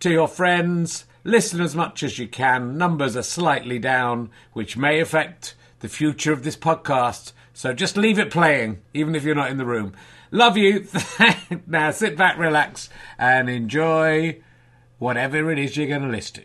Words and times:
to 0.00 0.10
your 0.10 0.28
friends. 0.28 1.04
Listen 1.24 1.60
as 1.60 1.76
much 1.76 2.02
as 2.02 2.18
you 2.18 2.26
can. 2.26 2.76
Numbers 2.76 3.16
are 3.16 3.22
slightly 3.22 3.78
down, 3.78 4.30
which 4.52 4.76
may 4.76 5.00
affect 5.00 5.54
the 5.80 5.88
future 5.88 6.32
of 6.32 6.42
this 6.42 6.56
podcast. 6.56 7.32
So 7.52 7.72
just 7.74 7.96
leave 7.96 8.18
it 8.18 8.30
playing, 8.30 8.80
even 8.94 9.14
if 9.14 9.22
you're 9.24 9.34
not 9.34 9.50
in 9.50 9.58
the 9.58 9.66
room. 9.66 9.92
Love 10.30 10.56
you. 10.56 10.86
now 11.66 11.90
sit 11.90 12.16
back, 12.16 12.38
relax, 12.38 12.88
and 13.18 13.50
enjoy 13.50 14.40
whatever 14.98 15.50
it 15.50 15.58
is 15.58 15.76
you're 15.76 15.88
going 15.88 16.02
to 16.02 16.08
listen 16.08 16.44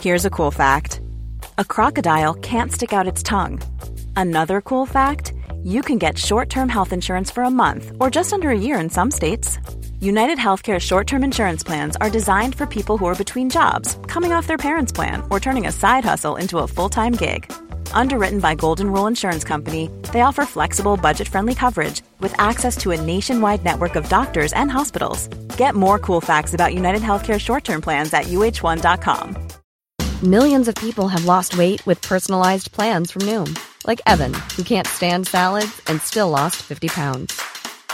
Here's 0.00 0.24
a 0.24 0.30
cool 0.30 0.50
fact 0.50 1.00
a 1.58 1.64
crocodile 1.64 2.34
can't 2.34 2.72
stick 2.72 2.92
out 2.92 3.06
its 3.06 3.22
tongue. 3.22 3.60
Another 4.16 4.60
cool 4.60 4.86
fact 4.86 5.32
you 5.62 5.82
can 5.82 5.98
get 5.98 6.18
short 6.18 6.48
term 6.48 6.68
health 6.68 6.92
insurance 6.92 7.30
for 7.30 7.42
a 7.42 7.50
month 7.50 7.92
or 8.00 8.10
just 8.10 8.32
under 8.32 8.50
a 8.50 8.58
year 8.58 8.78
in 8.78 8.90
some 8.90 9.10
states. 9.10 9.58
United 10.00 10.36
Healthcare 10.36 10.78
short 10.78 11.06
term 11.06 11.24
insurance 11.24 11.64
plans 11.64 11.96
are 11.96 12.10
designed 12.10 12.54
for 12.54 12.66
people 12.66 12.98
who 12.98 13.06
are 13.06 13.14
between 13.14 13.48
jobs, 13.48 13.96
coming 14.06 14.30
off 14.30 14.46
their 14.46 14.58
parents' 14.58 14.92
plan, 14.92 15.22
or 15.30 15.40
turning 15.40 15.66
a 15.66 15.72
side 15.72 16.04
hustle 16.04 16.36
into 16.36 16.58
a 16.58 16.66
full 16.66 16.90
time 16.90 17.12
gig. 17.12 17.50
Underwritten 17.92 18.40
by 18.40 18.54
Golden 18.54 18.92
Rule 18.92 19.06
Insurance 19.06 19.42
Company, 19.42 19.90
they 20.12 20.20
offer 20.20 20.44
flexible, 20.44 20.98
budget 20.98 21.28
friendly 21.28 21.54
coverage 21.54 22.02
with 22.20 22.38
access 22.38 22.76
to 22.78 22.90
a 22.90 23.00
nationwide 23.00 23.64
network 23.64 23.96
of 23.96 24.06
doctors 24.10 24.52
and 24.52 24.70
hospitals. 24.70 25.28
Get 25.56 25.74
more 25.74 25.98
cool 25.98 26.20
facts 26.20 26.52
about 26.52 26.74
United 26.74 27.00
Healthcare 27.00 27.40
short 27.40 27.64
term 27.64 27.80
plans 27.80 28.12
at 28.12 28.24
uh1.com. 28.24 29.46
Millions 30.22 30.68
of 30.68 30.74
people 30.74 31.08
have 31.08 31.24
lost 31.24 31.56
weight 31.56 31.84
with 31.86 32.02
personalized 32.02 32.70
plans 32.72 33.10
from 33.10 33.22
Noom, 33.22 33.58
like 33.86 34.02
Evan, 34.04 34.34
who 34.56 34.62
can't 34.62 34.86
stand 34.86 35.26
salads 35.26 35.80
and 35.86 36.02
still 36.02 36.28
lost 36.28 36.56
50 36.56 36.88
pounds. 36.88 37.55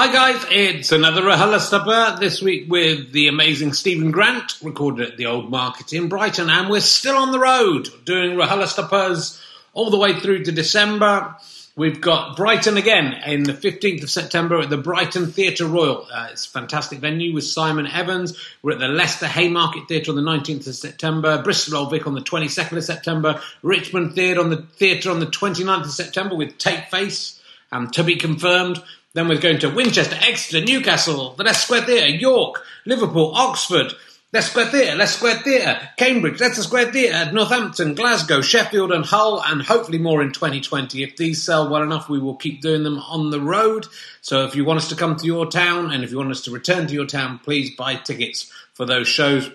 Hi 0.00 0.10
guys, 0.10 0.46
it's 0.50 0.92
another 0.92 1.20
RHLSTP 1.20 2.20
this 2.20 2.40
week 2.40 2.70
with 2.70 3.12
the 3.12 3.28
amazing 3.28 3.74
Stephen 3.74 4.10
Grant, 4.10 4.54
recorded 4.62 5.10
at 5.10 5.18
the 5.18 5.26
Old 5.26 5.50
Market 5.50 5.92
in 5.92 6.08
Brighton, 6.08 6.48
and 6.48 6.70
we're 6.70 6.80
still 6.80 7.18
on 7.18 7.32
the 7.32 7.38
road 7.38 7.86
doing 8.06 8.30
RHLSTPs 8.38 9.38
all 9.74 9.90
the 9.90 9.98
way 9.98 10.18
through 10.18 10.44
to 10.44 10.52
December. 10.52 11.36
We've 11.76 12.00
got 12.00 12.34
Brighton 12.34 12.78
again 12.78 13.12
in 13.26 13.42
the 13.42 13.52
15th 13.52 14.02
of 14.02 14.10
September 14.10 14.58
at 14.60 14.70
the 14.70 14.78
Brighton 14.78 15.32
Theatre 15.32 15.66
Royal. 15.66 16.06
Uh, 16.10 16.28
it's 16.32 16.46
a 16.46 16.50
fantastic 16.50 17.00
venue 17.00 17.34
with 17.34 17.44
Simon 17.44 17.86
Evans. 17.86 18.38
We're 18.62 18.72
at 18.72 18.78
the 18.78 18.88
Leicester 18.88 19.26
Haymarket 19.26 19.86
Theatre 19.86 20.12
on 20.12 20.16
the 20.16 20.22
19th 20.22 20.66
of 20.66 20.76
September, 20.76 21.42
Bristol 21.42 21.76
Old 21.76 21.90
Vic 21.90 22.06
on 22.06 22.14
the 22.14 22.22
22nd 22.22 22.78
of 22.78 22.84
September, 22.84 23.42
Richmond 23.60 24.14
Theatre 24.14 24.40
on 24.40 24.48
the 24.48 24.62
Theatre 24.62 25.10
on 25.10 25.20
the 25.20 25.26
29th 25.26 25.84
of 25.84 25.90
September 25.90 26.36
with 26.36 26.56
Take 26.56 26.86
Face, 26.86 27.38
um, 27.70 27.90
to 27.90 28.02
be 28.02 28.16
confirmed. 28.16 28.82
Then 29.12 29.28
we're 29.28 29.40
going 29.40 29.58
to 29.60 29.70
Winchester, 29.70 30.16
Exeter, 30.20 30.64
Newcastle, 30.64 31.34
the 31.34 31.42
Leicester 31.42 31.62
Square 31.62 31.82
Theatre, 31.82 32.08
York, 32.08 32.62
Liverpool, 32.86 33.32
Oxford, 33.34 33.92
Leicester 34.32 34.50
Square 34.50 34.66
Theatre, 34.66 34.96
Leicester 34.96 35.18
Square 35.18 35.36
Theatre, 35.38 35.88
Cambridge, 35.96 36.40
Leicester 36.40 36.62
Square 36.62 36.92
Theatre, 36.92 37.32
Northampton, 37.32 37.96
Glasgow, 37.96 38.40
Sheffield, 38.40 38.92
and 38.92 39.04
Hull, 39.04 39.42
and 39.44 39.62
hopefully 39.62 39.98
more 39.98 40.22
in 40.22 40.30
2020. 40.30 41.02
If 41.02 41.16
these 41.16 41.42
sell 41.42 41.68
well 41.68 41.82
enough, 41.82 42.08
we 42.08 42.20
will 42.20 42.36
keep 42.36 42.60
doing 42.60 42.84
them 42.84 42.98
on 43.00 43.30
the 43.30 43.40
road. 43.40 43.86
So 44.20 44.44
if 44.44 44.54
you 44.54 44.64
want 44.64 44.78
us 44.78 44.88
to 44.90 44.96
come 44.96 45.16
to 45.16 45.26
your 45.26 45.50
town 45.50 45.90
and 45.90 46.04
if 46.04 46.12
you 46.12 46.18
want 46.18 46.30
us 46.30 46.42
to 46.42 46.52
return 46.52 46.86
to 46.86 46.94
your 46.94 47.06
town, 47.06 47.40
please 47.40 47.74
buy 47.74 47.96
tickets 47.96 48.52
for 48.74 48.86
those 48.86 49.08
shows. 49.08 49.50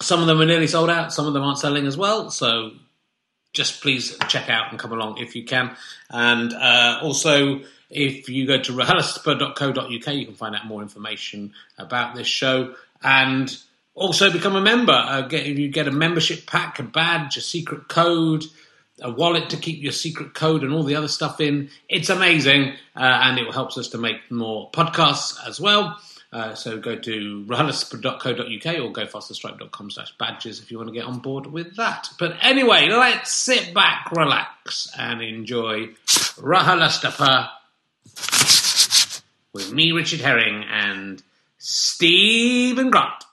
Some 0.00 0.20
of 0.20 0.26
them 0.26 0.40
are 0.40 0.46
nearly 0.46 0.66
sold 0.66 0.88
out, 0.88 1.12
some 1.12 1.26
of 1.26 1.34
them 1.34 1.42
aren't 1.42 1.58
selling 1.58 1.86
as 1.86 1.98
well. 1.98 2.30
So 2.30 2.70
just 3.52 3.82
please 3.82 4.16
check 4.28 4.48
out 4.48 4.70
and 4.70 4.78
come 4.78 4.92
along 4.92 5.18
if 5.18 5.36
you 5.36 5.44
can. 5.44 5.76
And 6.08 6.54
uh, 6.54 7.00
also, 7.02 7.60
if 7.92 8.28
you 8.28 8.46
go 8.46 8.58
to 8.58 8.72
rhlstp.co.uk, 8.72 10.14
you 10.14 10.26
can 10.26 10.34
find 10.34 10.56
out 10.56 10.66
more 10.66 10.82
information 10.82 11.52
about 11.78 12.14
this 12.14 12.26
show 12.26 12.74
and 13.02 13.56
also 13.94 14.32
become 14.32 14.56
a 14.56 14.60
member. 14.60 14.92
Uh, 14.92 15.22
get, 15.22 15.46
you 15.46 15.68
get 15.68 15.86
a 15.86 15.92
membership 15.92 16.46
pack, 16.46 16.78
a 16.78 16.82
badge, 16.82 17.36
a 17.36 17.42
secret 17.42 17.88
code, 17.88 18.44
a 19.02 19.10
wallet 19.10 19.50
to 19.50 19.56
keep 19.56 19.82
your 19.82 19.92
secret 19.92 20.32
code 20.32 20.62
and 20.62 20.72
all 20.72 20.82
the 20.82 20.96
other 20.96 21.08
stuff 21.08 21.40
in. 21.40 21.68
It's 21.88 22.08
amazing, 22.08 22.72
uh, 22.96 23.20
and 23.24 23.38
it 23.38 23.52
helps 23.52 23.76
us 23.76 23.88
to 23.88 23.98
make 23.98 24.30
more 24.30 24.70
podcasts 24.70 25.36
as 25.46 25.60
well. 25.60 25.98
Uh, 26.32 26.54
so 26.54 26.78
go 26.78 26.96
to 26.96 27.44
rhlstp.co.uk 27.46 28.80
or 28.80 28.90
go 28.90 29.04
fasterstripe.com 29.04 29.90
slash 29.90 30.16
badges 30.16 30.60
if 30.62 30.70
you 30.70 30.78
want 30.78 30.88
to 30.88 30.94
get 30.94 31.04
on 31.04 31.18
board 31.18 31.44
with 31.46 31.76
that. 31.76 32.08
But 32.18 32.36
anyway, 32.40 32.88
let's 32.88 33.30
sit 33.30 33.74
back, 33.74 34.10
relax, 34.12 34.90
and 34.96 35.20
enjoy 35.20 35.88
RHLSTP 36.06 37.50
with 39.52 39.72
me, 39.72 39.92
Richard 39.92 40.20
Herring, 40.20 40.64
and 40.64 41.22
Stephen 41.58 42.90
Grant. 42.90 43.24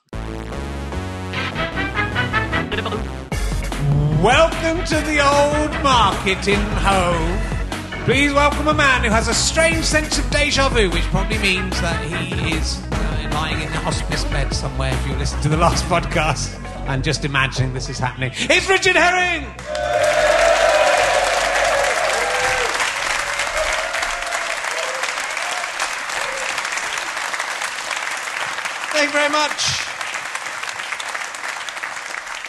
Welcome 4.22 4.84
to 4.86 4.96
the 5.08 5.22
old 5.22 5.72
market 5.82 6.48
in 6.48 6.60
Hove. 6.60 8.04
Please 8.06 8.34
welcome 8.34 8.68
a 8.68 8.74
man 8.74 9.04
who 9.04 9.10
has 9.10 9.28
a 9.28 9.34
strange 9.34 9.86
sense 9.86 10.18
of 10.18 10.30
deja 10.30 10.68
vu, 10.70 10.90
which 10.90 11.04
probably 11.04 11.38
means 11.38 11.80
that 11.80 12.04
he 12.04 12.56
is 12.56 12.82
uh, 12.92 13.30
lying 13.34 13.62
in 13.62 13.68
a 13.68 13.80
hospice 13.80 14.24
bed 14.26 14.54
somewhere 14.54 14.94
if 14.94 15.08
you 15.08 15.16
listen 15.16 15.40
to 15.42 15.50
the 15.50 15.58
last 15.58 15.86
podcast 15.94 16.60
and 16.88 17.04
just 17.04 17.24
imagining 17.24 17.74
this 17.74 17.88
is 17.88 18.00
happening. 18.00 18.32
It's 18.36 18.68
Richard 18.68 18.96
Herring! 18.96 19.46
Thank 29.00 29.14
you 29.14 29.18
very 29.18 29.32
much. 29.32 29.62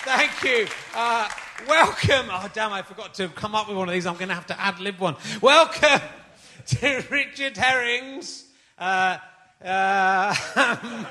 Thank 0.03 0.43
you. 0.43 0.67
Uh, 0.93 1.29
welcome. 1.69 2.27
Oh, 2.29 2.51
damn, 2.53 2.73
I 2.73 2.83
forgot 2.83 3.15
to 3.15 3.29
come 3.29 3.55
up 3.55 3.69
with 3.69 3.77
one 3.77 3.87
of 3.89 3.95
these. 3.95 4.05
I'm 4.05 4.15
going 4.15 4.31
to 4.31 4.35
have 4.35 4.49
to 4.49 4.61
ad 4.61 4.81
lib 4.81 4.99
one. 4.99 5.15
Welcome 5.41 6.01
to 6.67 7.05
Richard 7.09 7.57
Herring's 7.57 8.47
uh, 8.81 9.19
uh, 9.65 10.35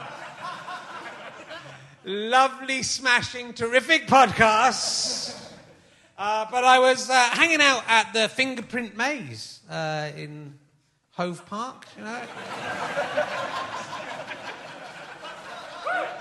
lovely, 2.04 2.84
smashing, 2.84 3.54
terrific 3.54 4.08
podcast. 4.08 5.54
Uh, 6.18 6.48
but 6.52 6.66
I 6.66 6.80
was 6.80 7.10
uh, 7.10 7.14
hanging 7.14 7.62
out 7.62 7.86
at 7.88 8.12
the 8.12 8.28
Fingerprint 8.28 8.98
Maze 8.98 9.62
uh, 9.70 10.10
in 10.18 10.56
Hove 11.12 11.46
Park, 11.46 11.86
you 11.98 12.04
know. 12.04 12.22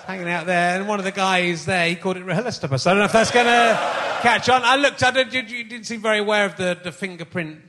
Hanging 0.07 0.29
out 0.29 0.47
there, 0.47 0.79
and 0.79 0.89
one 0.89 0.99
of 0.99 1.05
the 1.05 1.13
guys 1.13 1.67
there, 1.67 1.87
he 1.89 1.95
called 1.95 2.17
it 2.17 2.25
RHLSTP. 2.25 2.81
So 2.81 2.91
I 2.91 2.95
don't 2.95 3.01
know 3.01 3.05
if 3.05 3.13
that's 3.13 3.31
going 3.31 3.47
to 3.47 3.79
catch 4.23 4.49
on. 4.49 4.63
I 4.65 4.77
looked 4.77 5.03
it, 5.03 5.33
you, 5.33 5.43
you 5.43 5.65
didn't 5.65 5.85
seem 5.85 6.01
very 6.01 6.19
aware 6.19 6.47
of 6.47 6.57
the, 6.57 6.79
the 6.83 6.93
fingerprint 6.93 7.61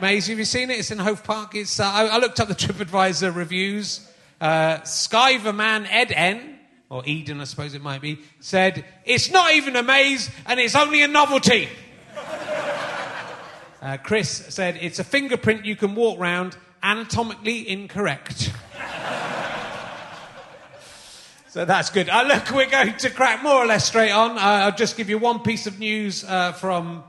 maze. 0.00 0.26
Have 0.28 0.38
you 0.38 0.44
seen 0.44 0.70
it? 0.70 0.78
It's 0.78 0.90
in 0.90 0.98
Hove 0.98 1.22
Park. 1.22 1.54
It's, 1.54 1.78
uh, 1.78 1.84
I, 1.84 2.06
I 2.06 2.18
looked 2.18 2.40
up 2.40 2.48
the 2.48 2.54
TripAdvisor 2.54 3.34
reviews. 3.34 4.10
Uh, 4.40 4.78
Skyverman 4.78 5.86
Ed 5.90 6.12
N, 6.12 6.58
or 6.88 7.02
Eden, 7.04 7.40
I 7.40 7.44
suppose 7.44 7.74
it 7.74 7.82
might 7.82 8.00
be, 8.00 8.20
said, 8.40 8.84
It's 9.04 9.30
not 9.30 9.52
even 9.52 9.76
a 9.76 9.82
maze, 9.82 10.30
and 10.46 10.58
it's 10.58 10.76
only 10.76 11.02
a 11.02 11.08
novelty. 11.08 11.68
Uh, 13.80 13.96
Chris 14.02 14.28
said, 14.48 14.78
It's 14.80 14.98
a 14.98 15.04
fingerprint 15.04 15.64
you 15.64 15.76
can 15.76 15.94
walk 15.94 16.18
round, 16.18 16.56
anatomically 16.82 17.68
incorrect. 17.68 18.52
So 21.58 21.64
that's 21.64 21.90
good. 21.90 22.08
Uh, 22.08 22.22
look, 22.22 22.52
we're 22.52 22.70
going 22.70 22.96
to 22.98 23.10
crack 23.10 23.42
more 23.42 23.56
or 23.56 23.66
less 23.66 23.84
straight 23.84 24.12
on. 24.12 24.38
Uh, 24.38 24.40
I'll 24.40 24.76
just 24.76 24.96
give 24.96 25.10
you 25.10 25.18
one 25.18 25.40
piece 25.40 25.66
of 25.66 25.80
news 25.80 26.22
uh, 26.22 26.52
from 26.52 27.02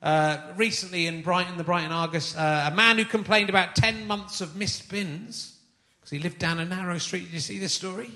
uh, 0.00 0.38
recently 0.56 1.08
in 1.08 1.22
Brighton, 1.22 1.58
the 1.58 1.64
Brighton 1.64 1.90
Argus. 1.90 2.36
Uh, 2.36 2.70
a 2.72 2.76
man 2.76 2.98
who 2.98 3.04
complained 3.04 3.50
about 3.50 3.74
10 3.74 4.06
months 4.06 4.40
of 4.40 4.54
missed 4.54 4.88
bins 4.88 5.58
because 5.98 6.10
he 6.10 6.20
lived 6.20 6.38
down 6.38 6.60
a 6.60 6.64
narrow 6.64 6.98
street. 6.98 7.24
Did 7.24 7.32
you 7.32 7.40
see 7.40 7.58
this 7.58 7.72
story? 7.72 8.08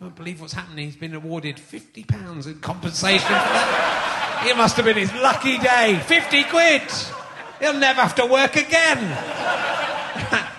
I 0.00 0.04
don't 0.04 0.14
believe 0.14 0.40
what's 0.40 0.52
happening. 0.52 0.84
He's 0.84 0.94
been 0.94 1.16
awarded 1.16 1.56
£50 1.56 2.46
in 2.46 2.60
compensation. 2.60 3.36
It 4.48 4.56
must 4.56 4.76
have 4.76 4.84
been 4.84 4.98
his 4.98 5.12
lucky 5.14 5.58
day. 5.58 6.00
50 6.06 6.44
quid. 6.44 6.82
He'll 7.58 7.74
never 7.74 8.02
have 8.02 8.14
to 8.14 8.26
work 8.26 8.54
again. 8.54 8.98
and 8.98 9.08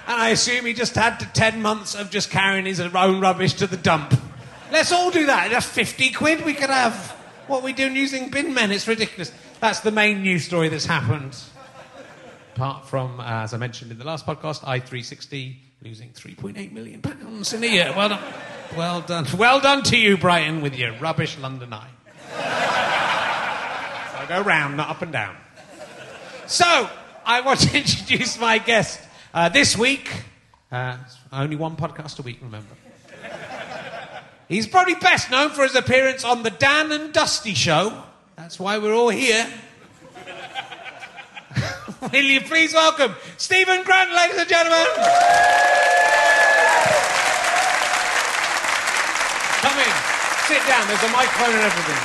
I 0.05 0.31
assume 0.33 0.65
he 0.65 0.73
just 0.73 0.95
had 0.95 1.17
10 1.33 1.61
months 1.61 1.95
of 1.95 2.09
just 2.09 2.29
carrying 2.29 2.65
his 2.65 2.81
own 2.81 3.21
rubbish 3.21 3.53
to 3.53 3.67
the 3.67 3.77
dump. 3.77 4.13
Let's 4.71 4.91
all 4.91 5.11
do 5.11 5.27
that. 5.27 5.51
That's 5.51 5.65
50 5.65 6.11
quid 6.11 6.45
we 6.45 6.53
could 6.53 6.69
have. 6.69 7.11
What 7.47 7.63
we 7.63 7.73
doing 7.73 7.95
using 7.95 8.29
bin 8.29 8.53
men? 8.53 8.71
It's 8.71 8.87
ridiculous. 8.87 9.31
That's 9.59 9.81
the 9.81 9.91
main 9.91 10.21
news 10.21 10.45
story 10.45 10.69
that's 10.69 10.85
happened. 10.85 11.37
Apart 12.55 12.87
from, 12.87 13.19
uh, 13.19 13.43
as 13.43 13.53
I 13.53 13.57
mentioned 13.57 13.91
in 13.91 13.97
the 13.97 14.05
last 14.05 14.25
podcast, 14.25 14.61
I360 14.61 15.55
losing 15.81 16.09
3.8 16.09 16.71
million 16.71 17.01
pounds 17.01 17.53
in 17.53 17.63
a 17.63 17.67
year. 17.67 17.93
Well 17.95 18.09
done. 18.09 18.33
Well 18.75 19.01
done. 19.01 19.27
Well 19.37 19.59
done 19.59 19.83
to 19.83 19.97
you, 19.97 20.17
Brighton, 20.17 20.61
with 20.61 20.75
your 20.75 20.93
rubbish 20.93 21.37
London 21.37 21.73
eye. 21.73 21.89
so 24.11 24.17
I 24.17 24.25
go 24.27 24.41
round, 24.41 24.77
not 24.77 24.89
up 24.89 25.01
and 25.03 25.11
down. 25.11 25.35
So, 26.47 26.89
I 27.25 27.41
want 27.41 27.59
to 27.61 27.77
introduce 27.77 28.39
my 28.39 28.57
guest 28.57 28.99
uh, 29.33 29.49
this 29.49 29.77
week. 29.77 30.09
Uh, 30.71 30.97
only 31.31 31.55
one 31.55 31.75
podcast 31.75 32.19
a 32.19 32.21
week, 32.23 32.39
remember. 32.41 32.75
He's 34.47 34.67
probably 34.67 34.95
best 34.95 35.31
known 35.31 35.49
for 35.49 35.63
his 35.63 35.75
appearance 35.75 36.23
on 36.23 36.43
the 36.43 36.51
Dan 36.51 36.91
and 36.91 37.11
Dusty 37.11 37.55
Show. 37.55 38.03
That's 38.35 38.59
why 38.59 38.77
we're 38.77 38.93
all 38.93 39.09
here. 39.09 39.47
Will 42.11 42.23
you 42.23 42.41
please 42.41 42.73
welcome 42.73 43.15
Stephen 43.37 43.83
Grant, 43.83 44.11
ladies 44.13 44.37
and 44.37 44.47
gentlemen? 44.47 44.85
Come 49.61 49.79
in, 49.79 49.93
sit 50.45 50.61
down. 50.67 50.87
There's 50.87 51.03
a 51.03 51.09
microphone 51.09 51.55
and 51.55 51.65
everything. 51.65 52.01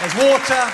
There's 0.00 0.14
water. 0.16 0.72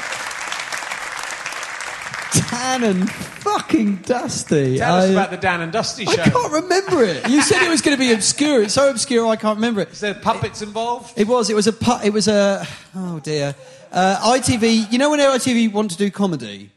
Dan 2.50 2.84
and 2.84 3.35
fucking 3.46 3.96
Dusty. 3.96 4.78
Tell 4.78 4.96
us 4.96 5.10
about 5.10 5.30
the 5.30 5.36
Dan 5.36 5.60
and 5.60 5.72
Dusty 5.72 6.04
show. 6.04 6.22
I 6.22 6.28
can't 6.30 6.52
remember 6.52 7.02
it. 7.04 7.28
You 7.28 7.42
said 7.42 7.62
it 7.62 7.68
was 7.70 7.80
going 7.82 7.96
to 7.96 7.98
be 8.00 8.12
obscure. 8.12 8.62
It's 8.62 8.74
so 8.74 8.90
obscure 8.90 9.26
I 9.28 9.36
can't 9.36 9.56
remember 9.56 9.80
it. 9.80 9.90
Is 9.90 10.00
there 10.00 10.14
puppets 10.14 10.62
involved? 10.62 11.12
It 11.18 11.26
was. 11.28 11.48
It 11.50 11.54
was 11.54 11.66
a. 11.66 11.72
pu- 11.72 12.00
It 12.04 12.12
was 12.12 12.28
a. 12.28 12.66
Oh 12.94 13.20
dear. 13.20 13.54
Uh, 13.92 14.34
ITV. 14.36 14.90
You 14.92 14.98
know 14.98 15.10
when 15.10 15.20
ITV 15.20 15.72
want 15.72 15.90
to 15.92 15.96
do 15.96 16.10
comedy, 16.10 16.70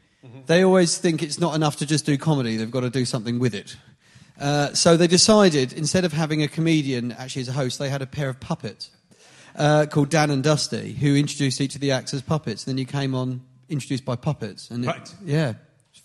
they 0.46 0.64
always 0.64 0.98
think 0.98 1.22
it's 1.24 1.40
not 1.40 1.56
enough 1.56 1.78
to 1.78 1.86
just 1.86 2.06
do 2.06 2.18
comedy. 2.18 2.56
They've 2.58 2.72
got 2.72 2.82
to 2.82 2.90
do 2.90 3.06
something 3.06 3.40
with 3.40 3.54
it. 3.56 3.76
Uh, 4.40 4.74
so 4.74 4.96
they 4.96 5.08
decided 5.08 5.74
instead 5.74 6.06
of 6.06 6.14
having 6.14 6.42
a 6.44 6.48
comedian 6.48 7.12
actually 7.12 7.42
as 7.42 7.50
a 7.50 7.54
host, 7.54 7.78
they 7.78 7.90
had 7.90 8.02
a 8.02 8.06
pair 8.08 8.30
of 8.30 8.40
puppets 8.40 8.90
uh, 9.58 9.86
called 9.90 10.10
Dan 10.10 10.30
and 10.30 10.42
Dusty, 10.42 10.94
who 10.94 11.16
introduced 11.16 11.60
each 11.60 11.76
of 11.76 11.82
the 11.82 11.92
acts 11.92 12.14
as 12.14 12.22
puppets. 12.22 12.66
And 12.66 12.72
then 12.72 12.78
you 12.78 12.86
came 12.86 13.14
on 13.16 13.42
introduced 13.68 14.06
by 14.06 14.16
puppets, 14.16 14.72
and 14.72 14.86
it- 14.86 14.88
Right. 14.88 15.16
yeah. 15.26 15.54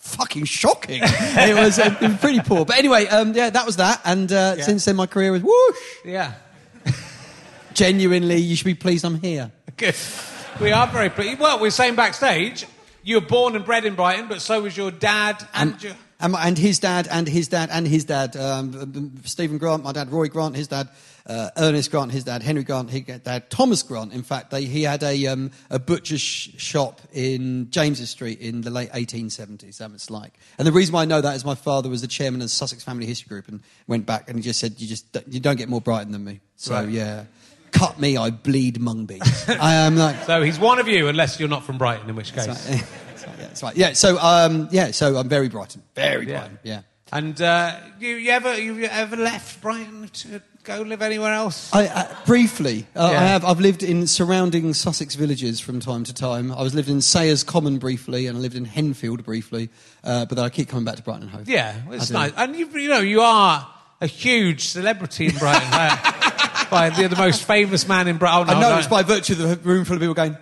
Fucking 0.05 0.45
shocking! 0.45 1.01
it, 1.03 1.55
was, 1.55 1.79
uh, 1.79 1.97
it 1.99 2.07
was 2.09 2.17
pretty 2.19 2.39
poor, 2.39 2.63
but 2.63 2.77
anyway, 2.77 3.07
um, 3.07 3.33
yeah, 3.33 3.49
that 3.49 3.65
was 3.65 3.77
that. 3.77 4.01
And 4.05 4.31
uh, 4.31 4.55
Yeah. 4.57 4.63
since 4.63 4.85
then, 4.85 4.95
my 4.95 5.07
career 5.07 5.31
was 5.31 5.41
whoosh. 5.41 5.77
Yeah. 6.05 6.33
Genuinely, 7.73 8.37
you 8.37 8.55
should 8.55 8.65
be 8.65 8.75
pleased 8.75 9.03
I'm 9.03 9.19
here. 9.19 9.51
Good. 9.77 9.95
We 10.61 10.71
are 10.71 10.87
very 10.87 11.09
pleased. 11.09 11.39
Well, 11.39 11.59
we're 11.59 11.71
saying 11.71 11.95
backstage, 11.95 12.65
you 13.03 13.19
were 13.19 13.25
born 13.25 13.55
and 13.55 13.65
bred 13.65 13.83
in 13.83 13.95
Brighton, 13.95 14.27
but 14.27 14.41
so 14.41 14.61
was 14.61 14.77
your 14.77 14.91
dad 14.91 15.45
and, 15.53 15.81
your. 15.83 15.93
And, 16.19 16.31
my- 16.33 16.47
and 16.47 16.57
his 16.57 16.79
dad, 16.79 17.07
and 17.11 17.27
his 17.27 17.47
dad, 17.49 17.69
and 17.71 17.85
his 17.87 18.05
dad. 18.05 18.35
Um, 18.37 19.11
Stephen 19.25 19.57
Grant, 19.57 19.83
my 19.83 19.91
dad, 19.91 20.11
Roy 20.11 20.27
Grant, 20.29 20.55
his 20.55 20.67
dad, 20.69 20.87
uh, 21.27 21.49
Ernest 21.57 21.91
Grant, 21.91 22.11
his 22.11 22.23
dad, 22.23 22.41
Henry 22.41 22.63
Grant, 22.63 22.89
his 22.89 23.01
dad, 23.19 23.49
Thomas 23.49 23.83
Grant. 23.83 24.13
In 24.13 24.23
fact, 24.23 24.49
they, 24.51 24.63
he 24.63 24.83
had 24.83 25.03
a, 25.03 25.27
um, 25.27 25.51
a 25.69 25.77
butcher's 25.77 26.21
sh- 26.21 26.49
shop 26.57 27.01
in 27.11 27.69
James's 27.69 28.09
Street 28.09 28.39
in 28.39 28.61
the 28.61 28.69
late 28.69 28.91
1870s. 28.91 29.77
That 29.79 29.91
was 29.91 30.09
like. 30.09 30.33
And 30.57 30.65
the 30.65 30.71
reason 30.71 30.93
why 30.93 31.01
I 31.01 31.05
know 31.05 31.19
that 31.19 31.35
is 31.35 31.43
my 31.43 31.55
father 31.55 31.89
was 31.89 32.01
the 32.01 32.07
chairman 32.07 32.39
of 32.41 32.45
the 32.45 32.49
Sussex 32.49 32.83
Family 32.83 33.05
History 33.05 33.27
Group 33.27 33.47
and 33.49 33.61
went 33.87 34.05
back 34.05 34.29
and 34.29 34.37
he 34.37 34.43
just 34.43 34.59
said, 34.59 34.75
"You 34.79 34.87
just 34.87 35.11
don't- 35.11 35.27
you 35.31 35.39
don't 35.41 35.57
get 35.57 35.67
more 35.67 35.81
Brighton 35.81 36.11
than 36.13 36.23
me." 36.23 36.39
So 36.55 36.75
Right. 36.75 36.89
yeah, 36.89 37.25
cut 37.71 37.99
me, 37.99 38.15
I 38.15 38.29
bleed 38.29 38.79
mung 38.79 39.05
Mungbees. 39.05 39.59
I 39.59 39.73
am 39.75 39.97
like. 39.97 40.23
So 40.23 40.41
he's 40.43 40.57
one 40.59 40.79
of 40.79 40.87
you, 40.87 41.07
unless 41.09 41.39
you're 41.41 41.49
not 41.49 41.65
from 41.65 41.77
Brighton, 41.77 42.09
in 42.09 42.15
which 42.15 42.33
case. 42.33 42.47
Right. 42.69 42.83
That's 43.25 43.33
right, 43.33 43.37
yeah, 43.39 43.47
that's 43.47 43.63
right. 43.63 43.77
Yeah, 43.77 43.93
so 43.93 44.17
um, 44.19 44.69
yeah, 44.71 44.91
so 44.91 45.17
I'm 45.17 45.29
very 45.29 45.49
Brighton, 45.49 45.83
very 45.95 46.27
Yeah. 46.27 46.39
Brighton. 46.39 46.59
Yeah. 46.63 46.81
And 47.11 47.39
uh, 47.39 47.79
you, 47.99 48.15
you 48.15 48.31
ever 48.31 48.59
you 48.59 48.83
ever 48.85 49.15
left 49.15 49.61
Brighton 49.61 50.09
to 50.11 50.41
go 50.63 50.81
live 50.81 51.01
anywhere 51.03 51.33
else? 51.33 51.71
I, 51.73 51.85
uh, 51.87 52.15
briefly, 52.25 52.87
uh, 52.95 53.09
Yeah. 53.11 53.19
I 53.19 53.23
have. 53.25 53.45
I've 53.45 53.59
lived 53.59 53.83
in 53.83 54.07
surrounding 54.07 54.73
Sussex 54.73 55.15
villages 55.15 55.59
from 55.59 55.79
time 55.79 56.03
to 56.05 56.13
time. 56.13 56.51
I 56.51 56.63
was 56.63 56.73
lived 56.73 56.89
in 56.89 57.01
Sayers 57.01 57.43
Common 57.43 57.77
briefly, 57.77 58.25
and 58.27 58.37
I 58.37 58.41
lived 58.41 58.55
in 58.55 58.65
Henfield 58.65 59.23
briefly. 59.23 59.69
Uh, 60.03 60.25
but 60.25 60.35
then 60.35 60.45
I 60.45 60.49
keep 60.49 60.67
coming 60.67 60.83
back 60.83 60.95
to 60.95 61.03
Brighton 61.03 61.23
and 61.23 61.31
Hove. 61.31 61.47
Yeah, 61.47 61.75
well, 61.85 61.95
it's 61.95 62.09
nice. 62.09 62.33
And 62.35 62.55
you, 62.55 62.67
you 62.69 62.89
know, 62.89 62.99
you 62.99 63.21
are 63.21 63.71
a 64.01 64.07
huge 64.07 64.67
celebrity 64.67 65.27
in 65.27 65.37
Brighton. 65.37 65.71
by 66.69 66.89
the, 66.89 67.07
the 67.07 67.15
most 67.15 67.43
famous 67.43 67.87
man 67.87 68.07
in 68.07 68.17
Brighton. 68.17 68.49
Oh, 68.49 68.57
I 68.57 68.59
know 68.59 68.71
no. 68.71 68.77
it's 68.77 68.87
by 68.87 69.03
virtue 69.03 69.33
of 69.33 69.39
the 69.39 69.69
room 69.69 69.85
full 69.85 69.95
of 69.95 70.01
people 70.01 70.15
going. 70.15 70.35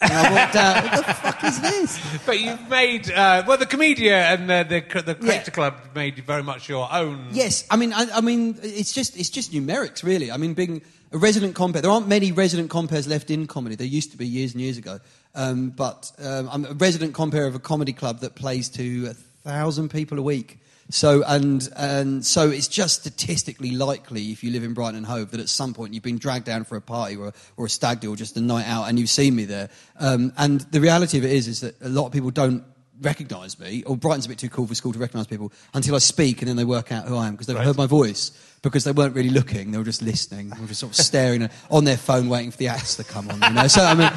And 0.00 0.12
I 0.12 0.32
walked 0.32 0.56
out. 0.56 0.92
What 0.92 1.06
the 1.06 1.14
fuck 1.14 1.44
is 1.44 1.60
this? 1.60 2.18
But 2.26 2.38
you've 2.38 2.68
made 2.68 3.10
uh, 3.10 3.44
well 3.46 3.56
the 3.56 3.64
Komedia 3.64 4.34
and 4.34 4.50
uh, 4.50 4.62
the 4.62 4.80
the 5.02 5.14
Collector. 5.14 5.50
Club 5.50 5.74
made 5.94 6.18
very 6.18 6.42
much 6.42 6.68
your 6.68 6.92
own. 6.92 7.28
Yes, 7.32 7.66
I 7.70 7.76
mean, 7.76 7.94
I, 7.94 8.06
I 8.14 8.20
mean, 8.20 8.58
it's 8.62 8.92
just 8.92 9.16
it's 9.16 9.30
just 9.30 9.52
numerics, 9.52 10.02
really. 10.02 10.30
I 10.30 10.36
mean, 10.36 10.52
being 10.52 10.82
a 11.12 11.18
resident 11.18 11.54
compare, 11.54 11.80
there 11.80 11.90
aren't 11.90 12.08
many 12.08 12.30
resident 12.30 12.68
compares 12.68 13.06
left 13.06 13.30
in 13.30 13.46
comedy. 13.46 13.74
There 13.74 13.86
used 13.86 14.10
to 14.10 14.18
be 14.18 14.26
years 14.26 14.52
and 14.52 14.60
years 14.60 14.76
ago, 14.76 15.00
um, 15.34 15.70
but 15.70 16.12
um, 16.18 16.50
I'm 16.52 16.64
a 16.66 16.74
resident 16.74 17.14
compare 17.14 17.46
of 17.46 17.54
a 17.54 17.60
comedy 17.60 17.94
club 17.94 18.20
that 18.20 18.34
plays 18.34 18.68
to 18.70 19.06
a 19.06 19.14
thousand 19.14 19.88
people 19.90 20.18
a 20.18 20.22
week. 20.22 20.58
So 20.88 21.24
and 21.26 21.68
and 21.76 22.24
so 22.24 22.48
it's 22.48 22.68
just 22.68 23.00
statistically 23.00 23.72
likely 23.72 24.30
if 24.30 24.44
you 24.44 24.52
live 24.52 24.62
in 24.62 24.72
Brighton 24.72 24.96
and 24.96 25.06
Hove 25.06 25.32
that 25.32 25.40
at 25.40 25.48
some 25.48 25.74
point 25.74 25.94
you've 25.94 26.04
been 26.04 26.18
dragged 26.18 26.44
down 26.46 26.62
for 26.64 26.76
a 26.76 26.80
party 26.80 27.16
or, 27.16 27.32
or 27.56 27.66
a 27.66 27.68
stag 27.68 27.98
do 28.00 28.12
or 28.12 28.16
just 28.16 28.36
a 28.36 28.40
night 28.40 28.66
out 28.68 28.84
and 28.88 28.96
you've 28.98 29.10
seen 29.10 29.34
me 29.34 29.46
there. 29.46 29.68
Um, 29.98 30.32
and 30.36 30.60
the 30.70 30.80
reality 30.80 31.18
of 31.18 31.24
it 31.24 31.32
is 31.32 31.48
is 31.48 31.60
that 31.60 31.74
a 31.82 31.88
lot 31.88 32.06
of 32.06 32.12
people 32.12 32.30
don't 32.30 32.62
recognise 33.02 33.58
me, 33.58 33.82
or 33.82 33.94
Brighton's 33.94 34.24
a 34.24 34.28
bit 34.30 34.38
too 34.38 34.48
cool 34.48 34.66
for 34.66 34.74
school 34.74 34.90
to 34.92 34.98
recognise 34.98 35.26
people 35.26 35.52
until 35.74 35.94
I 35.94 35.98
speak, 35.98 36.40
and 36.40 36.48
then 36.48 36.56
they 36.56 36.64
work 36.64 36.90
out 36.92 37.04
who 37.06 37.14
I 37.16 37.26
am 37.26 37.32
because 37.32 37.46
they've 37.46 37.56
Right. 37.56 37.66
heard 37.66 37.76
my 37.76 37.84
voice 37.86 38.30
because 38.62 38.84
they 38.84 38.92
weren't 38.92 39.14
really 39.14 39.28
looking; 39.28 39.70
they 39.70 39.76
were 39.78 39.84
just 39.84 40.00
listening, 40.00 40.48
they 40.48 40.60
were 40.60 40.66
just 40.66 40.80
sort 40.80 40.92
of 40.92 41.04
staring 41.04 41.46
on 41.70 41.84
their 41.84 41.98
phone, 41.98 42.28
waiting 42.30 42.50
for 42.52 42.56
the 42.56 42.68
acts 42.68 42.94
to 42.96 43.04
come 43.04 43.28
on. 43.28 43.42
You 43.42 43.50
know, 43.50 43.66
so 43.68 43.82
I 43.84 43.92
mean, 43.94 44.10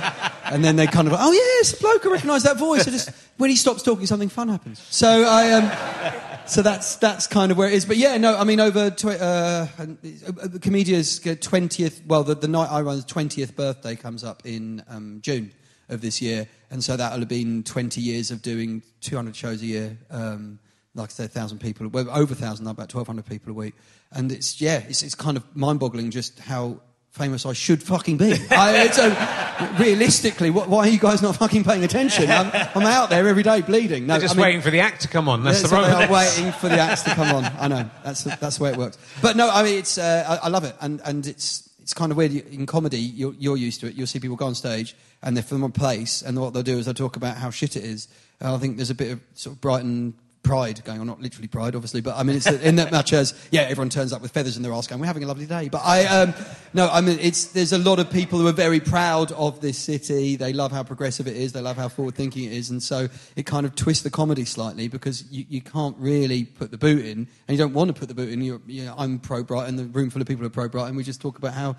and 0.46 0.64
then 0.64 0.76
they 0.78 0.88
kind 0.88 1.08
of, 1.10 1.14
oh 1.18 1.32
yes, 1.32 1.74
bloke, 1.82 2.06
I 2.06 2.10
recognise 2.12 2.44
that 2.44 2.58
voice. 2.58 2.88
I 2.88 2.92
just 2.92 3.10
when 3.38 3.50
he 3.50 3.58
stops 3.58 3.84
talking, 3.84 4.06
something 4.06 4.30
fun 4.30 4.48
happens. 4.48 4.80
So 4.90 5.24
I 5.28 5.52
um, 5.52 6.29
so 6.50 6.62
that's 6.62 6.96
that's 6.98 7.28
kind 7.28 7.52
of 7.52 7.58
where 7.58 7.68
it 7.68 7.74
is. 7.74 7.86
But 7.86 7.98
yeah, 7.98 8.18
no, 8.18 8.38
I 8.38 8.44
mean 8.44 8.60
over 8.60 8.90
tw- 8.90 9.06
uh, 9.06 9.68
and, 9.78 9.98
uh, 10.28 10.48
the 10.48 10.60
Komedia's 10.60 11.20
twentieth. 11.42 12.02
Well, 12.06 12.24
the, 12.24 12.36
the 12.36 12.48
night 12.48 12.70
I 12.72 12.82
run's 12.82 13.06
twentieth 13.06 13.56
birthday 13.56 13.96
comes 13.96 14.24
up 14.24 14.42
in 14.46 14.84
um, 14.88 15.20
June 15.22 15.52
of 15.88 16.02
this 16.02 16.22
year, 16.22 16.48
and 16.70 16.84
so 16.84 16.98
that'll 16.98 17.20
have 17.20 17.28
been 17.28 17.64
twenty 17.64 18.02
years 18.02 18.32
of 18.32 18.42
doing 18.42 18.84
two 19.02 19.16
hundred 19.16 19.36
shows 19.36 19.62
a 19.62 19.66
year. 19.66 19.98
Um, 20.10 20.60
like 20.96 21.10
I 21.10 21.14
said, 21.14 21.32
thousand 21.32 21.60
people, 21.60 21.90
over 21.94 22.36
thousand, 22.36 22.68
about 22.68 22.90
twelve 22.90 23.08
hundred 23.08 23.26
people 23.26 23.52
a 23.52 23.56
week, 23.56 23.76
and 24.12 24.32
it's 24.32 24.60
yeah, 24.60 24.84
it's 24.88 25.04
it's 25.04 25.16
kind 25.16 25.38
of 25.38 25.56
mind-boggling 25.56 26.12
just 26.12 26.40
how 26.40 26.82
famous 27.20 27.46
I 27.46 27.54
should 27.54 27.84
fucking 27.84 28.18
be. 28.18 28.34
I, 28.50 28.88
so 28.90 29.76
realistically, 29.78 30.50
what, 30.50 30.70
why 30.70 30.88
are 30.88 30.90
you 30.90 31.00
guys 31.00 31.22
not 31.22 31.36
fucking 31.36 31.64
paying 31.64 31.84
attention? 31.84 32.32
I'm, 32.32 32.50
I'm 32.74 32.88
out 32.88 33.10
there 33.10 33.28
every 33.28 33.44
day 33.44 33.62
bleeding. 33.62 34.08
No, 34.08 34.14
They're 34.14 34.22
just 34.22 34.36
I 34.36 34.38
mean, 34.38 34.44
waiting 34.44 34.62
for 34.62 34.72
the 34.72 34.80
act 34.80 35.02
to 35.02 35.08
come 35.08 35.30
on. 35.30 35.44
That's 35.44 35.62
the 35.62 35.68
they 35.68 35.76
problem. 35.76 36.10
waiting 36.10 36.52
for 36.54 36.70
the 36.70 36.80
acts 36.80 37.04
to 37.04 37.12
come 37.12 37.36
on. 37.36 37.46
I 37.60 37.68
know 37.68 37.90
that's 38.04 38.24
the, 38.24 38.38
that's 38.40 38.58
the 38.58 38.64
way 38.64 38.72
it 38.72 38.78
works. 38.78 38.98
But 39.22 39.36
no, 39.36 39.50
I 39.50 39.64
mean 39.64 39.78
it's 39.78 39.98
uh, 39.98 40.40
I, 40.42 40.46
I 40.46 40.50
love 40.50 40.64
it, 40.64 40.76
and 40.82 41.02
and 41.06 41.28
it's 41.28 41.70
it's 41.82 41.94
kind 41.94 42.12
of 42.12 42.18
weird 42.18 42.32
in 42.32 42.66
comedy. 42.66 43.00
You're, 43.00 43.34
you're 43.40 43.58
used 43.58 43.82
to 43.82 43.88
it. 43.88 43.96
You'll 43.96 44.08
see 44.08 44.20
people 44.20 44.38
go 44.38 44.46
on 44.46 44.56
stage 44.56 44.96
and 45.22 45.36
they're 45.36 45.44
from 45.44 45.64
a 45.64 45.70
place, 45.70 46.22
and 46.22 46.40
what 46.40 46.54
they'll 46.54 46.64
do 46.64 46.78
is 46.78 46.86
they'll 46.86 46.94
talk 46.94 47.16
about 47.16 47.38
how 47.38 47.50
shit 47.50 47.76
it 47.76 47.84
is. 47.84 48.08
And 48.40 48.50
I 48.50 48.58
think 48.58 48.78
there's 48.78 48.92
a 48.92 48.96
bit 48.96 49.12
of 49.12 49.20
sort 49.34 49.56
of 49.56 49.62
Brighton 49.62 50.14
pride 50.44 50.84
going 50.84 51.00
on, 51.00 51.08
not 51.08 51.22
literally 51.22 51.48
pride, 51.48 51.76
obviously, 51.76 52.02
but 52.02 52.16
I 52.16 52.24
mean 52.24 52.38
it's 52.38 52.48
in 52.48 52.78
that 52.78 52.92
much 53.00 53.14
as 53.14 53.34
yeah, 53.52 53.62
everyone 53.62 53.90
turns 53.90 54.14
up 54.14 54.22
with 54.22 54.32
feathers 54.32 54.58
in 54.58 54.64
their 54.64 54.74
ass, 54.74 54.88
going, 54.88 55.00
"We're 55.02 55.08
having 55.08 55.24
a 55.24 55.28
lovely 55.28 55.46
day." 55.46 55.70
But 55.70 55.82
I 55.84 56.06
um, 56.06 56.34
no, 56.74 56.90
I 56.90 57.02
mean 57.02 57.20
it's 57.20 57.46
there's 57.46 57.74
a 57.74 57.78
lot 57.78 58.00
of 58.00 58.10
people 58.10 58.40
who 58.40 58.48
are 58.48 58.54
very 58.54 58.80
proud 58.80 59.32
of 59.34 59.62
this 59.62 59.78
city. 59.78 60.36
They 60.36 60.54
love 60.54 60.72
how 60.72 60.84
progressive 60.84 61.28
it 61.28 61.36
is. 61.36 61.54
They 61.54 61.62
love 61.62 61.78
how 61.78 61.90
forward 61.90 62.16
thinking 62.16 62.46
it 62.46 62.54
is, 62.54 62.70
and 62.70 62.82
so 62.82 63.08
it 63.36 63.46
kind 63.46 63.66
of 63.66 63.76
twists 63.76 64.04
the 64.04 64.10
comedy 64.10 64.46
slightly 64.46 64.88
because 64.88 65.30
you, 65.32 65.46
you 65.50 65.62
can't 65.62 65.96
really 65.98 66.46
put 66.46 66.72
the 66.72 66.78
boot 66.78 67.06
in, 67.06 67.28
and 67.48 67.58
you 67.58 67.58
don't 67.58 67.74
want 67.74 67.90
to 67.90 67.94
put 67.94 68.08
the 68.08 68.16
boot 68.16 68.30
in. 68.30 68.42
You're, 68.42 68.62
you 68.68 68.86
know, 68.86 68.96
I'm 68.98 69.20
pro 69.20 69.44
Brighton, 69.44 69.76
the 69.76 69.86
room 69.86 70.10
full 70.10 70.22
of 70.22 70.28
people 70.28 70.46
are 70.46 70.50
pro 70.50 70.68
Brighton. 70.68 70.96
We 70.96 71.04
just 71.04 71.22
talk 71.22 71.38
about 71.38 71.54
how 71.54 71.76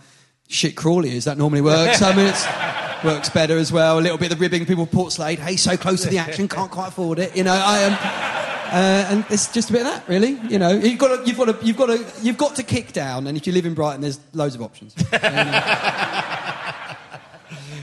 shit 0.48 0.76
Crawley 0.76 1.16
is. 1.16 1.24
That 1.24 1.38
normally 1.38 1.62
works. 1.62 2.02
I 2.02 2.14
mean, 2.14 2.26
it's 2.26 3.04
works 3.04 3.30
better 3.30 3.56
as 3.56 3.72
well. 3.72 3.98
A 3.98 4.02
little 4.02 4.18
bit 4.18 4.30
of 4.32 4.38
the 4.38 4.42
ribbing, 4.42 4.66
people 4.66 4.86
Portslade. 4.86 5.38
Hey, 5.38 5.56
so 5.56 5.76
close 5.76 6.02
to 6.02 6.08
the 6.08 6.18
action, 6.18 6.48
can't 6.48 6.70
quite 6.70 6.88
afford 6.88 7.18
it. 7.18 7.36
You 7.36 7.44
know, 7.44 7.54
I 7.54 7.78
am. 7.80 8.49
Uh, 8.70 9.06
and 9.10 9.24
it's 9.30 9.52
just 9.52 9.70
a 9.70 9.72
bit 9.72 9.82
of 9.82 9.88
that, 9.88 10.08
really. 10.08 10.38
You 10.48 10.58
know, 10.58 10.70
you've 10.70 10.98
got 10.98 11.16
to, 11.16 11.26
you've 11.26 11.36
got 11.36 11.46
to, 11.46 11.66
you've 11.66 11.76
got 11.76 11.86
to, 11.86 12.04
you've 12.22 12.38
got 12.38 12.56
to 12.56 12.62
kick 12.62 12.92
down. 12.92 13.26
And 13.26 13.36
if 13.36 13.46
you 13.46 13.52
live 13.52 13.66
in 13.66 13.74
Brighton, 13.74 14.00
there's 14.00 14.20
loads 14.32 14.54
of 14.54 14.62
options. 14.62 14.94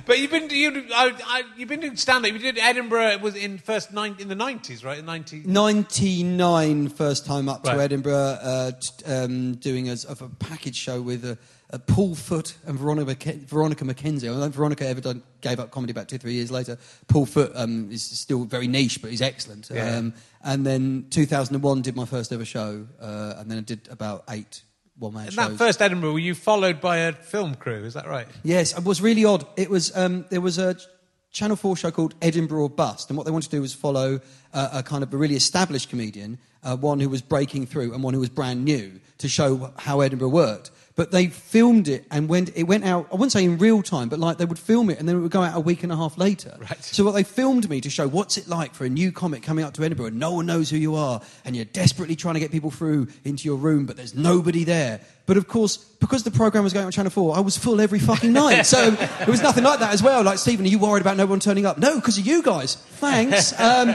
But 0.08 0.20
you've 0.20 0.32
been 0.32 0.50
you, 0.50 0.86
I, 0.96 1.14
I, 1.26 1.44
you've 1.58 1.68
been 1.68 1.82
doing 1.82 1.98
stand 1.98 2.26
up. 2.26 2.32
You 2.32 2.40
did 2.40 2.58
Edinburgh. 2.58 3.10
It 3.10 3.22
was 3.22 3.36
in 3.36 3.58
first 3.58 3.92
nine, 3.92 4.16
in 4.20 4.30
the 4.30 4.36
nineties, 4.36 4.82
right? 4.82 5.00
In 5.00 5.06
ninety. 5.06 5.44
99 5.44 6.88
first 6.88 7.26
time 7.26 7.50
up 7.50 7.64
to 7.64 7.72
Edinburgh, 7.72 8.14
uh, 8.42 8.72
t- 8.72 9.06
um, 9.06 9.56
doing 9.56 9.90
a, 9.90 9.98
of 10.08 10.22
a 10.22 10.30
package 10.30 10.78
show 10.78 11.02
with 11.02 11.26
uh, 11.26 11.36
uh, 11.72 11.78
Paul 11.80 12.16
Foot 12.16 12.56
and 12.66 12.78
Veronica, 12.80 13.34
Veronica 13.46 13.84
McKenzie. 13.84 14.24
I 14.24 14.28
don't 14.28 14.42
think 14.42 14.54
Veronica 14.56 14.88
ever 14.88 15.02
done, 15.02 15.24
gave 15.42 15.60
up 15.60 15.72
comedy 15.72 15.92
about 15.92 16.08
two, 16.08 16.18
three 16.18 16.34
years 16.34 16.50
later. 16.50 16.78
Paul 17.08 17.26
Foot 17.26 17.52
um, 17.56 17.92
is 17.92 18.04
still 18.04 18.46
very 18.46 18.68
niche, 18.68 19.02
but 19.02 19.12
he's 19.12 19.22
excellent. 19.22 19.70
Yeah. 19.74 19.98
Um, 19.98 20.14
and 20.44 20.66
then 20.66 21.08
2001 21.10 21.82
did 21.82 21.96
my 21.96 22.06
first 22.06 22.32
ever 22.32 22.46
show, 22.46 22.88
uh, 23.02 23.36
and 23.38 23.52
then 23.52 23.58
I 23.58 23.62
did 23.62 23.88
about 23.92 24.24
eight 24.30 24.62
one-man 24.98 25.26
shows. 25.26 25.36
that 25.36 25.52
first 25.58 25.82
Edinburgh, 25.82 26.14
were 26.14 26.20
you 26.20 26.34
followed 26.34 26.82
by 26.82 26.98
a 26.98 27.14
film 27.14 27.56
crew? 27.56 27.84
Is 27.84 27.94
that 27.94 28.08
right? 28.08 28.28
Yes, 28.44 28.78
it 28.78 28.84
was 28.84 29.02
really 29.02 29.26
odd. 29.26 29.46
It 29.58 29.70
was 29.70 29.96
um, 29.96 30.26
there 30.30 30.42
was 30.42 30.58
a 30.58 30.78
Channel 31.32 31.56
Four 31.56 31.76
show 31.76 31.92
called 31.92 32.16
Edinburgh 32.22 32.62
or 32.62 32.70
Bust, 32.70 33.10
and 33.10 33.18
what 33.18 33.26
they 33.26 33.32
wanted 33.32 33.52
to 33.52 33.58
do 33.58 33.62
was 33.62 33.74
follow 33.74 34.22
uh, 34.54 34.70
a 34.74 34.84
kind 34.84 35.04
of 35.04 35.14
a 35.14 35.18
really 35.18 35.36
established 35.36 35.90
comedian, 35.90 36.40
uh, 36.64 36.78
one 36.78 37.00
who 37.00 37.10
was 37.10 37.22
breaking 37.22 37.68
through 37.68 37.94
and 37.94 38.02
one 38.02 38.14
who 38.14 38.20
was 38.20 38.30
brand 38.30 38.64
new, 38.64 39.00
to 39.20 39.28
show 39.28 39.72
how 39.78 40.00
Edinburgh 40.02 40.30
worked. 40.30 40.72
But 40.98 41.12
they 41.12 41.28
filmed 41.28 41.88
it 41.88 42.06
and 42.12 42.28
went 42.28 42.52
it 42.56 42.64
went 42.64 42.84
out. 42.84 43.08
I 43.12 43.16
wouldn't 43.16 43.32
say 43.32 43.46
in 43.46 43.58
real 43.60 43.82
time, 43.84 44.10
but 44.10 44.20
like 44.20 44.38
they 44.38 44.46
would 44.46 44.60
film 44.60 44.90
it 44.90 45.00
and 45.00 45.08
then 45.08 45.16
it 45.16 45.20
would 45.20 45.32
go 45.32 45.44
out 45.44 45.56
a 45.56 45.60
week 45.60 45.84
and 45.84 45.92
a 45.92 45.96
half 45.96 46.18
later. 46.18 46.58
Right. 46.60 46.84
So 46.84 47.06
what 47.06 47.14
they 47.14 47.24
filmed 47.24 47.70
me 47.70 47.80
to 47.82 47.90
show 47.90 48.08
what's 48.08 48.36
it 48.38 48.48
like 48.48 48.74
for 48.74 48.84
a 48.84 48.90
new 48.90 49.12
comic 49.12 49.44
coming 49.44 49.64
up 49.64 49.76
to 49.76 49.84
Edinburgh 49.84 50.08
and 50.08 50.20
no 50.20 50.34
one 50.34 50.48
knows 50.48 50.72
who 50.72 50.78
you 50.78 50.96
are 50.96 51.22
and 51.46 51.56
you're 51.56 51.66
desperately 51.66 52.16
trying 52.16 52.34
to 52.34 52.40
get 52.40 52.52
people 52.52 52.72
through 52.72 53.08
into 53.24 53.46
your 53.46 53.58
room, 53.58 53.86
but 53.86 53.96
there's 53.96 54.16
nobody 54.16 54.64
there. 54.64 55.00
But 55.28 55.36
of 55.36 55.50
course, 55.50 55.76
because 55.76 56.24
the 56.24 56.32
program 56.32 56.64
was 56.64 56.72
going 56.72 56.86
on 56.86 56.92
Channel 56.94 57.10
4, 57.12 57.36
I 57.36 57.42
was 57.42 57.58
full 57.58 57.82
every 57.82 58.00
fucking 58.00 58.32
night. 58.32 58.64
So 58.66 58.96
it 59.22 59.28
was 59.28 59.42
nothing 59.42 59.66
like 59.66 59.82
that 59.82 59.92
as 59.94 60.02
well. 60.02 60.24
Like, 60.24 60.38
Stephen, 60.38 60.66
are 60.66 60.70
you 60.70 60.80
worried 60.80 61.02
about 61.02 61.18
no 61.18 61.26
one 61.26 61.42
turning 61.42 61.66
up? 61.66 61.78
No, 61.78 61.96
because 61.96 62.18
of 62.18 62.26
you 62.26 62.42
guys. 62.42 62.76
Thanks. 62.76 63.54
Um, 63.68 63.94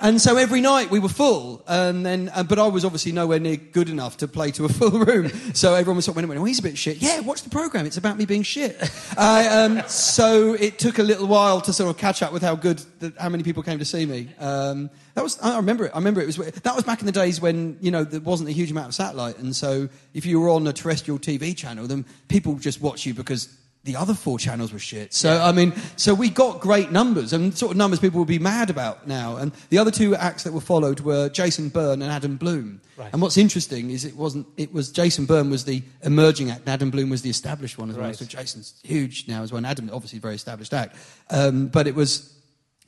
and 0.00 0.20
so 0.20 0.36
every 0.36 0.60
night 0.60 0.90
we 0.90 0.98
were 0.98 1.08
full. 1.08 1.62
And 1.68 2.04
then, 2.04 2.30
uh, 2.34 2.42
but 2.42 2.58
I 2.58 2.66
was 2.66 2.84
obviously 2.84 3.12
nowhere 3.12 3.38
near 3.38 3.56
good 3.56 3.88
enough 3.88 4.16
to 4.16 4.26
play 4.26 4.50
to 4.52 4.64
a 4.64 4.68
full 4.80 4.90
room. 4.90 5.28
So 5.54 5.74
everyone 5.74 5.96
was 5.96 6.06
sort 6.06 6.18
of 6.18 6.28
went, 6.28 6.40
well, 6.40 6.44
he's 6.44 6.58
a 6.58 6.62
bit 6.62 6.76
shit. 6.76 6.96
Yeah, 6.96 7.20
watch 7.20 7.42
the 7.42 7.50
program. 7.50 7.86
It's 7.86 7.98
about 7.98 8.18
me 8.18 8.24
being 8.24 8.42
shit. 8.42 8.76
Uh, 9.16 9.68
um, 9.78 9.88
so 9.88 10.54
it 10.54 10.80
took 10.80 10.98
a 10.98 11.04
little 11.04 11.28
while 11.28 11.60
to 11.60 11.72
sort 11.72 11.90
of 11.90 11.98
catch 11.98 12.22
up 12.22 12.32
with 12.32 12.42
how 12.42 12.56
good, 12.56 12.82
the, 12.98 13.12
how 13.20 13.28
many 13.28 13.44
people 13.44 13.62
came 13.62 13.78
to 13.78 13.84
see 13.84 14.04
me. 14.06 14.28
Um, 14.40 14.90
that 15.14 15.22
was, 15.22 15.38
I 15.40 15.56
remember 15.56 15.86
it. 15.86 15.92
I 15.94 15.98
remember 15.98 16.20
it 16.20 16.26
was, 16.26 16.36
that 16.36 16.74
was 16.74 16.84
back 16.84 17.00
in 17.00 17.06
the 17.06 17.12
days 17.12 17.40
when, 17.40 17.76
you 17.80 17.90
know, 17.90 18.04
there 18.04 18.20
wasn't 18.20 18.48
a 18.48 18.52
huge 18.52 18.70
amount 18.70 18.88
of 18.88 18.94
satellite. 18.94 19.38
And 19.38 19.54
so 19.54 19.88
if 20.14 20.24
you 20.24 20.40
were 20.40 20.48
on 20.48 20.66
a 20.66 20.72
terrestrial 20.72 21.18
TV 21.18 21.56
channel, 21.56 21.86
then 21.86 22.04
people 22.28 22.54
just 22.56 22.80
watch 22.80 23.04
you 23.04 23.12
because 23.12 23.54
the 23.84 23.96
other 23.96 24.14
four 24.14 24.38
channels 24.38 24.72
were 24.72 24.78
shit. 24.78 25.12
So, 25.12 25.42
I 25.42 25.50
mean, 25.50 25.72
so 25.96 26.14
we 26.14 26.30
got 26.30 26.60
great 26.60 26.92
numbers 26.92 27.32
and 27.32 27.56
sort 27.56 27.72
of 27.72 27.76
numbers 27.76 27.98
people 27.98 28.20
would 28.20 28.28
be 28.28 28.38
mad 28.38 28.70
about 28.70 29.08
now. 29.08 29.36
And 29.36 29.52
the 29.70 29.78
other 29.78 29.90
two 29.90 30.14
acts 30.14 30.44
that 30.44 30.52
were 30.52 30.60
followed 30.60 31.00
were 31.00 31.28
Jason 31.28 31.68
Byrne 31.68 32.00
and 32.00 32.12
Adam 32.12 32.36
Bloom. 32.36 32.80
Right. 32.96 33.12
And 33.12 33.20
what's 33.20 33.36
interesting 33.36 33.90
is 33.90 34.04
it 34.04 34.16
wasn't, 34.16 34.46
it 34.56 34.72
was 34.72 34.92
Jason 34.92 35.24
Byrne 35.24 35.50
was 35.50 35.64
the 35.64 35.82
emerging 36.02 36.50
act 36.50 36.60
and 36.60 36.68
Adam 36.68 36.90
Bloom 36.90 37.10
was 37.10 37.22
the 37.22 37.30
established 37.30 37.76
one 37.76 37.90
as 37.90 37.96
well. 37.96 38.06
Right. 38.06 38.16
So 38.16 38.24
Jason's 38.24 38.80
huge 38.84 39.26
now 39.26 39.42
as 39.42 39.50
well. 39.50 39.58
And 39.58 39.66
Adam, 39.66 39.90
obviously, 39.92 40.18
a 40.18 40.22
very 40.22 40.36
established 40.36 40.72
act. 40.72 40.96
Um, 41.30 41.66
but 41.66 41.88
it 41.88 41.96
was, 41.96 42.32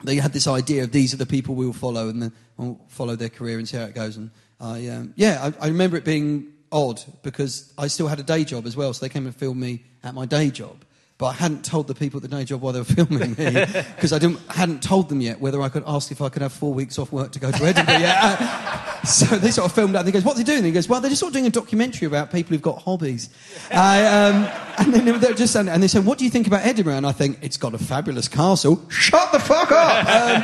they 0.03 0.15
had 0.15 0.33
this 0.33 0.47
idea 0.47 0.83
of 0.83 0.91
these 0.91 1.13
are 1.13 1.17
the 1.17 1.25
people 1.25 1.55
we 1.55 1.65
will 1.65 1.73
follow 1.73 2.09
and 2.09 2.21
then 2.21 2.31
we'll 2.57 2.79
follow 2.87 3.15
their 3.15 3.29
career 3.29 3.57
and 3.57 3.67
see 3.67 3.77
how 3.77 3.85
it 3.85 3.95
goes. 3.95 4.17
And 4.17 4.29
I, 4.59 4.87
um, 4.87 5.13
yeah, 5.15 5.51
I, 5.59 5.65
I 5.65 5.67
remember 5.69 5.97
it 5.97 6.05
being 6.05 6.53
odd 6.71 7.01
because 7.23 7.73
I 7.77 7.87
still 7.87 8.07
had 8.07 8.19
a 8.19 8.23
day 8.23 8.43
job 8.43 8.65
as 8.65 8.75
well. 8.75 8.93
So 8.93 9.05
they 9.05 9.09
came 9.09 9.25
and 9.25 9.35
filmed 9.35 9.59
me 9.59 9.83
at 10.03 10.13
my 10.13 10.25
day 10.25 10.51
job. 10.51 10.84
But 11.17 11.27
I 11.27 11.33
hadn't 11.33 11.63
told 11.63 11.87
the 11.87 11.95
people 11.95 12.17
at 12.17 12.23
the 12.23 12.27
day 12.27 12.43
job 12.43 12.61
why 12.61 12.73
they 12.73 12.79
were 12.79 12.85
filming 12.85 13.31
me 13.31 13.35
because 13.95 14.11
I 14.11 14.19
didn't, 14.19 14.39
hadn't 14.49 14.83
told 14.83 15.07
them 15.07 15.21
yet 15.21 15.39
whether 15.39 15.61
I 15.61 15.69
could 15.69 15.83
ask 15.87 16.11
if 16.11 16.21
I 16.21 16.27
could 16.27 16.41
have 16.41 16.51
four 16.51 16.73
weeks 16.73 16.99
off 16.99 17.11
work 17.11 17.31
to 17.31 17.39
go 17.39 17.51
to 17.51 17.63
Edinburgh. 17.63 17.99
yet. 17.99 18.17
Uh, 18.19 19.01
so 19.05 19.37
they 19.37 19.51
sort 19.51 19.65
of 19.65 19.73
filmed 19.73 19.95
out 19.95 19.99
and 19.99 20.07
he 20.07 20.11
goes, 20.11 20.25
What 20.25 20.35
are 20.35 20.37
they 20.39 20.43
doing? 20.43 20.57
And 20.57 20.67
he 20.67 20.71
goes, 20.73 20.89
Well, 20.89 20.99
they're 20.99 21.09
just 21.09 21.21
sort 21.21 21.29
of 21.29 21.35
doing 21.35 21.47
a 21.47 21.51
documentary 21.51 22.07
about 22.07 22.31
people 22.31 22.49
who've 22.49 22.61
got 22.61 22.81
hobbies. 22.81 23.29
I, 23.71 24.05
um, 24.05 24.35
and 24.77 24.93
then 24.93 25.19
they're 25.21 25.33
just 25.33 25.55
and 25.55 25.81
they 25.81 25.87
said, 25.87 26.05
What 26.05 26.17
do 26.17 26.25
you 26.25 26.31
think 26.31 26.47
about 26.47 26.65
Edinburgh? 26.65 26.95
And 26.95 27.07
I 27.07 27.13
think, 27.13 27.39
It's 27.41 27.57
got 27.57 27.73
a 27.73 27.77
fabulous 27.77 28.27
castle. 28.27 28.83
Shut 28.89 29.31
the 29.31 29.39
fuck 29.39 29.71
up! 29.71 30.05
Um, 30.05 30.43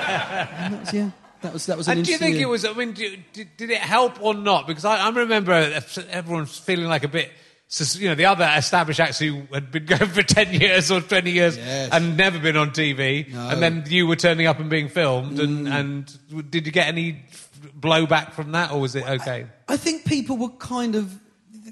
and 0.62 0.74
that 0.74 0.80
was, 0.80 0.94
yeah, 0.94 1.12
that 1.42 1.54
was, 1.54 1.66
that 1.66 1.78
was 1.78 1.88
an 1.90 1.98
And 1.98 2.06
do 2.06 2.14
you 2.14 2.18
think 2.18 2.38
it 2.38 2.46
was? 2.46 2.64
I 2.64 2.72
mean, 2.72 2.94
do, 2.94 3.18
did, 3.34 3.58
did 3.58 3.72
it 3.72 3.80
help 3.80 4.22
or 4.24 4.34
not? 4.34 4.68
Because 4.68 4.86
I, 4.86 5.06
I 5.06 5.10
remember 5.10 5.52
everyone 6.10 6.46
feeling 6.46 6.86
like 6.86 7.04
a 7.04 7.10
bit. 7.10 7.30
You 8.00 8.10
know, 8.10 8.16
the 8.16 8.26
other 8.26 8.50
established 8.58 9.00
acts 9.00 9.18
who 9.20 9.44
had 9.54 9.72
been 9.72 9.86
going 9.94 10.08
for 10.08 10.24
10 10.24 10.54
years 10.60 10.92
or 10.92 11.00
20 11.00 11.32
years 11.32 11.56
Yes. 11.58 11.90
and 11.94 12.18
never 12.18 12.38
been 12.38 12.58
on 12.58 12.72
TV, 12.72 13.32
No. 13.32 13.38
Mm. 13.40 13.54
and 13.54 13.62
then 13.62 13.84
you 13.88 14.08
were 14.08 14.18
turning 14.18 14.46
up 14.48 14.60
and 14.60 14.70
being 14.70 14.90
filmed, 14.90 15.40
and, 15.40 15.68
and 15.70 16.52
did 16.52 16.66
you 16.66 16.72
get 16.74 16.88
any 16.88 17.24
blowback 17.80 18.34
from 18.34 18.52
that, 18.52 18.72
or 18.72 18.82
was 18.82 18.96
it 18.96 19.08
okay? 19.08 19.46
I 19.70 19.78
think 19.78 20.04
people 20.06 20.38
were 20.38 20.50
kind 20.50 20.96
of. 20.96 21.18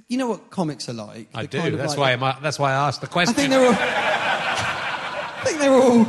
You 0.08 0.18
know 0.18 0.28
what 0.28 0.50
comics 0.50 0.88
are 0.90 0.94
like? 0.94 1.30
I 1.36 1.46
do. 1.46 1.76
That's 1.76 1.98
like- 1.98 2.20
why. 2.22 2.28
I'm, 2.32 2.42
that's 2.42 2.58
why 2.58 2.72
I 2.72 2.88
asked 2.88 3.02
the 3.02 3.08
I 3.08 3.12
question. 3.12 3.36
think 3.36 3.50
they're 3.52 3.66
all. 3.66 3.76
I 3.78 5.42
think 5.44 5.60
they're 5.60 5.74
all. 5.74 6.02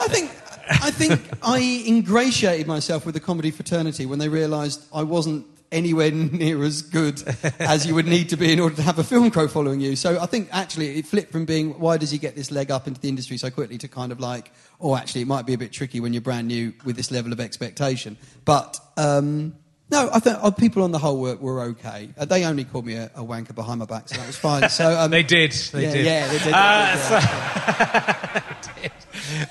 I 0.00 0.08
think. 0.08 0.30
I 0.70 0.90
think 0.90 1.20
I 1.42 1.84
ingratiated 1.86 2.66
myself 2.66 3.04
with 3.04 3.14
the 3.14 3.20
comedy 3.20 3.50
fraternity 3.50 4.06
when 4.06 4.18
they 4.18 4.28
realised 4.28 4.82
I 4.94 5.02
wasn't 5.02 5.46
anywhere 5.70 6.10
near 6.12 6.62
as 6.62 6.82
good 6.82 7.22
as 7.58 7.86
you 7.86 7.94
would 7.94 8.06
need 8.06 8.28
to 8.30 8.36
be 8.36 8.52
in 8.52 8.60
order 8.60 8.76
to 8.76 8.82
have 8.82 8.98
a 8.98 9.04
film 9.04 9.30
crew 9.30 9.48
following 9.48 9.80
you. 9.80 9.96
So 9.96 10.20
I 10.20 10.26
think 10.26 10.48
actually 10.52 10.98
it 10.98 11.06
flipped 11.06 11.32
from 11.32 11.44
being 11.44 11.78
why 11.78 11.96
does 11.96 12.10
he 12.10 12.18
get 12.18 12.34
this 12.34 12.50
leg 12.50 12.70
up 12.70 12.86
into 12.86 13.00
the 13.00 13.08
industry 13.08 13.36
so 13.36 13.50
quickly 13.50 13.78
to 13.78 13.88
kind 13.88 14.12
of 14.12 14.20
like 14.20 14.52
oh 14.80 14.96
actually 14.96 15.22
it 15.22 15.28
might 15.28 15.46
be 15.46 15.54
a 15.54 15.58
bit 15.58 15.72
tricky 15.72 16.00
when 16.00 16.12
you're 16.12 16.22
brand 16.22 16.48
new 16.48 16.72
with 16.84 16.96
this 16.96 17.10
level 17.10 17.32
of 17.32 17.40
expectation. 17.40 18.16
But 18.44 18.78
um, 18.96 19.54
no, 19.90 20.10
I 20.12 20.20
think 20.20 20.36
uh, 20.42 20.50
people 20.50 20.82
on 20.82 20.90
the 20.92 20.98
whole 20.98 21.18
were, 21.20 21.36
were 21.36 21.62
okay. 21.70 22.10
Uh, 22.18 22.24
they 22.24 22.44
only 22.44 22.64
called 22.64 22.84
me 22.86 22.94
a, 22.94 23.06
a 23.14 23.22
wanker 23.24 23.54
behind 23.54 23.78
my 23.80 23.86
back, 23.86 24.08
so 24.08 24.16
that 24.16 24.26
was 24.26 24.36
fine. 24.36 24.68
So 24.68 24.98
um, 25.00 25.10
They 25.10 25.22
did. 25.22 25.52
They 25.52 25.82
yeah, 25.84 25.92
did. 25.92 26.04
yeah, 26.06 26.28
they 26.28 26.38
did. 26.38 26.52
Uh, 26.54 26.96
they 26.96 27.20
did, 27.20 27.24
yeah. 27.24 28.60
so- 28.60 28.80
did. 28.82 28.92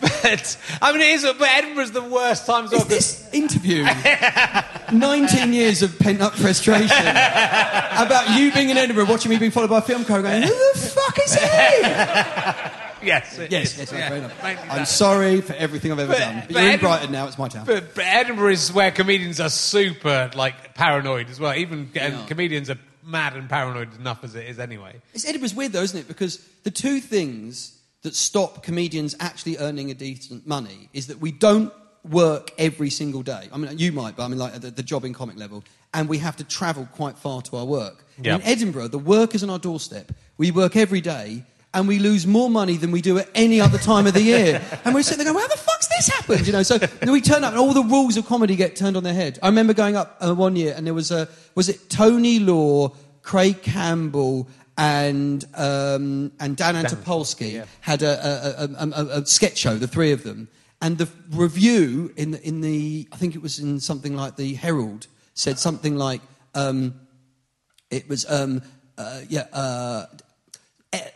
But 0.02 0.58
I 0.82 0.92
mean, 0.92 1.02
it 1.02 1.08
is. 1.08 1.24
But 1.24 1.50
Edinburgh's 1.50 1.92
the 1.92 2.02
worst 2.02 2.46
time 2.46 2.68
well. 2.72 2.84
This 2.86 3.30
interview 3.34 3.84
19 4.94 5.54
years 5.54 5.82
of 5.84 5.98
pent 6.00 6.22
up 6.22 6.34
frustration 6.34 7.08
about 7.08 8.38
you 8.40 8.52
being 8.54 8.70
in 8.70 8.78
Edinburgh, 8.78 9.06
watching 9.06 9.30
me 9.30 9.38
being 9.38 9.52
followed 9.52 9.70
by 9.70 9.80
a 9.80 9.82
film 9.82 10.06
crew, 10.06 10.22
going, 10.22 10.44
Who 10.44 10.50
the 10.50 10.80
fuck 10.80 11.18
is 11.20 11.34
he? 11.36 12.84
Yes. 13.04 13.38
yes, 13.50 13.78
yes, 13.78 13.92
Yeah, 13.92 14.10
fair 14.10 14.18
enough. 14.18 14.44
mainly 14.44 14.62
I'm 14.64 14.78
that. 14.80 14.88
sorry 14.88 15.42
for 15.42 15.54
everything 15.54 15.92
I've 15.92 16.00
ever 16.00 16.14
But- 16.14 16.20
done. 16.20 16.36
But, 16.36 16.48
but 16.48 16.52
you're 16.54 16.62
in 16.62 16.68
Edinburgh- 16.70 16.90
Brighton 16.90 17.12
now, 17.12 17.28
it's 17.28 17.38
my 17.38 17.48
town. 17.48 17.66
But, 17.66 17.96
but 17.96 18.04
Edinburgh 18.06 18.52
is 18.52 18.72
where 18.74 18.92
comedians 18.92 19.40
are 19.40 19.50
super 19.50 20.30
like 20.36 20.74
paranoid 20.76 21.30
as 21.30 21.40
well. 21.40 21.54
Even 21.56 21.90
and 21.96 22.28
comedians 22.28 22.70
are 22.70 22.80
mad 23.04 23.36
and 23.36 23.48
paranoid 23.50 23.96
enough 24.00 24.24
as 24.24 24.36
it 24.36 24.46
is 24.48 24.60
anyway. 24.60 24.94
It's 25.14 25.26
Edinburgh's 25.28 25.56
weird 25.56 25.72
though, 25.72 25.84
isn't 25.84 26.00
it? 26.00 26.08
Because 26.08 26.38
the 26.64 26.72
two 26.72 27.00
things 27.00 27.78
that 28.04 28.16
stop 28.16 28.64
comedians 28.64 29.16
actually 29.20 29.58
earning 29.58 29.90
a 29.92 29.94
decent 29.94 30.46
money 30.46 30.90
is 30.94 31.08
that 31.08 31.20
we 31.20 31.32
don't 31.32 31.74
work 32.08 32.52
every 32.58 32.90
single 32.90 33.22
day. 33.24 33.50
I 33.52 33.58
mean, 33.58 33.78
you 33.78 33.92
might, 33.92 34.16
but 34.16 34.24
I 34.24 34.28
mean, 34.28 34.38
like 34.40 34.56
at 34.56 34.62
the, 34.62 34.72
the 34.72 34.84
job 34.84 35.04
in 35.04 35.14
comic 35.14 35.38
level, 35.38 35.64
and 35.94 36.08
we 36.08 36.20
have 36.20 36.38
to 36.38 36.44
travel 36.44 36.88
quite 36.94 37.18
far 37.18 37.42
to 37.44 37.58
our 37.58 37.66
work. 37.66 38.06
Yeah. 38.22 38.36
In 38.36 38.42
Edinburgh, 38.44 38.90
the 38.90 39.00
work 39.00 39.36
is 39.36 39.44
on 39.44 39.50
our 39.50 39.60
doorstep. 39.60 40.12
We 40.38 40.52
work 40.52 40.76
every 40.76 41.02
day. 41.02 41.44
And 41.78 41.88
we 41.88 42.00
lose 42.00 42.26
more 42.26 42.50
money 42.50 42.76
than 42.76 42.90
we 42.90 43.02
do 43.02 43.20
at 43.20 43.30
any 43.36 43.62
other 43.62 43.78
time 43.78 44.08
of 44.08 44.16
the 44.16 44.22
year. 44.22 44.60
And 44.84 44.96
we're 44.96 45.04
sitting 45.04 45.24
there 45.24 45.32
going, 45.32 45.44
how 45.44 45.48
the 45.48 45.62
fuck's 45.62 45.88
this 45.88 46.08
happened? 46.08 46.48
You 46.48 46.54
know, 46.54 46.64
so 46.64 46.80
then 46.80 47.12
we 47.12 47.22
turn 47.22 47.44
up 47.44 47.52
and 47.52 47.60
all 47.60 47.72
the 47.72 47.84
rules 47.84 48.18
of 48.18 48.26
comedy 48.26 48.56
get 48.56 48.76
turned 48.76 48.98
on 48.98 49.04
their 49.04 49.14
head. 49.14 49.38
I 49.44 49.48
remember 49.48 49.76
going 49.76 49.96
up 49.96 50.18
uh, 50.20 50.34
one 50.34 50.56
year 50.56 50.74
and 50.76 50.88
there 50.88 50.96
was 50.96 51.12
a, 51.12 51.30
was 51.54 51.70
it 51.70 51.88
Tony 51.88 52.40
Law, 52.40 52.94
Craig 53.22 53.62
Campbell, 53.62 54.50
and 54.78 55.46
um, 55.56 56.32
and 56.40 56.58
Dan 56.58 56.76
Antopolski 56.76 57.66
had 57.82 58.02
a, 58.02 58.64
a, 58.64 58.64
a, 58.64 58.90
a, 58.90 59.20
a 59.22 59.26
sketch 59.26 59.58
show, 59.58 59.76
the 59.76 59.88
three 59.88 60.12
of 60.12 60.24
them, 60.24 60.48
and 60.82 60.98
the 60.98 61.08
review 61.32 62.12
in 62.16 62.32
the, 62.32 62.42
in 62.48 62.62
the 62.62 63.08
I 63.12 63.18
think 63.18 63.36
it 63.36 63.42
was 63.42 63.60
in 63.60 63.80
something 63.80 64.16
like 64.16 64.36
the 64.36 64.54
Herald 64.56 65.08
said 65.34 65.60
something 65.60 65.96
like 65.96 66.22
um, 66.56 66.94
it 67.90 68.08
was 68.10 68.30
um, 68.30 68.62
uh, 68.98 69.22
yeah 69.30 69.46
uh, 69.54 70.06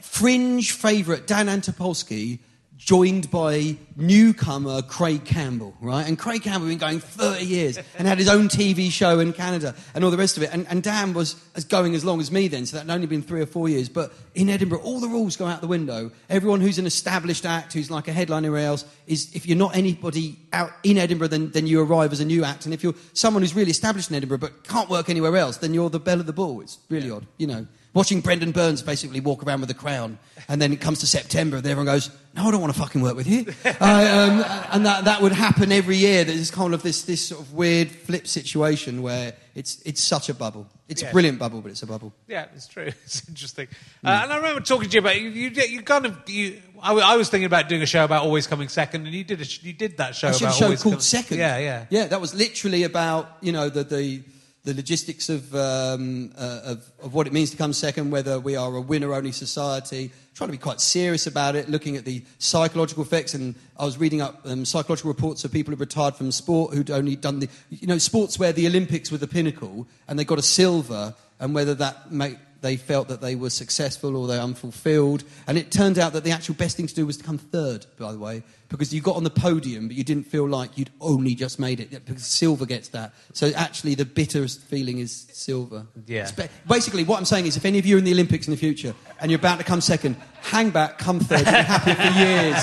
fringe 0.01 0.71
favourite 0.71 1.27
Dan 1.27 1.47
Antopolski 1.47 2.39
joined 2.81 3.29
by 3.29 3.77
newcomer 3.95 4.81
Craig 4.81 5.23
Campbell, 5.23 5.75
right? 5.81 6.07
And 6.07 6.17
Craig 6.17 6.41
Campbell 6.41 6.67
had 6.67 6.71
been 6.71 6.77
going 6.79 6.99
30 6.99 7.45
years 7.45 7.79
and 7.95 8.07
had 8.07 8.17
his 8.17 8.27
own 8.27 8.47
TV 8.47 8.89
show 8.89 9.19
in 9.19 9.33
Canada 9.33 9.75
and 9.93 10.03
all 10.03 10.09
the 10.09 10.17
rest 10.17 10.35
of 10.35 10.41
it. 10.41 10.51
And, 10.51 10.65
and 10.67 10.81
Dan 10.81 11.13
was 11.13 11.35
as 11.55 11.63
going 11.63 11.93
as 11.93 12.03
long 12.03 12.19
as 12.19 12.31
me 12.31 12.47
then, 12.47 12.65
so 12.65 12.77
that 12.77 12.87
had 12.87 12.93
only 12.95 13.05
been 13.05 13.21
three 13.21 13.39
or 13.39 13.45
four 13.45 13.69
years. 13.69 13.87
But 13.87 14.11
in 14.33 14.49
Edinburgh, 14.49 14.81
all 14.81 14.99
the 14.99 15.07
rules 15.07 15.37
go 15.37 15.45
out 15.45 15.61
the 15.61 15.67
window. 15.67 16.11
Everyone 16.27 16.59
who's 16.59 16.79
an 16.79 16.87
established 16.87 17.45
act, 17.45 17.73
who's 17.73 17.91
like 17.91 18.07
a 18.07 18.13
headline 18.13 18.45
anywhere 18.45 18.65
else, 18.65 18.83
is 19.05 19.31
if 19.35 19.45
you're 19.45 19.57
not 19.57 19.75
anybody 19.75 20.39
out 20.51 20.71
in 20.81 20.97
Edinburgh, 20.97 21.27
then, 21.27 21.51
then 21.51 21.67
you 21.67 21.83
arrive 21.83 22.11
as 22.11 22.19
a 22.19 22.25
new 22.25 22.43
act. 22.43 22.65
And 22.65 22.73
if 22.73 22.81
you're 22.81 22.95
someone 23.13 23.43
who's 23.43 23.53
really 23.53 23.71
established 23.71 24.09
in 24.09 24.15
Edinburgh 24.15 24.39
but 24.39 24.67
can't 24.67 24.89
work 24.89 25.07
anywhere 25.07 25.37
else, 25.37 25.57
then 25.57 25.75
you're 25.75 25.91
the 25.91 25.99
belle 25.99 26.19
of 26.19 26.25
the 26.25 26.33
ball. 26.33 26.61
It's 26.61 26.79
really 26.89 27.11
odd, 27.11 27.27
you 27.37 27.45
know. 27.45 27.67
Watching 27.93 28.21
Brendan 28.21 28.51
Burns 28.53 28.81
basically 28.81 29.19
walk 29.19 29.43
around 29.43 29.59
with 29.59 29.69
a 29.69 29.73
crown, 29.73 30.17
and 30.47 30.61
then 30.61 30.71
it 30.71 30.79
comes 30.79 30.99
to 30.99 31.07
September, 31.07 31.57
and 31.57 31.65
everyone 31.65 31.87
goes, 31.93 32.09
"No, 32.33 32.47
I 32.47 32.51
don't 32.51 32.61
want 32.61 32.73
to 32.73 32.79
fucking 32.79 33.01
work 33.01 33.17
with 33.17 33.27
you," 33.27 33.45
uh, 33.65 33.69
um, 33.81 34.45
and 34.71 34.85
that, 34.85 35.03
that 35.03 35.21
would 35.21 35.33
happen 35.33 35.73
every 35.73 35.97
year. 35.97 36.23
There's 36.23 36.51
kind 36.51 36.73
of 36.73 36.83
this 36.83 37.03
this 37.03 37.27
sort 37.27 37.41
of 37.41 37.51
weird 37.53 37.91
flip 37.91 38.27
situation 38.27 39.01
where 39.01 39.33
it's 39.55 39.81
it's 39.83 40.01
such 40.01 40.29
a 40.29 40.33
bubble. 40.33 40.67
It's 40.87 41.01
Yeah. 41.01 41.09
a 41.09 41.11
brilliant 41.11 41.37
bubble, 41.37 41.59
but 41.61 41.71
it's 41.71 41.83
a 41.83 41.85
bubble. 41.87 42.13
Yeah, 42.29 42.45
it's 42.55 42.67
true. 42.67 42.91
It's 43.03 43.27
interesting. 43.27 43.67
Uh, 44.05 44.21
and 44.23 44.31
I 44.31 44.37
remember 44.37 44.61
talking 44.61 44.87
to 44.89 44.93
you 44.95 44.99
about 45.01 45.19
you. 45.19 45.29
You, 45.29 45.49
you 45.49 45.81
kind 45.81 46.05
of 46.05 46.17
you. 46.29 46.61
I, 46.81 46.93
I 46.93 47.17
was 47.17 47.27
thinking 47.27 47.45
about 47.45 47.67
doing 47.67 47.81
a 47.81 47.85
show 47.85 48.05
about 48.05 48.23
always 48.23 48.47
coming 48.47 48.69
second, 48.69 49.05
and 49.05 49.13
you 49.13 49.25
did 49.25 49.41
a, 49.41 49.45
you 49.67 49.73
did 49.73 49.97
that 49.97 50.15
show. 50.15 50.29
I 50.29 50.31
should 50.31 50.41
about 50.43 50.55
a 50.55 50.57
show 50.57 50.67
called 50.67 50.81
coming- 50.81 50.99
Second. 51.01 51.39
Yeah, 51.39 51.57
yeah. 51.57 51.85
yeah. 51.89 52.07
That 52.07 52.21
was 52.21 52.33
literally 52.33 52.83
about 52.83 53.37
you 53.41 53.51
know 53.51 53.67
the 53.67 53.83
the, 53.83 54.23
the 54.63 54.73
logistics 54.73 55.27
of, 55.29 55.55
um, 55.55 56.31
uh, 56.37 56.61
of 56.63 56.91
of 57.01 57.13
what 57.13 57.25
it 57.25 57.33
means 57.33 57.49
to 57.51 57.57
come 57.57 57.73
second, 57.73 58.11
whether 58.11 58.39
we 58.39 58.55
are 58.55 58.75
a 58.75 58.81
winner-only 58.81 59.31
society. 59.31 60.11
Trying 60.35 60.49
to 60.49 60.51
be 60.51 60.57
quite 60.57 60.79
serious 60.79 61.27
about 61.27 61.55
it, 61.55 61.67
looking 61.67 61.97
at 61.97 62.05
the 62.05 62.23
psychological 62.37 63.03
effects. 63.03 63.33
And 63.33 63.55
I 63.77 63.85
was 63.85 63.97
reading 63.97 64.21
up 64.21 64.39
um, 64.45 64.63
psychological 64.63 65.09
reports 65.09 65.43
of 65.43 65.51
people 65.51 65.73
who 65.73 65.79
retired 65.79 66.15
from 66.15 66.31
sport 66.31 66.73
who'd 66.73 66.91
only 66.91 67.15
done 67.15 67.39
the 67.39 67.49
you 67.69 67.87
know 67.87 67.97
sports 67.97 68.37
where 68.39 68.53
the 68.53 68.67
Olympics 68.67 69.11
were 69.11 69.17
the 69.17 69.27
pinnacle, 69.27 69.87
and 70.07 70.17
they 70.17 70.25
got 70.25 70.39
a 70.39 70.43
silver, 70.43 71.15
and 71.39 71.55
whether 71.55 71.73
that 71.75 72.11
made 72.11 72.37
they 72.61 72.77
felt 72.77 73.07
that 73.07 73.21
they 73.21 73.35
were 73.35 73.49
successful 73.49 74.15
or 74.15 74.27
they 74.27 74.37
were 74.37 74.43
unfulfilled. 74.43 75.23
And 75.47 75.57
it 75.57 75.71
turned 75.71 75.97
out 75.99 76.13
that 76.13 76.23
the 76.23 76.31
actual 76.31 76.55
best 76.55 76.77
thing 76.77 76.87
to 76.87 76.93
do 76.95 77.05
was 77.05 77.17
to 77.17 77.23
come 77.23 77.37
third, 77.37 77.85
by 77.99 78.11
the 78.11 78.19
way, 78.19 78.43
because 78.69 78.93
you 78.93 79.01
got 79.01 79.15
on 79.15 79.23
the 79.23 79.31
podium, 79.31 79.87
but 79.87 79.97
you 79.97 80.03
didn't 80.03 80.25
feel 80.25 80.47
like 80.47 80.77
you'd 80.77 80.91
only 81.01 81.35
just 81.35 81.59
made 81.59 81.79
it, 81.79 81.89
because 82.05 82.25
silver 82.25 82.65
gets 82.65 82.89
that. 82.89 83.13
So 83.33 83.51
actually, 83.55 83.95
the 83.95 84.05
bitterest 84.05 84.61
feeling 84.61 84.99
is 84.99 85.27
silver. 85.33 85.87
Yeah. 86.05 86.29
Basically, 86.67 87.03
what 87.03 87.17
I'm 87.17 87.25
saying 87.25 87.47
is 87.47 87.57
if 87.57 87.65
any 87.65 87.79
of 87.79 87.85
you 87.85 87.95
are 87.95 87.99
in 87.99 88.05
the 88.05 88.13
Olympics 88.13 88.47
in 88.47 88.51
the 88.51 88.57
future 88.57 88.93
and 89.19 89.29
you're 89.29 89.39
about 89.39 89.57
to 89.57 89.65
come 89.65 89.81
second, 89.81 90.15
hang 90.41 90.69
back, 90.69 90.97
come 90.99 91.19
third, 91.19 91.45
be 91.45 91.51
happy 91.51 91.93
for 91.93 92.19
years 92.19 92.55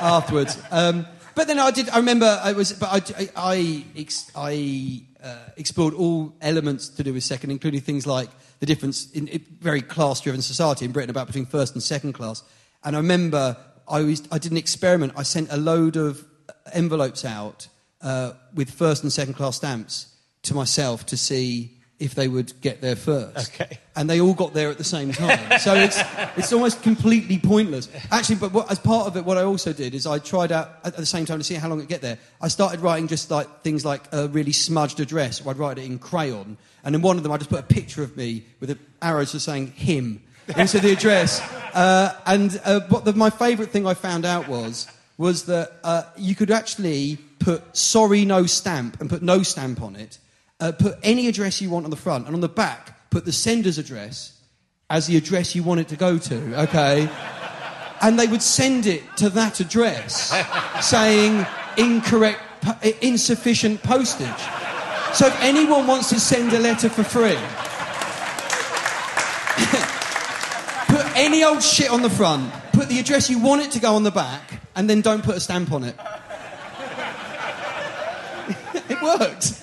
afterwards. 0.00 0.58
Um, 0.70 1.06
but 1.34 1.46
then 1.46 1.58
I 1.58 1.70
did. 1.70 1.88
I 1.90 1.98
remember 1.98 2.40
I 2.42 2.52
was, 2.52 2.72
but 2.72 2.88
I, 2.90 3.30
I, 3.36 3.84
I, 3.96 4.06
I 4.34 5.02
uh, 5.22 5.36
explored 5.56 5.94
all 5.94 6.34
elements 6.40 6.88
to 6.88 7.02
do 7.02 7.12
with 7.12 7.22
second, 7.22 7.50
including 7.50 7.80
things 7.80 8.06
like 8.06 8.28
the 8.60 8.66
difference 8.66 9.10
in 9.12 9.28
a 9.28 9.38
very 9.60 9.82
class-driven 9.82 10.42
society 10.42 10.84
in 10.84 10.92
Britain 10.92 11.10
about 11.10 11.26
between 11.26 11.46
first 11.46 11.74
and 11.74 11.82
second 11.82 12.12
class. 12.12 12.42
And 12.84 12.96
I 12.96 12.98
remember 12.98 13.56
I, 13.88 14.02
was, 14.02 14.22
I 14.30 14.38
did 14.38 14.52
an 14.52 14.58
experiment. 14.58 15.12
I 15.16 15.22
sent 15.22 15.52
a 15.52 15.56
load 15.56 15.96
of 15.96 16.24
envelopes 16.72 17.24
out 17.24 17.68
uh, 18.00 18.32
with 18.54 18.70
first 18.70 19.02
and 19.02 19.12
second 19.12 19.34
class 19.34 19.56
stamps 19.56 20.14
to 20.42 20.54
myself 20.54 21.06
to 21.06 21.16
see 21.16 21.78
if 22.02 22.16
they 22.16 22.26
would 22.26 22.52
get 22.60 22.80
there 22.80 22.96
first. 22.96 23.54
Okay. 23.54 23.78
And 23.94 24.10
they 24.10 24.20
all 24.20 24.34
got 24.34 24.54
there 24.54 24.70
at 24.70 24.78
the 24.78 24.84
same 24.84 25.12
time. 25.12 25.60
so 25.60 25.74
it's, 25.74 26.00
it's 26.36 26.52
almost 26.52 26.82
completely 26.82 27.38
pointless. 27.38 27.88
Actually, 28.10 28.36
but 28.36 28.52
what, 28.52 28.70
as 28.72 28.80
part 28.80 29.06
of 29.06 29.16
it, 29.16 29.24
what 29.24 29.38
I 29.38 29.44
also 29.44 29.72
did 29.72 29.94
is 29.94 30.04
I 30.04 30.18
tried 30.18 30.50
out 30.50 30.80
at 30.82 30.96
the 30.96 31.06
same 31.06 31.26
time 31.26 31.38
to 31.38 31.44
see 31.44 31.54
how 31.54 31.68
long 31.68 31.78
it 31.78 31.82
would 31.82 31.88
get 31.88 32.00
there. 32.00 32.18
I 32.40 32.48
started 32.48 32.80
writing 32.80 33.06
just 33.06 33.30
like 33.30 33.60
things 33.60 33.84
like 33.84 34.02
a 34.10 34.26
really 34.28 34.50
smudged 34.50 34.98
address. 34.98 35.46
I'd 35.46 35.58
write 35.58 35.78
it 35.78 35.84
in 35.84 36.00
crayon. 36.00 36.56
And 36.84 36.96
in 36.96 37.02
one 37.02 37.18
of 37.18 37.22
them, 37.22 37.30
I 37.30 37.36
just 37.36 37.50
put 37.50 37.60
a 37.60 37.62
picture 37.62 38.02
of 38.02 38.16
me 38.16 38.44
with 38.58 38.70
an 38.70 38.80
arrow 39.00 39.24
just 39.24 39.44
saying 39.44 39.68
him 39.68 40.20
into 40.56 40.80
the 40.80 40.92
address. 40.92 41.40
Uh, 41.72 42.14
and 42.26 42.60
uh, 42.66 42.80
what 42.90 43.06
the, 43.06 43.14
my 43.14 43.30
favourite 43.30 43.72
thing 43.72 43.86
I 43.86 43.94
found 43.94 44.26
out 44.26 44.46
was 44.46 44.86
was 45.16 45.46
that 45.46 45.72
uh, 45.82 46.02
you 46.18 46.34
could 46.34 46.50
actually 46.50 47.16
put 47.38 47.74
sorry 47.74 48.26
no 48.26 48.44
stamp 48.44 49.00
and 49.00 49.08
put 49.08 49.22
no 49.22 49.42
stamp 49.42 49.80
on 49.80 49.96
it. 49.96 50.18
Uh, 50.62 50.70
put 50.70 50.96
any 51.02 51.26
address 51.26 51.60
you 51.60 51.68
want 51.68 51.84
on 51.84 51.90
the 51.90 51.96
front, 51.96 52.24
and 52.26 52.36
on 52.36 52.40
the 52.40 52.48
back, 52.48 53.10
put 53.10 53.24
the 53.24 53.32
sender's 53.32 53.78
address 53.78 54.40
as 54.88 55.08
the 55.08 55.16
address 55.16 55.56
you 55.56 55.62
want 55.64 55.80
it 55.80 55.88
to 55.88 55.96
go 55.96 56.18
to. 56.18 56.62
Okay. 56.62 57.08
And 58.00 58.18
they 58.18 58.26
would 58.26 58.42
send 58.42 58.86
it 58.86 59.04
to 59.18 59.30
that 59.30 59.60
address, 59.60 60.34
saying 60.80 61.46
incorrect, 61.76 62.40
insufficient 63.00 63.80
postage. 63.84 64.26
So 65.14 65.28
if 65.28 65.40
anyone 65.40 65.86
wants 65.86 66.08
to 66.08 66.18
send 66.18 66.52
a 66.52 66.58
letter 66.58 66.88
for 66.88 67.04
free, 67.04 67.38
put 70.96 71.06
any 71.16 71.44
old 71.44 71.62
shit 71.62 71.90
on 71.92 72.02
the 72.02 72.10
front, 72.10 72.52
put 72.72 72.88
the 72.88 72.98
address 72.98 73.30
you 73.30 73.38
want 73.38 73.62
it 73.62 73.70
to 73.70 73.78
go 73.78 73.94
on 73.94 74.02
the 74.02 74.10
back, 74.10 74.60
and 74.74 74.90
then 74.90 75.00
don't 75.00 75.22
put 75.22 75.36
a 75.36 75.40
stamp 75.40 75.70
on 75.70 75.84
it. 75.84 75.94
it 78.90 79.00
worked. 79.00 79.61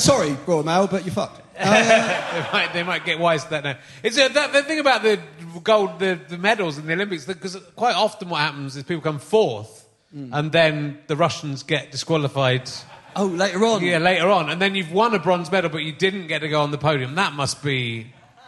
Sorry, 0.00 0.36
Royal 0.46 0.62
Mail, 0.62 0.86
but 0.86 1.04
you're 1.04 1.14
fucked. 1.14 1.42
they, 1.60 2.46
might, 2.52 2.70
they 2.72 2.82
might 2.82 3.04
get 3.04 3.18
wise 3.18 3.44
to 3.44 3.50
that 3.50 3.64
now. 3.64 3.76
It's 4.02 4.16
uh, 4.18 4.28
that, 4.28 4.52
the 4.54 4.62
thing 4.62 4.78
about 4.78 5.02
the 5.02 5.20
gold, 5.62 5.98
the, 5.98 6.18
the 6.28 6.38
medals 6.38 6.78
in 6.78 6.86
the 6.86 6.94
Olympics, 6.94 7.26
because 7.26 7.54
quite 7.76 7.94
often 7.94 8.30
what 8.30 8.40
happens 8.40 8.76
is 8.76 8.82
people 8.82 9.02
come 9.02 9.18
fourth, 9.18 9.86
and 10.12 10.50
then 10.50 10.98
the 11.06 11.16
Russians 11.16 11.62
get 11.62 11.92
disqualified. 11.92 12.70
Oh, 13.14 13.26
later 13.26 13.62
on. 13.64 13.84
Yeah, 13.84 13.98
later 13.98 14.28
on, 14.28 14.48
and 14.48 14.60
then 14.60 14.74
you've 14.74 14.90
won 14.92 15.14
a 15.14 15.18
bronze 15.18 15.52
medal, 15.52 15.68
but 15.68 15.82
you 15.82 15.92
didn't 15.92 16.28
get 16.28 16.38
to 16.40 16.48
go 16.48 16.62
on 16.62 16.70
the 16.70 16.78
podium. 16.78 17.14
That 17.16 17.34
must 17.34 17.62
be. 17.62 18.06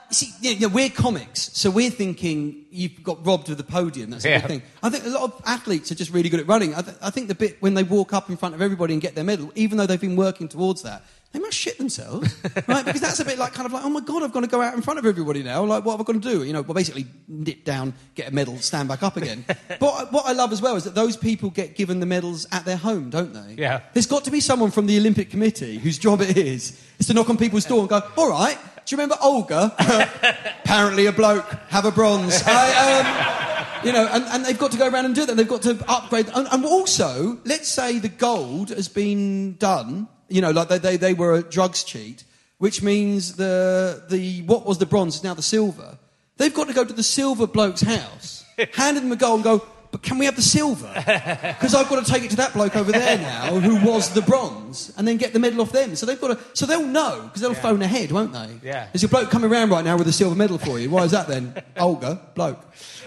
You 0.08 0.14
see, 0.14 0.30
yeah, 0.40 0.52
yeah, 0.52 0.66
we're 0.68 0.88
comics, 0.90 1.50
so 1.54 1.70
we're 1.70 1.90
thinking 1.90 2.64
you've 2.70 3.02
got 3.02 3.24
robbed 3.26 3.48
of 3.50 3.56
the 3.58 3.64
podium. 3.64 4.10
That's 4.10 4.22
the 4.24 4.30
Yeah. 4.30 4.40
thing. 4.40 4.62
I 4.82 4.88
think 4.90 5.04
a 5.04 5.08
lot 5.08 5.22
of 5.24 5.42
athletes 5.46 5.90
are 5.90 5.94
just 5.94 6.12
really 6.12 6.28
good 6.28 6.40
at 6.40 6.46
running. 6.46 6.74
I, 6.74 6.82
th- 6.82 6.96
I 7.02 7.10
think 7.10 7.28
the 7.28 7.34
bit 7.34 7.60
when 7.60 7.74
they 7.74 7.82
walk 7.82 8.12
up 8.12 8.28
in 8.30 8.36
front 8.36 8.54
of 8.54 8.60
everybody 8.62 8.92
and 8.94 9.02
get 9.02 9.14
their 9.14 9.24
medal, 9.24 9.50
even 9.54 9.78
though 9.78 9.86
they've 9.86 10.00
been 10.00 10.16
working 10.16 10.48
towards 10.48 10.82
that, 10.82 11.02
they 11.32 11.38
must 11.38 11.56
shit 11.56 11.78
themselves, 11.78 12.34
right? 12.68 12.84
Because 12.84 13.00
that's 13.00 13.20
a 13.20 13.24
bit 13.24 13.38
like 13.38 13.54
kind 13.54 13.66
of 13.66 13.72
like, 13.72 13.84
oh 13.84 13.88
my 13.88 14.00
god, 14.00 14.22
I've 14.22 14.32
got 14.32 14.40
to 14.40 14.46
go 14.46 14.60
out 14.60 14.74
in 14.74 14.82
front 14.82 14.98
of 14.98 15.06
everybody 15.06 15.42
now. 15.42 15.64
Like, 15.64 15.84
what 15.84 15.92
have 15.92 16.00
I 16.00 16.04
got 16.04 16.22
to 16.22 16.30
do? 16.30 16.44
You 16.44 16.52
know, 16.52 16.62
well, 16.62 16.74
basically 16.74 17.06
nip 17.26 17.64
down, 17.64 17.94
get 18.14 18.28
a 18.28 18.34
medal, 18.34 18.58
stand 18.58 18.88
back 18.88 19.02
up 19.02 19.16
again. 19.16 19.44
but 19.80 20.12
what 20.12 20.26
I 20.26 20.32
love 20.32 20.52
as 20.52 20.60
well 20.60 20.76
is 20.76 20.84
that 20.84 20.94
those 20.94 21.16
people 21.16 21.50
get 21.50 21.74
given 21.74 22.00
the 22.00 22.06
medals 22.06 22.46
at 22.52 22.64
their 22.64 22.76
home, 22.76 23.08
don't 23.08 23.32
they? 23.32 23.54
Yeah. 23.62 23.80
There's 23.94 24.06
got 24.06 24.24
to 24.24 24.30
be 24.30 24.40
someone 24.40 24.70
from 24.70 24.86
the 24.86 24.98
Olympic 24.98 25.30
Committee 25.30 25.78
whose 25.78 25.98
job 25.98 26.20
it 26.20 26.36
is 26.36 26.78
is 26.98 27.06
to 27.06 27.14
knock 27.14 27.30
on 27.30 27.38
people's 27.38 27.64
door 27.64 27.80
and 27.80 27.88
go, 27.88 28.02
all 28.16 28.30
right, 28.30 28.58
do 28.84 28.94
you 28.94 29.00
remember 29.00 29.16
Olga? 29.22 29.74
Apparently 30.64 31.06
a 31.06 31.12
bloke, 31.12 31.46
have 31.68 31.84
a 31.84 31.90
bronze. 31.90 32.42
I, 32.44 33.78
um, 33.80 33.86
you 33.86 33.92
know, 33.92 34.08
and, 34.10 34.24
and 34.24 34.44
they've 34.44 34.58
got 34.58 34.72
to 34.72 34.78
go 34.78 34.88
around 34.88 35.06
and 35.06 35.14
do 35.14 35.26
that. 35.26 35.36
They've 35.36 35.48
got 35.48 35.62
to 35.62 35.78
upgrade. 35.88 36.28
And, 36.34 36.48
and 36.50 36.64
also, 36.64 37.38
let's 37.44 37.68
say 37.68 37.98
the 37.98 38.08
gold 38.08 38.70
has 38.70 38.88
been 38.88 39.54
done, 39.54 40.08
you 40.32 40.40
know, 40.40 40.50
like 40.50 40.68
they, 40.68 40.78
they, 40.78 40.96
they 40.96 41.14
were 41.14 41.34
a 41.34 41.42
drugs 41.42 41.84
cheat, 41.84 42.24
which 42.58 42.82
means 42.82 43.36
the, 43.36 44.02
the, 44.08 44.42
what 44.42 44.64
was 44.66 44.78
the 44.78 44.86
bronze 44.86 45.16
is 45.16 45.24
now 45.24 45.34
the 45.34 45.42
silver. 45.42 45.98
They've 46.38 46.54
got 46.54 46.68
to 46.68 46.74
go 46.74 46.84
to 46.84 46.92
the 46.92 47.02
silver 47.02 47.46
bloke's 47.46 47.82
house, 47.82 48.44
hand 48.74 48.96
him 48.96 49.08
the 49.10 49.16
gold 49.16 49.36
and 49.36 49.44
go, 49.44 49.66
but 49.90 50.02
can 50.02 50.16
we 50.16 50.24
have 50.24 50.36
the 50.36 50.42
silver? 50.42 50.90
Because 51.62 51.74
I've 51.74 51.88
got 51.88 52.04
to 52.04 52.10
take 52.10 52.24
it 52.24 52.30
to 52.30 52.36
that 52.36 52.54
bloke 52.54 52.74
over 52.76 52.90
there 52.90 53.18
now 53.18 53.60
who 53.60 53.76
was 53.86 54.14
the 54.14 54.22
bronze 54.22 54.90
and 54.96 55.06
then 55.06 55.16
get 55.18 55.32
the 55.34 55.38
medal 55.38 55.60
off 55.60 55.70
them. 55.70 55.94
So 55.94 56.06
they've 56.06 56.20
got 56.20 56.28
to, 56.28 56.38
so 56.54 56.64
they'll 56.66 56.86
know 56.86 57.20
because 57.24 57.42
they'll 57.42 57.54
phone 57.54 57.82
ahead, 57.82 58.10
won't 58.10 58.32
they? 58.32 58.48
Yeah. 58.64 58.88
There's 58.92 59.04
a 59.04 59.08
bloke 59.08 59.30
coming 59.30 59.52
around 59.52 59.70
right 59.70 59.84
now 59.84 59.96
with 59.98 60.08
a 60.08 60.12
silver 60.12 60.34
medal 60.34 60.56
for 60.58 60.78
you. 60.80 60.88
Why 60.90 61.04
is 61.04 61.10
that 61.12 61.28
then? 61.28 61.54
Olga, 61.76 62.20
bloke. 62.34 62.58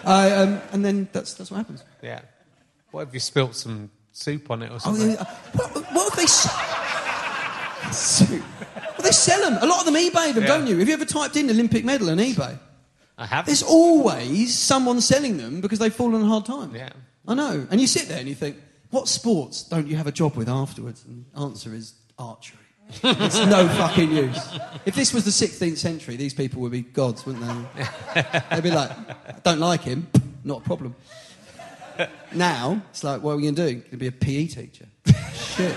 Uh, 0.06 0.46
um, 0.48 0.62
and 0.72 0.86
then 0.86 1.10
that's, 1.12 1.34
that's 1.34 1.50
what 1.50 1.58
happens. 1.58 1.84
Yeah. 2.04 2.22
What 2.92 3.08
if 3.08 3.14
you 3.16 3.20
spilt 3.20 3.56
some 3.56 3.90
soup 4.12 4.50
on 4.52 4.62
it 4.62 4.70
or 4.72 4.76
Oh, 4.76 4.78
something? 4.78 5.12
yeah, 5.12 5.24
what, 5.54 5.76
what 5.94 6.08
if 6.14 6.16
they. 6.16 6.95
Well, 7.86 9.04
they 9.04 9.12
sell 9.12 9.42
them. 9.50 9.62
A 9.62 9.66
lot 9.66 9.80
of 9.80 9.86
them 9.86 9.96
eBay 9.96 10.34
them, 10.34 10.44
Yeah. 10.44 10.50
don't 10.50 10.68
you? 10.68 10.78
Have 10.80 10.88
you 10.88 10.94
ever 10.94 11.06
typed 11.06 11.36
in 11.36 11.50
Olympic 11.50 11.84
medal 11.86 12.10
on 12.10 12.18
eBay? 12.18 12.58
I 13.18 13.26
have. 13.26 13.46
There's 13.46 13.64
always 13.64 14.58
someone 14.58 15.02
selling 15.02 15.38
them 15.38 15.62
because 15.62 15.80
they've 15.80 15.94
fallen 15.94 16.16
on 16.22 16.28
hard 16.28 16.46
times. 16.46 16.74
Yeah. 16.76 16.90
I 17.28 17.34
know. 17.34 17.68
And 17.72 17.80
you 17.82 17.88
sit 17.88 18.08
there 18.08 18.20
and 18.20 18.28
you 18.28 18.36
think, 18.36 18.58
what 18.92 19.08
sports 19.08 19.64
don't 19.64 19.88
you 19.88 19.96
have 19.96 20.08
a 20.08 20.12
job 20.12 20.36
with 20.36 20.50
afterwards? 20.50 21.04
And 21.06 21.26
the 21.34 21.40
answer 21.42 21.74
is 21.74 21.94
archery. 22.20 22.60
it's 23.04 23.38
no 23.46 23.68
fucking 23.78 24.12
use. 24.12 24.38
If 24.86 24.96
this 24.96 25.14
was 25.14 25.24
the 25.26 25.32
16th 25.32 25.78
century, 25.78 26.16
these 26.18 26.34
people 26.34 26.62
would 26.62 26.72
be 26.72 26.82
gods, 26.82 27.26
wouldn't 27.26 27.44
they? 27.76 27.84
They'd 28.52 28.64
be 28.64 28.72
like, 28.72 28.92
I 28.92 29.40
don't 29.44 29.60
like 29.60 29.82
him, 29.82 30.08
not 30.44 30.60
a 30.62 30.64
problem. 30.64 30.96
Now, 32.34 32.82
it's 32.90 33.06
like, 33.06 33.22
what 33.24 33.32
are 33.32 33.36
we 33.38 33.44
going 33.44 33.56
to 33.56 33.68
do? 33.68 33.74
Going 33.76 33.92
to 33.92 33.98
be 33.98 34.08
a 34.08 34.12
PE 34.12 34.48
teacher. 34.48 34.86
Shit. 35.34 35.74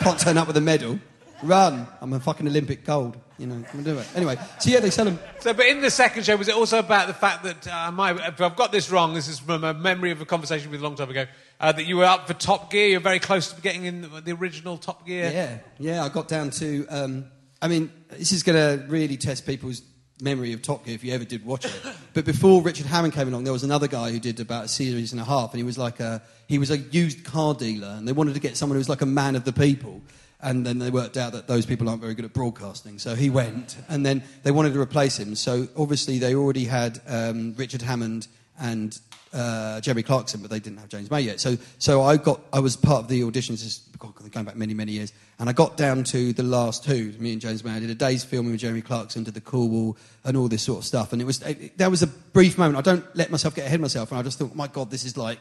Can't 0.00 0.18
turn 0.18 0.38
up 0.38 0.46
with 0.46 0.56
a 0.56 0.60
medal. 0.60 0.98
Run. 1.42 1.86
I'm 2.00 2.12
a 2.12 2.20
fucking 2.20 2.46
Olympic 2.46 2.84
gold. 2.84 3.16
You 3.38 3.46
know, 3.46 3.64
I'm 3.72 3.82
do 3.84 3.96
it. 3.96 4.06
Anyway, 4.16 4.36
so 4.58 4.70
yeah, 4.70 4.80
they 4.80 4.90
sell 4.90 5.04
them. 5.04 5.20
So, 5.38 5.54
but 5.54 5.66
in 5.66 5.80
the 5.80 5.90
second 5.90 6.24
show, 6.24 6.36
was 6.36 6.48
it 6.48 6.56
also 6.56 6.80
about 6.80 7.06
the 7.06 7.14
fact 7.14 7.44
that 7.44 7.68
uh, 7.68 8.18
if 8.26 8.40
I've 8.40 8.56
got 8.56 8.72
this 8.72 8.90
wrong, 8.90 9.14
this 9.14 9.28
is 9.28 9.38
from 9.38 9.62
a 9.62 9.72
memory 9.72 10.10
of 10.10 10.20
a 10.20 10.24
conversation 10.24 10.72
with 10.72 10.80
a 10.80 10.82
long 10.82 10.96
time 10.96 11.10
ago, 11.10 11.26
uh, 11.60 11.70
that 11.70 11.86
you 11.86 11.96
were 11.96 12.04
up 12.04 12.26
for 12.26 12.34
Top 12.34 12.72
Gear. 12.72 12.88
You're 12.88 13.00
very 13.00 13.20
close 13.20 13.52
to 13.52 13.60
getting 13.60 13.84
in 13.84 14.02
the, 14.02 14.08
the 14.20 14.32
original 14.32 14.76
Top 14.76 15.06
Gear. 15.06 15.30
Yeah, 15.32 15.58
yeah. 15.78 16.04
I 16.04 16.08
got 16.08 16.26
down 16.26 16.50
to. 16.50 16.86
Um, 16.88 17.26
I 17.62 17.68
mean, 17.68 17.92
this 18.10 18.32
is 18.32 18.42
going 18.42 18.56
to 18.56 18.84
really 18.88 19.16
test 19.16 19.46
people's 19.46 19.82
memory 20.20 20.52
of 20.52 20.62
Top 20.62 20.84
Gear 20.84 20.94
if 20.94 21.04
you 21.04 21.12
ever 21.12 21.24
did 21.24 21.44
watch 21.44 21.64
it. 21.64 21.80
But 22.14 22.24
before 22.24 22.62
Richard 22.62 22.86
Hammond 22.86 23.14
came 23.14 23.28
along, 23.28 23.44
there 23.44 23.52
was 23.52 23.62
another 23.62 23.86
guy 23.86 24.10
who 24.10 24.18
did 24.18 24.40
about 24.40 24.64
a 24.64 24.68
series 24.68 25.12
and 25.12 25.20
a 25.20 25.24
half, 25.24 25.52
and 25.52 25.58
he 25.58 25.62
was 25.62 25.78
like 25.78 26.00
a 26.00 26.20
he 26.48 26.58
was 26.58 26.70
a 26.70 26.78
used 26.78 27.24
car 27.24 27.54
dealer, 27.54 27.94
and 27.96 28.08
they 28.08 28.12
wanted 28.12 28.34
to 28.34 28.40
get 28.40 28.56
someone 28.56 28.74
who 28.74 28.80
was 28.80 28.88
like 28.88 29.02
a 29.02 29.06
man 29.06 29.36
of 29.36 29.44
the 29.44 29.52
people. 29.52 30.00
And 30.40 30.64
then 30.64 30.78
they 30.78 30.90
worked 30.90 31.16
out 31.16 31.32
that 31.32 31.46
those 31.46 31.66
people 31.66 31.88
aren't 31.88 32.00
very 32.00 32.14
good 32.14 32.24
at 32.24 32.32
broadcasting. 32.32 32.98
So 32.98 33.14
he 33.14 33.28
went, 33.28 33.76
and 33.88 34.04
then 34.04 34.22
they 34.42 34.50
wanted 34.50 34.72
to 34.72 34.80
replace 34.80 35.18
him. 35.18 35.34
So 35.34 35.68
obviously 35.76 36.18
they 36.18 36.34
already 36.34 36.64
had 36.64 37.00
um, 37.06 37.54
Richard 37.56 37.82
Hammond 37.82 38.28
and 38.58 38.98
uh, 39.32 39.80
Jeremy 39.80 40.02
Clarkson, 40.02 40.40
but 40.40 40.50
they 40.50 40.60
didn't 40.60 40.78
have 40.78 40.88
James 40.88 41.10
May 41.10 41.20
yet. 41.20 41.40
So, 41.40 41.56
so 41.78 42.02
I 42.02 42.16
got, 42.16 42.40
I 42.52 42.60
was 42.60 42.76
part 42.76 43.02
of 43.02 43.08
the 43.08 43.22
auditions, 43.22 43.80
going 43.98 44.44
back 44.44 44.56
many, 44.56 44.74
many 44.74 44.92
years, 44.92 45.12
and 45.38 45.48
I 45.48 45.52
got 45.52 45.76
down 45.76 46.04
to 46.04 46.32
the 46.32 46.42
last 46.42 46.84
two. 46.84 47.14
Me 47.18 47.32
and 47.32 47.40
James 47.40 47.64
May, 47.64 47.72
I 47.72 47.80
did 47.80 47.90
a 47.90 47.94
day's 47.94 48.24
filming 48.24 48.52
with 48.52 48.60
Jeremy 48.60 48.82
Clarkson, 48.82 49.24
did 49.24 49.34
the 49.34 49.40
Cool 49.40 49.68
Cornwall 49.68 49.96
and 50.24 50.36
all 50.36 50.48
this 50.48 50.62
sort 50.62 50.78
of 50.78 50.84
stuff, 50.84 51.12
and 51.12 51.22
it 51.22 51.24
was 51.24 51.42
it, 51.42 51.76
that 51.78 51.90
was 51.90 52.02
a 52.02 52.06
brief 52.06 52.58
moment. 52.58 52.76
I 52.76 52.82
don't 52.82 53.04
let 53.16 53.30
myself 53.30 53.54
get 53.54 53.66
ahead 53.66 53.76
of 53.76 53.82
myself, 53.82 54.10
and 54.10 54.18
I 54.18 54.22
just 54.22 54.38
thought, 54.38 54.54
my 54.54 54.66
God, 54.66 54.90
this 54.90 55.04
is 55.04 55.16
like. 55.16 55.38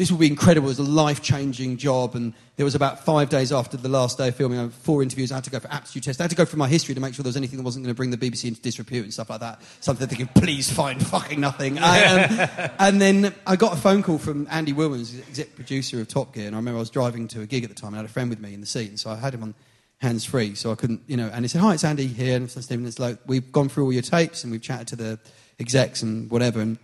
This 0.00 0.10
will 0.10 0.16
be 0.16 0.28
incredible. 0.28 0.68
It 0.68 0.78
was 0.78 0.78
a 0.78 0.82
life 0.82 1.20
changing 1.20 1.76
job. 1.76 2.14
And 2.14 2.32
there 2.56 2.64
was 2.64 2.74
about 2.74 3.04
five 3.04 3.28
days 3.28 3.52
after 3.52 3.76
the 3.76 3.90
last 3.90 4.16
day 4.16 4.28
of 4.28 4.34
filming, 4.34 4.58
I 4.58 4.62
had 4.62 4.72
four 4.72 5.02
interviews. 5.02 5.30
I 5.30 5.34
had 5.34 5.44
to 5.44 5.50
go 5.50 5.60
for 5.60 5.70
aptitude 5.70 6.04
tests. 6.04 6.18
I 6.18 6.24
had 6.24 6.30
to 6.30 6.36
go 6.36 6.46
through 6.46 6.58
my 6.58 6.68
history 6.68 6.94
to 6.94 7.02
make 7.02 7.12
sure 7.12 7.22
there 7.22 7.28
was 7.28 7.36
anything 7.36 7.58
that 7.58 7.64
wasn't 7.64 7.84
going 7.84 7.94
to 7.94 7.96
bring 7.98 8.10
the 8.10 8.16
BBC 8.16 8.48
into 8.48 8.62
disrepute 8.62 9.04
and 9.04 9.12
stuff 9.12 9.28
like 9.28 9.40
that. 9.40 9.60
Something 9.80 10.08
thinking, 10.08 10.28
please 10.28 10.72
find 10.72 11.06
fucking 11.06 11.38
nothing. 11.38 11.78
I, 11.78 12.14
um, 12.14 12.70
and 12.78 12.98
then 12.98 13.34
I 13.46 13.56
got 13.56 13.74
a 13.74 13.76
phone 13.76 14.02
call 14.02 14.16
from 14.16 14.48
Andy 14.50 14.72
the 14.72 15.22
exec 15.28 15.54
producer 15.54 16.00
of 16.00 16.08
Top 16.08 16.32
Gear. 16.32 16.46
And 16.46 16.56
I 16.56 16.60
remember 16.60 16.78
I 16.78 16.80
was 16.80 16.88
driving 16.88 17.28
to 17.28 17.42
a 17.42 17.46
gig 17.46 17.64
at 17.64 17.68
the 17.68 17.76
time 17.76 17.88
and 17.88 17.96
I 17.96 17.98
had 17.98 18.06
a 18.06 18.12
friend 18.12 18.30
with 18.30 18.40
me 18.40 18.54
in 18.54 18.62
the 18.62 18.66
seat. 18.66 18.88
And 18.88 18.98
so 18.98 19.10
I 19.10 19.16
had 19.16 19.34
him 19.34 19.42
on 19.42 19.54
hands 19.98 20.24
free. 20.24 20.54
So 20.54 20.72
I 20.72 20.76
couldn't, 20.76 21.02
you 21.08 21.18
know, 21.18 21.28
and 21.30 21.44
he 21.44 21.48
said, 21.48 21.60
Hi, 21.60 21.74
it's 21.74 21.84
Andy 21.84 22.06
here. 22.06 22.36
And 22.36 22.50
so 22.50 22.62
Stephen, 22.62 22.86
it's 22.86 22.98
like, 22.98 23.18
we've 23.26 23.52
gone 23.52 23.68
through 23.68 23.84
all 23.84 23.92
your 23.92 24.00
tapes 24.00 24.44
and 24.44 24.50
we've 24.50 24.62
chatted 24.62 24.88
to 24.88 24.96
the 24.96 25.18
execs 25.58 26.00
and 26.00 26.30
whatever. 26.30 26.62
And, 26.62 26.78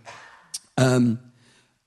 um, 0.77 1.19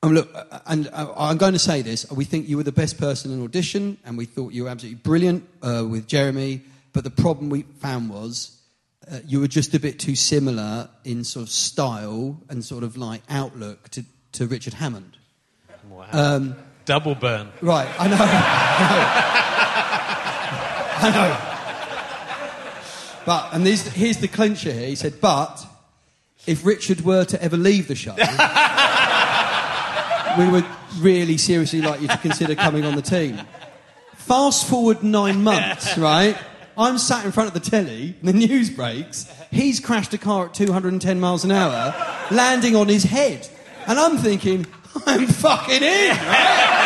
um, 0.03 0.13
look, 0.13 0.29
uh, 0.33 0.59
and 0.65 0.89
uh, 0.91 1.13
I'm 1.15 1.37
going 1.37 1.53
to 1.53 1.59
say 1.59 1.81
this. 1.81 2.09
We 2.11 2.25
think 2.25 2.49
you 2.49 2.57
were 2.57 2.63
the 2.63 2.71
best 2.71 2.97
person 2.97 3.31
in 3.31 3.43
audition, 3.43 3.97
and 4.03 4.17
we 4.17 4.25
thought 4.25 4.53
you 4.53 4.63
were 4.63 4.69
absolutely 4.69 4.99
brilliant 5.03 5.47
uh, 5.61 5.85
with 5.87 6.07
Jeremy. 6.07 6.61
But 6.93 7.03
the 7.03 7.11
problem 7.11 7.49
we 7.49 7.61
found 7.79 8.09
was 8.09 8.57
uh, 9.09 9.19
you 9.25 9.39
were 9.39 9.47
just 9.47 9.73
a 9.73 9.79
bit 9.79 9.99
too 9.99 10.15
similar 10.15 10.89
in 11.03 11.23
sort 11.23 11.43
of 11.43 11.49
style 11.49 12.41
and 12.49 12.65
sort 12.65 12.83
of 12.83 12.97
like 12.97 13.21
outlook 13.29 13.89
to, 13.89 14.03
to 14.33 14.47
Richard 14.47 14.73
Hammond. 14.73 15.17
Wow. 15.89 16.07
Um, 16.11 16.55
Double 16.85 17.15
burn. 17.15 17.51
Right, 17.61 17.87
I 17.99 18.07
know. 18.07 18.17
I 21.01 21.09
know. 21.11 21.17
I 21.25 21.29
know. 21.29 21.47
But, 23.25 23.53
and 23.53 23.65
here's, 23.65 23.87
here's 23.87 24.17
the 24.17 24.27
clincher 24.27 24.71
here. 24.71 24.87
He 24.87 24.95
said, 24.95 25.21
but 25.21 25.63
if 26.47 26.65
Richard 26.65 27.01
were 27.01 27.23
to 27.25 27.41
ever 27.41 27.55
leave 27.55 27.87
the 27.87 27.95
show, 27.95 28.15
we 30.37 30.49
would 30.49 30.65
really 30.99 31.37
seriously 31.37 31.81
like 31.81 32.01
you 32.01 32.07
to 32.07 32.17
consider 32.17 32.55
coming 32.55 32.85
on 32.85 32.95
the 32.95 33.01
team. 33.01 33.39
Fast 34.15 34.67
forward 34.67 35.03
nine 35.03 35.43
months, 35.43 35.97
right? 35.97 36.37
I'm 36.77 36.97
sat 36.97 37.25
in 37.25 37.31
front 37.31 37.47
of 37.47 37.53
the 37.53 37.69
telly, 37.69 38.15
the 38.23 38.33
news 38.33 38.69
breaks, 38.69 39.31
he's 39.51 39.79
crashed 39.79 40.13
a 40.13 40.17
car 40.17 40.45
at 40.47 40.53
210 40.53 41.19
miles 41.19 41.43
an 41.43 41.51
hour, 41.51 41.93
landing 42.31 42.75
on 42.75 42.87
his 42.87 43.03
head. 43.03 43.47
And 43.87 43.99
I'm 43.99 44.17
thinking, 44.17 44.65
I'm 45.05 45.27
fucking 45.27 45.83
in, 45.83 46.09
right? 46.09 46.81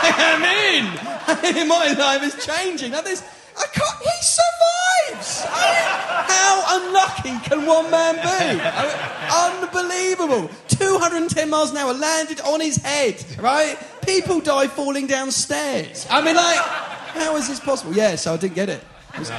I 0.00 0.14
am 0.18 1.62
in. 1.62 1.68
My 1.68 1.92
life 1.92 2.22
is 2.22 2.44
changing. 2.44 2.92
Now 2.92 3.02
this, 3.02 3.22
I 3.56 3.66
can't, 3.66 3.98
he 4.02 4.22
survives. 4.22 5.44
I 5.46 5.87
how 6.28 6.80
unlucky 6.80 7.38
can 7.48 7.66
one 7.66 7.90
man 7.90 8.14
be? 8.16 8.60
I 8.62 9.58
mean, 9.60 9.64
unbelievable. 9.64 10.50
210 10.68 11.50
miles 11.50 11.70
an 11.70 11.78
hour 11.78 11.94
landed 11.94 12.40
on 12.42 12.60
his 12.60 12.76
head, 12.76 13.24
right? 13.38 13.76
People 14.04 14.40
die 14.40 14.68
falling 14.68 15.06
downstairs. 15.06 16.06
I 16.10 16.22
mean, 16.22 16.36
like, 16.36 16.58
how 16.58 17.36
is 17.36 17.48
this 17.48 17.60
possible? 17.60 17.94
Yeah, 17.94 18.16
so 18.16 18.34
I 18.34 18.36
didn't 18.36 18.54
get 18.54 18.68
it. 18.68 18.84
It 19.14 19.20
was 19.20 19.30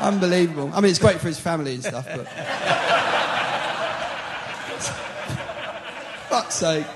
Unbelievable. 0.00 0.70
I 0.74 0.80
mean, 0.80 0.90
it's 0.90 0.98
great 0.98 1.20
for 1.20 1.28
his 1.28 1.38
family 1.38 1.74
and 1.74 1.84
stuff, 1.84 2.06
but. 2.06 2.26
Fuck's 6.28 6.54
sake. 6.56 6.86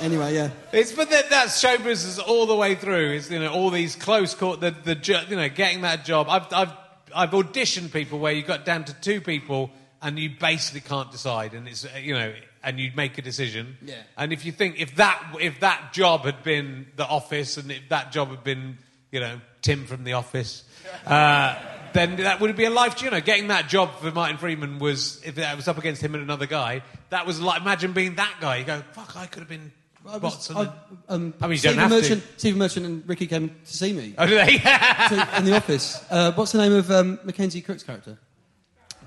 Anyway, 0.00 0.34
yeah. 0.34 0.50
It's 0.72 0.92
but 0.92 1.10
that, 1.10 1.30
that's 1.30 1.58
show 1.58 1.78
business 1.78 2.18
all 2.18 2.46
the 2.46 2.54
way 2.54 2.74
through. 2.74 3.12
It's 3.12 3.30
you 3.30 3.38
know 3.38 3.52
all 3.52 3.70
these 3.70 3.96
close 3.96 4.34
court 4.34 4.60
the 4.60 4.72
the 4.72 5.24
you 5.28 5.36
know 5.36 5.48
getting 5.48 5.80
that 5.82 6.04
job. 6.04 6.26
I've 6.28 6.52
I've 6.52 6.72
I've 7.14 7.30
auditioned 7.30 7.92
people 7.92 8.18
where 8.18 8.32
you 8.32 8.42
got 8.42 8.64
down 8.64 8.84
to 8.84 8.94
two 8.94 9.20
people 9.20 9.70
and 10.02 10.18
you 10.18 10.30
basically 10.38 10.80
can't 10.80 11.10
decide, 11.10 11.54
and 11.54 11.66
it's 11.66 11.84
uh, 11.84 11.98
you 11.98 12.14
know 12.14 12.34
and 12.62 12.78
you 12.78 12.90
make 12.94 13.18
a 13.18 13.22
decision. 13.22 13.76
Yeah. 13.84 13.96
And 14.16 14.32
if 14.32 14.44
you 14.44 14.52
think 14.52 14.80
if 14.80 14.96
that 14.96 15.36
if 15.40 15.60
that 15.60 15.92
job 15.92 16.24
had 16.24 16.42
been 16.42 16.86
the 16.96 17.06
office 17.06 17.56
and 17.56 17.70
if 17.70 17.88
that 17.88 18.12
job 18.12 18.28
had 18.30 18.44
been 18.44 18.78
you 19.10 19.20
know 19.20 19.40
Tim 19.62 19.86
from 19.86 20.04
the 20.04 20.12
office. 20.12 20.64
Uh, 21.06 21.58
then 21.94 22.16
that 22.16 22.40
would 22.40 22.54
be 22.56 22.64
a 22.64 22.70
life, 22.70 23.00
you 23.02 23.10
know, 23.10 23.20
getting 23.20 23.48
that 23.48 23.68
job 23.68 23.98
for 24.00 24.10
Martin 24.10 24.36
Freeman 24.36 24.78
was, 24.78 25.22
if 25.24 25.36
that 25.36 25.56
was 25.56 25.68
up 25.68 25.78
against 25.78 26.02
him 26.02 26.14
and 26.14 26.22
another 26.22 26.46
guy, 26.46 26.82
that 27.10 27.26
was 27.26 27.40
like, 27.40 27.60
imagine 27.60 27.92
being 27.92 28.16
that 28.16 28.34
guy. 28.40 28.56
You 28.56 28.64
go, 28.64 28.82
fuck, 28.92 29.16
I 29.16 29.26
could 29.26 29.40
have 29.40 29.48
been 29.48 29.72
I, 30.06 30.16
was. 30.18 30.50
I, 30.50 30.70
um, 31.08 31.34
I 31.40 31.46
mean, 31.46 31.58
Stephen 31.58 31.88
Merchant, 31.88 32.22
to. 32.22 32.38
Stephen 32.38 32.58
Merchant 32.58 32.86
and 32.86 33.08
Ricky 33.08 33.26
came 33.26 33.48
to 33.48 33.76
see 33.76 33.92
me 33.92 34.14
Oh, 34.18 34.26
do 34.26 34.34
they? 34.34 34.58
to, 34.58 35.28
in 35.38 35.44
the 35.44 35.56
office. 35.56 36.04
Uh, 36.10 36.32
what's 36.32 36.52
the 36.52 36.58
name 36.58 36.72
of 36.72 36.90
um, 36.90 37.18
Mackenzie 37.24 37.62
Crook's 37.62 37.82
character? 37.82 38.18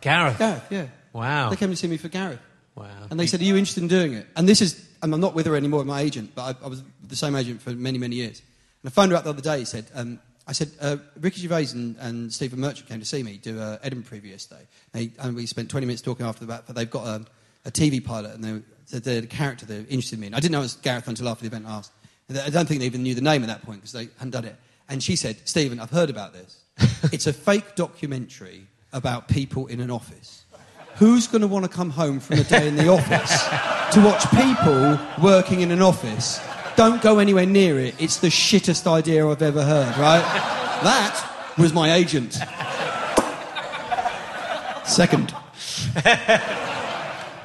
Gareth. 0.01 0.38
Gareth, 0.38 0.65
yeah. 0.69 0.88
Wow. 1.13 1.49
They 1.49 1.55
came 1.55 1.69
to 1.69 1.75
see 1.75 1.88
me 1.88 1.97
for 1.97 2.07
Gareth. 2.07 2.39
Wow. 2.75 3.07
And 3.10 3.19
they 3.19 3.27
said, 3.27 3.41
Are 3.41 3.43
you 3.43 3.55
interested 3.55 3.81
in 3.81 3.89
doing 3.89 4.13
it? 4.13 4.27
And 4.36 4.47
this 4.47 4.62
is, 4.62 4.88
and 5.01 5.13
I'm 5.13 5.19
not 5.19 5.33
with 5.33 5.45
her 5.45 5.55
anymore, 5.55 5.83
my 5.86 6.01
agent, 6.01 6.31
but 6.36 6.57
I, 6.62 6.65
I 6.65 6.67
was 6.67 6.83
the 7.07 7.15
same 7.15 7.36
agent 7.36 7.62
for 7.62 7.71
many, 7.71 7.97
many 7.97 8.15
years. 8.15 8.41
And 8.83 8.89
I 8.89 8.91
phoned 8.91 9.12
her 9.12 9.17
up 9.17 9.23
the 9.23 9.31
other 9.31 9.41
day. 9.41 9.60
He 9.60 9.65
said, 9.65 9.86
um, 9.95 10.19
I 10.47 10.53
said, 10.53 10.71
uh, 10.79 10.97
Ricky 11.19 11.41
Gervais 11.41 11.67
and, 11.73 11.97
and 11.97 12.31
Stephen 12.31 12.60
Merchant 12.60 12.88
came 12.88 12.99
to 12.99 13.05
see 13.05 13.21
me 13.21 13.38
do 13.38 13.60
a 13.60 13.79
Edinburgh 13.83 14.17
preview 14.17 14.31
yesterday. 14.31 14.67
They, 14.93 15.12
and 15.19 15.36
we 15.36 15.45
spent 15.45 15.69
20 15.69 15.86
minutes 15.86 16.01
talking 16.01 16.25
after 16.25 16.45
that, 16.45 16.65
but 16.67 16.75
they've 16.75 16.89
got 16.89 17.05
a, 17.05 17.25
a 17.65 17.71
TV 17.71 18.03
pilot 18.03 18.33
and 18.36 18.43
they 18.43 18.62
they're 18.89 19.21
the 19.21 19.28
character 19.28 19.65
they're 19.65 19.80
interested 19.89 20.21
in. 20.21 20.34
I 20.34 20.39
didn't 20.39 20.52
know 20.54 20.60
it 20.60 20.63
was 20.63 20.76
Gareth 20.78 21.08
until 21.08 21.28
after 21.30 21.41
the 21.41 21.47
event 21.47 21.65
asked. 21.67 21.91
I 22.30 22.50
don't 22.50 22.67
think 22.67 22.82
they 22.82 22.86
even 22.86 23.04
knew 23.04 23.15
the 23.15 23.21
name 23.21 23.43
at 23.43 23.47
that 23.47 23.63
point 23.63 23.80
because 23.80 23.93
they 23.93 24.10
hadn't 24.17 24.32
done 24.32 24.45
it. 24.45 24.56
And 24.89 25.02
she 25.02 25.15
said, 25.15 25.38
Stephen, 25.45 25.80
I've 25.80 25.91
heard 25.91 26.10
about 26.10 26.34
this. 26.34 26.63
it's 27.12 27.28
a 27.28 27.34
fake 27.34 27.76
documentary 27.76 28.67
about 28.93 29.28
people 29.28 29.67
in 29.67 29.80
an 29.80 29.91
office. 29.91 30.43
Who's 30.95 31.28
going 31.28 31.41
to 31.41 31.47
want 31.47 31.63
to 31.63 31.69
come 31.69 31.89
home 31.89 32.19
from 32.19 32.39
a 32.39 32.43
day 32.43 32.67
in 32.67 32.76
the 32.76 32.88
office 32.91 33.43
to 33.93 34.02
watch 34.04 34.30
people 34.32 35.00
working 35.23 35.62
in 35.62 35.71
an 35.71 35.82
office? 35.82 36.41
Don't 36.76 37.02
go 37.02 37.19
anywhere 37.19 37.45
near 37.45 37.80
it. 37.80 37.95
It's 38.00 38.17
the 38.17 38.28
shittest 38.28 38.88
idea 38.88 39.28
I've 39.28 39.41
ever 39.41 39.63
heard, 39.63 39.97
right? 39.97 40.21
That 40.84 41.56
was 41.58 41.73
my 41.73 41.93
agent. 41.93 42.34
Second. 44.86 45.34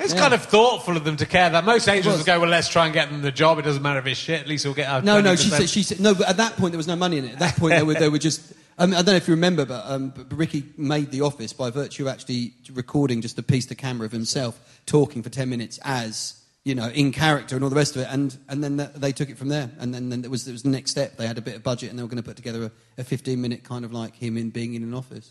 It's 0.04 0.14
kind 0.14 0.34
of 0.34 0.42
thoughtful 0.44 0.96
of 0.96 1.04
them 1.04 1.16
to 1.16 1.26
care 1.26 1.48
that. 1.50 1.64
Most 1.64 1.88
agents 1.88 2.06
was. 2.06 2.18
will 2.18 2.24
go, 2.24 2.40
well, 2.40 2.48
let's 2.48 2.68
try 2.68 2.86
and 2.86 2.94
get 2.94 3.10
them 3.10 3.22
the 3.22 3.32
job. 3.32 3.58
It 3.58 3.62
doesn't 3.62 3.82
matter 3.82 4.00
if 4.00 4.06
it's 4.06 4.18
shit. 4.18 4.40
At 4.40 4.48
least 4.48 4.64
we'll 4.64 4.74
get 4.74 4.88
our 4.88 5.02
No, 5.02 5.20
no, 5.20 5.34
20%. 5.34 5.42
she 5.42 5.50
said, 5.50 5.68
she 5.68 5.82
said, 5.82 6.00
no, 6.00 6.14
but 6.14 6.28
at 6.28 6.36
that 6.38 6.56
point 6.56 6.72
there 6.72 6.78
was 6.78 6.88
no 6.88 6.96
money 6.96 7.18
in 7.18 7.24
it. 7.24 7.32
At 7.34 7.38
that 7.38 7.56
point 7.56 7.74
they 7.74 7.82
were, 7.82 7.94
they 7.94 8.08
were 8.08 8.18
just, 8.18 8.52
I, 8.78 8.86
mean, 8.86 8.94
I 8.94 8.98
don't 8.98 9.08
know 9.08 9.16
if 9.16 9.28
you 9.28 9.34
remember, 9.34 9.64
but, 9.64 9.84
um, 9.86 10.10
but 10.10 10.32
Ricky 10.32 10.64
made 10.76 11.10
The 11.10 11.20
Office 11.22 11.52
by 11.52 11.70
virtue 11.70 12.06
of 12.06 12.12
actually 12.12 12.54
recording 12.72 13.20
just 13.20 13.38
a 13.38 13.42
piece 13.42 13.66
to 13.66 13.74
camera 13.74 14.06
of 14.06 14.12
himself 14.12 14.80
talking 14.86 15.22
for 15.22 15.30
10 15.30 15.48
minutes 15.48 15.78
as, 15.84 16.40
you 16.64 16.74
know, 16.74 16.88
in 16.88 17.12
character 17.12 17.54
and 17.54 17.62
all 17.62 17.70
the 17.70 17.76
rest 17.76 17.96
of 17.96 18.02
it. 18.02 18.08
And, 18.10 18.36
and 18.48 18.62
then 18.62 18.78
th- 18.78 18.90
they 18.94 19.12
took 19.12 19.30
it 19.30 19.38
from 19.38 19.48
there. 19.48 19.70
And 19.78 19.94
then, 19.94 20.08
then 20.08 20.24
it, 20.24 20.30
was, 20.30 20.46
it 20.48 20.52
was 20.52 20.62
the 20.62 20.70
next 20.70 20.90
step. 20.90 21.16
They 21.16 21.26
had 21.26 21.38
a 21.38 21.42
bit 21.42 21.56
of 21.56 21.62
budget 21.62 21.90
and 21.90 21.98
they 21.98 22.02
were 22.02 22.08
going 22.08 22.22
to 22.22 22.28
put 22.28 22.36
together 22.36 22.64
a, 22.96 23.00
a 23.00 23.04
15 23.04 23.40
minute 23.40 23.62
kind 23.64 23.84
of 23.84 23.92
like 23.92 24.16
him 24.16 24.36
in 24.36 24.50
being 24.50 24.74
in 24.74 24.82
an 24.82 24.94
office. 24.94 25.30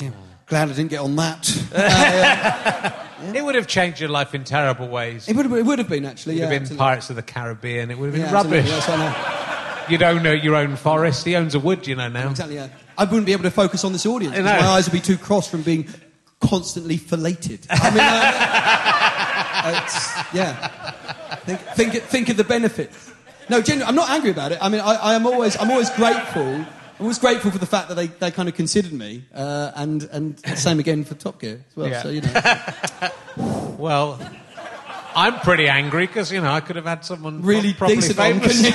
Yeah. 0.00 0.10
Glad 0.46 0.70
I 0.70 0.72
didn't 0.72 0.90
get 0.90 1.00
on 1.00 1.16
that. 1.16 3.00
It 3.34 3.44
would 3.44 3.54
have 3.54 3.66
changed 3.66 4.00
your 4.00 4.10
life 4.10 4.34
in 4.34 4.44
terrible 4.44 4.88
ways. 4.88 5.28
it, 5.28 5.36
would 5.36 5.46
have, 5.46 5.54
it 5.54 5.64
would 5.64 5.78
have 5.78 5.88
been, 5.88 6.04
actually. 6.04 6.34
It 6.34 6.36
would 6.36 6.38
yeah, 6.40 6.44
have 6.46 6.50
been 6.50 6.62
absolutely. 6.62 6.84
Pirates 6.84 7.10
of 7.10 7.16
the 7.16 7.22
Caribbean. 7.22 7.90
It 7.90 7.98
would 7.98 8.06
have 8.06 8.14
been 8.14 8.22
Yeah, 8.22 8.32
rubbish. 8.32 8.68
what 8.70 8.88
I 8.88 8.96
know. 8.96 9.40
You 9.86 9.98
don't 9.98 10.26
own 10.26 10.40
your 10.42 10.56
own 10.56 10.76
forest. 10.76 11.26
He 11.26 11.36
owns 11.36 11.54
a 11.54 11.60
wood, 11.60 11.86
you 11.86 11.94
know, 11.94 12.08
now. 12.08 12.30
Exactly, 12.30 12.54
yeah. 12.54 12.68
I 12.96 13.04
wouldn't 13.04 13.26
be 13.26 13.32
able 13.32 13.42
to 13.42 13.50
focus 13.50 13.84
on 13.84 13.92
this 13.92 14.06
audience 14.06 14.34
my 14.38 14.58
eyes 14.58 14.86
would 14.86 14.94
be 14.94 15.00
too 15.00 15.18
cross 15.18 15.46
from 15.46 15.60
being 15.60 15.86
constantly 16.40 16.96
filleted. 16.96 17.66
I 17.68 17.90
mean, 17.90 18.00
uh, 18.00 19.82
it's, 19.84 20.34
yeah. 20.34 20.90
Think, 21.44 21.60
think, 21.60 21.92
think 22.04 22.28
of 22.30 22.38
the 22.38 22.44
benefits. 22.44 23.12
No, 23.50 23.60
genuinely, 23.60 23.88
I'm 23.88 23.94
not 23.94 24.08
angry 24.10 24.30
about 24.30 24.52
it. 24.52 24.58
I 24.62 24.68
mean, 24.70 24.80
I, 24.80 24.94
I 24.94 25.14
am 25.14 25.26
always, 25.26 25.54
I'm 25.58 25.70
always 25.70 25.90
grateful. 25.90 26.64
I'm 27.04 27.08
always 27.08 27.18
grateful 27.18 27.50
for 27.50 27.58
the 27.58 27.66
fact 27.66 27.88
that 27.88 27.96
they, 27.96 28.06
they 28.06 28.30
kind 28.30 28.48
of 28.48 28.54
considered 28.54 28.94
me, 28.94 29.24
uh, 29.34 29.72
and 29.76 30.04
and 30.04 30.38
same 30.56 30.78
again 30.78 31.04
for 31.04 31.14
Top 31.14 31.38
Gear 31.38 31.62
as 31.68 31.76
well. 31.76 31.90
Yeah. 31.90 32.02
So 32.02 32.08
you 32.08 32.22
know, 32.22 32.32
Well, 33.78 34.18
I'm 35.14 35.38
pretty 35.40 35.68
angry 35.68 36.06
because, 36.06 36.32
you 36.32 36.40
know, 36.40 36.50
I 36.50 36.60
could 36.60 36.76
have 36.76 36.86
had 36.86 37.04
someone 37.04 37.42
really 37.42 37.74
properly 37.74 37.96
decent 37.96 38.18
on, 38.18 38.40
famous. 38.40 38.62
you? 38.62 38.70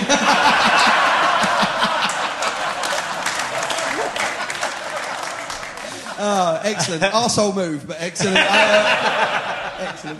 oh, 6.20 6.62
excellent. 6.66 7.02
Arsehole 7.02 7.56
move, 7.56 7.88
but 7.88 7.98
excellent. 8.00 8.38
Uh, 8.38 9.72
excellent. 9.80 10.20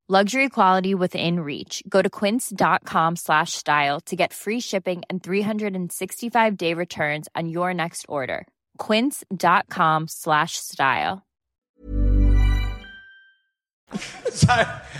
Luxury 0.11 0.49
quality 0.49 0.93
within 0.93 1.39
reach. 1.39 1.81
Go 1.87 2.01
to 2.01 2.09
quince.com 2.09 3.15
slash 3.15 3.53
style 3.53 4.01
to 4.01 4.15
get 4.17 4.33
free 4.33 4.59
shipping 4.59 5.03
and 5.09 5.23
365 5.23 6.57
day 6.57 6.73
returns 6.73 7.29
on 7.33 7.47
your 7.47 7.73
next 7.73 8.05
order. 8.09 8.45
Quince.com 8.77 10.09
slash 10.09 10.57
style. 10.57 11.21
So, 14.31 14.53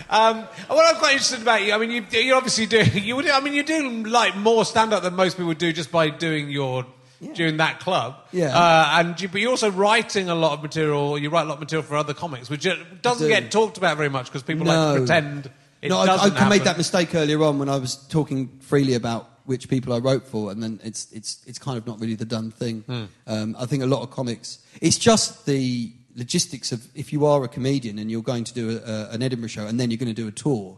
um, 0.10 0.43
what 0.67 0.93
I'm 0.93 1.00
quite 1.00 1.13
interested 1.13 1.41
about 1.41 1.63
you, 1.65 1.74
I 1.74 1.78
mean, 1.78 1.91
you, 1.91 2.06
you 2.19 2.34
obviously 2.34 2.65
do, 2.65 2.82
you 2.82 3.15
would, 3.17 3.30
I 3.30 3.39
mean, 3.41 3.54
you 3.54 3.63
do 3.63 4.04
like 4.04 4.36
more 4.38 4.63
stand 4.63 4.93
up 4.93 5.04
than 5.04 5.15
most 5.15 5.36
people 5.36 5.54
do 5.54 5.74
just 5.74 5.91
by 5.91 6.10
doing 6.10 6.50
your, 6.50 6.86
doing 7.34 7.57
that 7.57 7.79
club. 7.79 8.15
Yeah. 8.31 8.57
Uh, 8.57 8.99
and 8.99 9.21
you, 9.21 9.29
but 9.29 9.41
you're 9.41 9.51
also 9.51 9.71
writing 9.71 10.29
a 10.29 10.36
lot 10.36 10.53
of 10.53 10.62
material, 10.62 11.17
you 11.17 11.29
write 11.29 11.43
a 11.43 11.45
lot 11.45 11.55
of 11.55 11.60
material 11.60 11.84
for 11.84 11.95
other 11.95 12.13
comics, 12.13 12.49
which 12.49 12.67
doesn't 13.01 13.27
do. 13.27 13.29
get 13.29 13.51
talked 13.51 13.77
about 13.77 13.97
very 13.97 14.10
much 14.10 14.25
because 14.25 14.43
people 14.43 14.65
like 14.65 14.95
to 14.95 14.99
pretend 14.99 15.51
it 15.81 15.89
no, 15.89 15.97
I, 15.99 16.29
I 16.36 16.49
made 16.49 16.62
that 16.63 16.77
mistake 16.77 17.15
earlier 17.15 17.43
on 17.43 17.57
when 17.57 17.67
I 17.67 17.77
was 17.77 17.95
talking 17.95 18.60
freely 18.60 18.93
about 18.93 19.27
which 19.45 19.67
people 19.67 19.93
I 19.93 19.97
wrote 19.97 20.27
for, 20.27 20.51
and 20.51 20.62
then 20.62 20.79
it's 20.84 21.12
it's 21.12 21.43
it's 21.47 21.57
kind 21.57 21.77
of 21.77 21.88
not 21.88 21.99
really 21.99 22.13
the 22.13 22.25
done 22.25 22.51
thing. 22.51 22.81
Hmm. 22.81 23.05
Um, 23.25 23.55
I 23.57 23.65
think 23.65 23.81
a 23.81 23.88
lot 23.88 24.03
of 24.03 24.12
comics. 24.12 24.60
It's 24.79 24.99
just 24.99 25.47
the 25.47 25.91
logistics 26.15 26.71
of 26.71 26.88
if 26.93 27.12
you 27.12 27.25
are 27.25 27.43
a 27.43 27.47
comedian 27.47 27.97
and 27.97 28.12
you're 28.12 28.21
going 28.21 28.43
to 28.43 28.53
do 28.53 28.69
a, 28.77 28.91
a, 28.91 29.10
an 29.12 29.23
Edinburgh 29.23 29.47
show 29.47 29.65
and 29.65 29.79
then 29.79 29.89
you're 29.89 29.97
going 29.97 30.13
to 30.13 30.21
do 30.21 30.27
a 30.27 30.31
tour. 30.31 30.77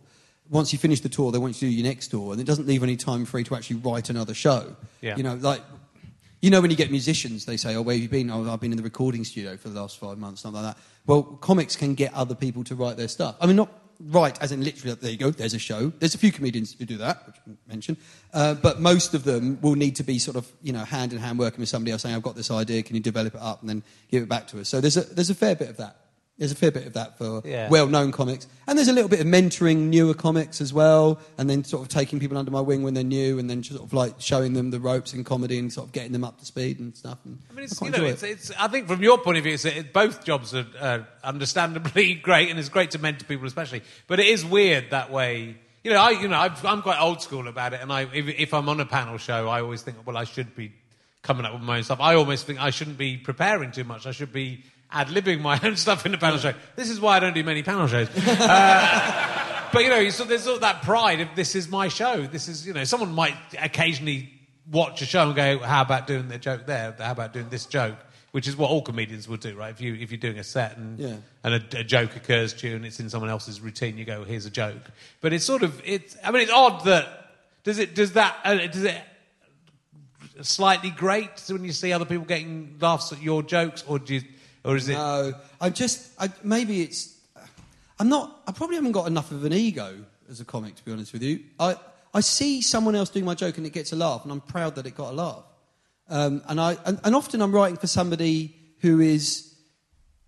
Once 0.50 0.72
you 0.72 0.78
finish 0.78 1.02
the 1.02 1.10
tour, 1.10 1.32
they 1.32 1.38
want 1.40 1.56
you 1.56 1.68
to 1.68 1.74
do 1.74 1.82
your 1.82 1.88
next 1.88 2.10
tour, 2.10 2.32
and 2.32 2.40
it 2.40 2.46
doesn't 2.46 2.68
leave 2.68 2.84
any 2.84 2.96
time 2.96 3.26
for 3.26 3.40
you 3.40 3.46
to 3.46 3.56
actually 3.56 3.78
write 3.78 4.10
another 4.10 4.34
show. 4.34 4.76
Yeah. 5.02 5.18
You 5.18 5.24
know, 5.24 5.36
like 5.36 5.62
you 6.44 6.50
know 6.50 6.60
when 6.60 6.70
you 6.70 6.76
get 6.76 6.92
musicians, 6.92 7.46
they 7.46 7.56
say, 7.56 7.74
"Oh, 7.76 7.82
where 7.82 7.96
have 7.96 8.04
you 8.04 8.10
been?" 8.10 8.30
Oh, 8.30 8.52
I've 8.52 8.60
been 8.60 8.74
in 8.74 8.78
the 8.78 8.84
recording 8.84 9.24
studio 9.24 9.56
for 9.56 9.70
the 9.70 9.80
last 9.80 9.98
five 9.98 10.18
months, 10.18 10.42
something 10.42 10.62
like 10.62 10.76
that. 10.76 10.84
Well, 11.06 11.24
comics 11.24 11.78
can 11.78 11.94
get 11.96 12.14
other 12.14 12.36
people 12.36 12.66
to 12.66 12.76
write 12.76 12.98
their 12.98 13.08
stuff. 13.08 13.38
I 13.40 13.46
mean, 13.46 13.56
not 13.56 13.72
write 14.02 14.42
as 14.42 14.52
in 14.52 14.62
literally. 14.62 14.94
There 14.96 15.10
you 15.10 15.18
go. 15.18 15.32
There's 15.32 15.54
a 15.54 15.60
show. 15.60 15.94
There's 16.00 16.16
a 16.16 16.18
few 16.18 16.34
comedians 16.34 16.76
who 16.78 16.84
do 16.84 16.98
that, 16.98 17.26
which 17.26 17.38
I 17.48 17.52
mentioned, 17.66 17.96
uh, 18.34 18.56
but 18.56 18.82
most 18.82 19.14
of 19.14 19.24
them 19.24 19.58
will 19.62 19.76
need 19.76 19.96
to 19.96 20.04
be 20.04 20.20
sort 20.20 20.36
of 20.36 20.52
you 20.62 20.74
know 20.74 20.84
hand 20.84 21.14
in 21.14 21.20
hand 21.20 21.40
working 21.40 21.62
with 21.62 21.70
somebody 21.70 21.94
else, 21.94 22.02
saying, 22.02 22.14
"I've 22.14 22.24
got 22.24 22.36
this 22.36 22.52
idea. 22.52 22.84
Can 22.84 22.98
you 22.98 23.02
develop 23.02 23.36
it 23.36 23.42
up 23.42 23.62
and 23.62 23.70
then 23.70 23.82
give 24.12 24.22
it 24.22 24.28
back 24.28 24.50
to 24.50 24.60
us?" 24.60 24.68
So 24.68 24.82
there's 24.82 24.98
a 24.98 25.04
there's 25.04 25.30
a 25.30 25.36
fair 25.36 25.56
bit 25.56 25.70
of 25.70 25.78
that. 25.78 25.96
There's 26.40 26.52
a 26.52 26.56
fair 26.56 26.72
bit 26.72 26.88
of 26.88 26.94
that 26.94 27.18
for 27.20 27.44
Yeah. 27.46 27.70
well-known 27.70 28.12
comics, 28.12 28.48
and 28.68 28.76
there's 28.76 28.88
a 28.88 28.94
little 28.94 29.08
bit 29.08 29.20
of 29.20 29.28
mentoring 29.28 29.90
newer 29.90 30.16
comics 30.16 30.62
as 30.62 30.74
well, 30.74 31.20
and 31.38 31.48
then 31.48 31.64
sort 31.64 31.84
of 31.84 31.90
taking 31.90 32.20
people 32.20 32.38
under 32.40 32.50
my 32.50 32.60
wing 32.60 32.82
when 32.82 32.96
they're 32.96 33.04
new, 33.04 33.38
and 33.38 33.48
then 33.48 33.64
sort 33.64 33.84
of 33.84 33.94
like 33.94 34.16
showing 34.20 34.54
them 34.54 34.72
the 34.72 34.80
ropes 34.80 35.14
in 35.14 35.24
comedy 35.24 35.60
and 35.60 35.72
sort 35.72 35.88
of 35.88 35.94
getting 35.94 36.12
them 36.12 36.24
up 36.24 36.40
to 36.40 36.46
speed 36.46 36.80
and 36.80 36.96
stuff. 36.98 37.20
And 37.24 37.38
I 37.52 37.54
mean, 37.54 37.66
it's, 37.66 37.78
quite 37.78 37.92
you 37.92 37.98
know, 38.02 38.08
enjoy 38.08 38.14
it's, 38.14 38.50
it's, 38.50 38.52
I 38.60 38.68
think 38.68 38.88
from 38.88 39.04
your 39.04 39.20
point 39.20 39.38
of 39.38 39.44
view, 39.44 39.54
it's, 39.54 39.66
it, 39.66 39.94
both 39.94 40.26
jobs 40.26 40.56
are 40.56 40.66
uh, 40.80 41.00
understandably 41.24 42.16
great, 42.24 42.50
and 42.50 42.58
it's 42.58 42.70
great 42.70 42.92
to 42.92 43.00
mentor 43.00 43.26
people, 43.26 43.46
especially. 43.46 43.84
But 44.08 44.20
it 44.20 44.26
is 44.28 44.44
weird 44.44 44.90
that 44.90 45.12
way. 45.12 45.56
You 45.84 45.92
know, 45.92 46.02
I, 46.02 46.10
you 46.12 46.28
know, 46.30 46.38
I've, 46.38 46.66
I'm 46.66 46.82
quite 46.82 47.00
old 47.00 47.22
school 47.22 47.48
about 47.48 47.74
it, 47.74 47.82
and 47.82 47.92
I, 47.92 48.04
if, 48.14 48.28
if 48.28 48.54
I'm 48.56 48.70
on 48.70 48.80
a 48.80 48.86
panel 48.86 49.18
show, 49.20 49.50
I 49.50 49.62
always 49.62 49.82
think, 49.84 49.98
well, 50.06 50.18
I 50.18 50.24
should 50.24 50.56
be 50.56 50.72
coming 51.22 51.46
up 51.46 51.54
with 51.54 51.62
my 51.62 51.78
own 51.78 51.84
stuff. 51.84 52.00
I 52.02 52.16
almost 52.16 52.46
think 52.46 52.60
I 52.60 52.70
shouldn't 52.70 52.98
be 52.98 53.18
preparing 53.18 53.72
too 53.72 53.84
much. 53.84 54.08
I 54.08 54.12
should 54.12 54.34
be 54.34 54.64
ad 54.94 55.08
libbing 55.08 55.42
my 55.42 55.60
own 55.64 55.76
stuff 55.76 56.06
in 56.06 56.12
the 56.12 56.18
panel 56.18 56.38
show. 56.38 56.54
This 56.76 56.90
is 56.90 57.00
why 57.02 57.18
I 57.18 57.20
don't 57.20 57.34
do 57.34 57.44
many 57.44 57.64
panel 57.64 57.88
shows. 57.88 58.08
Uh, 58.18 59.70
but 59.74 59.84
you 59.84 59.90
know, 59.90 60.08
so 60.10 60.24
there's 60.24 60.48
all 60.48 60.60
that 60.60 60.84
pride 60.84 61.20
of 61.20 61.30
this 61.36 61.56
is 61.56 61.68
my 61.68 61.88
show. 61.88 62.22
This 62.28 62.48
is 62.48 62.68
you 62.68 62.74
know, 62.74 62.84
someone 62.84 63.12
might 63.14 63.34
occasionally 63.60 64.30
watch 64.72 65.02
a 65.02 65.06
show 65.06 65.26
and 65.28 65.36
go, 65.36 65.58
"How 65.60 65.82
about 65.82 66.06
doing 66.06 66.28
the 66.28 66.38
joke 66.38 66.68
there? 66.68 66.96
How 67.00 67.12
about 67.12 67.34
doing 67.34 67.50
this 67.50 67.66
joke?" 67.66 67.96
Which 68.34 68.48
is 68.48 68.56
what 68.56 68.70
all 68.70 68.82
comedians 68.84 69.28
would 69.28 69.40
do, 69.40 69.56
right? 69.56 69.72
If 69.72 69.82
you 69.82 69.96
if 69.96 70.12
you're 70.12 70.20
doing 70.20 70.38
a 70.38 70.44
set 70.44 70.78
and 70.78 71.00
Yeah. 71.00 71.16
and 71.44 71.56
a, 71.56 71.80
a 71.80 71.84
joke 71.84 72.16
occurs 72.16 72.54
to 72.56 72.68
you 72.70 72.76
and 72.76 72.86
it's 72.86 73.00
in 73.00 73.10
someone 73.10 73.30
else's 73.32 73.62
routine, 73.62 73.98
you 73.98 74.06
go, 74.06 74.24
"Here's 74.24 74.46
a 74.46 74.52
joke." 74.52 74.78
But 75.22 75.34
it's 75.34 75.46
sort 75.46 75.64
of 75.64 75.82
it's. 75.84 76.16
I 76.24 76.30
mean, 76.32 76.44
it's 76.44 76.52
odd 76.52 76.84
that 76.86 77.08
does 77.64 77.80
it 77.80 77.96
does 77.96 78.14
that 78.14 78.38
uh, 78.44 78.56
does 78.68 78.84
it 78.84 79.02
slightly 80.42 80.90
grate 80.90 81.44
when 81.50 81.64
you 81.64 81.72
see 81.72 81.94
other 81.94 82.06
people 82.06 82.26
getting 82.26 82.76
laughs 82.80 83.12
at 83.12 83.22
your 83.22 83.44
jokes, 83.44 83.84
or 83.88 84.00
do 84.00 84.16
you, 84.16 84.22
or 84.64 84.76
is 84.76 84.90
it? 84.90 84.94
No, 84.94 85.34
I 85.60 85.70
just 85.70 86.12
I, 86.20 86.30
maybe 86.44 86.82
it's. 86.82 87.18
I'm 88.00 88.10
not. 88.10 88.42
I 88.48 88.52
probably 88.52 88.76
haven't 88.76 88.94
got 88.94 89.08
enough 89.08 89.32
of 89.32 89.44
an 89.44 89.54
ego 89.54 89.96
as 90.30 90.40
a 90.40 90.46
comic, 90.46 90.76
to 90.76 90.86
be 90.86 90.92
honest 90.92 91.14
with 91.14 91.24
you. 91.24 91.42
I 91.60 91.76
I 92.14 92.22
see 92.22 92.62
someone 92.62 92.96
else 92.96 93.10
doing 93.10 93.26
my 93.26 93.36
joke 93.36 93.58
and 93.58 93.66
it 93.66 93.74
gets 93.74 93.92
a 93.92 93.96
laugh, 93.96 94.24
and 94.24 94.32
I'm 94.32 94.42
proud 94.42 94.76
that 94.76 94.86
it 94.86 94.96
got 94.96 95.12
a 95.12 95.16
laugh. 95.16 95.44
Um, 96.10 96.42
and 96.48 96.60
I 96.60 96.78
and, 96.86 97.00
and 97.04 97.16
often 97.16 97.42
I'm 97.42 97.54
writing 97.54 97.78
for 97.78 97.88
somebody 97.88 98.56
who 98.80 99.00
is 99.00 99.54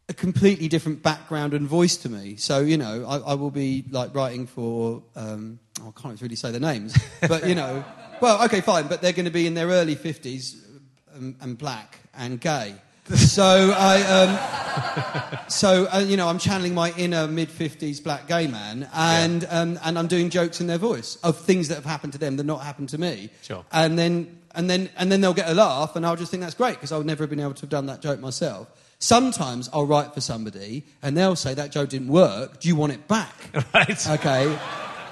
a 0.08 0.13
completely 0.13 0.67
different 0.67 1.02
background 1.02 1.54
and 1.54 1.67
voice 1.67 1.98
to 1.98 2.10
me. 2.10 2.36
So 2.36 2.60
you 2.60 2.78
know, 2.78 3.06
I, 3.06 3.32
I 3.32 3.34
will 3.36 3.52
be 3.52 3.86
like 3.89 4.13
writing 4.15 4.48
for. 4.48 5.04
Um, 5.15 5.60
oh, 5.82 5.93
I 5.95 6.02
can't 6.02 6.19
really 6.21 6.36
say 6.36 6.52
their 6.52 6.60
names, 6.60 6.98
but 7.28 7.48
you 7.48 7.56
know, 7.56 7.84
well, 8.21 8.43
okay, 8.45 8.62
fine. 8.62 8.88
But 8.88 9.02
they're 9.02 9.13
going 9.13 9.26
to 9.26 9.32
be 9.32 9.48
in 9.48 9.54
their 9.54 9.67
early 9.67 9.95
fifties 9.95 10.65
and, 11.13 11.36
and 11.41 11.58
black 11.58 12.00
and 12.15 12.39
gay. 12.39 12.76
So 13.13 13.72
I, 13.78 14.02
um, 14.02 15.39
so 15.48 15.88
uh, 15.94 16.00
you 16.00 16.18
know, 16.18 16.28
I'm 16.28 16.39
channeling 16.39 16.74
my 16.74 16.91
inner 16.98 17.28
mid 17.28 17.52
fifties 17.52 18.00
black 18.00 18.28
gay 18.28 18.48
man, 18.48 18.89
and 18.96 19.46
um, 19.52 19.80
and 19.84 20.00
I'm 20.00 20.08
doing 20.08 20.32
jokes 20.32 20.60
in 20.60 20.65
their 20.65 20.80
voice 20.80 21.18
of 21.18 21.38
things 21.38 21.68
that 21.68 21.76
have 21.76 21.86
happened 21.86 22.13
to 22.13 22.20
them 22.20 22.38
that 22.38 22.46
not 22.46 22.63
happened 22.63 22.89
to 22.89 22.98
me. 22.98 23.30
Sure. 23.44 23.63
And 23.72 23.98
then 24.00 24.39
and 24.56 24.68
then 24.68 24.89
and 24.98 25.12
then 25.12 25.22
they'll 25.22 25.36
get 25.36 25.50
a 25.50 25.54
laugh, 25.54 25.96
and 25.96 26.04
I'll 26.04 26.15
just 26.15 26.32
think 26.32 26.41
that's 26.41 26.56
great 26.56 26.76
because 26.76 26.91
I 26.91 26.98
would 26.98 27.06
never 27.06 27.24
have 27.24 27.30
been 27.30 27.39
able 27.39 27.54
to 27.54 27.62
have 27.62 27.70
done 27.70 27.86
that 27.88 28.02
joke 28.02 28.20
myself. 28.20 28.70
Sometimes 28.98 29.70
I'll 29.72 29.86
write 29.86 30.15
for 30.15 30.22
somebody, 30.22 30.84
and 31.04 31.15
they'll 31.15 31.36
say 31.36 31.54
that 31.54 31.72
joke 31.72 31.89
didn't 31.89 32.08
work. 32.08 32.60
Do 32.60 32.68
you 32.68 32.76
want 32.76 32.94
it 32.94 33.08
back? 33.08 33.34
Right. 33.74 34.10
Okay. 34.10 34.58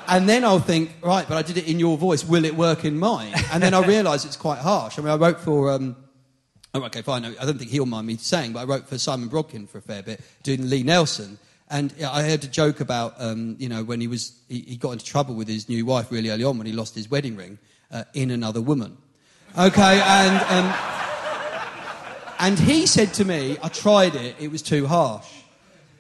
And 0.08 0.28
then 0.28 0.44
I'll 0.44 0.60
think, 0.60 0.92
right, 1.02 1.26
but 1.28 1.38
I 1.38 1.44
did 1.44 1.58
it 1.58 1.68
in 1.68 1.80
your 1.80 1.98
voice. 1.98 2.26
Will 2.26 2.44
it 2.44 2.56
work 2.56 2.84
in 2.84 2.98
mine? 2.98 3.34
And 3.54 3.62
then 3.64 3.74
I 3.74 3.86
realise 3.86 4.26
it's 4.26 4.36
quite 4.36 4.60
harsh. 4.60 4.98
I 4.98 5.02
mean, 5.02 5.12
I 5.12 5.16
wrote 5.16 5.40
for. 5.40 5.72
Um, 5.72 5.96
oh, 6.74 6.84
okay, 6.84 7.02
fine. 7.02 7.26
I 7.26 7.46
don't 7.46 7.58
think 7.58 7.72
he'll 7.72 7.86
mind 7.86 8.08
me 8.08 8.18
saying, 8.18 8.54
but 8.54 8.62
I 8.62 8.64
wrote 8.64 8.88
for 8.88 8.98
Simon 8.98 9.30
Brodkin 9.30 9.70
for 9.70 9.78
a 9.78 9.82
fair 9.82 10.04
bit, 10.04 10.22
doing 10.44 10.70
Lee 10.70 10.84
Nelson. 10.84 11.38
And 11.70 11.94
I 12.06 12.24
heard 12.24 12.44
a 12.44 12.48
joke 12.48 12.82
about, 12.82 13.16
um, 13.18 13.56
you 13.58 13.70
know, 13.70 13.84
when 13.84 14.00
he 14.02 14.08
was 14.08 14.34
he, 14.48 14.60
he 14.62 14.76
got 14.76 14.92
into 14.92 15.06
trouble 15.06 15.34
with 15.34 15.48
his 15.48 15.70
new 15.70 15.86
wife 15.86 16.12
really 16.12 16.30
early 16.30 16.44
on 16.44 16.58
when 16.58 16.68
he 16.68 16.74
lost 16.74 16.94
his 16.94 17.10
wedding 17.10 17.36
ring 17.36 17.58
uh, 17.92 18.04
in 18.14 18.32
another 18.32 18.62
woman. 18.62 18.98
Okay, 19.58 20.02
and 20.04 20.36
um, 20.50 20.74
and 22.40 22.60
he 22.60 22.86
said 22.86 23.14
to 23.16 23.26
me, 23.26 23.58
I 23.64 23.70
tried 23.70 24.16
it, 24.16 24.36
it 24.40 24.52
was 24.52 24.62
too 24.62 24.88
harsh. 24.88 25.28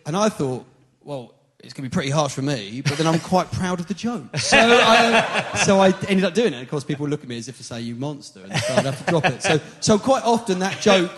And 0.06 0.18
I 0.18 0.30
thought, 0.30 0.66
well, 1.04 1.34
it's 1.63 1.73
going 1.73 1.84
to 1.84 1.89
be 1.89 1.93
pretty 1.93 2.10
harsh 2.10 2.34
for 2.34 2.41
me, 2.41 2.82
but 2.82 2.97
then 2.97 3.08
I'm 3.08 3.19
quite 3.19 3.49
proud 3.52 3.80
of 3.80 3.88
the 3.88 3.93
joke. 3.93 4.38
So 4.38 4.58
I, 4.60 5.62
so 5.65 5.80
I 5.80 5.93
ended 6.10 6.26
up 6.26 6.34
doing 6.34 6.54
it. 6.54 6.62
Of 6.62 6.69
course, 6.69 6.84
people 6.84 7.08
look 7.08 7.23
at 7.23 7.30
me 7.30 7.38
as 7.38 7.47
if 7.47 7.58
to 7.58 7.63
say, 7.63 7.80
you 7.82 7.95
monster, 7.95 8.41
and 8.43 8.54
so 8.56 8.73
I'd 8.73 8.86
have 8.86 9.06
to 9.06 9.12
drop 9.12 9.26
it. 9.26 9.41
So, 9.41 9.60
so 9.80 9.97
quite 9.97 10.23
often 10.23 10.60
that 10.60 10.82
joke 10.82 11.12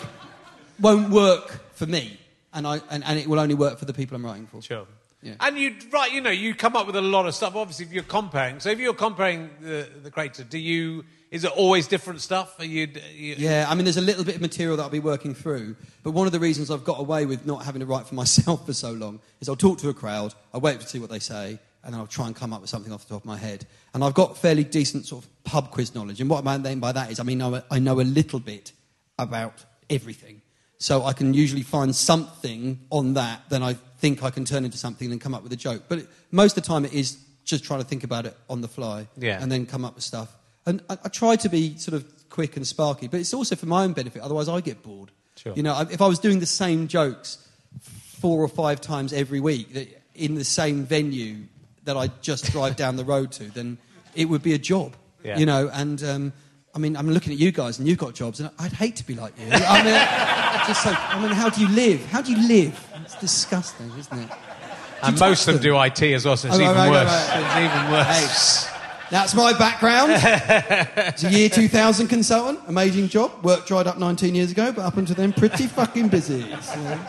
won't 0.79 1.10
work 1.10 1.73
for 1.73 1.88
me, 1.88 2.19
and, 2.53 2.67
I, 2.67 2.79
and, 2.91 3.03
and 3.03 3.19
it 3.19 3.27
will 3.27 3.39
only 3.39 3.55
work 3.55 3.79
for 3.79 3.86
the 3.86 3.93
people 3.93 4.15
I'm 4.15 4.25
writing 4.25 4.45
for. 4.45 4.62
Sure. 4.62 4.86
Yeah. 5.23 5.34
And 5.39 5.58
you 5.58 5.75
right, 5.91 6.12
you 6.12 6.21
know, 6.21 6.29
you 6.29 6.53
come 6.53 6.75
up 6.75 6.86
with 6.86 6.95
a 6.95 7.01
lot 7.01 7.25
of 7.25 7.34
stuff. 7.34 7.55
Obviously, 7.55 7.86
if 7.86 7.91
you're 7.91 8.03
comparing, 8.03 8.60
so 8.60 8.69
if 8.69 8.77
you're 8.77 8.93
comparing 8.93 9.49
the 9.60 9.89
the 10.03 10.12
creator, 10.12 10.43
do 10.43 10.60
you? 10.60 11.03
Is 11.36 11.43
it 11.43 11.52
always 11.52 11.88
different 11.88 12.21
stuff? 12.21 12.58
Are 12.60 12.65
you? 12.65 12.88
you 13.13 13.36
Yeah, 13.38 13.65
I 13.67 13.76
mean, 13.76 13.84
there's 13.84 13.98
a 13.98 14.02
little 14.02 14.24
bit 14.24 14.36
of 14.36 14.41
material 14.41 14.78
that 14.78 14.84
I'll 14.84 14.89
be 14.89 15.00
working 15.00 15.36
through, 15.36 15.76
but 16.02 16.12
one 16.12 16.28
of 16.28 16.32
the 16.32 16.39
reasons 16.39 16.71
I've 16.71 16.86
got 16.86 16.98
away 16.98 17.26
with 17.26 17.45
not 17.45 17.65
having 17.65 17.82
to 17.82 17.86
write 17.86 18.08
for 18.08 18.15
myself 18.24 18.65
for 18.65 18.71
so 18.74 18.93
long 18.93 19.19
is 19.41 19.50
I'll 19.50 19.58
talk 19.58 19.80
to 19.80 19.89
a 19.89 19.93
crowd, 19.93 20.34
I'll 20.54 20.62
wait 20.62 20.80
to 20.80 20.88
see 20.88 20.98
what 20.98 21.10
they 21.10 21.19
say, 21.19 21.60
and 21.84 21.93
then 21.93 22.00
I'll 22.00 22.08
try 22.08 22.28
and 22.28 22.34
come 22.34 22.54
up 22.54 22.62
with 22.62 22.69
something 22.69 22.93
off 22.93 23.04
the 23.06 23.15
top 23.15 23.24
of 23.24 23.26
my 23.26 23.36
head. 23.38 23.65
And 23.93 24.02
I've 24.02 24.13
got 24.13 24.38
fairly 24.38 24.63
decent 24.63 25.06
sort 25.08 25.26
of 25.26 25.43
pub 25.43 25.71
quiz 25.71 25.93
knowledge, 25.93 26.21
and 26.21 26.30
what 26.30 26.48
I 26.48 26.58
mean 26.58 26.80
by 26.80 26.93
that 26.93 27.12
is, 27.12 27.19
I 27.19 27.24
mean, 27.24 27.41
I 27.41 27.62
I 27.69 27.80
know 27.80 28.00
a 28.00 28.08
little 28.19 28.39
bit 28.39 28.71
about 29.19 29.65
everything. 29.89 30.41
So 30.78 31.04
I 31.04 31.12
can 31.12 31.34
usually 31.34 31.63
find 31.63 31.93
something 31.93 32.80
on 32.91 33.13
that, 33.15 33.41
then 33.50 33.62
I 33.62 33.74
think 34.00 34.24
I 34.24 34.30
can 34.30 34.45
turn 34.45 34.63
into 34.63 34.78
something 34.78 35.12
and 35.12 35.19
come 35.19 35.34
up 35.34 35.43
with 35.43 35.52
a 35.52 35.58
joke. 35.58 35.84
But 35.89 36.08
most 36.32 36.58
of 36.58 36.63
the 36.63 36.67
time, 36.67 36.86
it 36.86 36.93
is 36.93 37.17
just 37.43 37.63
trying 37.63 37.82
to 37.82 37.86
think 37.86 38.04
about 38.04 38.26
it 38.26 38.36
on 38.50 38.62
the 38.62 38.67
fly 38.67 39.08
Yeah. 39.17 39.41
and 39.41 39.52
then 39.52 39.65
come 39.65 39.84
up 39.86 39.95
with 39.95 40.04
stuff. 40.04 40.30
And 40.65 40.82
I, 40.89 40.97
I 41.04 41.10
try 41.10 41.36
to 41.36 41.49
be 41.49 41.78
sort 41.78 41.95
of 41.95 42.06
quick 42.30 42.56
and 42.58 42.65
sparky, 42.67 43.08
but 43.08 43.19
it's 43.19 43.34
also 43.34 43.56
for 43.56 43.65
my 43.67 43.84
own 43.84 43.93
benefit. 43.93 44.21
Otherwise, 44.21 44.49
I 44.49 44.62
get 44.62 44.82
bored. 44.84 45.12
Sure. 45.36 45.54
You 45.56 45.63
know, 45.63 45.80
if 45.91 46.01
I 46.01 46.08
was 46.08 46.19
doing 46.19 46.39
the 46.39 46.45
same 46.45 46.88
jokes 46.88 47.38
four 47.82 48.41
or 48.41 48.47
five 48.47 48.82
times 48.82 49.13
every 49.13 49.39
week 49.39 49.97
in 50.15 50.36
the 50.36 50.43
same 50.45 50.86
venue 50.86 51.43
that 51.84 51.95
I 51.97 52.08
just 52.21 52.51
drive 52.51 52.75
down 52.75 52.95
the 52.95 53.04
road 53.06 53.32
to, 53.34 53.43
then 53.51 53.78
it 54.15 54.25
would 54.25 54.41
be 54.41 54.54
a 54.54 54.58
job. 54.58 54.95
Yeah. 55.23 55.38
You 55.38 55.45
know, 55.45 55.69
and 55.73 56.04
um, 56.04 56.34
I 56.73 56.80
mean, 56.80 56.95
I'm 56.95 57.10
looking 57.10 57.34
at 57.34 57.39
you 57.39 57.51
guys, 57.51 57.80
and 57.80 57.88
you've 57.88 57.97
got 57.97 58.13
jobs, 58.15 58.39
and 58.39 58.49
I'd 58.60 58.71
hate 58.73 58.95
to 58.97 59.06
be 59.06 59.13
like 59.15 59.34
you. 59.39 59.47
I 59.51 59.84
mean, 59.84 60.65
just 60.67 60.84
so, 60.84 60.91
I 60.95 61.21
mean, 61.21 61.32
how 61.32 61.49
do 61.49 61.62
you 61.62 61.69
live? 61.69 62.06
How 62.08 62.21
do 62.21 62.32
you 62.32 62.47
live? 62.47 62.88
It's 63.04 63.15
disgusting, 63.19 63.91
isn't 63.97 64.19
it? 64.19 64.30
and 65.04 65.19
most 65.19 65.47
of 65.47 65.54
them 65.56 65.63
do 65.63 65.80
IT 65.80 66.01
as 66.01 66.25
well, 66.25 66.38
so 66.38 66.47
it's 66.47 66.58
Oh, 66.58 66.62
even 66.62 66.75
right, 66.75 66.89
worse. 66.89 67.08
right, 67.08 67.30
right. 67.30 67.63
It's 67.65 67.75
even 67.75 67.91
worse. 67.91 68.75
That's 69.12 69.34
my 69.36 69.54
background. 69.58 70.12
It's 71.15 71.24
a 71.24 71.30
year 71.32 71.50
2000 71.50 72.08
consultant. 72.08 72.60
Amazing 72.68 73.08
job. 73.10 73.32
Work 73.44 73.65
dried 73.68 73.88
up 73.88 73.98
19 73.98 74.34
years 74.36 74.52
ago, 74.52 74.72
but 74.72 74.84
up 74.84 74.98
until 74.98 75.15
then, 75.15 75.32
pretty 75.34 75.68
fucking 75.68 76.10
busy. 76.10 76.41
So- 76.62 77.00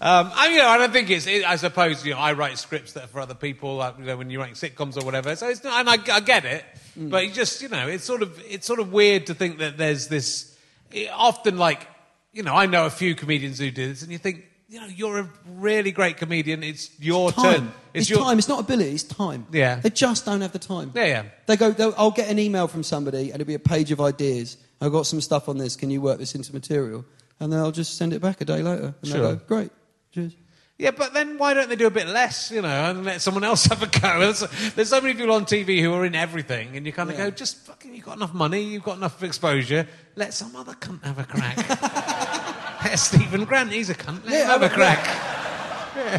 Um, 0.00 0.30
I, 0.32 0.50
you 0.50 0.58
know, 0.58 0.68
I 0.68 0.78
don't 0.78 0.92
think 0.92 1.10
it's. 1.10 1.26
It, 1.26 1.44
I 1.44 1.56
suppose 1.56 2.06
you 2.06 2.12
know, 2.12 2.20
I 2.20 2.32
write 2.32 2.56
scripts 2.56 2.92
that 2.92 3.04
are 3.04 3.08
for 3.08 3.18
other 3.18 3.34
people, 3.34 3.74
like, 3.78 3.98
you 3.98 4.04
know, 4.04 4.16
when 4.16 4.30
you're 4.30 4.40
writing 4.40 4.54
sitcoms 4.54 4.96
or 4.96 5.04
whatever. 5.04 5.34
So 5.34 5.48
it's 5.48 5.64
not, 5.64 5.80
and 5.80 5.90
I, 5.90 6.14
I 6.14 6.20
get 6.20 6.44
it, 6.44 6.64
Mm. 6.96 7.10
but 7.10 7.26
you 7.26 7.32
just, 7.32 7.60
you 7.62 7.68
know, 7.68 7.88
it's 7.88 8.04
sort 8.04 8.22
of, 8.22 8.40
it's 8.48 8.64
sort 8.66 8.78
of 8.78 8.92
weird 8.92 9.26
to 9.26 9.34
think 9.34 9.58
that 9.58 9.76
there's 9.76 10.06
this. 10.06 10.56
It, 10.92 11.10
often, 11.12 11.58
like, 11.58 11.86
you 12.32 12.44
know, 12.44 12.54
I 12.54 12.66
know 12.66 12.86
a 12.86 12.90
few 12.90 13.16
comedians 13.16 13.58
who 13.58 13.72
do 13.72 13.88
this, 13.88 14.02
and 14.02 14.12
you 14.12 14.18
think, 14.18 14.44
you 14.68 14.80
know, 14.80 14.86
you're 14.86 15.18
a 15.20 15.30
really 15.56 15.92
great 15.92 16.18
comedian. 16.18 16.62
It's 16.62 16.90
your 17.00 17.32
time. 17.32 17.54
turn. 17.54 17.72
It's, 17.94 18.10
your 18.10 18.20
time. 18.20 18.38
It's 18.38 18.48
not 18.48 18.60
ability. 18.60 18.90
It's 18.92 19.02
time. 19.02 19.46
Yeah. 19.50 19.76
They 19.76 19.90
just 19.90 20.26
don't 20.26 20.42
have 20.42 20.52
the 20.52 20.58
time. 20.58 20.92
Yeah, 20.94 21.04
yeah. 21.06 21.22
They 21.46 21.56
go. 21.56 21.94
I'll 21.96 22.10
get 22.10 22.28
an 22.28 22.38
email 22.38 22.68
from 22.68 22.82
somebody, 22.82 23.30
and 23.30 23.40
it'll 23.40 23.46
be 23.46 23.54
a 23.54 23.58
page 23.58 23.90
of 23.92 24.00
ideas. 24.00 24.58
I've 24.80 24.92
got 24.92 25.06
some 25.06 25.20
stuff 25.20 25.48
on 25.48 25.58
this. 25.58 25.74
Can 25.74 25.90
you 25.90 26.00
work 26.00 26.18
this 26.18 26.34
into 26.34 26.52
material? 26.52 27.04
And 27.40 27.52
then 27.52 27.60
I'll 27.60 27.72
just 27.72 27.96
send 27.96 28.12
it 28.12 28.20
back 28.20 28.40
a 28.40 28.44
day 28.44 28.62
later. 28.62 28.94
And 29.00 29.10
Sure. 29.10 29.20
they'll 29.20 29.34
go, 29.36 29.42
great. 29.46 29.70
Cheers. 30.12 30.34
Yeah, 30.76 30.92
but 30.92 31.12
then 31.12 31.38
why 31.38 31.54
don't 31.54 31.68
they 31.68 31.74
do 31.74 31.86
a 31.88 31.90
bit 31.90 32.06
less, 32.06 32.52
you 32.52 32.62
know, 32.62 32.68
and 32.90 33.04
let 33.04 33.20
someone 33.20 33.42
else 33.42 33.64
have 33.66 33.82
a 33.82 33.86
go? 33.86 34.20
There's, 34.20 34.74
there's 34.74 34.88
so 34.90 35.00
many 35.00 35.14
people 35.14 35.32
on 35.34 35.44
TV 35.44 35.80
who 35.80 35.92
are 35.92 36.04
in 36.04 36.14
everything, 36.14 36.76
and 36.76 36.86
you 36.86 36.92
kind 36.92 37.10
of 37.10 37.16
go, 37.16 37.30
just 37.32 37.56
fucking, 37.66 37.94
you've 37.94 38.04
got 38.04 38.16
enough 38.16 38.32
money, 38.32 38.62
you've 38.62 38.84
got 38.84 38.96
enough 38.96 39.20
exposure, 39.24 39.88
let 40.14 40.34
some 40.34 40.54
other 40.54 40.74
cunt 40.74 41.02
have 41.02 41.18
a 41.18 41.24
crack. 41.24 42.64
Stephen 42.96 43.44
Grant, 43.44 43.72
he's 43.72 43.90
a 43.90 43.94
cunt, 43.94 44.24
let 44.24 44.32
Yeah, 44.32 44.42
him 44.44 44.60
have 44.60 44.62
a 44.62 44.66
I- 44.66 44.68
crack. 44.68 45.24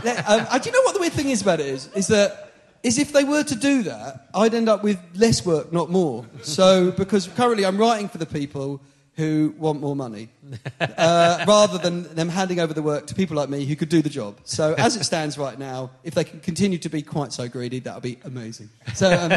Yeah, 0.03 0.23
um, 0.27 0.59
do 0.59 0.69
you 0.69 0.73
know 0.75 0.81
what 0.83 0.93
the 0.93 0.99
weird 0.99 1.13
thing 1.13 1.29
is 1.29 1.41
about 1.41 1.59
it 1.61 1.67
is? 1.67 1.89
Is 1.95 2.07
that 2.07 2.51
is 2.83 2.97
if 2.97 3.13
they 3.13 3.23
were 3.23 3.43
to 3.43 3.55
do 3.55 3.83
that, 3.83 4.27
I'd 4.33 4.53
end 4.53 4.67
up 4.69 4.83
with 4.83 4.99
less 5.15 5.45
work, 5.45 5.71
not 5.71 5.89
more. 5.89 6.25
So 6.43 6.91
because 6.91 7.27
currently 7.27 7.65
I'm 7.65 7.77
writing 7.77 8.09
for 8.09 8.17
the 8.17 8.25
people 8.25 8.81
who 9.15 9.53
want 9.57 9.79
more 9.81 9.95
money, 9.97 10.29
uh, 10.79 11.43
rather 11.47 11.77
than 11.77 12.03
them 12.15 12.29
handing 12.29 12.59
over 12.59 12.73
the 12.73 12.81
work 12.81 13.05
to 13.07 13.15
people 13.15 13.35
like 13.35 13.49
me 13.49 13.65
who 13.65 13.75
could 13.75 13.89
do 13.89 14.01
the 14.01 14.09
job. 14.09 14.37
So 14.45 14.73
as 14.75 14.95
it 14.95 15.03
stands 15.03 15.37
right 15.37 15.57
now, 15.59 15.91
if 16.03 16.13
they 16.13 16.23
can 16.23 16.39
continue 16.41 16.77
to 16.77 16.89
be 16.89 17.01
quite 17.01 17.33
so 17.33 17.47
greedy, 17.49 17.79
that 17.79 17.93
would 17.93 18.03
be 18.03 18.17
amazing. 18.25 18.69
So 18.95 19.11
um, 19.11 19.31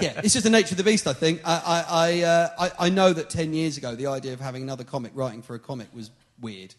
yeah, 0.00 0.20
it's 0.24 0.32
just 0.34 0.44
the 0.44 0.50
nature 0.50 0.72
of 0.74 0.78
the 0.78 0.84
beast. 0.84 1.06
I 1.06 1.12
think 1.14 1.40
I 1.44 1.56
I, 1.66 1.84
I, 1.88 2.22
uh, 2.22 2.48
I 2.58 2.86
I 2.86 2.88
know 2.90 3.12
that 3.12 3.28
ten 3.30 3.52
years 3.54 3.76
ago 3.76 3.94
the 3.94 4.06
idea 4.08 4.32
of 4.34 4.40
having 4.40 4.62
another 4.62 4.84
comic 4.84 5.12
writing 5.14 5.42
for 5.42 5.54
a 5.54 5.58
comic 5.58 5.88
was 5.94 6.10
weird, 6.40 6.74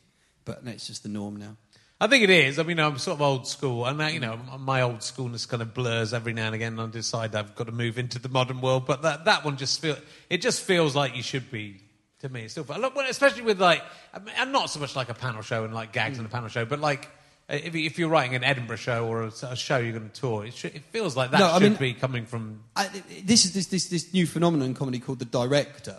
but 0.46 0.62
it's 0.66 0.88
just 0.88 1.04
the 1.04 1.10
norm 1.10 1.36
now. 1.38 1.58
I 2.02 2.08
think 2.08 2.24
it 2.24 2.30
is. 2.30 2.60
I 2.60 2.63
mean, 2.63 2.80
I'm 2.80 2.98
sort 2.98 3.16
of 3.16 3.22
old 3.22 3.48
school, 3.48 3.86
and 3.86 4.02
uh, 4.02 4.06
you 4.08 4.20
know, 4.20 4.38
my 4.60 4.82
old 4.82 4.98
schoolness 5.00 5.48
kind 5.48 5.62
of 5.62 5.74
blurs 5.74 6.13
every 6.13 6.34
now 6.34 6.48
and 6.48 6.56
again. 6.56 6.74
And 6.74 6.82
I 6.82 6.88
decide 6.88 7.34
I've 7.36 7.56
got 7.56 7.68
to 7.68 7.72
move 7.72 7.98
into 7.98 8.20
the 8.20 8.28
modern 8.30 8.60
world, 8.60 8.86
but 8.86 9.04
that 9.04 9.26
that 9.26 9.46
one 9.46 9.56
just 9.58 9.80
feel 9.80 9.96
it 10.30 10.42
just 10.42 10.62
feels 10.63 10.96
like 10.96 11.16
you 11.16 11.24
should 11.24 11.50
be 11.50 11.80
to 12.20 12.28
me. 12.30 12.42
It's 12.42 12.54
still, 12.54 12.66
fun. 12.66 12.84
Especially 13.08 13.44
with 13.44 13.62
like, 13.62 13.82
I 14.13 14.20
and 14.38 14.52
not 14.52 14.70
so 14.70 14.80
much 14.82 14.96
like 14.98 15.10
a 15.10 15.13
panel 15.13 15.42
show 15.44 15.63
and 15.63 15.74
like 15.74 15.94
gags 15.94 16.20
in 16.20 16.26
a 16.26 16.30
panel 16.30 16.50
show, 16.50 16.66
but 16.66 16.80
like. 16.80 17.06
uh, 17.50 17.56
If, 17.56 17.76
if 17.76 18.00
you're 18.00 18.10
writing 18.10 18.36
an 18.36 18.44
Edinburgh 18.44 18.78
show 18.78 19.06
or 19.08 19.24
a, 19.24 19.32
a 19.52 19.56
show 19.56 19.78
you're 19.78 19.92
going 20.00 20.10
to 20.10 20.22
tour, 20.22 20.46
it, 20.46 20.54
should, 20.54 20.76
it 20.76 20.84
feels 20.92 21.16
like 21.16 21.32
that 21.32 21.39
No, 21.39 21.48
I 21.52 21.60
should 21.60 21.72
mean- 21.80 21.94
be 21.94 21.94
coming 21.94 22.26
from. 22.26 22.63
I, 22.76 22.88
this 23.26 23.44
is 23.46 23.54
this, 23.54 23.68
this, 23.68 23.88
this 23.89 24.13
new 24.13 24.26
phenomenon 24.26 24.68
in 24.70 24.74
comedy 24.74 25.00
called 25.00 25.20
the 25.20 25.26
director. 25.26 25.98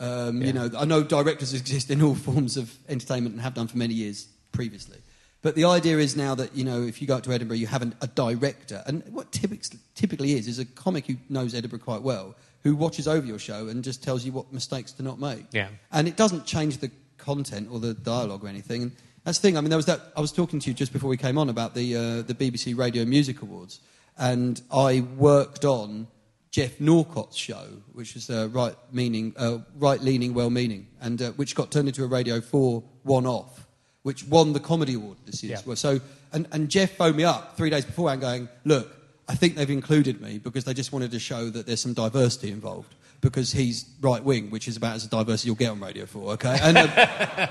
Um, 0.00 0.42
You 0.42 0.52
know, 0.52 0.70
I 0.78 0.84
know 0.84 1.02
directors 1.02 1.54
exist 1.54 1.90
in 1.90 2.02
all 2.02 2.14
forms 2.28 2.56
of 2.56 2.76
entertainment 2.88 3.34
and 3.34 3.42
have 3.42 3.54
done 3.54 3.68
for 3.68 3.78
many 3.78 3.94
years 3.94 4.28
previously. 4.52 4.98
But 5.40 5.54
the 5.54 5.64
idea 5.64 5.98
is 5.98 6.16
now 6.16 6.34
that 6.34 6.56
you 6.56 6.64
know, 6.64 6.82
if 6.82 7.00
you 7.00 7.06
go 7.06 7.16
up 7.16 7.22
to 7.24 7.32
Edinburgh, 7.32 7.58
you 7.58 7.68
have 7.68 7.82
an, 7.82 7.94
a 8.00 8.08
director, 8.08 8.82
and 8.86 9.04
what 9.12 9.30
typically, 9.30 9.78
typically 9.94 10.32
is 10.32 10.48
is 10.48 10.58
a 10.58 10.64
comic 10.64 11.06
who 11.06 11.14
knows 11.28 11.54
Edinburgh 11.54 11.78
quite 11.80 12.02
well, 12.02 12.34
who 12.64 12.74
watches 12.74 13.06
over 13.06 13.24
your 13.24 13.38
show 13.38 13.68
and 13.68 13.84
just 13.84 14.02
tells 14.02 14.24
you 14.24 14.32
what 14.32 14.52
mistakes 14.52 14.90
to 14.92 15.02
not 15.02 15.20
make. 15.20 15.46
Yeah. 15.52 15.68
And 15.92 16.08
it 16.08 16.16
doesn't 16.16 16.44
change 16.44 16.78
the 16.78 16.90
content 17.18 17.68
or 17.70 17.78
the 17.78 17.94
dialogue 17.94 18.42
or 18.44 18.48
anything. 18.48 18.82
And 18.82 18.92
that's 19.24 19.38
the 19.38 19.42
thing. 19.42 19.56
I 19.56 19.60
mean, 19.60 19.70
there 19.70 19.78
was 19.78 19.86
that. 19.86 20.12
I 20.16 20.20
was 20.20 20.32
talking 20.32 20.58
to 20.58 20.70
you 20.70 20.74
just 20.74 20.92
before 20.92 21.08
we 21.08 21.16
came 21.16 21.38
on 21.38 21.48
about 21.48 21.74
the 21.74 21.96
uh, 21.96 22.22
the 22.22 22.34
BBC 22.34 22.76
Radio 22.76 23.04
Music 23.04 23.40
Awards, 23.40 23.80
and 24.16 24.60
I 24.72 25.02
worked 25.16 25.64
on 25.64 26.08
Geoff 26.50 26.80
Norcott's 26.80 27.36
show, 27.36 27.66
which 27.92 28.14
was 28.14 28.30
uh, 28.30 28.48
right 28.50 28.74
meaning, 28.92 29.34
uh, 29.36 29.58
right 29.76 30.00
leaning, 30.00 30.34
well 30.34 30.50
meaning, 30.50 30.86
and 31.00 31.20
uh, 31.20 31.30
which 31.32 31.54
got 31.54 31.70
turned 31.70 31.88
into 31.88 32.04
a 32.04 32.06
Radio 32.06 32.40
Four 32.40 32.82
one 33.02 33.26
off, 33.26 33.66
which 34.02 34.24
won 34.24 34.52
the 34.52 34.60
comedy 34.60 34.94
award 34.94 35.18
this 35.26 35.42
year. 35.42 35.58
Yeah. 35.66 35.74
So, 35.74 36.00
and, 36.32 36.48
and 36.52 36.68
Geoff 36.68 36.90
phoned 36.90 37.16
me 37.16 37.24
up 37.24 37.56
three 37.56 37.70
days 37.70 37.84
beforehand, 37.84 38.22
going, 38.22 38.48
"Look, 38.64 38.90
I 39.28 39.34
think 39.34 39.56
they've 39.56 39.68
included 39.70 40.20
me 40.20 40.38
because 40.38 40.64
they 40.64 40.74
just 40.74 40.92
wanted 40.92 41.10
to 41.10 41.18
show 41.18 41.50
that 41.50 41.66
there's 41.66 41.80
some 41.80 41.94
diversity 41.94 42.50
involved." 42.50 42.94
Because 43.20 43.50
he's 43.50 43.84
right 44.00 44.22
wing, 44.22 44.50
which 44.50 44.68
is 44.68 44.76
about 44.76 44.94
as 44.94 45.06
diverse 45.06 45.40
as 45.40 45.46
you'll 45.46 45.56
get 45.56 45.70
on 45.70 45.80
Radio 45.80 46.06
4, 46.06 46.32
okay? 46.34 46.58
And, 46.62 46.78
um, 46.78 46.88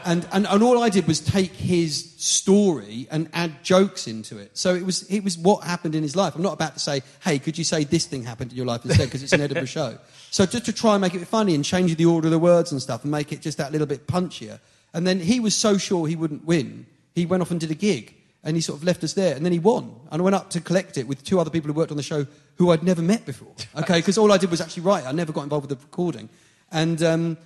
and, 0.05 0.28
and, 0.32 0.47
and 0.47 0.63
all 0.63 0.82
I 0.82 0.89
did 0.89 1.07
was 1.07 1.20
take 1.20 1.51
his 1.51 2.13
story 2.18 3.07
and 3.11 3.30
add 3.34 3.63
jokes 3.63 4.07
into 4.07 4.38
it. 4.38 4.57
So 4.57 4.76
it 4.76 4.86
was, 4.86 5.03
it 5.03 5.26
was 5.26 5.38
what 5.38 5.63
happened 5.65 5.93
in 5.93 6.03
his 6.03 6.15
life. 6.15 6.36
I'm 6.36 6.41
not 6.41 6.53
about 6.53 6.74
to 6.76 6.80
say, 6.80 7.01
hey, 7.22 7.38
could 7.38 7.57
you 7.57 7.65
say 7.65 7.84
this 7.84 8.05
thing 8.05 8.24
happened 8.24 8.51
in 8.51 8.57
your 8.57 8.65
life 8.65 8.86
instead, 8.86 9.05
because 9.05 9.24
it's 9.24 9.34
an 9.34 9.41
Edinburgh 9.41 9.65
show. 9.65 9.97
So 10.32 10.45
just 10.45 10.65
to 10.65 10.74
try 10.74 10.93
and 10.93 11.01
make 11.01 11.15
it 11.15 11.26
funny 11.28 11.53
and 11.53 11.65
change 11.65 11.93
the 11.95 12.05
order 12.05 12.28
of 12.28 12.32
the 12.32 12.39
words 12.39 12.72
and 12.72 12.82
stuff 12.82 13.03
and 13.03 13.11
make 13.11 13.34
it 13.34 13.41
just 13.41 13.57
that 13.57 13.74
little 13.74 13.88
bit 13.88 14.07
punchier. 14.07 14.59
And 14.93 15.05
then 15.05 15.20
he 15.20 15.41
was 15.41 15.53
so 15.53 15.78
sure 15.78 16.07
he 16.07 16.15
wouldn't 16.15 16.45
win, 16.45 16.86
he 17.13 17.26
went 17.26 17.41
off 17.41 17.51
and 17.51 17.59
did 17.59 17.72
a 17.72 17.76
gig 17.76 18.16
and 18.43 18.55
he 18.55 18.61
sort 18.61 18.79
of 18.79 18.83
left 18.83 19.03
us 19.03 19.13
there. 19.13 19.35
And 19.35 19.45
then 19.45 19.51
he 19.51 19.59
won. 19.59 19.93
And 20.11 20.21
I 20.21 20.23
went 20.23 20.35
up 20.35 20.49
to 20.51 20.61
collect 20.61 20.97
it 20.97 21.07
with 21.07 21.23
two 21.23 21.39
other 21.39 21.49
people 21.49 21.67
who 21.67 21.73
worked 21.73 21.91
on 21.91 21.97
the 21.97 22.03
show 22.03 22.25
who 22.55 22.71
I'd 22.71 22.83
never 22.83 23.01
met 23.01 23.25
before. 23.25 23.53
Okay, 23.75 23.99
because 23.99 24.17
all 24.17 24.31
I 24.31 24.38
did 24.38 24.49
was 24.49 24.61
actually 24.61 24.83
write. 24.83 25.05
I 25.05 25.11
never 25.11 25.31
got 25.31 25.43
involved 25.43 25.69
with 25.69 25.77
the 25.77 25.85
recording. 25.85 26.29
And, 26.71 27.01
um, 27.03 27.38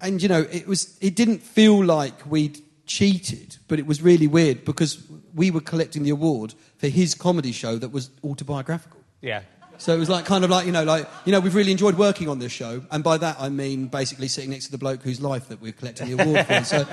and 0.00 0.22
you 0.22 0.28
know, 0.28 0.46
it, 0.50 0.66
was, 0.66 0.96
it 1.00 1.14
didn't 1.14 1.42
feel 1.42 1.84
like 1.84 2.26
we'd 2.30 2.60
cheated, 2.86 3.58
but 3.68 3.78
it 3.78 3.86
was 3.86 4.02
really 4.02 4.26
weird 4.26 4.64
because 4.64 5.02
we 5.34 5.50
were 5.50 5.60
collecting 5.60 6.02
the 6.02 6.10
award 6.10 6.54
for 6.78 6.88
his 6.88 7.14
comedy 7.14 7.52
show 7.52 7.76
that 7.76 7.90
was 7.90 8.10
autobiographical. 8.24 9.00
Yeah. 9.20 9.42
So 9.78 9.94
it 9.94 9.98
was 9.98 10.08
like 10.08 10.24
kind 10.24 10.42
of 10.44 10.50
like 10.50 10.66
you 10.66 10.72
know 10.72 10.82
like 10.84 11.08
you 11.24 11.32
know 11.32 11.38
we've 11.40 11.54
really 11.54 11.70
enjoyed 11.70 11.96
working 11.96 12.28
on 12.28 12.38
this 12.40 12.50
show, 12.52 12.82
and 12.90 13.02
by 13.04 13.16
that 13.18 13.36
I 13.38 13.48
mean 13.48 13.86
basically 13.86 14.26
sitting 14.28 14.50
next 14.50 14.66
to 14.66 14.72
the 14.72 14.78
bloke 14.78 15.02
whose 15.02 15.20
life 15.20 15.48
that 15.48 15.60
we're 15.62 15.72
collecting 15.72 16.16
the 16.16 16.22
award 16.22 16.46
for. 16.46 16.64
So 16.64 16.86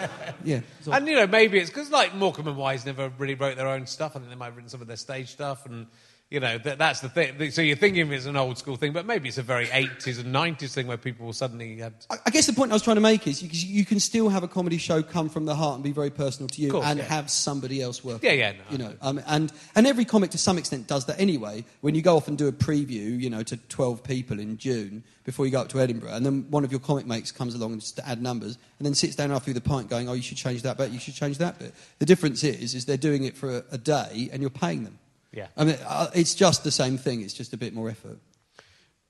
yeah, 0.44 0.62
so- 0.82 0.92
And 0.92 1.08
you 1.08 1.16
know, 1.16 1.26
maybe 1.28 1.58
it's 1.60 1.70
because 1.70 1.90
like 1.90 2.14
Morecambe 2.14 2.48
and 2.48 2.58
Wise 2.58 2.86
never 2.86 3.12
really 3.18 3.34
wrote 3.36 3.58
their 3.58 3.68
own 3.68 3.88
stuff. 3.88 4.16
I 4.16 4.20
think 4.20 4.30
they 4.30 4.36
might 4.36 4.46
have 4.46 4.56
written 4.56 4.70
some 4.70 4.82
of 4.82 4.88
their 4.88 4.98
stage 4.98 5.30
stuff, 5.32 5.66
and 5.66 5.88
you 6.32 6.40
know 6.40 6.58
that, 6.58 6.80
that's 6.80 7.02
the 7.02 7.10
thing. 7.10 7.52
So 7.52 7.62
you're 7.62 7.76
thinking 7.76 8.02
of 8.02 8.12
it 8.12 8.16
as 8.16 8.26
an 8.26 8.36
old 8.36 8.58
school 8.58 8.78
thing, 8.78 8.94
but 8.94 9.06
maybe 9.06 9.30
it's 9.30 9.38
a 9.38 9.44
very 9.44 9.68
80s 9.68 10.20
and 10.20 10.34
90s 10.34 10.74
thing 10.74 10.88
where 10.88 10.98
people 10.98 11.28
will 11.28 11.34
suddenly 11.34 11.78
had. 11.78 11.94
I 12.10 12.18
I 12.26 12.30
guess 12.32 12.48
the 12.48 12.54
point 12.54 12.72
I 12.72 12.76
was 12.76 12.82
trying 12.82 12.96
to 12.96 13.02
make 13.02 13.28
is 13.28 13.44
you, 13.44 13.50
you 13.52 13.86
can 13.86 14.00
still 14.00 14.30
have 14.30 14.42
a 14.42 14.48
comedy 14.48 14.78
show 14.80 15.04
come 15.04 15.30
from 15.30 15.46
the 15.46 15.56
heart 15.56 15.76
and 15.76 15.84
be 15.84 15.92
very 15.92 16.10
personal 16.10 16.48
to 16.50 16.62
you, 16.62 16.72
Course, 16.72 16.86
and 16.88 16.98
yeah. 16.98 17.06
have 17.06 17.30
somebody 17.30 17.82
else 17.82 18.04
work. 18.04 18.24
Yeah, 18.24 18.32
yeah, 18.32 18.52
no, 18.54 18.58
you 18.72 18.78
know, 18.80 18.94
um, 19.02 19.22
and 19.28 19.54
and 19.76 19.86
every 19.86 20.04
comic 20.04 20.32
to 20.32 20.40
some 20.40 20.58
extent 20.58 20.88
does 20.88 21.06
that 21.06 21.20
anyway. 21.20 21.64
When 21.82 21.94
you 21.94 22.02
go 22.02 22.18
off 22.18 22.28
and 22.28 22.38
do 22.38 22.48
a 22.48 22.52
preview, 22.52 23.20
you 23.20 23.30
know, 23.30 23.44
to 23.44 23.58
twelve 23.58 24.04
people 24.04 24.40
in 24.40 24.58
June 24.58 25.04
before 25.26 25.46
you 25.46 25.52
go 25.52 25.62
up 25.62 25.70
to 25.70 25.80
Edinburgh, 25.80 26.14
and 26.14 26.26
then 26.26 26.48
one 26.50 26.64
of 26.64 26.72
your 26.72 26.80
comic 26.80 27.06
mates 27.06 27.32
comes 27.32 27.54
along 27.54 27.74
and 27.74 27.82
just 27.82 27.98
to 27.98 28.08
add 28.08 28.20
numbers, 28.20 28.58
and 28.80 28.86
then 28.86 28.96
sits 28.96 29.16
down 29.16 29.32
after 29.32 29.52
you 29.52 29.58
a 29.58 29.62
pint, 29.62 29.90
going, 29.90 30.10
"Oh, 30.10 30.14
you 30.14 30.24
should 30.24 30.38
change 30.38 30.64
that 30.64 30.76
bit. 30.76 30.90
You 30.90 31.00
should 31.00 31.14
change 31.14 31.38
that 31.38 31.60
bit." 31.60 31.76
The 32.00 32.06
difference 32.08 32.44
is, 32.44 32.74
is 32.74 32.86
they're 32.86 32.98
doing 32.98 33.26
it 33.26 33.38
for 33.38 33.58
a, 33.58 33.64
a 33.74 33.78
day, 33.78 34.30
and 34.34 34.42
you're 34.42 34.50
paying 34.50 34.84
them. 34.84 34.98
Yeah. 35.36 35.48
I 35.58 35.66
mean, 35.66 35.78
uh, 35.86 36.10
it's 36.16 36.34
just 36.34 36.64
the 36.64 36.72
same 36.72 36.98
thing. 36.98 37.22
It's 37.22 37.34
just 37.34 37.54
a 37.54 37.58
bit 37.58 37.74
more 37.74 37.90
effort. 37.90 38.18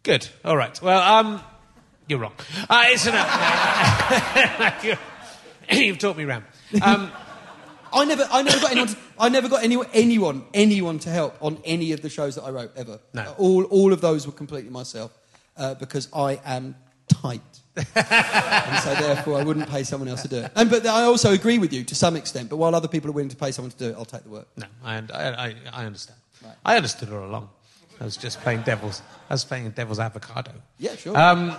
Good. 0.01 0.28
All 0.43 0.57
right. 0.57 0.82
Well, 0.82 1.01
um, 1.01 1.41
you're 2.07 2.19
wrong. 2.19 2.34
Uh, 2.67 2.84
it's 2.88 3.05
You've 5.71 5.99
taught 5.99 6.17
me 6.17 6.26
round. 6.26 6.45
Um, 6.82 7.11
I 7.93 8.05
never, 8.05 8.28
I 8.32 8.41
never 8.41 8.59
got 8.59 8.71
anyone. 8.71 8.88
To, 8.88 8.97
I 9.19 9.30
never 9.30 9.49
got 9.49 9.63
anyone, 9.63 9.88
anyone, 9.93 10.45
anyone 10.53 10.99
to 10.99 11.09
help 11.09 11.36
on 11.41 11.59
any 11.63 11.91
of 11.91 12.01
the 12.01 12.09
shows 12.09 12.36
that 12.36 12.43
I 12.43 12.49
wrote 12.49 12.71
ever. 12.76 12.99
No. 13.13 13.36
All, 13.38 13.63
all 13.65 13.93
of 13.93 14.01
those 14.01 14.26
were 14.26 14.34
completely 14.34 14.71
myself 14.71 15.15
uh, 15.57 15.76
because 15.76 16.09
I 16.13 16.39
am 16.43 16.76
tight, 17.07 17.55
and 17.78 18.80
so 18.84 18.95
therefore 18.95 19.39
I 19.39 19.43
wouldn't 19.43 19.69
pay 19.69 19.84
someone 19.84 20.07
else 20.07 20.21
to 20.21 20.28
do 20.28 20.38
it. 20.38 20.51
And 20.55 20.69
but 20.69 20.86
I 20.86 21.03
also 21.03 21.34
agree 21.34 21.59
with 21.59 21.73
you 21.73 21.84
to 21.84 21.95
some 21.95 22.15
extent. 22.15 22.49
But 22.49 22.57
while 22.57 22.73
other 22.73 22.88
people 22.88 23.09
are 23.09 23.13
willing 23.13 23.30
to 23.30 23.36
pay 23.36 23.51
someone 23.51 23.71
to 23.71 23.78
do 23.78 23.89
it, 23.89 23.95
I'll 23.97 24.05
take 24.05 24.23
the 24.23 24.30
work. 24.30 24.47
no, 24.57 24.65
I, 24.84 24.97
I, 25.13 25.47
I, 25.47 25.55
I 25.73 25.86
understand. 25.86 26.19
I 26.63 26.76
understood 26.76 27.11
all 27.11 27.26
along. 27.26 27.49
I 27.99 28.03
was 28.03 28.17
just 28.17 28.41
playing 28.41 28.61
devil's. 28.63 29.01
I 29.30 29.34
was 29.34 29.45
playing 29.45 29.69
devil's 29.71 29.99
avocado. 29.99 30.51
Yeah, 30.78 30.95
sure. 30.95 31.17
Um, 31.17 31.55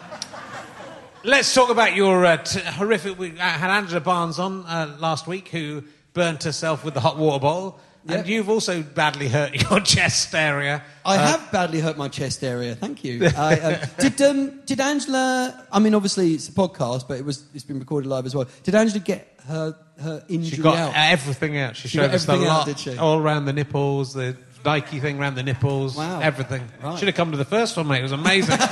let's 1.25 1.53
talk 1.53 1.71
about 1.71 1.97
your 1.97 2.25
uh, 2.25 2.37
t- 2.39 2.61
horrific. 2.61 3.19
We 3.19 3.33
uh, 3.33 3.43
had 3.43 3.71
Angela 3.71 4.01
Barnes 4.01 4.39
on 4.39 4.65
uh, 4.67 4.97
last 5.01 5.27
week, 5.27 5.49
who 5.49 5.83
burnt 6.13 6.45
herself 6.45 6.85
with 6.85 6.95
the 6.95 7.01
hot 7.01 7.19
water 7.19 7.77
bottle, 8.07 8.21
and 8.21 8.29
you've 8.29 8.49
also 8.49 8.83
badly 8.83 9.29
hurt 9.29 9.55
your 9.71 9.81
chest 9.81 10.35
area. 10.35 10.83
I 11.05 11.17
Uh, 11.17 11.27
have 11.39 11.53
badly 11.53 11.81
hurt 11.81 11.97
my 11.97 12.09
chest 12.09 12.43
area. 12.45 12.75
Thank 12.75 13.05
you. 13.05 13.27
I, 13.27 13.59
uh, 13.61 13.87
did 13.99 14.21
um, 14.23 14.61
did 14.67 14.81
Angela? 14.81 15.67
I 15.73 15.79
mean, 15.79 15.95
obviously 15.95 16.33
it's 16.35 16.49
a 16.49 16.53
podcast, 16.53 17.07
but 17.09 17.19
it 17.19 17.25
was 17.25 17.45
it's 17.55 17.65
been 17.65 17.79
recorded 17.79 18.09
live 18.09 18.27
as 18.27 18.35
well. 18.35 18.47
Did 18.63 18.75
Angela 18.75 19.01
get 19.01 19.29
her 19.47 19.77
her 20.01 20.25
injury 20.29 20.57
She 20.57 20.63
got 20.63 20.77
out? 20.77 20.93
everything 20.95 21.57
out. 21.59 21.77
She, 21.77 21.89
She 21.89 21.99
showed 21.99 22.11
us 22.13 22.25
the 22.27 22.37
lot, 22.37 22.67
did 22.67 22.79
she? 22.79 22.97
all 22.99 23.19
around 23.19 23.45
the 23.47 23.53
nipples, 23.53 24.13
the 24.15 24.37
Nike 24.65 24.99
thing 25.01 25.19
around 25.21 25.37
the 25.37 25.43
nipples, 25.45 25.97
Wow. 25.97 26.21
everything. 26.21 26.63
Right. 26.83 26.99
Should 26.99 27.09
have 27.09 27.15
come 27.15 27.31
to 27.31 27.37
the 27.39 27.45
first 27.45 27.77
one, 27.77 27.87
mate. 27.87 28.01
It 28.01 28.03
was 28.03 28.13
amazing. 28.13 28.59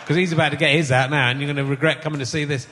Because 0.00 0.16
he's 0.18 0.30
about 0.30 0.50
to 0.52 0.56
get 0.56 0.70
his 0.70 0.92
out 0.92 1.10
now, 1.10 1.30
and 1.30 1.40
you're 1.40 1.52
going 1.52 1.56
to 1.56 1.68
regret 1.68 2.00
coming 2.00 2.20
to 2.20 2.26
see 2.26 2.44
this. 2.44 2.68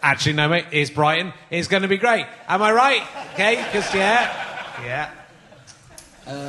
Actually, 0.00 0.32
no, 0.32 0.48
mate. 0.48 0.64
It's 0.72 0.88
Brighton. 0.88 1.34
It's 1.50 1.68
going 1.68 1.82
to 1.82 1.88
be 1.88 1.98
great. 1.98 2.24
Am 2.48 2.62
I 2.62 2.72
right? 2.72 3.02
Okay, 3.34 3.56
because 3.56 3.94
yeah, 3.94 4.47
yeah. 4.84 5.10
Um. 6.26 6.48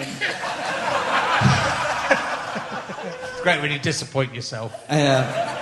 it's 3.31 3.41
great 3.41 3.61
when 3.61 3.71
you 3.71 3.79
disappoint 3.79 4.33
yourself. 4.35 4.73
Uh, 4.89 5.55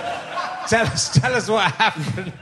Tell 0.68 0.84
us, 0.86 1.14
tell 1.18 1.34
us 1.34 1.48
what 1.48 1.72
happened. 1.72 2.32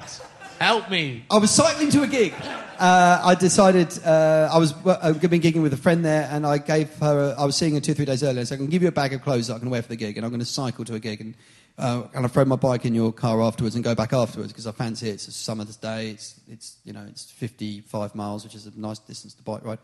Help 0.58 0.90
me. 0.90 1.24
I 1.30 1.38
was 1.38 1.52
cycling 1.52 1.90
to 1.90 2.02
a 2.02 2.08
gig. 2.08 2.34
Uh, 2.76 3.20
I 3.22 3.36
decided 3.36 3.96
uh, 4.04 4.50
I 4.52 4.58
was 4.58 4.74
I've 4.84 5.20
been 5.20 5.40
gigging 5.40 5.62
with 5.62 5.72
a 5.72 5.76
friend 5.76 6.04
there, 6.04 6.28
and 6.32 6.44
I 6.44 6.58
gave 6.58 6.92
her. 6.96 7.34
A, 7.36 7.40
I 7.40 7.44
was 7.44 7.54
seeing 7.54 7.74
her 7.74 7.80
two 7.80 7.92
or 7.92 7.94
three 7.94 8.04
days 8.04 8.24
earlier, 8.24 8.44
so 8.44 8.56
I 8.56 8.58
can 8.58 8.66
give 8.66 8.82
you 8.82 8.88
a 8.88 8.92
bag 8.92 9.12
of 9.12 9.22
clothes 9.22 9.46
that 9.46 9.54
I 9.54 9.58
can 9.60 9.70
wear 9.70 9.80
for 9.80 9.88
the 9.88 9.96
gig, 9.96 10.16
and 10.16 10.26
I'm 10.26 10.32
going 10.32 10.40
to 10.40 10.46
cycle 10.46 10.84
to 10.86 10.94
a 10.94 10.98
gig 10.98 11.20
and 11.20 11.34
uh, 11.78 12.04
and 12.14 12.24
I 12.24 12.28
throw 12.28 12.44
my 12.44 12.56
bike 12.56 12.84
in 12.84 12.94
your 12.94 13.12
car 13.12 13.40
afterwards 13.42 13.74
and 13.74 13.84
go 13.84 13.94
back 13.94 14.12
afterwards 14.12 14.50
because 14.50 14.66
I 14.66 14.72
fancy 14.72 15.08
it. 15.08 15.14
It's 15.14 15.28
a 15.28 15.32
summer's 15.32 15.76
day. 15.76 16.10
It's 16.10 16.40
it's 16.48 16.78
you 16.84 16.92
know 16.92 17.04
it's 17.08 17.30
55 17.30 18.14
miles, 18.14 18.44
which 18.44 18.54
is 18.54 18.66
a 18.66 18.72
nice 18.76 18.98
distance 18.98 19.34
to 19.34 19.42
bike 19.42 19.64
ride. 19.64 19.78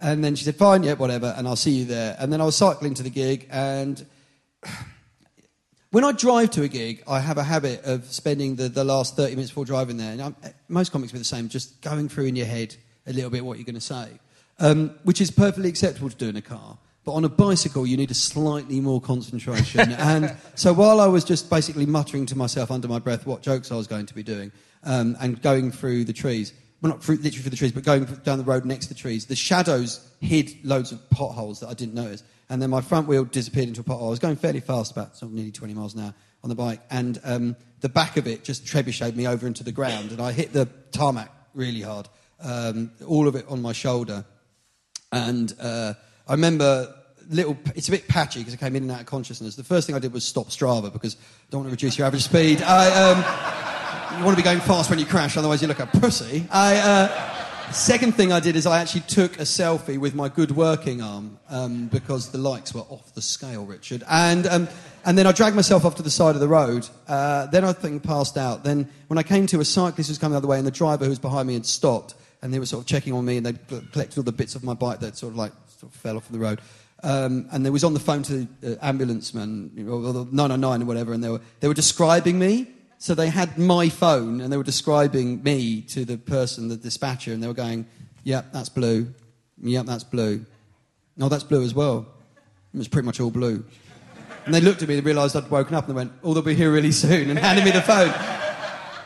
And 0.00 0.22
then 0.22 0.34
she 0.34 0.44
said, 0.44 0.56
"Fine, 0.56 0.82
yeah, 0.82 0.94
whatever," 0.94 1.34
and 1.36 1.46
I'll 1.46 1.56
see 1.56 1.70
you 1.70 1.84
there. 1.84 2.16
And 2.18 2.32
then 2.32 2.40
I 2.40 2.44
was 2.44 2.56
cycling 2.56 2.94
to 2.94 3.02
the 3.02 3.10
gig, 3.10 3.46
and 3.50 4.04
when 5.94 6.02
I 6.02 6.10
drive 6.10 6.50
to 6.50 6.62
a 6.62 6.68
gig, 6.68 7.04
I 7.06 7.20
have 7.20 7.38
a 7.38 7.44
habit 7.44 7.84
of 7.84 8.06
spending 8.06 8.56
the, 8.56 8.68
the 8.68 8.82
last 8.82 9.14
30 9.14 9.36
minutes 9.36 9.50
before 9.50 9.64
driving 9.64 9.96
there. 9.96 10.10
And 10.10 10.20
I'm, 10.20 10.36
most 10.68 10.90
comics 10.90 11.14
are 11.14 11.18
the 11.18 11.24
same, 11.24 11.48
just 11.48 11.80
going 11.82 12.08
through 12.08 12.24
in 12.24 12.34
your 12.34 12.46
head 12.46 12.74
a 13.06 13.12
little 13.12 13.30
bit 13.30 13.44
what 13.44 13.58
you're 13.58 13.64
going 13.64 13.76
to 13.76 13.80
say, 13.80 14.08
um, 14.58 14.90
which 15.04 15.20
is 15.20 15.30
perfectly 15.30 15.68
acceptable 15.68 16.10
to 16.10 16.16
do 16.16 16.28
in 16.28 16.34
a 16.34 16.42
car. 16.42 16.78
But 17.04 17.12
on 17.12 17.24
a 17.24 17.28
bicycle, 17.28 17.86
you 17.86 17.96
need 17.96 18.10
a 18.10 18.14
slightly 18.14 18.80
more 18.80 19.00
concentration. 19.00 19.92
and 19.92 20.34
so 20.56 20.72
while 20.72 21.00
I 21.00 21.06
was 21.06 21.22
just 21.22 21.48
basically 21.48 21.86
muttering 21.86 22.26
to 22.26 22.36
myself 22.36 22.72
under 22.72 22.88
my 22.88 22.98
breath 22.98 23.24
what 23.24 23.42
jokes 23.42 23.70
I 23.70 23.76
was 23.76 23.86
going 23.86 24.06
to 24.06 24.14
be 24.14 24.24
doing 24.24 24.50
um, 24.82 25.16
and 25.20 25.40
going 25.42 25.70
through 25.70 26.06
the 26.06 26.12
trees, 26.12 26.54
well, 26.80 26.92
not 26.92 27.02
through, 27.02 27.16
literally 27.16 27.42
through 27.42 27.50
the 27.50 27.56
trees, 27.56 27.72
but 27.72 27.84
going 27.84 28.04
down 28.24 28.38
the 28.38 28.44
road 28.44 28.64
next 28.64 28.86
to 28.86 28.94
the 28.94 28.98
trees, 28.98 29.26
the 29.26 29.36
shadows 29.36 30.06
hid 30.20 30.52
loads 30.64 30.92
of 30.92 31.10
potholes 31.10 31.60
that 31.60 31.68
I 31.68 31.74
didn't 31.74 31.94
notice. 31.94 32.22
And 32.50 32.60
then 32.60 32.70
my 32.70 32.82
front 32.82 33.08
wheel 33.08 33.24
disappeared 33.24 33.68
into 33.68 33.80
a 33.80 33.84
pothole. 33.84 34.06
I 34.06 34.10
was 34.10 34.18
going 34.18 34.36
fairly 34.36 34.60
fast, 34.60 34.92
about 34.92 35.16
sort 35.16 35.30
of 35.30 35.34
nearly 35.34 35.50
20 35.50 35.72
miles 35.74 35.94
an 35.94 36.02
hour 36.02 36.14
on 36.42 36.50
the 36.50 36.54
bike, 36.54 36.80
and 36.90 37.18
um, 37.24 37.56
the 37.80 37.88
back 37.88 38.16
of 38.18 38.26
it 38.26 38.44
just 38.44 38.66
trebucheted 38.66 39.16
me 39.16 39.26
over 39.26 39.46
into 39.46 39.64
the 39.64 39.72
ground, 39.72 40.10
and 40.10 40.20
I 40.20 40.32
hit 40.32 40.52
the 40.52 40.66
tarmac 40.92 41.30
really 41.54 41.80
hard, 41.80 42.08
um, 42.40 42.90
all 43.06 43.26
of 43.28 43.34
it 43.34 43.46
on 43.48 43.62
my 43.62 43.72
shoulder. 43.72 44.26
And 45.10 45.54
uh, 45.58 45.94
I 46.28 46.32
remember 46.32 46.94
little. 47.30 47.56
It's 47.74 47.88
a 47.88 47.92
bit 47.92 48.08
patchy 48.08 48.40
because 48.40 48.54
I 48.54 48.56
came 48.56 48.76
in 48.76 48.82
and 48.84 48.92
out 48.92 49.00
of 49.00 49.06
consciousness. 49.06 49.56
The 49.56 49.64
first 49.64 49.86
thing 49.86 49.96
I 49.96 49.98
did 49.98 50.12
was 50.12 50.24
stop 50.24 50.46
Strava 50.46 50.92
because 50.92 51.16
I 51.16 51.50
don't 51.50 51.60
want 51.60 51.68
to 51.68 51.72
reduce 51.72 51.98
your 51.98 52.06
average 52.06 52.24
speed. 52.24 52.62
I, 52.62 53.10
um, 53.10 53.73
you 54.18 54.24
want 54.24 54.36
to 54.36 54.42
be 54.42 54.44
going 54.44 54.60
fast 54.60 54.90
when 54.90 54.98
you 54.98 55.06
crash, 55.06 55.36
otherwise 55.36 55.60
you 55.62 55.68
look 55.68 55.80
a 55.80 55.86
pussy. 55.86 56.46
I, 56.50 56.76
uh, 56.76 57.72
second 57.72 58.12
thing 58.14 58.32
I 58.32 58.40
did 58.40 58.56
is 58.56 58.66
I 58.66 58.80
actually 58.80 59.02
took 59.02 59.38
a 59.38 59.42
selfie 59.42 59.98
with 59.98 60.14
my 60.14 60.28
good 60.28 60.52
working 60.52 61.02
arm 61.02 61.38
um, 61.48 61.86
because 61.88 62.30
the 62.30 62.38
likes 62.38 62.74
were 62.74 62.82
off 62.82 63.14
the 63.14 63.22
scale, 63.22 63.64
Richard. 63.64 64.04
And, 64.08 64.46
um, 64.46 64.68
and 65.04 65.18
then 65.18 65.26
I 65.26 65.32
dragged 65.32 65.56
myself 65.56 65.84
off 65.84 65.96
to 65.96 66.02
the 66.02 66.10
side 66.10 66.34
of 66.34 66.40
the 66.40 66.48
road. 66.48 66.88
Uh, 67.08 67.46
then 67.46 67.64
I 67.64 67.72
think 67.72 68.02
passed 68.02 68.36
out. 68.36 68.64
Then 68.64 68.88
when 69.08 69.18
I 69.18 69.22
came 69.22 69.46
to, 69.48 69.60
a 69.60 69.64
cyclist 69.64 70.08
was 70.08 70.18
coming 70.18 70.32
the 70.32 70.38
other 70.38 70.48
way, 70.48 70.58
and 70.58 70.66
the 70.66 70.70
driver 70.72 71.04
who 71.04 71.10
was 71.10 71.18
behind 71.18 71.48
me 71.48 71.54
had 71.54 71.66
stopped, 71.66 72.14
and 72.42 72.52
they 72.52 72.58
were 72.58 72.66
sort 72.66 72.82
of 72.82 72.86
checking 72.86 73.12
on 73.12 73.24
me, 73.24 73.38
and 73.38 73.46
they 73.46 73.54
collected 73.92 74.18
all 74.18 74.24
the 74.24 74.32
bits 74.32 74.54
of 74.54 74.62
my 74.62 74.74
bike 74.74 75.00
that 75.00 75.16
sort 75.16 75.32
of 75.32 75.36
like 75.36 75.52
sort 75.78 75.92
of 75.92 75.98
fell 76.00 76.16
off 76.16 76.28
the 76.28 76.38
road. 76.38 76.60
Um, 77.02 77.48
and 77.52 77.66
they 77.66 77.70
was 77.70 77.84
on 77.84 77.92
the 77.92 78.00
phone 78.00 78.22
to 78.24 78.48
the 78.60 78.78
uh, 78.80 78.88
ambulance 78.88 79.34
man, 79.34 79.70
or 79.88 80.00
the 80.00 80.24
999 80.32 80.82
or 80.82 80.84
whatever, 80.86 81.12
and 81.12 81.22
they 81.22 81.28
were, 81.28 81.40
they 81.60 81.68
were 81.68 81.74
describing 81.74 82.38
me. 82.38 82.68
So 82.98 83.14
they 83.14 83.28
had 83.28 83.58
my 83.58 83.88
phone 83.88 84.40
and 84.40 84.52
they 84.52 84.56
were 84.56 84.64
describing 84.64 85.42
me 85.42 85.82
to 85.82 86.04
the 86.04 86.16
person, 86.16 86.68
the 86.68 86.76
dispatcher, 86.76 87.32
and 87.32 87.42
they 87.42 87.46
were 87.46 87.54
going, 87.54 87.86
"Yep, 88.24 88.52
that's 88.52 88.68
blue. 88.68 89.12
Yep, 89.62 89.86
that's 89.86 90.04
blue. 90.04 90.46
No, 91.16 91.28
that's 91.28 91.44
blue 91.44 91.62
as 91.62 91.74
well. 91.74 92.06
It 92.72 92.78
was 92.78 92.88
pretty 92.88 93.06
much 93.06 93.20
all 93.20 93.30
blue." 93.30 93.64
And 94.46 94.54
they 94.54 94.60
looked 94.60 94.82
at 94.82 94.88
me, 94.88 94.94
they 94.94 95.00
realised 95.00 95.36
I'd 95.36 95.50
woken 95.50 95.74
up, 95.74 95.88
and 95.88 95.94
they 95.94 95.96
went, 95.96 96.12
"Oh, 96.22 96.34
they'll 96.34 96.42
be 96.42 96.54
here 96.54 96.72
really 96.72 96.92
soon," 96.92 97.30
and 97.30 97.38
handed 97.38 97.64
me 97.64 97.70
the 97.70 97.82
phone. 97.82 98.12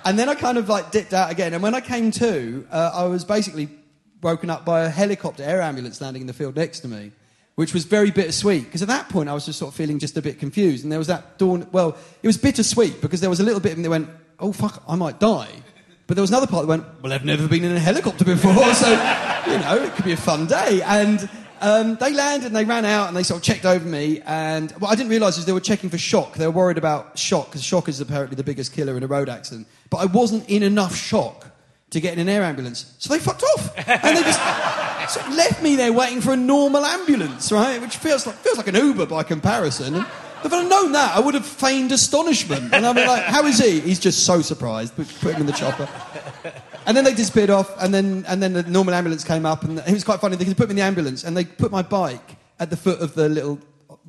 And 0.05 0.18
then 0.18 0.28
I 0.28 0.34
kind 0.34 0.59
of 0.59 0.68
like 0.68 0.91
dipped 0.91 1.12
out 1.12 1.30
again. 1.30 1.53
And 1.55 1.62
when 1.62 1.74
I 1.74 1.80
came 1.80 2.11
to, 2.12 2.66
uh, 2.70 2.93
I 2.95 3.05
was 3.05 3.24
basically 3.24 3.68
woken 4.22 4.51
up 4.51 4.64
by 4.64 4.84
a 4.84 4.89
helicopter 4.89 5.43
air 5.43 5.61
ambulance 5.61 6.01
landing 6.01 6.22
in 6.22 6.26
the 6.26 6.32
field 6.32 6.57
next 6.57 6.80
to 6.80 6.89
me. 6.89 7.12
Which 7.59 7.75
was 7.75 7.85
very 7.87 8.13
bittersweet 8.13 8.67
because 8.67 8.83
at 8.83 8.89
that 8.89 9.09
point 9.09 9.29
I 9.29 9.35
was 9.35 9.45
just 9.45 9.59
sort 9.59 9.73
of 9.73 9.75
feeling 9.75 9.99
just 9.99 10.17
a 10.17 10.23
bit 10.23 10.39
confused. 10.39 10.85
And 10.85 10.93
there 10.93 10.99
was 11.01 11.09
that 11.09 11.39
dawn. 11.39 11.67
Well, 11.73 11.97
it 12.23 12.27
was 12.29 12.39
bittersweet 12.39 13.01
because 13.01 13.21
there 13.21 13.29
was 13.29 13.41
a 13.41 13.43
little 13.43 13.59
bit 13.59 13.73
of 13.73 13.79
me 13.79 13.83
that 13.83 13.91
went, 13.91 14.09
"Oh 14.39 14.53
fuck, 14.53 14.81
I 14.87 14.95
might 14.95 15.19
die." 15.19 15.49
But 16.07 16.15
there 16.15 16.23
was 16.23 16.31
another 16.31 16.47
part 16.47 16.63
that 16.63 16.69
went, 16.69 16.85
well, 17.03 17.13
I've 17.13 17.25
never 17.25 17.49
been 17.49 17.65
in 17.65 17.73
a 17.73 17.81
helicopter 17.81 18.25
before, 18.25 18.53
so, 18.75 18.89
you 19.47 19.59
know, 19.59 19.77
it 19.83 19.93
could 19.93 20.05
be 20.05 20.13
a 20.13 20.17
fun 20.17 20.47
day. 20.47 20.81
And 20.83 21.29
um, 21.61 21.97
they 21.97 22.15
landed 22.15 22.47
and 22.47 22.57
they 22.57 22.65
ran 22.65 22.85
out 22.85 23.09
and 23.09 23.17
they 23.17 23.25
sort 23.25 23.41
of 23.41 23.45
checked 23.45 23.67
over 23.67 23.85
me. 23.85 24.23
And 24.25 24.71
what 24.79 24.89
I 24.89 24.95
didn't 24.95 25.11
realise 25.11 25.37
is 25.37 25.45
they 25.45 25.53
were 25.53 25.61
checking 25.61 25.91
for 25.91 25.99
shock. 25.99 26.37
They 26.37 26.47
were 26.47 26.53
worried 26.53 26.79
about 26.79 27.19
shock 27.19 27.47
because 27.47 27.65
shock 27.65 27.89
is 27.89 28.01
apparently 28.01 28.37
the 28.37 28.45
biggest 28.45 28.73
killer 28.73 28.97
in 28.97 29.03
a 29.03 29.09
road 29.09 29.29
accident. 29.29 29.67
But 29.91 29.99
I 29.99 30.05
wasn't 30.07 30.49
in 30.49 30.63
enough 30.63 30.95
shock 30.95 31.49
to 31.91 32.01
get 32.01 32.12
in 32.12 32.18
an 32.18 32.28
air 32.28 32.43
ambulance. 32.43 32.95
So 32.99 33.12
they 33.12 33.18
fucked 33.18 33.43
off. 33.43 33.74
And 33.76 34.16
they 34.16 34.22
just 34.22 34.41
sort 35.14 35.26
of 35.26 35.34
left 35.34 35.62
me 35.62 35.76
there 35.76 35.93
waiting 35.93 36.20
for 36.20 36.32
a 36.32 36.36
normal 36.36 36.84
ambulance, 36.84 37.51
right? 37.51 37.80
Which 37.80 37.97
feels 37.97 38.26
like, 38.26 38.36
feels 38.36 38.59
like 38.59 38.68
an 38.68 38.74
Uber 38.74 39.07
by 39.07 39.22
comparison. 39.22 39.95
And 39.95 40.07
if 40.45 40.53
I'd 40.53 40.68
known 40.68 40.93
that, 40.93 41.16
I 41.16 41.20
would 41.20 41.34
have 41.34 41.47
feigned 41.47 41.93
astonishment. 41.93 42.72
And 42.74 42.86
I'd 42.86 42.95
be 42.95 43.07
like, 43.07 43.24
how 43.24 43.45
is 43.47 43.59
he? 43.59 43.80
He's 43.80 43.99
just 43.99 44.26
so 44.26 44.43
surprised. 44.43 44.95
Put, 44.97 45.34
him 45.34 45.41
in 45.41 45.47
the 45.47 45.53
chopper. 45.53 45.89
And 46.86 46.97
then 46.97 47.05
they 47.05 47.14
disappeared 47.14 47.51
off, 47.51 47.70
and 47.82 47.93
then, 47.93 48.24
and 48.28 48.43
then 48.43 48.55
the 48.55 48.62
normal 48.62 48.95
ambulance 48.95 49.22
came 49.22 49.45
up, 49.45 49.62
and 49.62 49.78
it 49.78 49.93
was 49.93 50.05
quite 50.05 50.20
funny. 50.20 50.36
They 50.36 50.55
put 50.55 50.68
me 50.68 50.70
in 50.70 50.76
the 50.76 50.82
ambulance, 50.82 51.22
and 51.24 51.36
they 51.36 51.45
put 51.45 51.70
my 51.70 51.82
bike 51.82 52.36
at 52.59 52.70
the 52.70 52.76
foot 52.76 53.01
of 53.01 53.14
the 53.14 53.28
little 53.28 53.59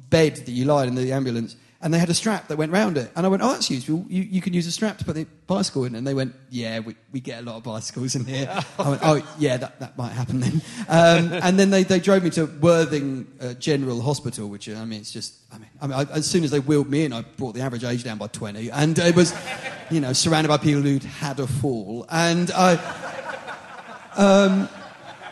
bed 0.10 0.38
that 0.38 0.50
you 0.50 0.66
lie 0.66 0.86
in 0.86 0.96
the 0.96 1.12
ambulance, 1.12 1.56
and 1.82 1.94
they 1.94 2.00
had 2.00 2.10
a 2.10 2.14
strap 2.14 2.50
that 2.50 2.58
went 2.58 2.74
round 2.74 2.98
it. 2.98 3.10
And 3.16 3.26
I 3.26 3.30
went, 3.30 3.42
oh, 3.42 3.54
that's 3.54 3.70
useful. 3.70 4.06
You, 4.10 4.24
you 4.24 4.42
can 4.42 4.54
use 4.54 4.68
a 4.68 4.72
strap 4.72 4.98
to 4.98 5.06
put 5.06 5.16
the 5.16 5.26
bicycle 5.48 5.86
in. 5.86 5.96
And 5.96 6.06
they 6.06 6.14
went, 6.14 6.36
yeah, 6.50 6.80
we, 6.80 6.98
we 7.14 7.22
get 7.22 7.40
a 7.40 7.46
lot 7.46 7.56
of 7.56 7.64
bicycles 7.64 8.16
in 8.16 8.26
here. 8.26 8.50
I 8.80 8.90
went, 8.90 9.02
oh, 9.02 9.36
yeah, 9.40 9.56
that, 9.56 9.80
that 9.80 9.98
might 9.98 10.12
happen 10.12 10.42
then. 10.42 10.62
Um, 10.90 11.32
and 11.42 11.58
then 11.58 11.70
they, 11.70 11.84
they 11.84 12.02
drove 12.02 12.24
me 12.24 12.32
to 12.32 12.46
Worthing 12.46 13.28
uh, 13.40 13.54
General 13.54 14.02
Hospital, 14.02 14.50
which, 14.50 14.68
I 14.68 14.84
mean, 14.84 15.00
it's 15.00 15.12
just, 15.12 15.36
I 15.54 15.58
mean, 15.58 15.70
I 15.82 15.88
mean 15.88 15.98
I, 16.00 16.18
as 16.18 16.26
soon 16.26 16.44
as 16.44 16.52
they 16.52 16.60
wheeled 16.60 16.90
me 16.90 17.06
in, 17.06 17.14
I 17.14 17.22
brought 17.22 17.56
the 17.56 17.62
average 17.62 17.86
age 17.86 18.04
down 18.04 18.18
by 18.18 18.28
20. 18.28 18.70
And 18.72 19.00
it 19.00 19.16
was, 19.16 19.34
you 19.90 20.02
know, 20.02 20.12
surrounded 20.12 20.50
by 20.50 20.58
people 20.58 20.82
who'd 20.82 21.04
had 21.04 21.40
a 21.40 21.48
fall. 21.48 22.06
And 22.10 22.52
I 22.52 22.76
um, 24.18 24.68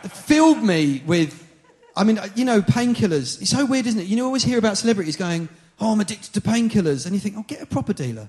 filled 0.08 0.62
me 0.62 1.02
with, 1.04 1.46
I 1.94 2.04
mean, 2.04 2.18
you 2.34 2.46
know, 2.46 2.62
painkillers. 2.62 3.42
It's 3.42 3.50
so 3.50 3.66
weird, 3.66 3.86
isn't 3.86 4.00
it? 4.00 4.06
You 4.06 4.16
know, 4.16 4.24
always 4.24 4.44
hear 4.44 4.58
about 4.58 4.78
celebrities 4.78 5.16
going, 5.16 5.50
oh, 5.80 5.92
I'm 5.92 6.00
addicted 6.00 6.32
to 6.34 6.40
painkillers. 6.40 7.06
And 7.06 7.14
you 7.14 7.20
think, 7.20 7.36
oh, 7.36 7.44
get 7.46 7.62
a 7.62 7.66
proper 7.66 7.92
dealer. 7.92 8.28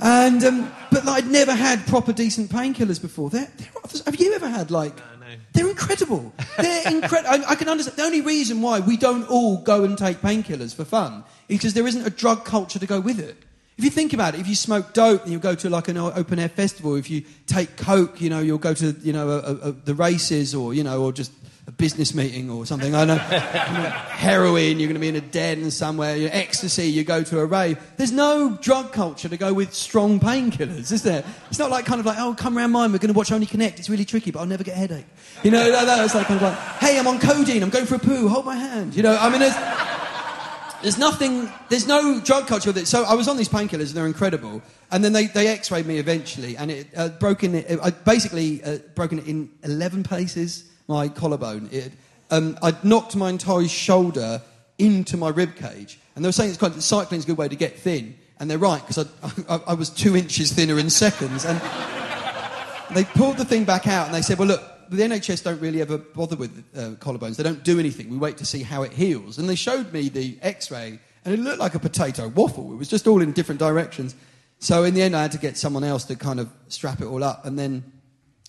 And, 0.00 0.44
um, 0.44 0.72
but 0.90 1.04
like, 1.04 1.24
I'd 1.24 1.30
never 1.30 1.52
had 1.52 1.84
proper 1.86 2.12
decent 2.12 2.50
painkillers 2.50 3.00
before. 3.00 3.30
They're, 3.30 3.50
they're, 3.56 4.02
have 4.04 4.16
you 4.16 4.32
ever 4.34 4.48
had 4.48 4.70
like, 4.70 4.96
No, 4.96 5.26
no. 5.26 5.36
they're 5.52 5.68
incredible. 5.68 6.32
They're 6.56 6.88
incredible. 6.92 7.30
I, 7.30 7.50
I, 7.50 7.54
can 7.56 7.68
understand. 7.68 7.98
The 7.98 8.04
only 8.04 8.20
reason 8.20 8.62
why 8.62 8.78
we 8.80 8.96
don't 8.96 9.28
all 9.28 9.58
go 9.58 9.82
and 9.84 9.98
take 9.98 10.18
painkillers 10.18 10.74
for 10.74 10.84
fun 10.84 11.24
is 11.48 11.58
because 11.58 11.74
there 11.74 11.86
isn't 11.86 12.06
a 12.06 12.10
drug 12.10 12.44
culture 12.44 12.78
to 12.78 12.86
go 12.86 13.00
with 13.00 13.18
it. 13.18 13.36
If 13.76 13.84
you 13.84 13.90
think 13.90 14.12
about 14.12 14.34
it, 14.34 14.40
if 14.40 14.48
you 14.48 14.56
smoke 14.56 14.92
dope 14.92 15.22
and 15.22 15.32
you 15.32 15.38
go 15.38 15.54
to 15.54 15.70
like 15.70 15.86
an 15.86 15.96
open 15.96 16.40
air 16.40 16.48
festival, 16.48 16.96
if 16.96 17.08
you 17.08 17.22
take 17.46 17.76
coke, 17.76 18.20
you 18.20 18.28
know, 18.28 18.40
you'll 18.40 18.58
go 18.58 18.74
to 18.74 18.90
you 19.02 19.12
know 19.12 19.28
a, 19.30 19.38
a, 19.38 19.54
a, 19.68 19.72
the 19.72 19.94
races 19.94 20.52
or 20.52 20.74
you 20.74 20.82
know 20.82 21.00
or 21.00 21.12
just 21.12 21.30
a 21.68 21.72
business 21.72 22.14
meeting 22.14 22.48
or 22.48 22.64
something. 22.64 22.94
I 22.94 23.04
don't 23.04 23.18
know. 23.18 23.22
Heroin, 23.22 24.80
you're 24.80 24.88
going 24.88 24.94
to 24.94 25.00
be 25.00 25.08
in 25.08 25.16
a 25.16 25.20
den 25.20 25.70
somewhere. 25.70 26.16
You 26.16 26.28
ecstasy, 26.32 26.84
you 26.84 27.04
go 27.04 27.22
to 27.22 27.40
a 27.40 27.44
rave. 27.44 27.78
There's 27.98 28.10
no 28.10 28.56
drug 28.62 28.90
culture 28.90 29.28
to 29.28 29.36
go 29.36 29.52
with 29.52 29.74
strong 29.74 30.18
painkillers, 30.18 30.90
is 30.90 31.02
there? 31.02 31.22
It's 31.50 31.58
not 31.58 31.70
like 31.70 31.84
kind 31.84 32.00
of 32.00 32.06
like, 32.06 32.16
oh, 32.18 32.34
come 32.34 32.56
around 32.56 32.72
mine. 32.72 32.90
We're 32.90 32.98
going 32.98 33.12
to 33.12 33.16
watch 33.16 33.30
Only 33.30 33.44
Connect. 33.44 33.78
It's 33.78 33.90
really 33.90 34.06
tricky, 34.06 34.30
but 34.30 34.40
I'll 34.40 34.46
never 34.46 34.64
get 34.64 34.76
a 34.76 34.78
headache. 34.78 35.04
You 35.42 35.50
know, 35.50 35.70
that, 35.70 35.84
that's 35.84 36.14
like 36.14 36.26
kind 36.26 36.40
of 36.40 36.42
like, 36.42 36.58
hey, 36.78 36.98
I'm 36.98 37.06
on 37.06 37.18
codeine. 37.18 37.62
I'm 37.62 37.68
going 37.68 37.84
for 37.84 37.96
a 37.96 37.98
poo. 37.98 38.28
Hold 38.28 38.46
my 38.46 38.56
hand. 38.56 38.96
You 38.96 39.02
know, 39.02 39.18
I 39.20 39.28
mean, 39.28 39.40
there's, 39.40 39.56
there's 40.80 40.98
nothing. 40.98 41.52
There's 41.68 41.86
no 41.86 42.18
drug 42.18 42.46
culture 42.46 42.70
with 42.70 42.78
it. 42.78 42.86
So 42.86 43.04
I 43.04 43.12
was 43.12 43.28
on 43.28 43.36
these 43.36 43.50
painkillers, 43.50 43.88
and 43.88 43.90
they're 43.90 44.06
incredible. 44.06 44.62
And 44.90 45.04
then 45.04 45.12
they, 45.12 45.26
they 45.26 45.48
X-rayed 45.48 45.84
me 45.84 45.98
eventually, 45.98 46.56
and 46.56 46.70
it 46.70 46.86
uh, 46.96 47.10
broken 47.10 47.54
it. 47.56 47.78
I 47.82 47.90
basically 47.90 48.64
uh, 48.64 48.78
broken 48.94 49.18
it 49.18 49.28
in 49.28 49.50
11 49.64 50.02
places 50.02 50.67
my 50.88 51.08
collarbone. 51.08 51.68
It, 51.70 51.92
um, 52.30 52.58
I'd 52.62 52.82
knocked 52.84 53.14
my 53.14 53.30
entire 53.30 53.68
shoulder 53.68 54.42
into 54.78 55.16
my 55.16 55.28
rib 55.28 55.54
cage. 55.56 55.98
And 56.14 56.24
they 56.24 56.28
were 56.28 56.32
saying 56.32 56.50
it's 56.50 56.58
quite, 56.58 56.74
cycling's 56.74 57.24
a 57.24 57.26
good 57.26 57.38
way 57.38 57.48
to 57.48 57.56
get 57.56 57.78
thin. 57.78 58.16
And 58.40 58.50
they're 58.50 58.58
right, 58.58 58.80
because 58.80 58.98
I, 58.98 59.54
I, 59.54 59.60
I, 59.68 59.74
was 59.74 59.90
two 59.90 60.16
inches 60.16 60.52
thinner 60.52 60.78
in 60.78 60.90
seconds. 60.90 61.44
And 61.44 61.60
they 62.94 63.04
pulled 63.04 63.36
the 63.36 63.44
thing 63.44 63.64
back 63.64 63.86
out 63.86 64.06
and 64.06 64.14
they 64.14 64.22
said, 64.22 64.38
well, 64.38 64.48
look, 64.48 64.62
the 64.90 65.02
NHS 65.02 65.44
don't 65.44 65.60
really 65.60 65.80
ever 65.80 65.98
bother 65.98 66.36
with 66.36 66.64
uh, 66.76 66.90
collarbones. 67.00 67.36
They 67.36 67.42
don't 67.42 67.62
do 67.62 67.78
anything. 67.78 68.08
We 68.10 68.16
wait 68.16 68.38
to 68.38 68.46
see 68.46 68.62
how 68.62 68.82
it 68.82 68.92
heals. 68.92 69.38
And 69.38 69.48
they 69.48 69.54
showed 69.54 69.92
me 69.92 70.08
the 70.08 70.38
x 70.40 70.70
ray, 70.70 70.98
and 71.24 71.34
it 71.34 71.40
looked 71.40 71.58
like 71.58 71.74
a 71.74 71.78
potato 71.78 72.28
waffle. 72.28 72.72
It 72.72 72.76
was 72.76 72.88
just 72.88 73.06
all 73.06 73.20
in 73.20 73.32
different 73.32 73.58
directions. 73.58 74.14
So 74.60 74.84
in 74.84 74.94
the 74.94 75.02
end, 75.02 75.14
I 75.14 75.22
had 75.22 75.32
to 75.32 75.38
get 75.38 75.56
someone 75.56 75.84
else 75.84 76.04
to 76.04 76.16
kind 76.16 76.40
of 76.40 76.48
strap 76.68 77.00
it 77.00 77.06
all 77.06 77.22
up. 77.22 77.44
And 77.44 77.58
then, 77.58 77.84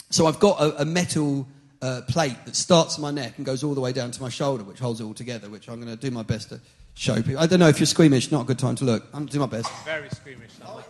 so 0.10 0.28
I've 0.28 0.40
got 0.40 0.62
a, 0.62 0.82
a 0.82 0.86
metal 0.86 1.48
uh, 1.82 2.02
plate 2.08 2.38
that 2.46 2.56
starts 2.56 2.98
my 2.98 3.12
neck 3.12 3.34
and 3.38 3.46
goes 3.46 3.64
all 3.64 3.74
the 3.74 3.82
way 3.82 3.94
down 3.94 4.12
to 4.12 4.22
my 4.22 4.30
shoulder, 4.30 4.64
which 4.64 4.80
holds 4.80 5.00
it 5.00 5.04
all 5.04 5.14
together, 5.14 5.50
which 5.50 5.70
I'm 5.70 5.82
going 5.82 5.96
to 5.96 6.02
do 6.02 6.12
my 6.12 6.24
best 6.24 6.50
to 6.50 6.60
show 6.94 7.16
people. 7.22 7.40
I 7.40 7.48
don't 7.48 7.60
know 7.60 7.70
if 7.70 7.80
you're 7.80 7.88
squeamish, 7.88 8.32
not 8.32 8.42
a 8.42 8.46
good 8.46 8.60
time 8.60 8.76
to 8.76 8.86
look. 8.86 9.04
I'm 9.14 9.20
going 9.20 9.28
to 9.28 9.34
do 9.34 9.40
my 9.40 9.46
best. 9.46 9.72
Very 9.86 10.10
squeamish. 10.10 10.52
Oh, 10.66 10.84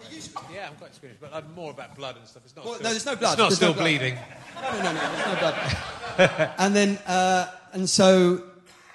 yeah, 0.52 0.68
I'm 0.68 0.76
quite 0.78 0.96
squeamish, 0.96 1.18
but 1.22 1.34
I'm 1.34 1.54
more 1.54 1.72
about 1.72 1.96
blood 1.96 2.18
and 2.18 2.28
stuff. 2.28 2.44
It's 2.46 2.56
not 2.56 2.66
well, 2.66 2.76
still, 2.76 2.84
no, 2.86 2.90
there's 2.90 3.06
no 3.06 3.16
blood. 3.16 3.34
It's 3.34 3.40
not 3.40 3.50
there's 3.50 3.58
still 3.58 3.76
no 3.76 3.82
bleeding. 3.82 4.18
No, 4.56 4.72
no, 4.72 4.78
no, 4.78 4.94
no, 4.94 5.00
there's 5.00 5.26
no 5.26 5.40
blood. 5.40 6.52
and 6.58 6.76
then, 6.76 6.98
uh, 7.06 7.48
and 7.74 7.90
so 7.90 8.44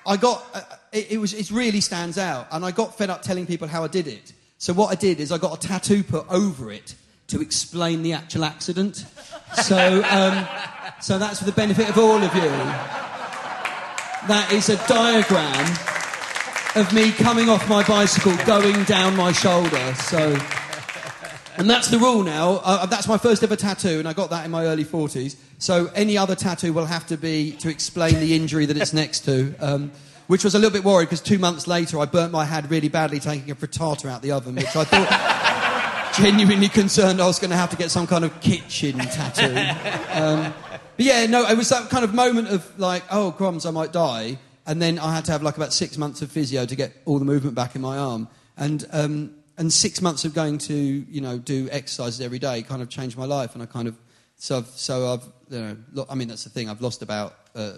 I 0.04 0.16
got, 0.16 0.44
uh, 0.52 0.62
it, 0.92 1.12
it, 1.12 1.18
was, 1.18 1.32
it 1.32 1.50
really 1.50 1.80
stands 1.80 2.18
out, 2.18 2.48
and 2.50 2.64
I 2.64 2.72
got 2.72 2.98
fed 2.98 3.10
up 3.10 3.22
telling 3.22 3.46
people 3.46 3.68
how 3.68 3.84
I 3.84 3.88
did 3.88 4.08
it. 4.08 4.32
So 4.58 4.72
what 4.72 4.90
I 4.90 4.94
did 4.96 5.20
is 5.20 5.30
I 5.30 5.38
got 5.38 5.64
a 5.64 5.68
tattoo 5.68 6.02
put 6.02 6.26
over 6.28 6.72
it 6.72 6.94
to 7.28 7.40
explain 7.40 8.02
the 8.02 8.12
actual 8.12 8.44
accident. 8.44 9.04
So, 9.62 10.02
um, 10.10 10.46
so 11.00 11.18
that's 11.18 11.38
for 11.38 11.44
the 11.44 11.52
benefit 11.52 11.88
of 11.88 11.98
all 11.98 12.22
of 12.22 12.34
you. 12.34 12.50
That 14.28 14.50
is 14.52 14.68
a 14.70 14.76
diagram 14.86 15.76
of 16.76 16.92
me 16.92 17.12
coming 17.12 17.48
off 17.48 17.68
my 17.68 17.86
bicycle, 17.86 18.34
going 18.46 18.84
down 18.84 19.16
my 19.16 19.32
shoulder. 19.32 19.94
So, 19.94 20.36
and 21.56 21.68
that's 21.68 21.88
the 21.88 21.98
rule 21.98 22.22
now. 22.22 22.60
Uh, 22.64 22.86
that's 22.86 23.06
my 23.06 23.18
first 23.18 23.42
ever 23.42 23.54
tattoo, 23.54 23.98
and 23.98 24.08
I 24.08 24.12
got 24.12 24.30
that 24.30 24.44
in 24.44 24.50
my 24.50 24.64
early 24.64 24.84
40s. 24.84 25.36
So 25.58 25.90
any 25.94 26.16
other 26.16 26.34
tattoo 26.34 26.72
will 26.72 26.86
have 26.86 27.06
to 27.08 27.16
be 27.16 27.52
to 27.58 27.68
explain 27.68 28.14
the 28.14 28.34
injury 28.34 28.66
that 28.66 28.76
it's 28.76 28.92
next 28.92 29.20
to. 29.26 29.54
Um, 29.60 29.92
which 30.26 30.42
was 30.42 30.54
a 30.54 30.58
little 30.58 30.72
bit 30.72 30.84
worried 30.84 31.04
because 31.04 31.20
two 31.20 31.38
months 31.38 31.66
later 31.66 31.98
I 31.98 32.06
burnt 32.06 32.32
my 32.32 32.46
hand 32.46 32.70
really 32.70 32.88
badly 32.88 33.20
taking 33.20 33.50
a 33.50 33.54
frittata 33.54 34.08
out 34.08 34.22
the 34.22 34.32
oven, 34.32 34.54
which 34.54 34.74
I 34.74 34.84
thought 34.84 36.14
genuinely 36.18 36.68
concerned 36.68 37.20
I 37.20 37.26
was 37.26 37.38
going 37.38 37.50
to 37.50 37.56
have 37.56 37.70
to 37.70 37.76
get 37.76 37.90
some 37.90 38.06
kind 38.06 38.24
of 38.24 38.40
kitchen 38.40 38.98
tattoo. 38.98 39.54
Um, 40.18 40.54
but 40.96 41.06
yeah, 41.06 41.26
no, 41.26 41.46
it 41.46 41.56
was 41.56 41.68
that 41.70 41.90
kind 41.90 42.04
of 42.04 42.14
moment 42.14 42.48
of 42.48 42.78
like, 42.78 43.02
oh, 43.10 43.32
crumbs, 43.32 43.66
I 43.66 43.70
might 43.70 43.92
die. 43.92 44.38
And 44.66 44.80
then 44.80 44.98
I 44.98 45.14
had 45.14 45.24
to 45.26 45.32
have 45.32 45.42
like 45.42 45.56
about 45.56 45.72
six 45.72 45.98
months 45.98 46.22
of 46.22 46.30
physio 46.30 46.64
to 46.64 46.76
get 46.76 46.92
all 47.04 47.18
the 47.18 47.24
movement 47.24 47.54
back 47.54 47.74
in 47.74 47.82
my 47.82 47.98
arm. 47.98 48.28
And, 48.56 48.84
um, 48.92 49.34
and 49.58 49.72
six 49.72 50.00
months 50.00 50.24
of 50.24 50.34
going 50.34 50.58
to, 50.58 50.74
you 50.74 51.20
know, 51.20 51.38
do 51.38 51.68
exercises 51.70 52.20
every 52.20 52.38
day 52.38 52.62
kind 52.62 52.82
of 52.82 52.88
changed 52.88 53.16
my 53.16 53.26
life. 53.26 53.54
And 53.54 53.62
I 53.62 53.66
kind 53.66 53.88
of, 53.88 53.96
so 54.36 54.58
I've, 54.58 54.66
so 54.68 55.12
I've 55.12 55.24
you 55.50 55.76
know, 55.94 56.06
I 56.08 56.14
mean, 56.14 56.28
that's 56.28 56.44
the 56.44 56.50
thing, 56.50 56.68
I've 56.68 56.80
lost 56.80 57.02
about 57.02 57.36
uh, 57.54 57.74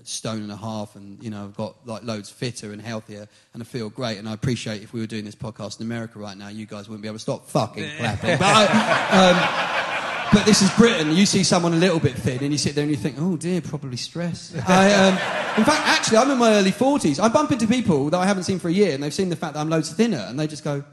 a 0.00 0.04
stone 0.04 0.42
and 0.42 0.50
a 0.50 0.56
half 0.56 0.96
and, 0.96 1.22
you 1.22 1.30
know, 1.30 1.44
I've 1.44 1.56
got 1.56 1.86
like 1.86 2.04
loads 2.04 2.30
fitter 2.30 2.72
and 2.72 2.80
healthier 2.80 3.28
and 3.52 3.62
I 3.62 3.66
feel 3.66 3.90
great. 3.90 4.18
And 4.18 4.28
I 4.28 4.32
appreciate 4.32 4.82
if 4.82 4.92
we 4.92 5.00
were 5.00 5.06
doing 5.06 5.24
this 5.24 5.34
podcast 5.34 5.78
in 5.80 5.86
America 5.86 6.18
right 6.18 6.36
now, 6.36 6.48
you 6.48 6.66
guys 6.66 6.88
wouldn't 6.88 7.02
be 7.02 7.08
able 7.08 7.18
to 7.18 7.22
stop 7.22 7.48
fucking 7.48 7.90
clapping. 7.98 8.38
But 8.38 8.46
I, 8.46 9.96
um, 9.96 9.99
but 10.32 10.44
this 10.46 10.62
is 10.62 10.70
Britain. 10.72 11.14
You 11.14 11.26
see 11.26 11.42
someone 11.44 11.72
a 11.74 11.76
little 11.76 12.00
bit 12.00 12.14
thin, 12.14 12.42
and 12.42 12.52
you 12.52 12.58
sit 12.58 12.74
there 12.74 12.82
and 12.82 12.90
you 12.90 12.96
think, 12.96 13.16
"Oh 13.18 13.36
dear, 13.36 13.60
probably 13.60 13.96
stress." 13.96 14.54
I, 14.68 14.92
um, 14.92 15.14
in 15.58 15.64
fact, 15.64 15.86
actually, 15.86 16.18
I'm 16.18 16.30
in 16.30 16.38
my 16.38 16.52
early 16.52 16.72
40s. 16.72 17.18
I 17.20 17.28
bump 17.28 17.52
into 17.52 17.66
people 17.66 18.10
that 18.10 18.18
I 18.18 18.26
haven't 18.26 18.44
seen 18.44 18.58
for 18.58 18.68
a 18.68 18.72
year, 18.72 18.94
and 18.94 19.02
they've 19.02 19.14
seen 19.14 19.28
the 19.28 19.36
fact 19.36 19.54
that 19.54 19.60
I'm 19.60 19.68
loads 19.70 19.92
thinner, 19.92 20.24
and 20.28 20.38
they 20.38 20.46
just 20.46 20.62
go, 20.64 20.84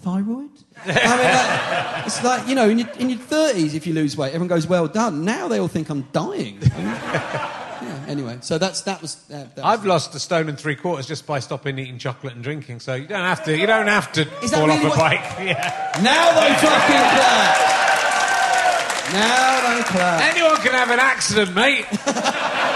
"Thyroid?" 0.00 0.50
I 0.84 0.88
mean, 0.88 0.96
like, 0.96 2.06
it's 2.06 2.24
like 2.24 2.48
you 2.48 2.54
know, 2.54 2.68
in 2.68 2.78
your, 2.78 2.88
in 2.98 3.10
your 3.10 3.18
30s, 3.18 3.74
if 3.74 3.86
you 3.86 3.94
lose 3.94 4.16
weight, 4.16 4.28
everyone 4.28 4.48
goes, 4.48 4.66
"Well 4.66 4.88
done." 4.88 5.24
Now 5.24 5.48
they 5.48 5.58
all 5.58 5.68
think 5.68 5.88
I'm 5.90 6.02
dying. 6.12 6.58
I 6.62 6.76
mean, 6.78 6.86
yeah, 7.88 8.04
anyway, 8.08 8.38
so 8.40 8.56
that's 8.58 8.80
that 8.82 9.02
was. 9.02 9.16
Uh, 9.30 9.46
that 9.56 9.64
I've 9.64 9.80
was, 9.80 9.88
lost 9.88 10.14
a 10.14 10.18
stone 10.18 10.48
and 10.48 10.58
three 10.58 10.76
quarters 10.76 11.06
just 11.06 11.26
by 11.26 11.40
stopping 11.40 11.78
eating 11.78 11.98
chocolate 11.98 12.34
and 12.34 12.42
drinking. 12.42 12.80
So 12.80 12.94
you 12.94 13.06
don't 13.06 13.20
have 13.24 13.44
to. 13.44 13.56
You 13.56 13.66
don't 13.66 13.86
have 13.88 14.10
to 14.12 14.22
Is 14.42 14.50
that 14.50 14.58
fall 14.58 14.66
really 14.68 14.78
off 14.78 14.84
a 14.84 14.88
what- 14.88 14.98
bike. 14.98 15.20
Yeah. 15.46 16.00
Now 16.02 16.40
they 16.40 16.48
fucking 16.54 16.70
clap. 16.70 17.85
Now 19.18 19.76
they 19.76 19.82
clap. 19.84 20.34
Anyone 20.34 20.56
can 20.56 20.72
have 20.72 20.90
an 20.90 20.98
accident, 21.00 21.54
mate. 21.54 21.86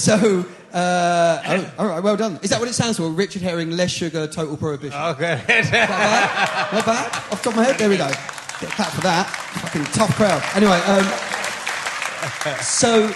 So, 0.00 0.46
uh, 0.72 1.42
oh, 1.46 1.72
all 1.78 1.86
right, 1.86 2.02
well 2.02 2.16
done. 2.16 2.38
Is 2.42 2.48
that 2.50 2.58
what 2.58 2.68
it 2.70 2.72
stands 2.72 2.96
for? 2.96 3.10
Richard 3.10 3.42
Herring, 3.42 3.72
less 3.72 3.90
sugar, 3.90 4.26
total 4.26 4.56
prohibition. 4.56 4.98
Okay. 4.98 5.36
Not 5.46 5.46
bad. 5.70 6.72
Not 6.72 6.86
bad. 6.86 7.06
Off 7.06 7.30
the 7.30 7.36
top 7.36 7.46
of 7.48 7.56
my 7.56 7.64
head, 7.64 7.76
there 7.76 7.90
we 7.90 7.98
go. 7.98 8.08
Get 8.08 8.62
a 8.62 8.66
clap 8.66 8.92
for 8.92 9.02
that. 9.02 9.26
Fucking 9.26 9.84
tough 9.92 10.16
crowd. 10.16 10.42
Anyway, 10.56 10.80
um, 10.88 11.04
so 12.62 13.12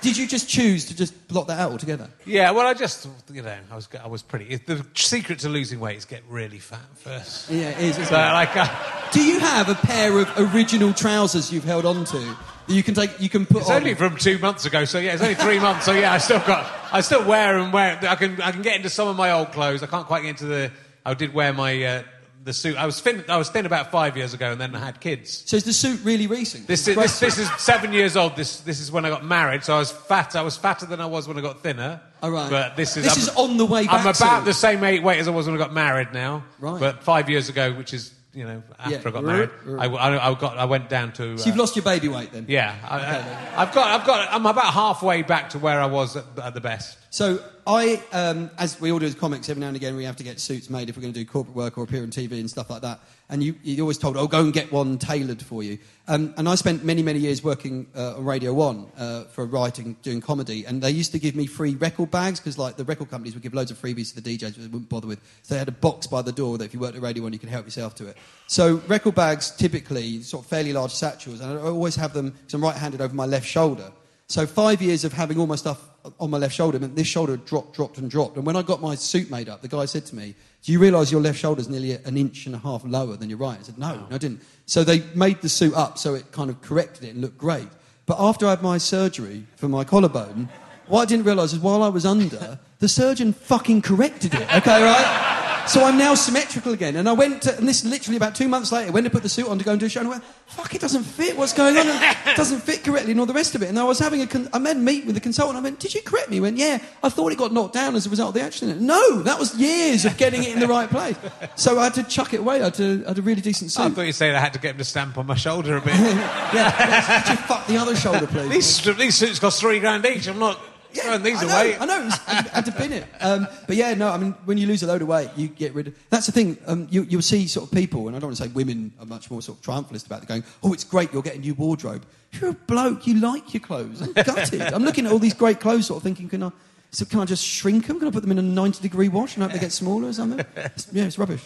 Did 0.00 0.16
you 0.16 0.26
just 0.26 0.48
choose 0.48 0.84
to 0.86 0.96
just 0.96 1.28
block 1.28 1.48
that 1.48 1.58
out 1.58 1.72
altogether? 1.72 2.08
Yeah, 2.24 2.50
well, 2.52 2.66
I 2.66 2.74
just, 2.74 3.08
you 3.32 3.42
know, 3.42 3.56
I 3.70 3.74
was, 3.74 3.88
I 4.02 4.06
was 4.06 4.22
pretty. 4.22 4.56
The 4.56 4.84
secret 4.94 5.40
to 5.40 5.48
losing 5.48 5.80
weight 5.80 5.96
is 5.96 6.04
get 6.04 6.22
really 6.28 6.58
fat 6.58 6.80
first. 6.96 7.50
Yeah, 7.50 7.70
it 7.70 7.80
is. 7.80 7.96
So, 7.96 8.02
it? 8.02 8.10
like, 8.10 8.56
uh, 8.56 8.66
Do 9.12 9.22
you 9.22 9.40
have 9.40 9.68
a 9.68 9.74
pair 9.74 10.18
of 10.18 10.54
original 10.54 10.92
trousers 10.92 11.52
you've 11.52 11.64
held 11.64 11.86
on 11.86 12.04
to 12.04 12.18
that 12.18 12.36
you 12.74 12.82
can 12.82 12.94
take? 12.94 13.20
You 13.20 13.28
can 13.28 13.46
put 13.46 13.62
it's 13.62 13.70
on. 13.70 13.76
only 13.76 13.94
from 13.94 14.16
two 14.16 14.38
months 14.38 14.64
ago, 14.66 14.84
so 14.84 14.98
yeah, 14.98 15.14
it's 15.14 15.22
only 15.22 15.34
three 15.34 15.58
months. 15.58 15.86
So 15.86 15.92
yeah, 15.92 16.12
I 16.12 16.18
still 16.18 16.40
got, 16.40 16.70
I 16.92 17.00
still 17.00 17.24
wear 17.26 17.58
and 17.58 17.72
wear. 17.72 17.98
I 18.02 18.14
can, 18.16 18.40
I 18.42 18.52
can 18.52 18.62
get 18.62 18.76
into 18.76 18.90
some 18.90 19.08
of 19.08 19.16
my 19.16 19.32
old 19.32 19.52
clothes. 19.52 19.82
I 19.82 19.86
can't 19.86 20.06
quite 20.06 20.22
get 20.22 20.30
into 20.30 20.46
the. 20.46 20.70
I 21.04 21.14
did 21.14 21.32
wear 21.32 21.52
my 21.52 21.82
uh, 21.82 22.02
the 22.46 22.52
suit. 22.52 22.76
I 22.76 22.86
was 22.86 23.00
thin. 23.00 23.24
I 23.28 23.36
was 23.36 23.50
thin 23.50 23.66
about 23.66 23.90
five 23.90 24.16
years 24.16 24.32
ago, 24.32 24.52
and 24.52 24.60
then 24.60 24.74
I 24.74 24.78
had 24.78 25.00
kids. 25.00 25.42
so 25.46 25.56
is 25.56 25.64
the 25.64 25.72
suit 25.72 26.00
really 26.04 26.28
recent? 26.28 26.68
This 26.68 26.86
is, 26.86 26.94
this, 26.94 27.18
this 27.18 27.38
is 27.38 27.50
seven 27.58 27.92
years 27.92 28.16
old. 28.16 28.36
This, 28.36 28.60
this 28.60 28.80
is 28.80 28.90
when 28.90 29.04
I 29.04 29.10
got 29.10 29.24
married, 29.24 29.64
so 29.64 29.74
I 29.74 29.78
was 29.80 29.90
fat. 29.90 30.36
I 30.36 30.42
was 30.42 30.56
fatter 30.56 30.86
than 30.86 31.00
I 31.00 31.06
was 31.06 31.26
when 31.26 31.36
I 31.36 31.40
got 31.40 31.62
thinner. 31.62 32.00
All 32.22 32.30
right. 32.30 32.48
But 32.48 32.76
this 32.76 32.96
is 32.96 33.04
This 33.04 33.14
I'm- 33.14 33.22
is 33.22 33.50
on 33.50 33.56
the 33.56 33.66
way 33.66 33.86
back 33.86 34.06
I'm 34.06 34.06
about 34.14 34.44
the 34.44 34.54
same 34.54 34.80
weight 34.80 35.18
as 35.18 35.26
I 35.28 35.32
was 35.32 35.46
when 35.46 35.56
I 35.56 35.58
got 35.58 35.74
married 35.74 36.12
now. 36.12 36.44
Right. 36.60 36.78
But 36.78 37.02
five 37.02 37.28
years 37.28 37.48
ago, 37.48 37.72
which 37.72 37.92
is 37.92 38.12
you 38.36 38.44
know 38.44 38.62
after 38.78 38.92
Yeah. 38.92 39.00
I 39.04 39.10
got 39.10 39.24
married, 39.24 39.50
I, 39.66 39.86
I, 39.86 40.30
I 40.30 40.34
got 40.34 40.58
I 40.58 40.66
went 40.66 40.88
down 40.88 41.12
to. 41.14 41.38
So 41.38 41.46
you've 41.46 41.56
uh, 41.56 41.60
lost 41.60 41.74
your 41.74 41.84
baby 41.84 42.08
weight 42.08 42.32
then? 42.32 42.44
Yeah, 42.48 42.74
I, 42.84 43.62
I've 43.62 43.72
got 43.72 44.00
I've 44.00 44.06
got 44.06 44.28
I'm 44.32 44.44
about 44.44 44.72
halfway 44.74 45.22
back 45.22 45.50
to 45.50 45.58
where 45.58 45.80
I 45.80 45.86
was 45.86 46.16
at, 46.16 46.24
at 46.42 46.54
the 46.54 46.60
best. 46.60 46.98
So 47.10 47.38
I, 47.66 48.02
um, 48.12 48.50
as 48.58 48.78
we 48.80 48.92
all 48.92 48.98
do 48.98 49.06
as 49.06 49.14
comics, 49.14 49.48
every 49.48 49.62
now 49.62 49.68
and 49.68 49.76
again 49.76 49.96
we 49.96 50.04
have 50.04 50.16
to 50.16 50.24
get 50.24 50.38
suits 50.38 50.68
made 50.68 50.90
if 50.90 50.96
we're 50.96 51.02
going 51.02 51.14
to 51.14 51.18
do 51.18 51.24
corporate 51.24 51.56
work 51.56 51.78
or 51.78 51.84
appear 51.84 52.02
on 52.02 52.10
TV 52.10 52.32
and 52.32 52.50
stuff 52.50 52.68
like 52.68 52.82
that. 52.82 53.00
And 53.28 53.42
you, 53.42 53.56
you're 53.64 53.82
always 53.82 53.98
told, 53.98 54.16
oh, 54.16 54.28
go 54.28 54.40
and 54.40 54.52
get 54.52 54.70
one 54.70 54.98
tailored 54.98 55.42
for 55.42 55.62
you. 55.62 55.78
Um, 56.06 56.32
and 56.36 56.48
I 56.48 56.54
spent 56.54 56.84
many, 56.84 57.02
many 57.02 57.18
years 57.18 57.42
working 57.42 57.88
uh, 57.96 58.16
on 58.16 58.24
Radio 58.24 58.54
1 58.54 58.86
uh, 58.96 59.24
for 59.24 59.46
writing, 59.46 59.96
doing 60.02 60.20
comedy. 60.20 60.64
And 60.64 60.80
they 60.80 60.92
used 60.92 61.10
to 61.12 61.18
give 61.18 61.34
me 61.34 61.46
free 61.46 61.74
record 61.74 62.12
bags 62.12 62.38
because 62.38 62.56
like, 62.56 62.76
the 62.76 62.84
record 62.84 63.10
companies 63.10 63.34
would 63.34 63.42
give 63.42 63.52
loads 63.52 63.72
of 63.72 63.80
freebies 63.82 64.14
to 64.14 64.20
the 64.20 64.38
DJs 64.38 64.54
they 64.54 64.62
wouldn't 64.62 64.88
bother 64.88 65.08
with. 65.08 65.20
So 65.42 65.54
they 65.54 65.58
had 65.58 65.66
a 65.66 65.72
box 65.72 66.06
by 66.06 66.22
the 66.22 66.30
door 66.30 66.56
that 66.58 66.66
if 66.66 66.74
you 66.74 66.78
worked 66.78 66.96
at 66.96 67.02
Radio 67.02 67.24
1, 67.24 67.32
you 67.32 67.40
could 67.40 67.48
help 67.48 67.66
yourself 67.66 67.96
to 67.96 68.06
it. 68.06 68.16
So 68.46 68.76
record 68.86 69.16
bags, 69.16 69.50
typically, 69.50 70.22
sort 70.22 70.44
of 70.44 70.48
fairly 70.48 70.72
large 70.72 70.92
satchels. 70.92 71.40
And 71.40 71.58
I 71.58 71.62
always 71.62 71.96
have 71.96 72.12
them, 72.12 72.30
because 72.30 72.54
I'm 72.54 72.62
right-handed, 72.62 73.00
over 73.00 73.14
my 73.14 73.26
left 73.26 73.46
shoulder. 73.46 73.90
So 74.28 74.46
five 74.46 74.82
years 74.82 75.04
of 75.04 75.12
having 75.12 75.38
all 75.38 75.46
my 75.46 75.56
stuff 75.56 75.80
on 76.18 76.30
my 76.30 76.38
left 76.38 76.54
shoulder 76.54 76.78
meant 76.78 76.96
this 76.96 77.06
shoulder 77.06 77.36
dropped, 77.36 77.74
dropped, 77.74 77.98
and 77.98 78.10
dropped. 78.10 78.36
And 78.36 78.46
when 78.46 78.56
I 78.56 78.62
got 78.62 78.80
my 78.80 78.94
suit 78.94 79.30
made 79.30 79.48
up, 79.48 79.62
the 79.62 79.68
guy 79.68 79.84
said 79.84 80.06
to 80.06 80.16
me, 80.16 80.34
"Do 80.62 80.72
you 80.72 80.78
realise 80.78 81.10
your 81.12 81.20
left 81.20 81.38
shoulder's 81.38 81.68
nearly 81.68 81.92
an 81.92 82.16
inch 82.16 82.46
and 82.46 82.54
a 82.54 82.58
half 82.58 82.84
lower 82.84 83.16
than 83.16 83.28
your 83.28 83.38
right?" 83.38 83.58
I 83.58 83.62
said, 83.62 83.78
"No, 83.78 83.94
no, 83.94 84.06
I 84.10 84.18
didn't." 84.18 84.42
So 84.66 84.84
they 84.84 85.02
made 85.14 85.40
the 85.42 85.48
suit 85.48 85.74
up 85.74 85.98
so 85.98 86.14
it 86.14 86.32
kind 86.32 86.50
of 86.50 86.60
corrected 86.60 87.04
it 87.04 87.10
and 87.10 87.20
looked 87.20 87.38
great. 87.38 87.68
But 88.06 88.16
after 88.20 88.46
I 88.46 88.50
had 88.50 88.62
my 88.62 88.78
surgery 88.78 89.46
for 89.56 89.68
my 89.68 89.84
collarbone, 89.84 90.48
what 90.86 91.02
I 91.02 91.04
didn't 91.06 91.26
realise 91.26 91.52
is 91.52 91.58
while 91.58 91.82
I 91.82 91.88
was 91.88 92.06
under, 92.06 92.58
the 92.78 92.88
surgeon 92.88 93.32
fucking 93.32 93.82
corrected 93.82 94.34
it. 94.34 94.54
Okay, 94.54 94.82
right? 94.82 95.42
So 95.68 95.82
I'm 95.82 95.98
now 95.98 96.14
symmetrical 96.14 96.72
again. 96.72 96.96
And 96.96 97.08
I 97.08 97.12
went 97.12 97.42
to, 97.42 97.56
and 97.56 97.68
this 97.68 97.84
literally 97.84 98.16
about 98.16 98.34
two 98.34 98.48
months 98.48 98.70
later, 98.70 98.92
went 98.92 99.04
to 99.04 99.10
put 99.10 99.22
the 99.22 99.28
suit 99.28 99.48
on 99.48 99.58
to 99.58 99.64
go 99.64 99.72
and 99.72 99.80
do 99.80 99.86
a 99.86 99.88
show, 99.88 100.00
and 100.00 100.08
I 100.08 100.12
went, 100.12 100.24
fuck, 100.46 100.74
it 100.74 100.80
doesn't 100.80 101.02
fit. 101.02 101.36
What's 101.36 101.52
going 101.52 101.76
on? 101.76 101.86
It 101.86 102.36
doesn't 102.36 102.60
fit 102.60 102.84
correctly 102.84 103.10
and 103.12 103.20
all 103.20 103.26
the 103.26 103.34
rest 103.34 103.54
of 103.54 103.62
it. 103.62 103.68
And 103.68 103.78
I 103.78 103.84
was 103.84 103.98
having 103.98 104.20
a, 104.22 104.26
con- 104.26 104.48
I 104.52 104.58
made 104.58 104.76
a 104.76 104.80
meet 104.80 105.06
with 105.06 105.14
the 105.14 105.20
consultant. 105.20 105.58
I 105.58 105.60
went, 105.60 105.80
did 105.80 105.94
you 105.94 106.02
correct 106.02 106.30
me? 106.30 106.36
He 106.36 106.40
went, 106.40 106.56
yeah, 106.56 106.78
I 107.02 107.08
thought 107.08 107.32
it 107.32 107.38
got 107.38 107.52
knocked 107.52 107.74
down 107.74 107.96
as 107.96 108.06
a 108.06 108.10
result 108.10 108.28
of 108.28 108.34
the 108.34 108.42
accident. 108.42 108.80
No, 108.80 109.22
that 109.22 109.38
was 109.38 109.56
years 109.56 110.04
of 110.04 110.16
getting 110.16 110.44
it 110.44 110.52
in 110.52 110.60
the 110.60 110.68
right 110.68 110.88
place. 110.88 111.16
So 111.56 111.78
I 111.78 111.84
had 111.84 111.94
to 111.94 112.04
chuck 112.04 112.32
it 112.32 112.40
away. 112.40 112.60
I 112.60 112.64
had, 112.64 112.74
to, 112.74 113.02
I 113.04 113.08
had 113.08 113.18
a 113.18 113.22
really 113.22 113.40
decent 113.40 113.72
suit. 113.72 113.82
I 113.82 113.88
thought 113.90 114.02
you 114.02 114.12
said 114.12 114.34
I 114.34 114.40
had 114.40 114.52
to 114.52 114.60
get 114.60 114.72
him 114.72 114.78
to 114.78 114.84
stamp 114.84 115.18
on 115.18 115.26
my 115.26 115.34
shoulder 115.34 115.76
a 115.76 115.80
bit. 115.80 115.94
yeah, 115.98 117.22
could 117.22 117.30
you 117.30 117.36
fuck 117.38 117.66
the 117.66 117.76
other 117.76 117.96
shoulder, 117.96 118.26
please? 118.26 118.82
these 118.82 118.96
these 118.96 119.14
suits 119.16 119.38
cost 119.38 119.60
three 119.60 119.80
grand 119.80 120.06
each. 120.06 120.28
I'm 120.28 120.38
not 120.38 120.60
throwing 121.02 121.22
these 121.22 121.42
I 121.42 121.46
know, 121.46 121.52
away. 121.54 121.76
I 121.78 121.84
know. 121.86 122.00
It 122.00 122.04
was, 122.06 122.20
I 122.26 122.32
had 122.34 122.64
to 122.66 122.72
bin 122.72 122.92
it. 122.92 123.04
Um, 123.20 123.46
but 123.66 123.76
yeah, 123.76 123.94
no. 123.94 124.10
I 124.10 124.18
mean, 124.18 124.32
when 124.44 124.58
you 124.58 124.66
lose 124.66 124.82
a 124.82 124.86
load 124.86 125.02
of 125.02 125.08
weight, 125.08 125.30
you 125.36 125.48
get 125.48 125.74
rid 125.74 125.88
of. 125.88 125.94
That's 126.10 126.26
the 126.26 126.32
thing. 126.32 126.58
Um, 126.66 126.88
you, 126.90 127.02
you'll 127.02 127.22
see 127.22 127.46
sort 127.46 127.68
of 127.70 127.74
people, 127.74 128.06
and 128.08 128.16
I 128.16 128.20
don't 128.20 128.28
want 128.28 128.36
to 128.38 128.42
say 128.44 128.48
women 128.48 128.92
are 129.00 129.06
much 129.06 129.30
more 129.30 129.42
sort 129.42 129.58
of 129.58 129.64
triumphalist 129.64 130.06
about 130.06 130.22
it, 130.22 130.28
going, 130.28 130.44
"Oh, 130.62 130.72
it's 130.72 130.84
great, 130.84 131.12
you're 131.12 131.22
getting 131.22 131.42
new 131.42 131.54
wardrobe." 131.54 132.04
If 132.32 132.40
You're 132.40 132.50
a 132.50 132.54
bloke. 132.54 133.06
You 133.06 133.20
like 133.20 133.54
your 133.54 133.60
clothes. 133.62 134.02
I'm 134.02 134.12
gutted. 134.12 134.60
I'm 134.60 134.84
looking 134.84 135.06
at 135.06 135.12
all 135.12 135.18
these 135.18 135.34
great 135.34 135.60
clothes, 135.60 135.86
sort 135.86 135.98
of 135.98 136.02
thinking, 136.02 136.28
"Can 136.28 136.42
I?" 136.42 136.50
So 136.90 137.04
can 137.04 137.20
I 137.20 137.24
just 137.24 137.44
shrink 137.44 137.86
them? 137.86 137.98
Can 137.98 138.08
I 138.08 138.10
put 138.10 138.22
them 138.22 138.30
in 138.30 138.38
a 138.38 138.42
90 138.42 138.80
degree 138.80 139.08
wash 139.08 139.34
and 139.34 139.42
hope 139.42 139.52
they 139.52 139.58
get 139.58 139.72
smaller 139.72 140.08
or 140.08 140.12
something? 140.12 140.40
It's- 140.40 140.88
yeah, 140.92 141.04
it's 141.04 141.18
rubbish. 141.18 141.42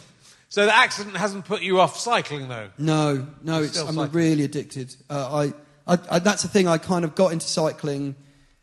So 0.49 0.67
the 0.67 0.75
accident 0.75 1.17
hasn't 1.17 1.45
put 1.45 1.63
you 1.63 1.81
off 1.81 1.97
cycling, 1.99 2.49
though. 2.49 2.71
No, 2.77 3.27
no, 3.43 3.63
it's, 3.63 3.79
I'm 3.79 4.11
really 4.11 4.43
addicted. 4.43 4.95
Uh, 5.09 5.53
I, 5.87 5.95
I, 5.95 5.99
I, 6.11 6.19
that's 6.19 6.43
the 6.43 6.49
thing. 6.49 6.67
I 6.67 6.77
kind 6.77 7.05
of 7.05 7.15
got 7.15 7.33
into 7.33 7.47
cycling 7.47 8.17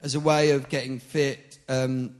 as 0.08 0.16
a 0.16 0.22
way 0.22 0.52
of 0.52 0.70
getting 0.70 1.00
fit. 1.00 1.60
Um, 1.68 2.16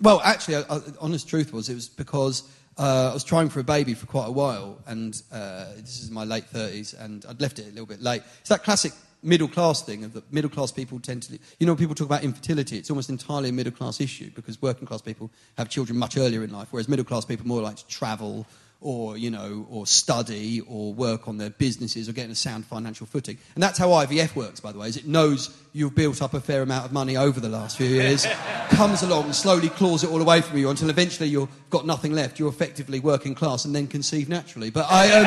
well, 0.00 0.20
actually, 0.24 0.56
I, 0.56 0.62
I, 0.68 0.80
honest 1.00 1.28
truth 1.28 1.52
was 1.52 1.68
it 1.68 1.74
was 1.74 1.88
because 1.88 2.42
uh, 2.76 3.10
I 3.10 3.14
was 3.14 3.22
trying 3.22 3.48
for 3.48 3.60
a 3.60 3.64
baby 3.64 3.94
for 3.94 4.06
quite 4.06 4.26
a 4.26 4.32
while, 4.32 4.82
and 4.88 5.22
uh, 5.30 5.66
this 5.76 6.02
is 6.02 6.10
my 6.10 6.24
late 6.24 6.52
30s, 6.52 6.98
and 7.00 7.24
I'd 7.28 7.40
left 7.40 7.60
it 7.60 7.66
a 7.66 7.68
little 7.68 7.86
bit 7.86 8.02
late. 8.02 8.22
It's 8.40 8.48
that 8.48 8.64
classic 8.64 8.92
middle 9.22 9.46
class 9.46 9.82
thing 9.82 10.02
of 10.02 10.14
that 10.14 10.32
middle 10.32 10.50
class 10.50 10.72
people 10.72 10.98
tend 10.98 11.22
to, 11.22 11.38
you 11.60 11.66
know, 11.66 11.76
people 11.76 11.94
talk 11.94 12.08
about 12.08 12.24
infertility, 12.24 12.76
it's 12.76 12.90
almost 12.90 13.08
entirely 13.08 13.50
a 13.50 13.52
middle 13.52 13.72
class 13.72 14.00
issue 14.00 14.28
because 14.34 14.60
working 14.60 14.84
class 14.88 15.00
people 15.00 15.30
have 15.56 15.68
children 15.68 15.96
much 15.96 16.16
earlier 16.16 16.42
in 16.42 16.50
life, 16.50 16.66
whereas 16.72 16.88
middle 16.88 17.04
class 17.04 17.24
people 17.24 17.46
more 17.46 17.62
like 17.62 17.76
to 17.76 17.86
travel 17.86 18.44
or 18.80 19.16
you 19.16 19.30
know, 19.30 19.66
or 19.70 19.86
study, 19.86 20.60
or 20.60 20.92
work 20.92 21.28
on 21.28 21.38
their 21.38 21.50
businesses, 21.50 22.08
or 22.08 22.12
get 22.12 22.28
a 22.28 22.34
sound 22.34 22.66
financial 22.66 23.06
footing. 23.06 23.38
And 23.54 23.62
that's 23.62 23.78
how 23.78 23.88
IVF 23.88 24.36
works, 24.36 24.60
by 24.60 24.72
the 24.72 24.78
way, 24.78 24.88
is 24.88 24.96
it 24.96 25.06
knows 25.06 25.56
you've 25.72 25.94
built 25.94 26.22
up 26.22 26.34
a 26.34 26.40
fair 26.40 26.62
amount 26.62 26.84
of 26.84 26.92
money 26.92 27.16
over 27.16 27.40
the 27.40 27.48
last 27.48 27.76
few 27.76 27.86
years, 27.86 28.26
comes 28.70 29.02
along, 29.02 29.32
slowly 29.32 29.68
claws 29.68 30.04
it 30.04 30.10
all 30.10 30.20
away 30.20 30.40
from 30.40 30.58
you 30.58 30.70
until 30.70 30.90
eventually 30.90 31.28
you've 31.28 31.48
got 31.70 31.86
nothing 31.86 32.12
left. 32.12 32.38
You're 32.38 32.48
effectively 32.48 33.00
working 33.00 33.34
class, 33.34 33.64
and 33.64 33.74
then 33.74 33.86
conceive 33.86 34.28
naturally. 34.28 34.70
But 34.70 34.86
I, 34.90 35.10
um, 35.12 35.24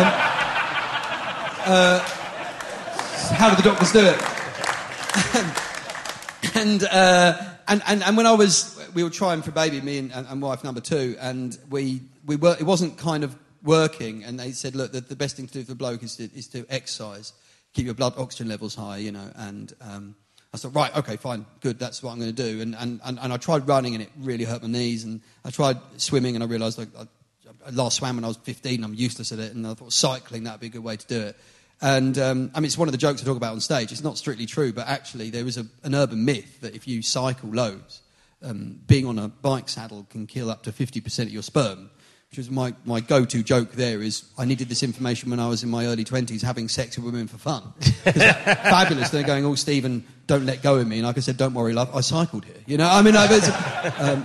um, 0.00 0.40
uh, 1.66 1.98
how 3.34 3.50
do 3.50 3.56
the 3.56 3.62
doctors 3.62 3.92
do 3.92 4.00
it? 4.00 4.20
and, 6.54 6.82
uh, 6.84 7.36
and, 7.68 7.82
and, 7.86 8.02
and 8.02 8.16
when 8.16 8.26
I 8.26 8.32
was, 8.32 8.76
we 8.94 9.04
were 9.04 9.10
trying 9.10 9.42
for 9.42 9.50
baby, 9.50 9.80
me 9.80 9.98
and, 9.98 10.12
and, 10.12 10.26
and 10.26 10.42
wife 10.42 10.64
number 10.64 10.80
two, 10.80 11.16
and 11.20 11.56
we, 11.70 12.02
we 12.30 12.36
were, 12.36 12.56
it 12.60 12.62
wasn't 12.62 12.96
kind 12.96 13.24
of 13.24 13.36
working, 13.64 14.22
and 14.22 14.38
they 14.38 14.52
said, 14.52 14.76
look, 14.76 14.92
the, 14.92 15.00
the 15.00 15.16
best 15.16 15.34
thing 15.34 15.48
to 15.48 15.52
do 15.52 15.64
for 15.64 15.72
a 15.72 15.74
bloke 15.74 16.04
is 16.04 16.14
to, 16.14 16.24
is 16.32 16.46
to 16.46 16.64
exercise, 16.70 17.32
keep 17.74 17.86
your 17.86 17.94
blood 17.94 18.14
oxygen 18.16 18.46
levels 18.46 18.76
high, 18.76 18.98
you 18.98 19.10
know, 19.10 19.32
and 19.34 19.72
um, 19.80 20.14
I 20.54 20.58
thought, 20.58 20.72
right, 20.72 20.96
okay, 20.98 21.16
fine, 21.16 21.44
good, 21.60 21.80
that's 21.80 22.04
what 22.04 22.12
I'm 22.12 22.20
going 22.20 22.32
to 22.32 22.42
do. 22.42 22.60
And, 22.60 22.76
and, 22.76 23.00
and, 23.04 23.18
and 23.18 23.32
I 23.32 23.36
tried 23.36 23.66
running, 23.66 23.94
and 23.94 24.02
it 24.04 24.10
really 24.16 24.44
hurt 24.44 24.62
my 24.62 24.68
knees, 24.68 25.02
and 25.02 25.22
I 25.44 25.50
tried 25.50 25.78
swimming, 25.96 26.36
and 26.36 26.44
I 26.44 26.46
realised 26.46 26.78
like, 26.78 26.90
I, 26.96 27.08
I 27.66 27.70
last 27.70 27.96
swam 27.96 28.14
when 28.14 28.24
I 28.24 28.28
was 28.28 28.36
15, 28.36 28.84
I'm 28.84 28.94
useless 28.94 29.32
at 29.32 29.40
it, 29.40 29.52
and 29.52 29.66
I 29.66 29.74
thought 29.74 29.92
cycling, 29.92 30.44
that 30.44 30.52
would 30.52 30.60
be 30.60 30.68
a 30.68 30.70
good 30.70 30.84
way 30.84 30.96
to 30.98 31.06
do 31.08 31.20
it. 31.20 31.36
And 31.82 32.16
um, 32.16 32.52
I 32.54 32.60
mean, 32.60 32.66
it's 32.66 32.78
one 32.78 32.86
of 32.86 32.92
the 32.92 32.98
jokes 32.98 33.22
I 33.22 33.24
talk 33.24 33.38
about 33.38 33.54
on 33.54 33.60
stage. 33.60 33.90
It's 33.90 34.04
not 34.04 34.18
strictly 34.18 34.46
true, 34.46 34.72
but 34.72 34.86
actually, 34.86 35.30
there 35.30 35.48
is 35.48 35.56
a, 35.58 35.66
an 35.82 35.96
urban 35.96 36.24
myth 36.24 36.60
that 36.60 36.76
if 36.76 36.86
you 36.86 37.02
cycle 37.02 37.48
loads, 37.48 38.02
um, 38.42 38.78
being 38.86 39.06
on 39.06 39.18
a 39.18 39.28
bike 39.28 39.68
saddle 39.68 40.06
can 40.08 40.26
kill 40.26 40.50
up 40.50 40.62
to 40.64 40.72
50% 40.72 41.22
of 41.24 41.30
your 41.30 41.42
sperm. 41.42 41.89
Which 42.30 42.38
was 42.38 42.48
my, 42.48 42.72
my 42.84 43.00
go 43.00 43.24
to 43.24 43.42
joke 43.42 43.72
there 43.72 44.00
is 44.00 44.24
I 44.38 44.44
needed 44.44 44.68
this 44.68 44.84
information 44.84 45.30
when 45.30 45.40
I 45.40 45.48
was 45.48 45.64
in 45.64 45.68
my 45.68 45.86
early 45.86 46.04
20s 46.04 46.42
having 46.42 46.68
sex 46.68 46.96
with 46.96 47.04
women 47.04 47.26
for 47.26 47.38
fun. 47.38 47.72
fabulous. 47.80 49.10
They're 49.10 49.24
going, 49.24 49.44
oh, 49.44 49.56
Stephen, 49.56 50.06
don't 50.28 50.46
let 50.46 50.62
go 50.62 50.76
of 50.76 50.86
me. 50.86 50.98
And 50.98 51.06
like 51.08 51.16
I 51.16 51.22
said, 51.22 51.36
don't 51.36 51.54
worry, 51.54 51.72
love, 51.72 51.92
I 51.92 52.02
cycled 52.02 52.44
here. 52.44 52.62
You 52.66 52.78
know, 52.78 52.88
I 52.88 53.02
mean, 53.02 53.16
I, 53.16 53.26
um, 53.98 54.24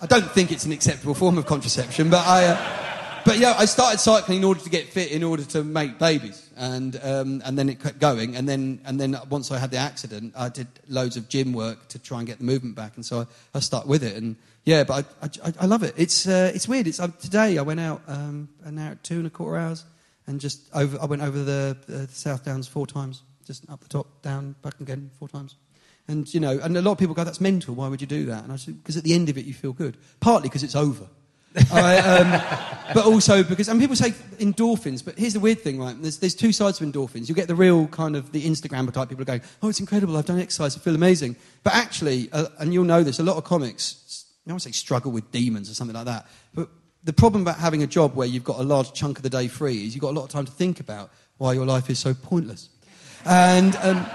I 0.00 0.06
don't 0.06 0.30
think 0.30 0.52
it's 0.52 0.66
an 0.66 0.70
acceptable 0.70 1.14
form 1.14 1.36
of 1.36 1.46
contraception, 1.46 2.10
but 2.10 2.24
I. 2.24 2.44
Uh, 2.46 2.87
but 3.28 3.38
yeah, 3.38 3.54
I 3.58 3.66
started 3.66 4.00
cycling 4.00 4.38
in 4.38 4.44
order 4.44 4.60
to 4.60 4.70
get 4.70 4.88
fit, 4.88 5.10
in 5.10 5.22
order 5.22 5.44
to 5.44 5.62
make 5.62 5.98
babies, 5.98 6.48
and 6.56 6.98
um, 7.02 7.42
and 7.44 7.58
then 7.58 7.68
it 7.68 7.78
kept 7.78 7.98
going, 7.98 8.34
and 8.36 8.48
then 8.48 8.80
and 8.86 8.98
then 8.98 9.18
once 9.28 9.50
I 9.50 9.58
had 9.58 9.70
the 9.70 9.76
accident, 9.76 10.32
I 10.34 10.48
did 10.48 10.66
loads 10.88 11.18
of 11.18 11.28
gym 11.28 11.52
work 11.52 11.88
to 11.88 11.98
try 11.98 12.18
and 12.18 12.26
get 12.26 12.38
the 12.38 12.44
movement 12.44 12.74
back, 12.74 12.96
and 12.96 13.04
so 13.04 13.20
I, 13.20 13.26
I 13.58 13.60
stuck 13.60 13.84
with 13.84 14.02
it, 14.02 14.16
and 14.16 14.36
yeah, 14.64 14.82
but 14.84 15.04
I, 15.20 15.26
I, 15.44 15.52
I 15.60 15.66
love 15.66 15.82
it. 15.82 15.92
It's 15.98 16.26
uh, 16.26 16.52
it's 16.54 16.66
weird. 16.66 16.86
It's 16.86 17.00
uh, 17.00 17.08
today 17.20 17.58
I 17.58 17.62
went 17.62 17.80
out 17.80 18.00
um, 18.08 18.48
an 18.64 18.78
hour, 18.78 18.96
two 19.02 19.18
and 19.18 19.26
a 19.26 19.30
quarter 19.30 19.58
hours, 19.58 19.84
and 20.26 20.40
just 20.40 20.62
over 20.74 20.98
I 20.98 21.04
went 21.04 21.20
over 21.20 21.42
the, 21.42 21.76
the 21.86 22.08
South 22.08 22.46
Downs 22.46 22.66
four 22.66 22.86
times, 22.86 23.24
just 23.46 23.68
up 23.68 23.80
the 23.80 23.88
top, 23.90 24.22
down, 24.22 24.54
back 24.62 24.80
again 24.80 25.10
four 25.18 25.28
times. 25.28 25.56
And 26.08 26.32
you 26.32 26.40
know, 26.40 26.58
and 26.62 26.74
a 26.78 26.80
lot 26.80 26.92
of 26.92 26.98
people 26.98 27.14
go, 27.14 27.24
"That's 27.24 27.42
mental. 27.42 27.74
Why 27.74 27.88
would 27.88 28.00
you 28.00 28.06
do 28.06 28.24
that?" 28.24 28.44
And 28.44 28.54
I 28.54 28.56
said, 28.56 28.82
"Because 28.82 28.96
at 28.96 29.04
the 29.04 29.12
end 29.12 29.28
of 29.28 29.36
it, 29.36 29.44
you 29.44 29.52
feel 29.52 29.74
good. 29.74 29.98
Partly 30.18 30.48
because 30.48 30.62
it's 30.62 30.74
over, 30.74 31.08
Right, 31.72 31.98
um, 31.98 32.30
but 32.94 33.06
also 33.06 33.42
because 33.42 33.68
and 33.68 33.80
people 33.80 33.96
say 33.96 34.10
endorphins. 34.38 35.04
But 35.04 35.18
here's 35.18 35.32
the 35.32 35.40
weird 35.40 35.60
thing, 35.60 35.80
right? 35.80 36.00
There's 36.00 36.18
there's 36.18 36.34
two 36.34 36.52
sides 36.52 36.78
to 36.78 36.84
endorphins. 36.84 37.28
You 37.28 37.34
get 37.34 37.48
the 37.48 37.54
real 37.54 37.86
kind 37.88 38.16
of 38.16 38.32
the 38.32 38.44
Instagram 38.46 38.92
type 38.92 39.08
people 39.08 39.24
going, 39.24 39.42
"Oh, 39.62 39.68
it's 39.68 39.80
incredible. 39.80 40.16
I've 40.16 40.26
done 40.26 40.40
exercise. 40.40 40.76
I 40.76 40.80
feel 40.80 40.94
amazing." 40.94 41.36
But 41.62 41.74
actually, 41.74 42.30
uh, 42.32 42.46
and 42.58 42.72
you'll 42.72 42.84
know 42.84 43.02
this, 43.02 43.18
a 43.18 43.22
lot 43.22 43.36
of 43.36 43.44
comics, 43.44 44.26
I 44.46 44.50
don't 44.50 44.60
say 44.60 44.72
struggle 44.72 45.10
with 45.10 45.30
demons 45.32 45.70
or 45.70 45.74
something 45.74 45.96
like 45.96 46.06
that, 46.06 46.26
but 46.54 46.68
the 47.04 47.12
problem 47.12 47.42
about 47.42 47.58
having 47.58 47.82
a 47.82 47.86
job 47.86 48.14
where 48.14 48.26
you've 48.26 48.44
got 48.44 48.58
a 48.58 48.62
large 48.62 48.92
chunk 48.92 49.18
of 49.18 49.22
the 49.22 49.30
day 49.30 49.48
free 49.48 49.86
is 49.86 49.94
you've 49.94 50.02
got 50.02 50.10
a 50.10 50.18
lot 50.18 50.24
of 50.24 50.30
time 50.30 50.44
to 50.44 50.52
think 50.52 50.80
about 50.80 51.10
why 51.38 51.52
your 51.52 51.64
life 51.64 51.88
is 51.88 51.98
so 51.98 52.12
pointless. 52.12 52.68
And, 53.24 53.76
um, 53.76 54.06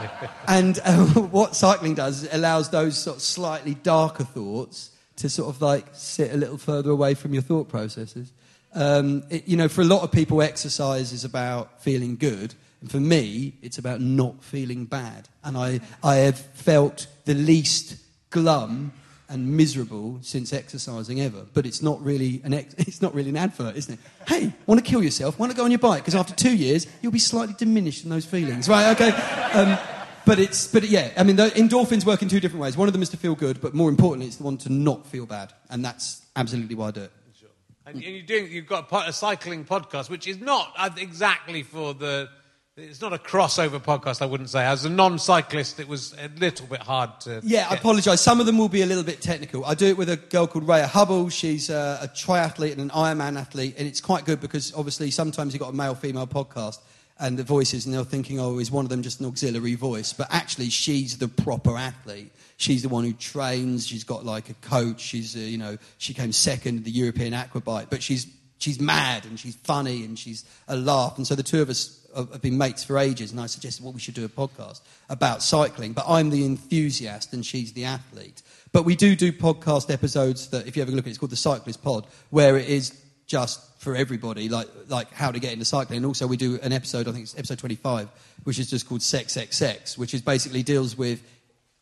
and 0.47 0.79
uh, 0.83 1.05
what 1.31 1.55
cycling 1.55 1.95
does 1.95 2.19
is 2.19 2.23
it 2.25 2.33
allows 2.33 2.69
those 2.69 2.97
sort 2.97 3.17
of 3.17 3.21
slightly 3.21 3.75
darker 3.75 4.23
thoughts 4.23 4.91
to 5.17 5.29
sort 5.29 5.53
of 5.53 5.61
like 5.61 5.85
sit 5.93 6.33
a 6.33 6.37
little 6.37 6.57
further 6.57 6.89
away 6.89 7.13
from 7.13 7.33
your 7.33 7.43
thought 7.43 7.69
processes. 7.69 8.31
Um, 8.73 9.23
it, 9.29 9.47
you 9.47 9.57
know, 9.57 9.67
for 9.67 9.81
a 9.81 9.85
lot 9.85 10.03
of 10.03 10.11
people, 10.11 10.41
exercise 10.41 11.13
is 11.13 11.23
about 11.23 11.81
feeling 11.81 12.15
good. 12.15 12.55
And 12.81 12.89
for 12.91 12.99
me, 12.99 13.53
it's 13.61 13.77
about 13.77 14.01
not 14.01 14.43
feeling 14.43 14.85
bad. 14.85 15.29
And 15.43 15.55
I, 15.57 15.79
I 16.03 16.15
have 16.15 16.37
felt 16.37 17.07
the 17.25 17.33
least 17.33 17.97
glum 18.29 18.91
and 19.29 19.55
miserable 19.55 20.19
since 20.21 20.51
exercising 20.51 21.21
ever. 21.21 21.45
But 21.53 21.65
it's 21.65 21.81
not 21.81 22.03
really 22.03 22.41
an, 22.43 22.53
ex- 22.53 22.73
it's 22.77 23.01
not 23.01 23.13
really 23.13 23.29
an 23.29 23.37
advert, 23.37 23.75
isn't 23.75 23.93
it? 23.93 23.99
Hey, 24.27 24.53
want 24.65 24.83
to 24.83 24.89
kill 24.89 25.03
yourself? 25.03 25.39
Want 25.39 25.51
to 25.51 25.57
go 25.57 25.63
on 25.63 25.71
your 25.71 25.79
bike? 25.79 26.03
Because 26.03 26.15
after 26.15 26.33
two 26.33 26.55
years, 26.55 26.87
you'll 27.01 27.11
be 27.11 27.19
slightly 27.19 27.55
diminished 27.57 28.03
in 28.03 28.09
those 28.09 28.25
feelings. 28.25 28.67
Right, 28.67 28.91
okay. 28.91 29.09
Um, 29.53 29.77
but 30.25 30.39
it's, 30.39 30.67
but 30.67 30.83
yeah, 30.83 31.11
I 31.17 31.23
mean, 31.23 31.35
the 31.35 31.47
endorphins 31.49 32.05
work 32.05 32.21
in 32.21 32.29
two 32.29 32.39
different 32.39 32.61
ways. 32.61 32.77
One 32.77 32.87
of 32.87 32.93
them 32.93 33.01
is 33.01 33.09
to 33.09 33.17
feel 33.17 33.35
good, 33.35 33.61
but 33.61 33.73
more 33.73 33.89
importantly, 33.89 34.27
it's 34.27 34.37
the 34.37 34.43
one 34.43 34.57
to 34.59 34.71
not 34.71 35.05
feel 35.07 35.25
bad. 35.25 35.53
And 35.69 35.83
that's 35.83 36.25
absolutely 36.35 36.75
why 36.75 36.87
I 36.87 36.91
do 36.91 37.01
it. 37.01 37.11
sure. 37.39 37.49
And 37.85 38.01
you're 38.01 38.21
doing, 38.23 38.51
you've 38.51 38.67
got 38.67 38.91
a, 38.91 39.09
a 39.09 39.13
cycling 39.13 39.65
podcast, 39.65 40.09
which 40.09 40.27
is 40.27 40.39
not 40.39 40.73
uh, 40.77 40.89
exactly 40.97 41.63
for 41.63 41.93
the. 41.93 42.29
It's 42.75 43.01
not 43.01 43.13
a 43.13 43.19
crossover 43.19 43.79
podcast, 43.79 44.23
I 44.23 44.25
wouldn't 44.25 44.49
say. 44.49 44.65
As 44.65 44.83
a 44.83 44.89
non-cyclist, 44.89 45.79
it 45.79 45.87
was 45.87 46.15
a 46.19 46.27
little 46.39 46.65
bit 46.65 46.79
hard 46.81 47.19
to. 47.21 47.39
Yeah, 47.43 47.67
I 47.69 47.75
apologise. 47.75 48.19
Some 48.19 48.39
of 48.39 48.47
them 48.47 48.57
will 48.57 48.67
be 48.67 48.81
a 48.81 48.87
little 48.87 49.03
bit 49.03 49.21
technical. 49.21 49.63
I 49.63 49.75
do 49.75 49.85
it 49.85 49.95
with 49.95 50.09
a 50.09 50.17
girl 50.17 50.47
called 50.47 50.65
Raya 50.65 50.85
Hubble. 50.87 51.29
She's 51.29 51.69
uh, 51.69 51.99
a 52.01 52.07
triathlete 52.07 52.71
and 52.71 52.81
an 52.81 52.89
Ironman 52.89 53.39
athlete, 53.39 53.75
and 53.77 53.87
it's 53.87 54.01
quite 54.01 54.25
good 54.25 54.41
because 54.41 54.73
obviously 54.73 55.11
sometimes 55.11 55.53
you've 55.53 55.61
got 55.61 55.69
a 55.69 55.75
male-female 55.75 56.25
podcast 56.25 56.79
and 57.19 57.37
the 57.37 57.43
voices, 57.43 57.85
and 57.85 57.93
they're 57.93 58.03
thinking, 58.03 58.39
oh, 58.39 58.59
is 58.59 58.71
one 58.71 58.85
of 58.85 58.89
them 58.89 59.03
just 59.03 59.19
an 59.19 59.27
auxiliary 59.27 59.75
voice? 59.75 60.13
But 60.13 60.27
actually, 60.31 60.69
she's 60.69 61.17
the 61.17 61.27
proper 61.27 61.77
athlete. 61.77 62.31
She's 62.57 62.81
the 62.81 62.89
one 62.89 63.03
who 63.03 63.13
trains. 63.13 63.87
She's 63.87 64.03
got 64.03 64.25
like 64.25 64.49
a 64.49 64.53
coach. 64.55 65.01
She's, 65.01 65.35
uh, 65.35 65.39
you 65.39 65.57
know, 65.57 65.77
she 65.97 66.13
came 66.13 66.31
second 66.31 66.77
in 66.77 66.83
the 66.83 66.91
European 66.91 67.33
Aquabike, 67.33 67.89
but 67.89 68.01
she's 68.01 68.27
she's 68.57 68.79
mad 68.79 69.25
and 69.25 69.37
she's 69.37 69.55
funny 69.57 70.05
and 70.05 70.17
she's 70.17 70.45
a 70.67 70.75
laugh. 70.75 71.17
And 71.17 71.27
so 71.27 71.35
the 71.35 71.43
two 71.43 71.61
of 71.61 71.69
us 71.69 71.99
have 72.15 72.31
have 72.31 72.41
been 72.41 72.57
mates 72.57 72.83
for 72.83 72.97
ages. 72.97 73.31
And 73.31 73.39
I 73.39 73.47
suggested, 73.47 73.83
well, 73.83 73.93
we 73.93 73.99
should 73.99 74.13
do 74.13 74.25
a 74.25 74.29
podcast 74.29 74.81
about 75.09 75.43
cycling. 75.43 75.93
But 75.93 76.05
I'm 76.07 76.29
the 76.29 76.45
enthusiast 76.45 77.33
and 77.33 77.45
she's 77.45 77.73
the 77.73 77.85
athlete. 77.85 78.41
But 78.71 78.85
we 78.85 78.95
do 78.95 79.15
do 79.15 79.31
podcast 79.31 79.91
episodes 79.91 80.49
that, 80.49 80.65
if 80.67 80.75
you 80.75 80.81
ever 80.81 80.91
look 80.91 81.05
at 81.05 81.07
it, 81.07 81.11
it's 81.11 81.19
called 81.19 81.31
the 81.31 81.35
Cyclist 81.35 81.83
Pod, 81.83 82.07
where 82.29 82.57
it 82.57 82.67
is 82.67 82.91
just 83.33 83.59
for 83.79 83.95
everybody, 83.95 84.47
like 84.47 84.67
like 84.89 85.11
how 85.11 85.31
to 85.31 85.39
get 85.39 85.53
into 85.53 85.65
cycling. 85.65 85.97
And 85.97 86.05
also 86.05 86.27
we 86.27 86.37
do 86.37 86.59
an 86.61 86.71
episode, 86.71 87.07
I 87.07 87.11
think 87.13 87.23
it's 87.23 87.35
episode 87.35 87.57
25, 87.57 88.07
which 88.43 88.59
is 88.59 88.69
just 88.69 88.87
called 88.87 89.01
Sex 89.01 89.33
Sex 89.33 89.57
Sex, 89.57 89.97
which 89.97 90.13
is 90.13 90.21
basically 90.21 90.61
deals 90.61 90.95
with 90.95 91.19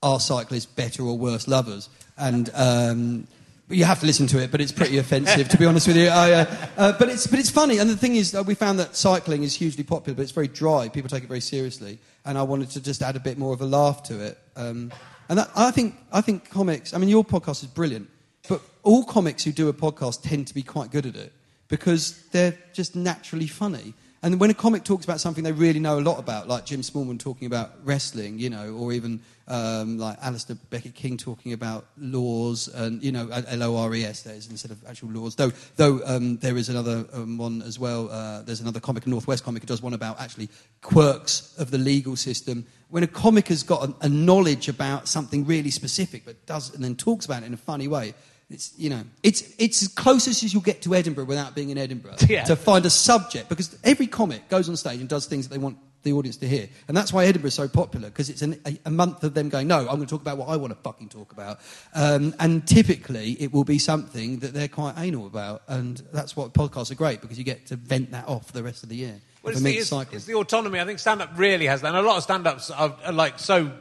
are 0.01 0.21
cyclists 0.21 0.65
better 0.65 1.03
or 1.03 1.17
worse 1.17 1.49
lovers? 1.49 1.89
And 2.17 2.49
um, 2.53 3.27
you 3.67 3.83
have 3.83 3.99
to 3.99 4.05
listen 4.05 4.27
to 4.27 4.41
it, 4.41 4.49
but 4.49 4.61
it's 4.61 4.71
pretty 4.71 4.97
offensive, 5.05 5.49
to 5.49 5.57
be 5.57 5.65
honest 5.65 5.87
with 5.87 5.97
you. 5.97 6.07
I, 6.07 6.31
uh, 6.31 6.55
uh, 6.77 6.91
but, 6.97 7.09
it's, 7.09 7.27
but 7.27 7.37
it's 7.37 7.49
funny. 7.49 7.79
And 7.79 7.89
the 7.89 7.97
thing 7.97 8.15
is, 8.15 8.33
uh, 8.33 8.43
we 8.47 8.55
found 8.55 8.79
that 8.79 8.95
cycling 8.95 9.43
is 9.43 9.53
hugely 9.53 9.83
popular, 9.83 10.15
but 10.15 10.21
it's 10.21 10.31
very 10.31 10.47
dry. 10.47 10.87
People 10.87 11.09
take 11.09 11.23
it 11.23 11.27
very 11.27 11.41
seriously. 11.41 11.99
And 12.23 12.37
I 12.37 12.43
wanted 12.43 12.69
to 12.71 12.81
just 12.81 13.01
add 13.01 13.17
a 13.17 13.19
bit 13.19 13.37
more 13.37 13.53
of 13.53 13.59
a 13.59 13.65
laugh 13.65 14.03
to 14.03 14.23
it. 14.23 14.37
Um, 14.55 14.93
and 15.27 15.37
that, 15.37 15.51
I, 15.53 15.71
think, 15.71 15.95
I 16.13 16.21
think 16.21 16.49
comics, 16.49 16.93
I 16.93 16.97
mean, 16.97 17.09
your 17.09 17.25
podcast 17.25 17.61
is 17.61 17.69
brilliant, 17.69 18.09
but 18.47 18.61
all 18.83 19.03
comics 19.03 19.43
who 19.43 19.51
do 19.51 19.67
a 19.67 19.73
podcast 19.73 20.21
tend 20.23 20.47
to 20.47 20.53
be 20.53 20.63
quite 20.63 20.91
good 20.91 21.05
at 21.05 21.15
it 21.15 21.33
because 21.71 22.21
they're 22.31 22.55
just 22.73 22.95
naturally 22.95 23.47
funny. 23.47 23.93
And 24.23 24.39
when 24.39 24.51
a 24.51 24.53
comic 24.53 24.83
talks 24.83 25.03
about 25.03 25.19
something 25.19 25.43
they 25.43 25.51
really 25.51 25.79
know 25.79 25.97
a 25.97 26.01
lot 26.01 26.19
about, 26.19 26.47
like 26.47 26.65
Jim 26.65 26.81
Smallman 26.81 27.17
talking 27.17 27.47
about 27.47 27.71
wrestling, 27.83 28.37
you 28.37 28.51
know, 28.51 28.75
or 28.75 28.93
even 28.93 29.19
um, 29.47 29.97
like 29.97 30.19
Alasdair 30.19 30.59
Beckett 30.69 30.93
King 30.93 31.17
talking 31.17 31.53
about 31.53 31.87
laws, 31.97 32.67
and 32.67 33.01
you 33.01 33.11
know, 33.11 33.29
L 33.29 33.63
O 33.63 33.77
R 33.77 33.95
E 33.95 34.03
S 34.03 34.21
there 34.21 34.35
is 34.35 34.47
instead 34.47 34.69
of 34.69 34.85
actual 34.85 35.09
laws. 35.09 35.35
Though, 35.35 35.51
though 35.77 36.01
um, 36.05 36.37
there 36.37 36.55
is 36.55 36.69
another 36.69 37.05
um, 37.13 37.39
one 37.39 37.63
as 37.63 37.79
well. 37.79 38.11
Uh, 38.11 38.43
there's 38.43 38.61
another 38.61 38.79
comic, 38.79 39.07
a 39.07 39.09
Northwest 39.09 39.43
comic, 39.43 39.63
who 39.63 39.67
does 39.67 39.81
one 39.81 39.93
about 39.93 40.19
actually 40.19 40.49
quirks 40.81 41.55
of 41.57 41.71
the 41.71 41.79
legal 41.79 42.15
system. 42.15 42.65
When 42.89 43.01
a 43.01 43.07
comic 43.07 43.47
has 43.47 43.63
got 43.63 43.89
a, 43.89 44.05
a 44.05 44.09
knowledge 44.09 44.67
about 44.67 45.07
something 45.07 45.47
really 45.47 45.71
specific, 45.71 46.25
but 46.25 46.45
does 46.45 46.75
and 46.75 46.83
then 46.83 46.95
talks 46.95 47.25
about 47.25 47.41
it 47.41 47.47
in 47.47 47.53
a 47.55 47.57
funny 47.57 47.87
way, 47.87 48.13
it's, 48.53 48.73
you 48.77 48.89
know, 48.89 49.03
it's, 49.23 49.43
it's 49.57 49.81
as 49.83 49.87
closest 49.87 50.43
as 50.43 50.53
you'll 50.53 50.63
get 50.63 50.81
to 50.83 50.95
Edinburgh 50.95 51.25
without 51.25 51.55
being 51.55 51.69
in 51.69 51.77
Edinburgh 51.77 52.15
Yeah. 52.29 52.43
to 52.45 52.55
find 52.55 52.85
a 52.85 52.89
subject 52.89 53.49
because 53.49 53.77
every 53.83 54.07
comic 54.07 54.49
goes 54.49 54.69
on 54.69 54.75
stage 54.75 54.99
and 54.99 55.09
does 55.09 55.25
things 55.25 55.47
that 55.47 55.53
they 55.53 55.59
want 55.59 55.77
the 56.03 56.13
audience 56.13 56.37
to 56.37 56.47
hear. 56.47 56.67
And 56.87 56.97
that's 56.97 57.13
why 57.13 57.25
Edinburgh 57.25 57.49
is 57.49 57.53
so 57.53 57.67
popular 57.67 58.09
because 58.09 58.29
it's 58.29 58.41
an, 58.41 58.59
a, 58.65 58.77
a 58.85 58.89
month 58.89 59.23
of 59.23 59.33
them 59.33 59.49
going, 59.49 59.67
no, 59.67 59.79
I'm 59.79 59.85
going 59.85 60.01
to 60.01 60.07
talk 60.07 60.21
about 60.21 60.37
what 60.37 60.49
I 60.49 60.57
want 60.57 60.73
to 60.73 60.79
fucking 60.79 61.09
talk 61.09 61.31
about. 61.31 61.59
Um, 61.93 62.33
and 62.39 62.67
typically 62.67 63.33
it 63.33 63.53
will 63.53 63.63
be 63.63 63.77
something 63.77 64.39
that 64.39 64.53
they're 64.53 64.67
quite 64.67 64.95
anal 64.97 65.27
about. 65.27 65.61
And 65.67 66.01
that's 66.11 66.35
what 66.35 66.53
podcasts 66.53 66.91
are 66.91 66.95
great 66.95 67.21
because 67.21 67.37
you 67.37 67.43
get 67.43 67.67
to 67.67 67.75
vent 67.75 68.11
that 68.11 68.27
off 68.27 68.51
the 68.51 68.63
rest 68.63 68.83
of 68.83 68.89
the 68.89 68.95
year. 68.95 69.21
Well, 69.43 69.53
it's, 69.53 69.61
the, 69.61 69.77
it's 69.77 69.91
it's, 69.91 70.13
it's 70.13 70.25
the 70.25 70.35
autonomy. 70.35 70.79
I 70.79 70.85
think 70.85 70.99
stand 70.99 71.21
up 71.21 71.31
really 71.35 71.67
has 71.67 71.81
that. 71.81 71.89
And 71.89 71.97
a 71.97 72.01
lot 72.01 72.17
of 72.17 72.23
stand 72.23 72.47
ups 72.47 72.71
are, 72.71 72.95
are 73.05 73.13
like 73.13 73.39
so 73.39 73.71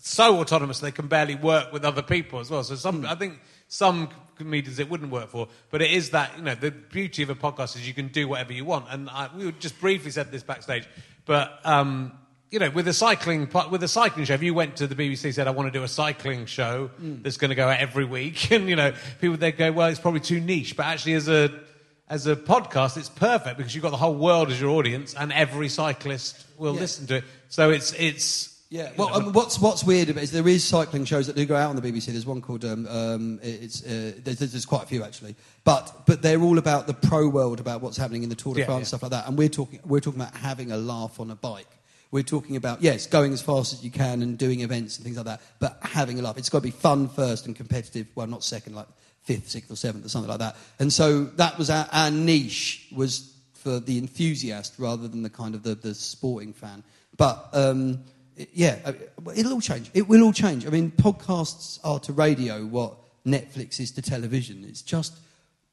so 0.00 0.40
autonomous 0.40 0.80
they 0.80 0.92
can 0.92 1.08
barely 1.08 1.34
work 1.34 1.72
with 1.72 1.84
other 1.84 2.02
people 2.02 2.38
as 2.40 2.50
well. 2.50 2.62
So 2.62 2.76
some, 2.76 3.04
I 3.04 3.14
think 3.14 3.38
some 3.68 4.08
comedians 4.36 4.78
it 4.78 4.90
wouldn't 4.90 5.10
work 5.10 5.28
for, 5.28 5.48
but 5.70 5.82
it 5.82 5.90
is 5.90 6.10
that 6.10 6.36
you 6.36 6.42
know 6.42 6.54
the 6.54 6.70
beauty 6.70 7.22
of 7.22 7.30
a 7.30 7.34
podcast 7.34 7.76
is 7.76 7.86
you 7.86 7.94
can 7.94 8.08
do 8.08 8.26
whatever 8.26 8.52
you 8.52 8.64
want. 8.64 8.86
And 8.90 9.08
I, 9.10 9.28
we 9.36 9.52
just 9.52 9.80
briefly 9.80 10.10
said 10.10 10.32
this 10.32 10.42
backstage, 10.42 10.88
but. 11.24 11.60
Um, 11.64 12.12
you 12.50 12.58
know, 12.58 12.70
with 12.70 12.88
a 12.88 12.94
cycling 12.94 13.46
with 13.70 13.82
a 13.82 13.88
cycling 13.88 14.24
show, 14.24 14.32
if 14.32 14.42
you 14.42 14.54
went 14.54 14.76
to 14.76 14.86
the 14.86 14.94
BBC 14.94 15.24
and 15.24 15.34
said, 15.34 15.46
"I 15.46 15.50
want 15.50 15.70
to 15.70 15.78
do 15.78 15.84
a 15.84 15.88
cycling 15.88 16.46
show 16.46 16.90
that's 16.98 17.36
going 17.36 17.50
to 17.50 17.54
go 17.54 17.68
out 17.68 17.78
every 17.78 18.06
week," 18.06 18.50
and 18.50 18.68
you 18.70 18.76
know, 18.76 18.94
people 19.20 19.36
they 19.36 19.52
go, 19.52 19.70
"Well, 19.70 19.88
it's 19.88 20.00
probably 20.00 20.20
too 20.20 20.40
niche." 20.40 20.74
But 20.74 20.86
actually, 20.86 21.12
as 21.12 21.28
a 21.28 21.60
as 22.08 22.26
a 22.26 22.36
podcast, 22.36 22.96
it's 22.96 23.10
perfect 23.10 23.58
because 23.58 23.74
you've 23.74 23.82
got 23.82 23.90
the 23.90 23.98
whole 23.98 24.14
world 24.14 24.50
as 24.50 24.58
your 24.58 24.70
audience, 24.70 25.14
and 25.14 25.30
every 25.32 25.68
cyclist 25.68 26.46
will 26.56 26.72
listen 26.72 27.06
to 27.08 27.16
it. 27.16 27.24
So 27.50 27.70
it's 27.70 27.92
it's 27.92 28.57
Yeah, 28.70 28.90
well, 28.98 29.14
um, 29.14 29.32
what's 29.32 29.58
what's 29.58 29.82
weird 29.82 30.10
about 30.10 30.20
it 30.20 30.24
is 30.24 30.30
there 30.30 30.46
is 30.46 30.62
cycling 30.62 31.06
shows 31.06 31.26
that 31.26 31.36
do 31.36 31.46
go 31.46 31.56
out 31.56 31.70
on 31.70 31.76
the 31.76 31.80
BBC. 31.82 32.06
There's 32.06 32.26
one 32.26 32.42
called 32.42 32.66
um, 32.66 32.86
um, 32.86 33.40
it's 33.42 33.82
uh, 33.82 34.12
there's, 34.18 34.40
there's 34.40 34.66
quite 34.66 34.82
a 34.82 34.86
few 34.86 35.02
actually, 35.02 35.36
but 35.64 36.02
but 36.04 36.20
they're 36.20 36.42
all 36.42 36.58
about 36.58 36.86
the 36.86 36.92
pro 36.92 37.28
world, 37.28 37.60
about 37.60 37.80
what's 37.80 37.96
happening 37.96 38.24
in 38.24 38.28
the 38.28 38.34
Tour 38.34 38.52
de 38.52 38.60
Yeah, 38.60 38.66
France 38.66 38.82
yeah. 38.82 38.88
stuff 38.88 39.02
like 39.02 39.12
that. 39.12 39.26
And 39.26 39.38
we're 39.38 39.48
talking 39.48 39.80
we're 39.86 40.00
talking 40.00 40.20
about 40.20 40.36
having 40.36 40.70
a 40.70 40.76
laugh 40.76 41.18
on 41.18 41.30
a 41.30 41.34
bike. 41.34 41.66
We're 42.10 42.22
talking 42.22 42.56
about 42.56 42.82
yes, 42.82 43.06
going 43.06 43.32
as 43.32 43.40
fast 43.40 43.72
as 43.72 43.82
you 43.82 43.90
can 43.90 44.20
and 44.20 44.36
doing 44.36 44.60
events 44.60 44.96
and 44.96 45.04
things 45.04 45.16
like 45.16 45.26
that, 45.26 45.40
but 45.60 45.78
having 45.80 46.18
a 46.18 46.22
laugh. 46.22 46.36
It's 46.36 46.50
got 46.50 46.58
to 46.58 46.64
be 46.64 46.70
fun 46.70 47.08
first 47.08 47.46
and 47.46 47.56
competitive. 47.56 48.06
Well, 48.14 48.26
not 48.26 48.44
second, 48.44 48.74
like 48.74 48.88
fifth, 49.22 49.48
sixth, 49.48 49.70
or 49.70 49.76
seventh, 49.76 50.04
or 50.04 50.10
something 50.10 50.28
like 50.28 50.40
that. 50.40 50.56
And 50.78 50.92
so 50.92 51.24
that 51.24 51.56
was 51.56 51.70
our, 51.70 51.88
our 51.90 52.10
niche 52.10 52.86
was 52.94 53.34
for 53.54 53.80
the 53.80 53.96
enthusiast 53.96 54.74
rather 54.78 55.08
than 55.08 55.22
the 55.22 55.30
kind 55.30 55.54
of 55.54 55.62
the, 55.62 55.74
the 55.74 55.94
sporting 55.94 56.52
fan. 56.52 56.82
But 57.16 57.48
um, 57.52 58.04
yeah, 58.52 58.92
it'll 59.34 59.54
all 59.54 59.60
change. 59.60 59.90
It 59.94 60.08
will 60.08 60.22
all 60.22 60.32
change. 60.32 60.66
I 60.66 60.70
mean, 60.70 60.90
podcasts 60.90 61.78
are 61.84 61.98
to 62.00 62.12
radio 62.12 62.64
what 62.64 62.96
Netflix 63.26 63.80
is 63.80 63.90
to 63.92 64.02
television. 64.02 64.64
It's 64.66 64.82
just 64.82 65.18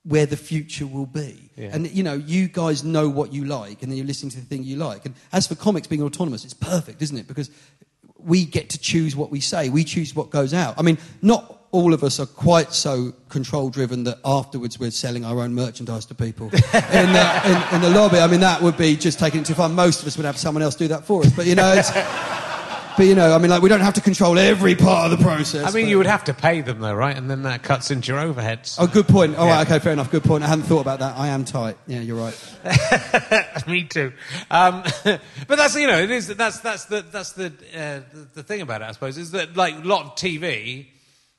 where 0.03 0.25
the 0.25 0.37
future 0.37 0.85
will 0.85 1.07
be. 1.07 1.49
Yeah. 1.55 1.69
And 1.73 1.89
you 1.89 2.03
know, 2.03 2.13
you 2.13 2.47
guys 2.47 2.83
know 2.83 3.09
what 3.09 3.33
you 3.33 3.45
like, 3.45 3.81
and 3.81 3.91
then 3.91 3.97
you're 3.97 4.07
listening 4.07 4.31
to 4.31 4.39
the 4.39 4.45
thing 4.45 4.63
you 4.63 4.77
like. 4.77 5.05
And 5.05 5.15
as 5.33 5.47
for 5.47 5.55
comics 5.55 5.87
being 5.87 6.03
autonomous, 6.03 6.43
it's 6.43 6.53
perfect, 6.53 7.01
isn't 7.01 7.17
it? 7.17 7.27
Because 7.27 7.49
we 8.17 8.45
get 8.45 8.69
to 8.71 8.79
choose 8.79 9.15
what 9.15 9.31
we 9.31 9.39
say. 9.39 9.69
We 9.69 9.83
choose 9.83 10.15
what 10.15 10.29
goes 10.29 10.53
out. 10.53 10.75
I 10.77 10.81
mean, 10.81 10.97
not 11.21 11.65
all 11.71 11.93
of 11.93 12.03
us 12.03 12.19
are 12.19 12.25
quite 12.25 12.71
so 12.71 13.11
control 13.27 13.69
driven 13.69 14.05
that 14.05 14.17
afterwards 14.23 14.79
we're 14.79 14.91
selling 14.91 15.25
our 15.25 15.41
own 15.41 15.53
merchandise 15.53 16.05
to 16.05 16.15
people 16.15 16.45
in, 16.53 16.61
the, 16.61 17.41
in, 17.45 17.75
in 17.75 17.81
the 17.81 17.89
lobby. 17.89 18.17
I 18.17 18.27
mean, 18.27 18.39
that 18.39 18.61
would 18.61 18.77
be 18.77 18.95
just 18.95 19.19
taking 19.19 19.41
it 19.41 19.45
too 19.45 19.55
far. 19.55 19.67
Most 19.67 20.01
of 20.01 20.07
us 20.07 20.15
would 20.15 20.25
have 20.25 20.37
someone 20.37 20.63
else 20.63 20.75
do 20.75 20.87
that 20.87 21.03
for 21.03 21.23
us. 21.23 21.33
But 21.35 21.47
you 21.47 21.55
know, 21.55 21.73
it's, 21.73 21.91
but 22.97 23.05
you 23.05 23.15
know, 23.15 23.33
I 23.33 23.37
mean, 23.37 23.49
like 23.49 23.61
we 23.61 23.69
don't 23.69 23.81
have 23.81 23.93
to 23.95 24.01
control 24.01 24.37
every 24.39 24.75
part 24.75 25.11
of 25.11 25.17
the 25.17 25.23
process. 25.23 25.63
I 25.63 25.71
mean, 25.71 25.85
but- 25.85 25.89
you 25.89 25.97
would 25.97 26.05
have 26.07 26.23
to 26.25 26.33
pay 26.33 26.61
them 26.61 26.79
though, 26.79 26.93
right? 26.93 27.15
And 27.15 27.29
then 27.29 27.43
that 27.43 27.63
cuts 27.63 27.91
into 27.91 28.13
your 28.13 28.21
overheads. 28.21 28.75
Oh, 28.79 28.87
good 28.87 29.07
point. 29.07 29.35
All 29.35 29.45
Yeah. 29.47 29.55
right, 29.57 29.67
okay, 29.67 29.79
fair 29.79 29.93
enough. 29.93 30.11
Good 30.11 30.23
point. 30.23 30.43
I 30.43 30.47
hadn't 30.47 30.65
thought 30.65 30.81
about 30.81 30.99
that. 30.99 31.17
I 31.17 31.27
am 31.27 31.45
tight. 31.45 31.77
Yeah, 31.87 32.01
you're 32.01 32.17
right. 32.17 32.57
Me 33.67 33.83
too. 33.83 34.13
Um, 34.49 34.83
but 35.03 35.55
that's 35.57 35.75
you 35.75 35.87
know 35.87 35.99
it 35.99 36.11
is 36.11 36.27
that's 36.27 36.59
that's 36.59 36.85
the 36.85 37.01
that's 37.01 37.33
the, 37.33 37.47
uh, 37.75 38.01
the 38.33 38.43
thing 38.43 38.61
about 38.61 38.81
it 38.81 38.85
I 38.85 38.91
suppose 38.91 39.17
is 39.17 39.31
that 39.31 39.55
like 39.55 39.75
a 39.75 39.87
lot 39.87 40.05
of 40.05 40.15
TV 40.15 40.87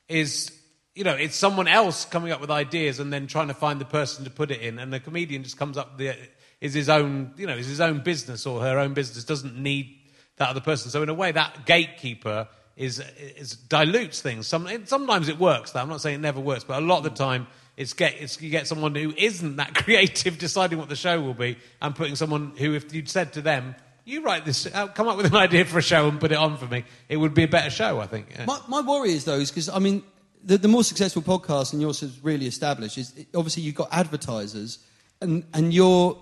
is 0.08 0.50
you 0.94 1.04
know 1.04 1.14
it's 1.14 1.36
someone 1.36 1.68
else 1.68 2.04
coming 2.04 2.32
up 2.32 2.40
with 2.40 2.50
ideas 2.50 3.00
and 3.00 3.12
then 3.12 3.26
trying 3.26 3.48
to 3.48 3.54
find 3.54 3.80
the 3.80 3.84
person 3.84 4.24
to 4.24 4.30
put 4.30 4.50
it 4.50 4.60
in 4.60 4.78
and 4.78 4.92
the 4.92 5.00
comedian 5.00 5.42
just 5.42 5.58
comes 5.58 5.76
up 5.76 5.90
with 5.90 5.98
the 5.98 6.16
is 6.60 6.72
his 6.74 6.88
own 6.88 7.32
you 7.36 7.46
know 7.46 7.56
is 7.56 7.66
his 7.66 7.80
own 7.80 8.00
business 8.00 8.46
or 8.46 8.60
her 8.62 8.78
own 8.78 8.94
business 8.94 9.24
doesn't 9.24 9.56
need 9.58 9.94
that 10.36 10.50
other 10.50 10.60
person 10.60 10.90
so 10.90 11.02
in 11.02 11.08
a 11.08 11.14
way 11.14 11.32
that 11.32 11.66
gatekeeper 11.66 12.48
is, 12.76 13.02
is 13.36 13.52
dilutes 13.52 14.20
things 14.20 14.46
Some, 14.46 14.66
it, 14.66 14.88
sometimes 14.88 15.28
it 15.28 15.38
works 15.38 15.72
though 15.72 15.80
I'm 15.80 15.88
not 15.88 16.00
saying 16.00 16.16
it 16.16 16.22
never 16.22 16.40
works 16.40 16.64
but 16.64 16.82
a 16.82 16.84
lot 16.84 16.98
of 16.98 17.04
the 17.04 17.10
time 17.10 17.46
it's 17.76 17.92
get 17.92 18.14
it's, 18.20 18.40
you 18.40 18.50
get 18.50 18.66
someone 18.66 18.94
who 18.94 19.12
isn't 19.16 19.56
that 19.56 19.74
creative 19.84 20.38
deciding 20.38 20.78
what 20.78 20.88
the 20.88 20.96
show 20.96 21.20
will 21.20 21.34
be 21.34 21.58
and 21.80 21.94
putting 21.94 22.16
someone 22.16 22.52
who 22.56 22.74
if 22.74 22.94
you'd 22.94 23.08
said 23.08 23.32
to 23.34 23.42
them 23.42 23.74
You 24.08 24.22
write 24.22 24.44
this, 24.44 24.66
uh, 24.66 24.86
come 24.86 25.08
up 25.08 25.16
with 25.16 25.26
an 25.26 25.34
idea 25.46 25.64
for 25.64 25.78
a 25.78 25.82
show 25.82 26.08
and 26.08 26.20
put 26.20 26.30
it 26.30 26.38
on 26.38 26.58
for 26.58 26.66
me. 26.66 26.84
It 27.08 27.16
would 27.16 27.34
be 27.34 27.42
a 27.42 27.48
better 27.48 27.70
show, 27.70 27.98
I 27.98 28.06
think. 28.06 28.28
Yeah. 28.30 28.44
My, 28.44 28.60
my 28.68 28.80
worry 28.80 29.10
is 29.10 29.24
though, 29.24 29.40
is 29.40 29.50
because 29.50 29.68
I 29.68 29.80
mean, 29.80 30.04
the, 30.44 30.58
the 30.58 30.68
more 30.68 30.84
successful 30.84 31.22
podcast 31.22 31.72
and 31.72 31.82
yours 31.82 32.04
is 32.04 32.22
really 32.22 32.46
established 32.46 32.98
is 32.98 33.12
obviously 33.34 33.64
you've 33.64 33.74
got 33.74 33.88
advertisers, 33.90 34.78
and 35.20 35.44
and 35.52 35.74
you're. 35.74 36.16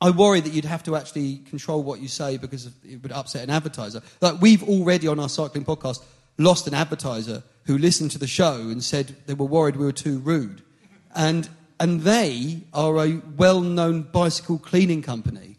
I 0.00 0.10
worry 0.10 0.40
that 0.40 0.52
you'd 0.52 0.64
have 0.64 0.82
to 0.84 0.96
actually 0.96 1.36
control 1.48 1.82
what 1.82 2.00
you 2.00 2.08
say 2.08 2.36
because 2.36 2.66
it 2.66 3.02
would 3.02 3.12
upset 3.12 3.44
an 3.44 3.50
advertiser. 3.50 4.02
Like 4.20 4.40
we've 4.40 4.62
already 4.62 5.08
on 5.08 5.18
our 5.18 5.28
cycling 5.28 5.64
podcast 5.64 6.02
lost 6.36 6.66
an 6.66 6.74
advertiser 6.74 7.42
who 7.64 7.78
listened 7.78 8.10
to 8.10 8.18
the 8.18 8.26
show 8.26 8.54
and 8.54 8.82
said 8.82 9.16
they 9.26 9.34
were 9.34 9.46
worried 9.46 9.76
we 9.76 9.86
were 9.86 9.92
too 9.92 10.18
rude, 10.18 10.62
and 11.14 11.48
and 11.80 12.02
they 12.02 12.60
are 12.72 13.04
a 13.04 13.20
well-known 13.36 14.02
bicycle 14.02 14.58
cleaning 14.58 15.02
company 15.02 15.56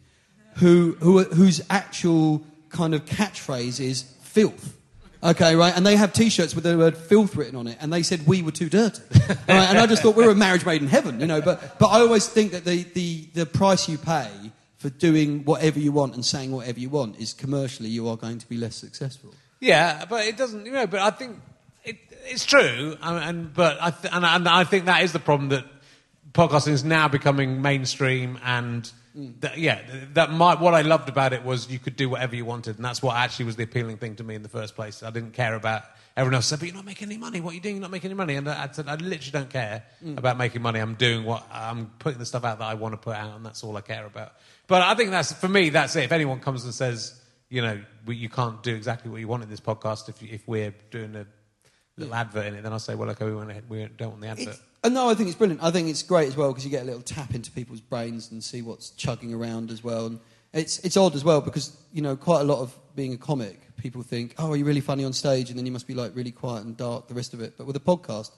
who, 0.55 0.95
who 0.99 1.23
whose 1.23 1.61
actual 1.69 2.43
kind 2.69 2.93
of 2.93 3.05
catchphrase 3.05 3.79
is 3.79 4.03
filth. 4.21 4.77
Okay, 5.25 5.55
right? 5.55 5.75
And 5.75 5.83
they 5.83 5.95
have 5.95 6.13
T-shirts 6.13 6.53
with 6.53 6.63
the 6.63 6.77
word 6.77 6.95
"filth" 6.95 7.35
written 7.35 7.55
on 7.55 7.65
it, 7.65 7.77
and 7.81 7.91
they 7.91 8.03
said 8.03 8.27
we 8.27 8.43
were 8.43 8.51
too 8.51 8.69
dirty. 8.69 9.01
right? 9.27 9.39
And 9.49 9.79
I 9.79 9.87
just 9.87 10.03
thought 10.03 10.15
we 10.15 10.23
were 10.23 10.31
a 10.31 10.35
marriage 10.35 10.63
made 10.65 10.83
in 10.83 10.87
heaven, 10.87 11.19
you 11.19 11.25
know. 11.25 11.41
But 11.41 11.79
but 11.79 11.87
I 11.87 12.01
always 12.01 12.27
think 12.27 12.51
that 12.51 12.63
the, 12.63 12.83
the, 12.83 13.27
the 13.33 13.45
price 13.47 13.89
you 13.89 13.97
pay 13.97 14.29
for 14.77 14.89
doing 14.89 15.43
whatever 15.43 15.79
you 15.79 15.91
want 15.91 16.13
and 16.13 16.23
saying 16.23 16.51
whatever 16.51 16.79
you 16.79 16.89
want 16.89 17.19
is 17.19 17.33
commercially 17.33 17.89
you 17.89 18.07
are 18.07 18.17
going 18.17 18.37
to 18.37 18.47
be 18.47 18.55
less 18.55 18.75
successful. 18.75 19.33
Yeah, 19.59 20.05
but 20.05 20.25
it 20.25 20.37
doesn't, 20.37 20.63
you 20.63 20.71
know. 20.71 20.85
But 20.85 20.99
I 20.99 21.09
think 21.09 21.39
it, 21.83 21.97
it's 22.25 22.45
true, 22.45 22.95
and, 23.01 23.23
and 23.23 23.53
but 23.53 23.79
I 23.81 23.89
th- 23.89 24.13
and, 24.13 24.23
and 24.23 24.47
I 24.47 24.63
think 24.63 24.85
that 24.85 25.03
is 25.03 25.11
the 25.11 25.19
problem 25.19 25.49
that 25.49 25.65
podcasting 26.33 26.73
is 26.73 26.83
now 26.83 27.07
becoming 27.07 27.61
mainstream 27.61 28.37
and. 28.45 28.91
That, 29.15 29.57
yeah, 29.57 29.79
that 30.13 30.31
might, 30.31 30.59
what 30.59 30.73
I 30.73 30.81
loved 30.81 31.07
about 31.07 31.31
it 31.31 31.45
was 31.45 31.71
you 31.71 31.79
could 31.79 31.95
do 31.95 32.09
whatever 32.09 32.35
you 32.35 32.43
wanted, 32.43 32.75
and 32.75 32.83
that's 32.83 33.01
what 33.01 33.15
actually 33.15 33.45
was 33.45 33.55
the 33.55 33.63
appealing 33.63 33.97
thing 33.97 34.17
to 34.17 34.25
me 34.25 34.35
in 34.35 34.43
the 34.43 34.49
first 34.49 34.75
place. 34.75 35.03
I 35.03 35.09
didn't 35.09 35.31
care 35.31 35.55
about 35.55 35.83
everyone 36.17 36.35
else 36.35 36.47
said, 36.47 36.59
"But 36.59 36.67
you're 36.67 36.75
not 36.75 36.83
making 36.83 37.07
any 37.07 37.17
money. 37.17 37.39
What 37.39 37.51
are 37.51 37.53
you 37.55 37.61
doing? 37.61 37.75
You're 37.75 37.81
not 37.81 37.91
making 37.91 38.09
any 38.09 38.17
money." 38.17 38.35
And 38.35 38.49
I 38.49 38.69
said, 38.73 38.89
"I 38.89 38.95
literally 38.95 39.31
don't 39.31 39.49
care 39.49 39.83
mm. 40.03 40.17
about 40.17 40.37
making 40.37 40.61
money. 40.61 40.81
I'm 40.81 40.95
doing 40.95 41.23
what 41.23 41.47
I'm 41.49 41.91
putting 41.99 42.19
the 42.19 42.25
stuff 42.25 42.43
out 42.43 42.59
that 42.59 42.65
I 42.65 42.73
want 42.73 42.91
to 42.91 42.97
put 42.97 43.15
out, 43.15 43.37
and 43.37 43.45
that's 43.45 43.63
all 43.63 43.77
I 43.77 43.81
care 43.81 44.05
about." 44.05 44.33
But 44.67 44.81
I 44.81 44.95
think 44.95 45.11
that's 45.11 45.31
for 45.31 45.47
me. 45.47 45.69
That's 45.69 45.95
it. 45.95 46.03
If 46.03 46.11
anyone 46.11 46.41
comes 46.41 46.65
and 46.65 46.73
says, 46.73 47.17
"You 47.49 47.61
know, 47.61 47.81
we, 48.05 48.17
you 48.17 48.27
can't 48.27 48.61
do 48.63 48.75
exactly 48.75 49.09
what 49.09 49.21
you 49.21 49.29
want 49.29 49.43
in 49.43 49.49
this 49.49 49.61
podcast," 49.61 50.09
if 50.09 50.21
if 50.23 50.45
we're 50.45 50.73
doing 50.91 51.15
a 51.15 51.25
little 51.95 52.13
advert 52.13 52.47
in 52.47 52.55
it, 52.55 52.63
then 52.63 52.73
I'll 52.73 52.79
say, 52.79 52.95
"Well, 52.95 53.09
okay, 53.11 53.23
we, 53.23 53.33
want 53.33 53.49
to, 53.49 53.61
we 53.69 53.87
don't 53.97 54.09
want 54.09 54.21
the 54.21 54.27
advert." 54.27 54.47
It's, 54.49 54.61
uh, 54.85 54.89
no, 54.89 55.09
I 55.09 55.15
think 55.15 55.27
it's 55.29 55.37
brilliant. 55.37 55.63
I 55.63 55.71
think 55.71 55.89
it's 55.89 56.03
great 56.03 56.27
as 56.27 56.37
well 56.37 56.49
because 56.49 56.63
you 56.63 56.71
get 56.71 56.83
a 56.83 56.85
little 56.85 57.01
tap 57.01 57.33
into 57.33 57.51
people's 57.51 57.81
brains 57.81 58.31
and 58.31 58.43
see 58.43 58.61
what's 58.61 58.91
chugging 58.91 59.33
around 59.33 59.71
as 59.71 59.83
well. 59.83 60.05
And 60.05 60.19
it's 60.53 60.79
it's 60.79 60.95
odd 60.95 61.15
as 61.15 61.23
well 61.23 61.41
because 61.41 61.75
you 61.91 62.01
know 62.01 62.15
quite 62.15 62.41
a 62.41 62.43
lot 62.43 62.59
of 62.59 62.77
being 62.95 63.13
a 63.13 63.17
comic, 63.17 63.75
people 63.77 64.03
think, 64.03 64.35
oh, 64.37 64.51
are 64.51 64.55
you 64.55 64.65
really 64.65 64.81
funny 64.81 65.03
on 65.03 65.13
stage, 65.13 65.49
and 65.49 65.57
then 65.59 65.65
you 65.65 65.71
must 65.71 65.87
be 65.87 65.93
like 65.93 66.15
really 66.15 66.31
quiet 66.31 66.65
and 66.65 66.77
dark 66.77 67.07
the 67.07 67.13
rest 67.13 67.33
of 67.33 67.41
it. 67.41 67.55
But 67.57 67.67
with 67.67 67.75
a 67.75 67.81
podcast, 67.81 68.31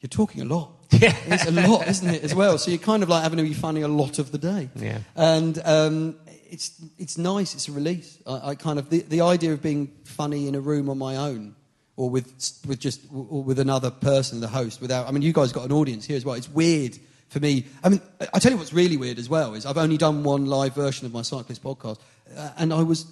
you're 0.00 0.08
talking 0.08 0.42
a 0.42 0.46
lot. 0.46 0.72
Yeah. 0.90 1.14
it's 1.26 1.46
a 1.46 1.50
lot, 1.52 1.86
isn't 1.86 2.08
it, 2.08 2.24
as 2.24 2.34
well? 2.34 2.58
So 2.58 2.70
you're 2.72 2.80
kind 2.80 3.04
of 3.04 3.08
like 3.08 3.22
having 3.22 3.36
to 3.36 3.44
be 3.44 3.52
funny 3.52 3.82
a 3.82 3.88
lot 3.88 4.18
of 4.18 4.32
the 4.32 4.38
day. 4.38 4.68
Yeah. 4.74 4.98
And 5.14 5.60
um, 5.64 6.16
it's 6.50 6.72
it's 6.98 7.18
nice. 7.18 7.54
It's 7.54 7.68
a 7.68 7.72
release. 7.72 8.18
I, 8.26 8.50
I 8.50 8.54
kind 8.54 8.78
of 8.78 8.88
the, 8.90 9.02
the 9.02 9.20
idea 9.20 9.52
of 9.52 9.62
being 9.62 9.92
funny 10.04 10.48
in 10.48 10.54
a 10.54 10.60
room 10.60 10.88
on 10.88 10.98
my 10.98 11.16
own 11.16 11.54
or 11.98 12.08
with 12.08 12.26
with 12.66 12.78
just 12.78 13.00
or 13.12 13.42
with 13.42 13.58
another 13.58 13.90
person, 13.90 14.40
the 14.40 14.46
host. 14.48 14.80
Without, 14.80 15.08
I 15.08 15.10
mean, 15.10 15.22
you 15.22 15.32
guys 15.32 15.52
got 15.52 15.64
an 15.64 15.72
audience 15.72 16.06
here 16.06 16.16
as 16.16 16.24
well. 16.24 16.36
It's 16.36 16.48
weird 16.48 16.96
for 17.28 17.40
me. 17.40 17.66
I 17.82 17.88
mean, 17.88 18.00
I 18.32 18.38
tell 18.38 18.52
you 18.52 18.56
what's 18.58 18.72
really 18.72 18.96
weird 18.96 19.18
as 19.18 19.28
well 19.28 19.54
is 19.54 19.66
I've 19.66 19.76
only 19.76 19.96
done 19.98 20.22
one 20.22 20.46
live 20.46 20.74
version 20.76 21.06
of 21.06 21.12
my 21.12 21.22
cyclist 21.22 21.62
podcast, 21.62 21.98
uh, 22.36 22.50
and 22.56 22.72
I 22.72 22.82
was 22.84 23.04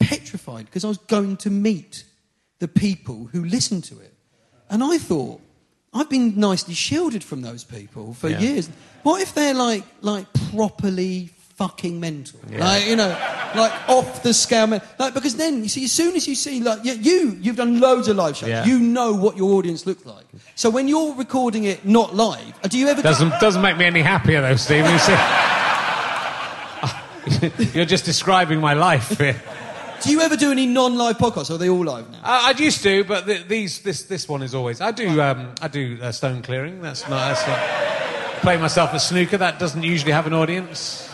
petrified 0.00 0.66
because 0.66 0.84
I 0.84 0.88
was 0.88 0.98
going 0.98 1.36
to 1.38 1.50
meet 1.50 2.04
the 2.58 2.66
people 2.68 3.28
who 3.32 3.44
listen 3.44 3.80
to 3.82 4.00
it, 4.00 4.12
and 4.68 4.82
I 4.82 4.98
thought. 4.98 5.40
I've 5.96 6.10
been 6.10 6.40
nicely 6.40 6.74
shielded 6.74 7.22
from 7.22 7.42
those 7.42 7.62
people 7.62 8.14
for 8.14 8.28
Yeah. 8.28 8.40
years. 8.40 8.68
What 9.04 9.22
if 9.22 9.32
they're 9.32 9.54
like, 9.54 9.84
like 10.00 10.26
properly 10.50 11.30
fucking 11.56 12.00
mental? 12.00 12.40
Like, 12.50 12.86
you 12.86 12.96
know, 12.96 13.08
like 13.54 13.72
off 13.88 14.22
the 14.22 14.34
scale. 14.34 14.68
Like, 14.98 15.14
because 15.14 15.36
then, 15.36 15.62
you 15.62 15.68
see, 15.68 15.84
as 15.84 15.92
soon 15.92 16.16
as 16.16 16.26
you 16.26 16.34
see, 16.34 16.60
like, 16.60 16.84
you, 16.84 17.36
you've 17.40 17.56
done 17.56 17.80
loads 17.80 18.08
of 18.08 18.16
live 18.16 18.36
shows. 18.36 18.48
Yeah. 18.48 18.64
You 18.64 18.78
know 18.78 19.12
what 19.12 19.36
your 19.36 19.54
audience 19.54 19.86
looks 19.86 20.04
like. 20.04 20.24
So 20.54 20.70
when 20.70 20.88
you're 20.88 21.14
recording 21.14 21.64
it 21.64 21.84
not 21.84 22.14
live, 22.14 22.54
uh, 22.62 22.68
do 22.68 22.78
you 22.78 22.88
ever... 22.88 23.02
Doesn't 23.02 23.40
doesn't 23.40 23.62
make 23.62 23.76
me 23.76 23.84
any 23.84 24.02
happier 24.02 24.40
though, 24.40 24.56
Steve. 24.56 24.84
You 24.86 24.98
see, 24.98 25.16
you're 27.76 27.86
just 27.86 28.04
describing 28.04 28.60
my 28.60 28.74
life 28.74 29.16
here. 29.18 29.40
Do 30.02 30.10
you 30.10 30.20
ever 30.20 30.36
do 30.36 30.50
any 30.52 30.66
non-live 30.66 31.16
podcasts? 31.16 31.50
Or 31.50 31.54
are 31.54 31.58
they 31.58 31.70
all 31.70 31.84
live 31.84 32.10
now? 32.10 32.20
I, 32.22 32.52
I 32.54 32.60
used 32.60 32.82
to, 32.82 33.04
but 33.04 33.26
the, 33.26 33.38
these 33.38 33.80
this 33.80 34.02
this 34.02 34.28
one 34.28 34.42
is 34.42 34.54
always. 34.54 34.82
I 34.82 34.90
do 34.90 35.22
um, 35.22 35.54
I 35.62 35.68
do 35.68 35.98
uh, 36.02 36.12
stone 36.12 36.42
clearing. 36.42 36.82
That's 36.82 37.08
not 37.08 37.28
that's 37.28 37.46
not. 37.46 37.58
Play 38.42 38.58
myself 38.58 38.92
at 38.92 38.98
snooker. 38.98 39.38
That 39.38 39.58
doesn't 39.58 39.82
usually 39.82 40.12
have 40.12 40.26
an 40.26 40.34
audience. 40.34 41.08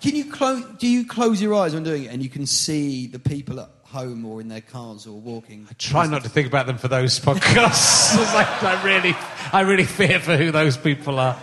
Can 0.00 0.14
you 0.14 0.30
close? 0.30 0.64
Do 0.78 0.86
you 0.86 1.06
close 1.06 1.40
your 1.42 1.54
eyes 1.54 1.74
when 1.74 1.82
doing 1.82 2.04
it, 2.04 2.08
and 2.08 2.22
you 2.22 2.28
can 2.28 2.46
see 2.46 3.06
the 3.06 3.18
people 3.18 3.60
at 3.60 3.68
home 3.84 4.24
or 4.24 4.40
in 4.40 4.48
their 4.48 4.60
cars 4.60 5.06
or 5.06 5.18
walking? 5.18 5.66
I 5.70 5.74
try 5.74 6.06
not 6.06 6.22
to 6.24 6.28
think 6.28 6.46
about 6.46 6.66
them 6.66 6.78
for 6.78 6.88
those 6.88 7.18
podcasts. 7.18 8.16
Like, 8.34 8.62
I 8.62 8.82
really, 8.84 9.16
I 9.52 9.62
really 9.62 9.84
fear 9.84 10.20
for 10.20 10.36
who 10.36 10.50
those 10.52 10.76
people 10.76 11.18
are. 11.18 11.34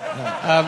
Um, 0.44 0.66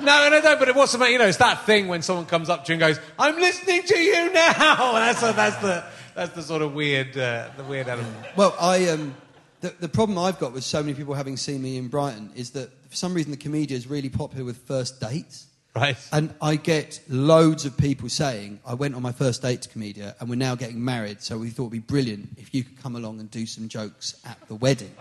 no, 0.00 0.30
no, 0.30 0.40
no. 0.40 0.56
But 0.56 0.68
it 0.68 0.74
what's 0.74 0.92
the? 0.92 1.04
You 1.10 1.18
know, 1.18 1.26
it's 1.26 1.38
that 1.38 1.66
thing 1.66 1.88
when 1.88 2.02
someone 2.02 2.26
comes 2.26 2.48
up 2.48 2.64
to 2.64 2.72
you 2.72 2.74
and 2.74 2.80
goes, 2.80 3.04
"I'm 3.18 3.36
listening 3.36 3.82
to 3.82 3.98
you 3.98 4.32
now." 4.32 4.92
That's 4.94 5.20
the, 5.20 5.32
that's 5.32 5.56
the 5.56 5.84
that's 6.14 6.34
the 6.34 6.42
sort 6.42 6.62
of 6.62 6.74
weird, 6.74 7.16
uh, 7.16 7.48
the 7.56 7.64
weird 7.64 7.88
element. 7.88 8.16
Well, 8.36 8.56
I 8.60 8.88
um, 8.88 9.14
the, 9.60 9.74
the 9.80 9.88
problem 9.88 10.18
I've 10.18 10.38
got 10.38 10.52
with 10.52 10.64
so 10.64 10.82
many 10.82 10.94
people 10.94 11.14
having 11.14 11.36
seen 11.36 11.62
me 11.62 11.76
in 11.76 11.88
Brighton 11.88 12.32
is 12.34 12.50
that 12.50 12.70
for 12.88 12.96
some 12.96 13.14
reason 13.14 13.30
the 13.30 13.36
Komedia 13.36 13.72
is 13.72 13.86
really 13.86 14.08
popular 14.08 14.44
with 14.44 14.56
first 14.58 15.00
dates. 15.00 15.46
Right. 15.74 15.96
And 16.12 16.34
I 16.40 16.56
get 16.56 17.00
loads 17.08 17.64
of 17.64 17.76
people 17.76 18.08
saying, 18.08 18.60
I 18.66 18.74
went 18.74 18.94
on 18.94 19.02
my 19.02 19.12
first 19.12 19.42
date 19.42 19.62
to 19.62 19.68
Komedia 19.68 20.14
and 20.18 20.28
we're 20.28 20.36
now 20.36 20.54
getting 20.54 20.84
married, 20.84 21.22
so 21.22 21.38
we 21.38 21.50
thought 21.50 21.64
it'd 21.64 21.72
be 21.72 21.78
brilliant 21.78 22.30
if 22.36 22.54
you 22.54 22.64
could 22.64 22.82
come 22.82 22.96
along 22.96 23.20
and 23.20 23.30
do 23.30 23.46
some 23.46 23.68
jokes 23.68 24.20
at 24.24 24.38
the 24.48 24.54
wedding. 24.54 24.94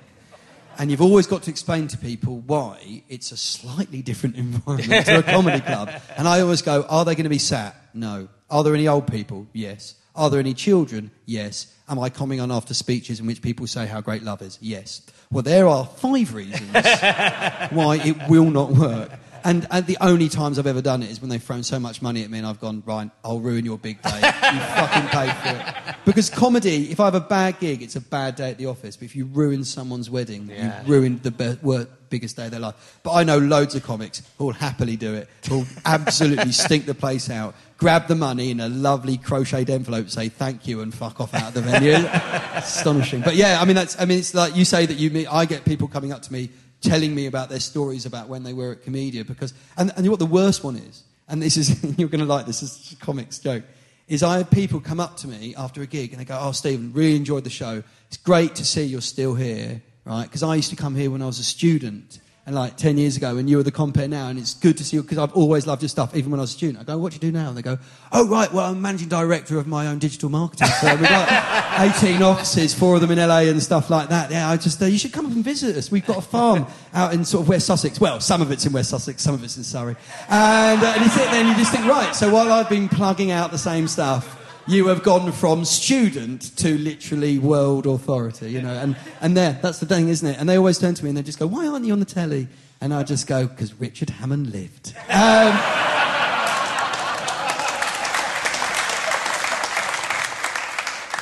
And 0.80 0.92
you've 0.92 1.02
always 1.02 1.26
got 1.26 1.44
to 1.44 1.50
explain 1.50 1.88
to 1.88 1.98
people 1.98 2.40
why 2.46 3.02
it's 3.10 3.32
a 3.32 3.38
slightly 3.38 4.02
different 4.02 4.36
environment 4.38 5.06
to 5.08 5.20
a 5.20 5.24
comedy 5.24 5.62
club. 5.62 5.90
And 6.18 6.28
I 6.28 6.42
always 6.42 6.62
go, 6.62 6.86
Are 6.88 7.04
they 7.04 7.16
going 7.16 7.24
to 7.24 7.30
be 7.30 7.40
sat? 7.40 7.76
No. 7.94 8.28
Are 8.50 8.64
there 8.64 8.76
any 8.76 8.88
old 8.88 9.12
people? 9.12 9.48
Yes. 9.54 9.96
Are 10.16 10.30
there 10.30 10.40
any 10.40 10.54
children? 10.54 11.12
Yes. 11.26 11.74
Am 11.90 12.00
I 12.00 12.10
coming 12.10 12.40
on 12.42 12.52
after 12.52 12.74
speeches 12.74 13.20
in 13.20 13.26
which 13.26 13.42
people 13.42 13.66
say 13.66 13.86
how 13.86 14.02
great 14.02 14.24
love 14.24 14.42
is? 14.42 14.58
Yes. 14.62 15.02
Well, 15.32 15.44
there 15.44 15.68
are 15.68 15.86
five 15.86 16.34
reasons 16.34 16.72
why 16.74 18.00
it 18.04 18.18
will 18.28 18.50
not 18.50 18.72
work. 18.72 19.12
And, 19.44 19.68
and 19.72 19.86
the 19.86 19.98
only 20.02 20.30
times 20.30 20.60
I've 20.60 20.68
ever 20.68 20.82
done 20.82 21.04
it 21.04 21.10
is 21.12 21.20
when 21.22 21.30
they've 21.30 21.42
thrown 21.42 21.64
so 21.64 21.80
much 21.80 22.02
money 22.02 22.24
at 22.24 22.30
me 22.30 22.38
and 22.38 22.48
I've 22.48 22.60
gone, 22.60 22.84
Ryan, 22.86 23.12
I'll 23.24 23.40
ruin 23.40 23.66
your 23.66 23.78
big 23.78 24.02
day. 24.02 24.16
You 24.16 24.22
fucking 24.22 25.08
pay 25.10 25.30
for 25.32 25.90
it. 25.92 25.96
Because 26.06 26.30
comedy, 26.30 26.92
if 26.92 27.00
I 27.00 27.06
have 27.06 27.16
a 27.16 27.20
bad 27.20 27.60
gig, 27.60 27.82
it's 27.82 27.96
a 27.96 28.02
bad 28.02 28.36
day 28.36 28.52
at 28.52 28.58
the 28.58 28.66
office. 28.68 28.96
But 28.96 29.06
if 29.06 29.16
you 29.16 29.26
ruin 29.26 29.64
someone's 29.64 30.10
wedding, 30.10 30.50
Yeah. 30.50 30.82
you 30.84 30.88
ruined 30.92 31.24
the 31.24 31.32
be- 31.32 31.58
wor- 31.62 31.88
biggest 32.10 32.38
day 32.38 32.46
of 32.46 32.52
their 32.52 32.60
life. 32.62 33.00
But 33.04 33.14
I 33.14 33.24
know 33.26 33.38
loads 33.38 33.76
of 33.76 33.84
comics 33.84 34.22
who 34.38 34.46
will 34.46 34.54
happily 34.54 34.96
do 34.96 35.14
it, 35.14 35.28
who 35.50 35.60
will 35.60 35.68
absolutely 35.86 36.52
stink 36.54 36.86
the 36.86 36.94
place 36.94 37.30
out, 37.30 37.54
grab 37.78 38.08
the 38.08 38.16
money 38.16 38.50
in 38.52 38.62
a 38.62 38.70
lovely 38.70 39.18
crocheted 39.18 39.70
envelope, 39.70 40.10
say 40.10 40.30
thank 40.30 40.68
you, 40.68 40.80
and 40.82 40.94
fuck 40.94 41.20
off 41.20 41.34
out 41.34 41.50
of 41.50 41.54
the 41.56 41.62
venue. 41.62 41.96
Astonishing. 42.56 43.22
But 43.22 43.36
yeah, 43.36 43.60
I 43.62 43.66
mean, 43.66 43.76
that's, 43.76 44.00
I 44.00 44.06
mean, 44.06 44.20
it's 44.20 44.34
like 44.34 44.56
you 44.56 44.64
say 44.66 44.86
that 44.86 44.96
you 44.98 45.10
meet, 45.10 45.28
I 45.32 45.46
get 45.46 45.66
people 45.66 45.88
coming 45.90 46.12
up 46.14 46.22
to 46.24 46.34
me 46.34 46.50
telling 46.82 47.14
me 47.14 47.26
about 47.26 47.50
their 47.50 47.60
stories 47.60 48.06
about 48.06 48.30
when 48.30 48.44
they 48.44 48.54
were 48.54 48.72
at 48.72 48.84
Komedia 48.84 49.26
because, 49.26 49.54
and, 49.78 49.90
and 49.92 50.00
you 50.00 50.06
know 50.06 50.12
what 50.12 50.20
the 50.20 50.26
worst 50.26 50.64
one 50.64 50.76
is? 50.76 51.04
And 51.28 51.42
this 51.42 51.58
is, 51.58 51.84
you're 51.98 52.10
going 52.10 52.22
to 52.22 52.26
like 52.26 52.46
this, 52.46 52.62
this 52.62 52.88
is 52.88 52.94
a 52.94 52.96
comics 52.98 53.40
joke. 53.40 53.64
Is 54.08 54.24
I 54.24 54.38
had 54.38 54.50
people 54.50 54.80
come 54.80 55.02
up 55.02 55.18
to 55.18 55.28
me 55.28 55.54
after 55.58 55.82
a 55.82 55.86
gig 55.86 56.12
and 56.12 56.22
they 56.22 56.26
go, 56.26 56.40
Oh, 56.42 56.54
Stephen, 56.54 56.94
really 56.94 57.18
enjoyed 57.18 57.44
the 57.44 57.50
show. 57.50 57.84
It's 58.08 58.16
great 58.16 58.56
to 58.56 58.66
see 58.66 58.84
you're 58.84 59.02
still 59.02 59.36
here, 59.36 59.82
right? 60.06 60.24
Because 60.24 60.44
I 60.44 60.56
used 60.56 60.70
to 60.70 60.78
come 60.78 60.96
here 60.96 61.12
when 61.12 61.22
I 61.22 61.26
was 61.26 61.40
a 61.40 61.44
student 61.44 62.20
and 62.48 62.56
like 62.56 62.78
10 62.78 62.98
years 62.98 63.18
ago, 63.18 63.36
and 63.36 63.50
you 63.50 63.58
were 63.58 63.64
the 63.64 63.74
compare 63.74 64.08
now, 64.08 64.30
and 64.30 64.40
it's 64.40 64.54
good 64.54 64.78
to 64.78 64.84
see 64.86 64.96
you 64.96 65.04
because 65.04 65.18
I've 65.18 65.34
always 65.34 65.68
loved 65.68 65.82
your 65.82 65.90
stuff, 65.90 66.16
even 66.16 66.32
when 66.32 66.40
I 66.40 66.44
was 66.44 66.52
a 66.52 66.54
student. 66.54 66.80
I 66.80 66.84
go, 66.86 66.98
What 66.98 67.12
do 67.12 67.16
you 67.16 67.20
do 67.20 67.38
now? 67.38 67.50
And 67.50 67.58
they 67.58 67.62
go, 67.62 67.78
Oh, 68.14 68.26
right, 68.26 68.52
well, 68.54 68.72
I'm 68.72 68.82
managing 68.82 69.10
director 69.10 69.60
of 69.60 69.68
my 69.68 69.88
own 69.88 70.00
digital 70.00 70.30
marketing 70.30 70.70
firm. 70.80 71.02
We've 71.02 71.10
got 71.10 71.98
18 72.02 72.22
offices, 72.24 72.74
four 72.74 72.96
of 72.96 73.02
them 73.02 73.12
in 73.12 73.18
LA 73.18 73.40
and 73.40 73.62
stuff 73.62 73.90
like 73.90 74.08
that. 74.10 74.32
Yeah, 74.32 74.50
I 74.50 74.56
just, 74.56 74.82
uh, 74.82 74.86
you 74.86 74.98
should 74.98 75.12
come 75.12 75.26
up 75.26 75.34
and 75.34 75.44
visit 75.44 75.76
us. 75.76 75.92
We've 75.92 76.06
got 76.06 76.20
a 76.20 76.22
farm 76.22 76.66
out 76.94 77.14
in 77.14 77.26
sort 77.26 77.42
of 77.44 77.50
West 77.50 77.68
Sussex. 77.68 78.00
Well, 78.00 78.22
some 78.22 78.42
of 78.42 78.50
it's 78.50 78.66
in 78.66 78.72
West 78.72 78.92
Sussex, 78.92 79.22
some 79.22 79.36
of 79.36 79.44
it's 79.44 79.58
in 79.58 79.64
Surrey. 79.66 79.98
And, 80.30 80.82
uh, 80.82 80.86
and 80.96 81.04
you 81.04 81.10
sit 81.10 81.30
there 81.30 81.42
and 81.42 81.50
you 81.50 81.56
just 81.56 81.74
think, 81.74 81.86
Right, 81.86 82.16
so 82.16 82.34
while 82.34 82.50
I've 82.54 82.70
been 82.70 82.88
plugging 82.88 83.30
out 83.30 83.52
the 83.52 83.58
same 83.58 83.90
stuff, 83.90 84.36
you 84.68 84.88
have 84.88 85.04
gone 85.04 85.32
from 85.32 85.64
student 85.66 86.56
to 86.58 86.78
literally 86.78 87.40
world 87.40 87.86
authority, 87.86 88.52
you 88.52 88.62
know, 88.62 88.74
and, 88.74 88.98
and 89.22 89.38
there, 89.38 89.58
that's 89.62 89.80
the 89.80 89.86
thing, 89.86 90.10
isn't 90.10 90.28
it? 90.28 90.38
And 90.40 90.50
they 90.50 90.58
always 90.58 90.78
turn 90.78 90.94
to 90.96 91.04
me 91.04 91.10
and 91.10 91.18
they 91.18 91.24
just 91.24 91.40
go, 91.40 91.48
why 91.48 91.68
aren't 91.68 91.86
you 91.86 91.94
on 91.94 92.00
the 92.00 92.06
telly? 92.06 92.48
And 92.82 92.94
I 92.94 93.04
just 93.04 93.28
go, 93.28 93.48
because 93.48 93.74
Richard 93.80 94.10
Hammond 94.10 94.52
lived. 94.52 94.94
Um, 95.10 95.58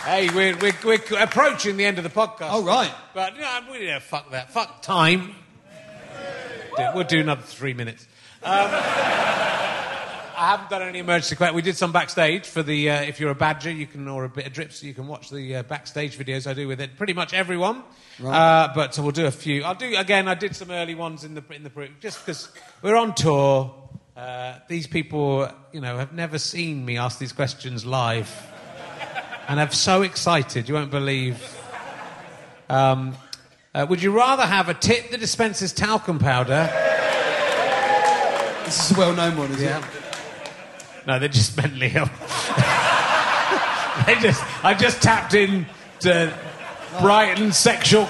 Hey, 0.05 0.29
we're, 0.29 0.55
we're, 0.57 0.71
we're 0.83 1.01
approaching 1.19 1.77
the 1.77 1.85
end 1.85 1.97
of 1.97 2.03
the 2.03 2.11
podcast. 2.11 2.49
Oh, 2.51 2.63
right. 2.63 2.93
But, 3.15 3.35
you 3.35 3.41
know, 3.41 3.59
really, 3.71 3.87
yeah, 3.87 3.97
fuck 3.97 4.29
that. 4.31 4.51
Fuck 4.51 4.83
time. 4.83 5.33
We'll 6.93 7.05
do 7.05 7.19
another 7.21 7.41
three 7.41 7.73
minutes. 7.73 8.07
Um, 8.43 8.69
I 10.37 10.49
haven't 10.51 10.69
done 10.69 10.81
any 10.81 10.99
emergency 10.99 11.35
questions. 11.35 11.55
We 11.55 11.61
did 11.61 11.77
some 11.77 11.91
backstage 11.91 12.45
for 12.45 12.61
the, 12.61 12.89
uh, 12.89 13.01
if 13.03 13.19
you're 13.19 13.31
a 13.31 13.35
badger, 13.35 13.71
you 13.71 13.87
can, 13.87 14.07
or 14.07 14.25
a 14.25 14.29
bit 14.29 14.45
of 14.47 14.53
drips, 14.53 14.83
you 14.83 14.93
can 14.93 15.07
watch 15.07 15.29
the 15.29 15.57
uh, 15.57 15.63
backstage 15.63 16.17
videos 16.17 16.45
I 16.45 16.53
do 16.53 16.67
with 16.67 16.81
it. 16.81 16.97
Pretty 16.97 17.13
much 17.13 17.33
everyone. 17.33 17.83
Uh, 18.23 18.69
but 18.75 18.97
we'll 18.99 19.11
do 19.11 19.25
a 19.25 19.31
few. 19.31 19.63
I'll 19.63 19.75
do, 19.75 19.95
again, 19.97 20.27
I 20.27 20.33
did 20.35 20.55
some 20.55 20.71
early 20.71 20.95
ones 20.95 21.23
in 21.23 21.35
the, 21.35 21.43
in 21.51 21.63
the, 21.63 21.89
just 22.01 22.25
because 22.25 22.49
we're 22.81 22.95
on 22.97 23.13
tour. 23.15 23.73
Uh, 24.15 24.59
these 24.67 24.87
people, 24.87 25.49
you 25.71 25.81
know, 25.81 25.97
have 25.97 26.13
never 26.13 26.37
seen 26.37 26.85
me 26.85 26.97
ask 26.97 27.19
these 27.19 27.33
questions 27.33 27.85
live. 27.85 28.29
And 29.47 29.59
I'm 29.59 29.69
so 29.69 30.01
excited, 30.01 30.67
you 30.67 30.73
won't 30.73 30.89
believe. 30.89 31.39
Um, 32.67 33.15
uh, 33.75 33.85
would 33.87 34.01
you 34.01 34.11
rather 34.11 34.43
have 34.43 34.69
a 34.69 34.73
tit 34.73 35.11
that 35.11 35.19
dispenses 35.19 35.71
talcum 35.71 36.17
powder? 36.17 36.67
This 38.65 38.89
is 38.89 38.97
a 38.97 38.99
well-known 38.99 39.37
one, 39.37 39.51
is 39.51 39.61
Yeah. 39.61 39.77
it? 39.77 39.85
No, 41.07 41.19
they're 41.19 41.29
just 41.29 41.55
mentally 41.57 41.87
ill. 41.95 42.05
they 44.05 44.15
just, 44.19 44.43
I 44.63 44.75
just 44.77 45.01
tapped 45.01 45.33
in 45.33 45.65
to 45.99 46.33
Brighton 47.01 47.51
sexual 47.51 48.05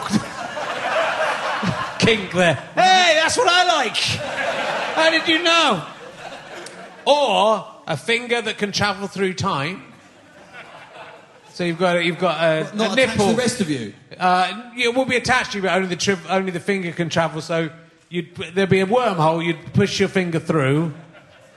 kink 1.99 2.31
there. 2.33 2.55
Hey, 2.75 3.13
that's 3.15 3.37
what 3.37 3.47
I 3.49 3.63
like. 3.83 3.97
How 3.97 5.09
did 5.09 5.27
you 5.27 5.43
know? 5.43 5.85
Or 7.05 7.67
a 7.87 7.97
finger 7.97 8.41
that 8.41 8.57
can 8.57 8.71
travel 8.71 9.07
through 9.07 9.33
time. 9.33 9.83
So 11.53 11.63
you've 11.63 11.77
got 11.79 12.03
you've 12.03 12.19
got 12.19 12.43
a, 12.43 12.75
Not 12.75 12.89
a 12.89 12.93
attached 12.93 13.17
nipple. 13.17 13.27
to 13.27 13.31
the 13.33 13.37
rest 13.37 13.61
of 13.61 13.69
you. 13.69 13.93
Uh, 14.19 14.71
it 14.77 14.93
will 14.93 15.05
be 15.05 15.15
attached 15.15 15.51
to 15.53 15.57
you, 15.59 15.61
but 15.61 15.71
only 15.73 15.87
the 15.87 15.95
tri- 15.95 16.17
only 16.29 16.51
the 16.51 16.59
finger 16.59 16.91
can 16.91 17.07
travel. 17.09 17.39
So 17.41 17.69
you'd, 18.09 18.35
there'd 18.35 18.69
be 18.69 18.81
a 18.81 18.85
wormhole. 18.85 19.45
You'd 19.45 19.73
push 19.73 19.99
your 19.99 20.09
finger 20.09 20.39
through, 20.39 20.93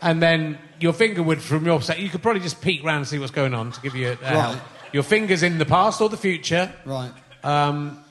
and 0.01 0.23
then 0.23 0.59
your 0.81 0.93
finger 0.93 1.23
would, 1.23 1.41
from 1.43 1.65
your 1.67 1.81
side, 1.83 1.99
you 1.99 2.09
could 2.09 2.23
probably 2.23 2.41
just 2.41 2.61
peek 2.61 2.85
round 2.85 2.99
and 2.99 3.07
see 3.07 3.19
what's 3.19 3.31
going 3.33 3.55
on 3.55 3.73
to 3.73 3.81
give 3.81 3.95
you. 3.95 4.17
Uh, 4.23 4.35
Right. 4.35 4.61
Your 4.93 5.03
finger's 5.03 5.43
in 5.43 5.59
the 5.59 5.67
past 5.67 6.01
or 6.01 6.09
the 6.09 6.17
future, 6.17 6.73
Right. 6.87 7.13
um, 7.45 8.03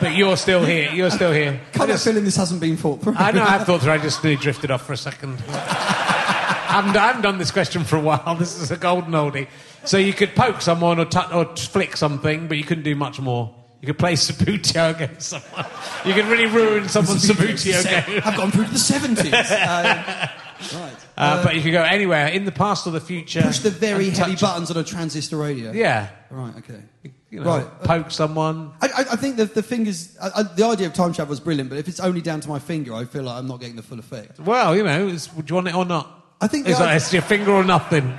but 0.00 0.14
you're 0.14 0.36
still 0.36 0.64
here. 0.64 0.90
You're 0.92 1.10
still 1.10 1.32
here. 1.32 1.60
Kind 1.72 1.90
of 1.90 2.00
feeling 2.02 2.24
this 2.24 2.36
hasn't 2.36 2.60
been 2.60 2.76
thought 2.76 3.02
through. 3.02 3.14
I 3.16 3.30
know. 3.32 3.42
I 3.42 3.50
have 3.50 3.66
thought 3.66 3.82
through. 3.82 3.92
I 3.92 3.98
just 3.98 4.22
nearly 4.24 4.40
drifted 4.40 4.70
off 4.70 4.86
for 4.86 4.92
a 4.92 4.96
second. 4.96 5.42
I 5.48 6.78
haven't, 6.82 6.96
I 6.96 7.06
haven't 7.06 7.22
done 7.22 7.38
this 7.38 7.50
question 7.52 7.84
for 7.84 7.96
a 7.96 8.00
while. 8.00 8.34
This 8.38 8.60
is 8.60 8.70
a 8.70 8.76
golden 8.76 9.12
oldie. 9.12 9.46
So 9.84 9.96
you 9.98 10.12
could 10.12 10.34
poke 10.34 10.60
someone 10.62 10.98
or, 10.98 11.04
tu- 11.04 11.32
or 11.32 11.54
flick 11.56 11.96
something, 11.96 12.48
but 12.48 12.56
you 12.56 12.64
couldn't 12.64 12.84
do 12.84 12.96
much 12.96 13.20
more. 13.20 13.54
You 13.84 13.92
could 13.92 13.98
play 13.98 14.14
Subbuteo 14.14 14.94
against 14.94 15.28
someone. 15.28 15.66
You 16.06 16.14
could 16.14 16.24
really 16.24 16.46
ruin 16.46 16.88
someone's 16.88 17.28
Subbuteo 17.28 17.84
game. 17.84 18.22
I've 18.24 18.34
gone 18.34 18.50
through 18.50 18.64
to 18.64 18.70
the 18.70 18.78
70s. 18.78 20.30
Um, 20.64 20.80
right. 20.80 20.96
Uh, 21.18 21.44
but 21.44 21.56
you 21.56 21.60
could 21.62 21.72
go 21.72 21.82
anywhere 21.82 22.28
in 22.28 22.46
the 22.46 22.52
past 22.52 22.86
or 22.86 22.90
the 22.90 23.00
future. 23.00 23.42
Push 23.42 23.58
the 23.58 23.68
very 23.70 24.08
heavy 24.08 24.36
buttons 24.36 24.70
on 24.70 24.78
a 24.78 24.84
transistor 24.84 25.36
radio. 25.36 25.72
Yeah. 25.72 26.08
Right, 26.30 26.56
okay. 26.58 26.80
You 27.28 27.40
know, 27.40 27.44
Right. 27.58 27.82
Poke 27.82 28.10
someone. 28.10 28.72
I, 28.80 28.86
I, 28.86 29.00
I 29.00 29.16
think 29.16 29.36
the, 29.36 29.44
the 29.44 29.62
fingers, 29.62 30.16
I, 30.22 30.30
I, 30.36 30.42
the 30.44 30.64
idea 30.64 30.86
of 30.86 30.94
time 30.94 31.12
travel 31.12 31.34
is 31.34 31.40
brilliant, 31.40 31.68
but 31.68 31.78
if 31.78 31.88
it's 31.88 32.00
only 32.00 32.22
down 32.22 32.40
to 32.40 32.48
my 32.48 32.60
finger, 32.60 32.94
I 32.94 33.04
feel 33.04 33.24
like 33.24 33.36
I'm 33.36 33.48
not 33.48 33.60
getting 33.60 33.76
the 33.76 33.82
full 33.82 33.98
effect. 33.98 34.38
Well, 34.40 34.74
you 34.74 34.84
know, 34.84 35.08
it's, 35.08 35.26
do 35.26 35.42
you 35.46 35.54
want 35.56 35.68
it 35.68 35.74
or 35.74 35.84
not? 35.84 36.08
I 36.40 36.46
think 36.46 36.66
It's 36.66 36.78
the 36.78 36.84
like 36.86 36.96
it's 36.96 37.12
your 37.12 37.22
finger 37.22 37.50
or 37.50 37.64
nothing. 37.64 38.16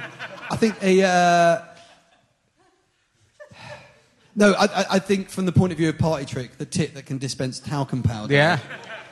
I 0.51 0.55
think 0.55 0.75
a. 0.83 1.74
No, 4.35 4.53
I, 4.53 4.65
I, 4.65 4.85
I 4.91 4.99
think 4.99 5.29
from 5.29 5.45
the 5.45 5.51
point 5.51 5.71
of 5.71 5.77
view 5.77 5.89
of 5.89 5.97
party 5.97 6.25
trick, 6.25 6.57
the 6.57 6.65
tit 6.65 6.93
that 6.95 7.05
can 7.05 7.17
dispense 7.17 7.59
talcum 7.59 8.03
powder. 8.03 8.33
Yeah. 8.33 8.59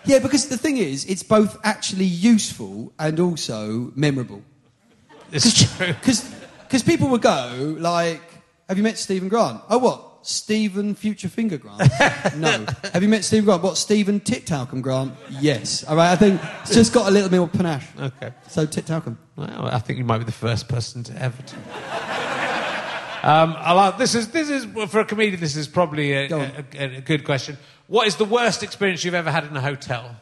Yeah, 0.05 0.19
because 0.19 0.49
the 0.49 0.57
thing 0.57 0.77
is, 0.77 1.05
it's 1.05 1.23
both 1.23 1.57
actually 1.63 2.05
useful 2.05 2.93
and 2.99 3.19
also 3.19 3.91
memorable. 3.95 4.41
It's 5.31 5.75
true. 5.77 5.93
Because 6.73 6.81
people 6.81 7.09
would 7.09 7.21
go, 7.21 7.75
like, 7.77 8.19
have 8.67 8.77
you 8.77 8.83
met 8.83 8.97
Stephen 8.97 9.29
Grant? 9.29 9.61
Oh, 9.69 9.77
what? 9.77 10.25
Stephen 10.25 10.95
Future 10.95 11.29
Finger 11.29 11.57
Grant? 11.57 11.79
no. 12.37 12.65
Have 12.91 13.03
you 13.03 13.09
met 13.09 13.23
Stephen 13.23 13.45
Grant? 13.45 13.61
What? 13.61 13.77
Stephen 13.77 14.19
Tit 14.19 14.47
Talcum 14.47 14.81
Grant? 14.81 15.13
Yes. 15.29 15.83
All 15.83 15.95
right, 15.95 16.11
I 16.11 16.15
think 16.15 16.41
it's 16.63 16.73
just 16.73 16.91
got 16.91 17.07
a 17.07 17.11
little 17.11 17.29
bit 17.29 17.37
more 17.37 17.47
panache. 17.47 17.85
Okay. 17.99 18.31
So, 18.47 18.65
Tit 18.65 18.87
Talcum. 18.87 19.19
Well, 19.35 19.67
I 19.67 19.77
think 19.77 19.99
you 19.99 20.05
might 20.05 20.17
be 20.17 20.23
the 20.23 20.31
first 20.31 20.67
person 20.67 21.03
to 21.03 21.21
ever. 21.21 21.37
Um, 23.23 23.55
this 23.97 24.15
is 24.15 24.29
this 24.29 24.49
is 24.49 24.65
for 24.89 24.99
a 24.99 25.05
comedian. 25.05 25.39
This 25.39 25.55
is 25.55 25.67
probably 25.67 26.11
a, 26.11 26.29
a, 26.29 26.65
a, 26.77 26.97
a 26.97 27.01
good 27.01 27.23
question. 27.23 27.57
What 27.87 28.05
is 28.07 28.17
the 28.17 28.25
worst 28.25 28.63
experience 28.63 29.03
you've 29.05 29.13
ever 29.13 29.31
had 29.31 29.45
in 29.45 29.55
a 29.55 29.61
hotel? 29.61 30.15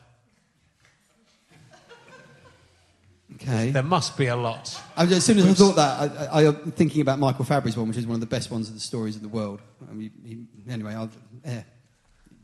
Okay. 3.35 3.71
There 3.71 3.81
must 3.81 4.17
be 4.17 4.27
a 4.27 4.35
lot. 4.35 4.79
I 4.95 5.05
as 5.05 5.25
soon 5.25 5.39
as 5.39 5.47
I 5.47 5.53
thought 5.53 5.75
that, 5.75 6.29
I, 6.31 6.41
I, 6.43 6.47
I'm 6.47 6.71
thinking 6.73 7.01
about 7.01 7.17
Michael 7.17 7.43
Fabbri's 7.43 7.75
one, 7.75 7.87
which 7.87 7.97
is 7.97 8.05
one 8.05 8.13
of 8.13 8.19
the 8.19 8.27
best 8.27 8.51
ones 8.51 8.67
of 8.67 8.75
the 8.75 8.79
stories 8.79 9.15
in 9.15 9.23
the 9.23 9.29
world. 9.29 9.61
I 9.89 9.93
mean, 9.93 10.11
he, 10.23 10.71
anyway, 10.71 10.93
I'll 10.93 11.09
yeah, 11.43 11.63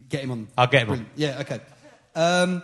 get 0.10 0.24
him 0.24 0.32
on. 0.32 0.48
I'll 0.58 0.66
get 0.66 0.84
him 0.88 0.90
on. 0.92 1.06
Yeah, 1.16 1.38
okay. 1.42 1.60
Um, 2.16 2.64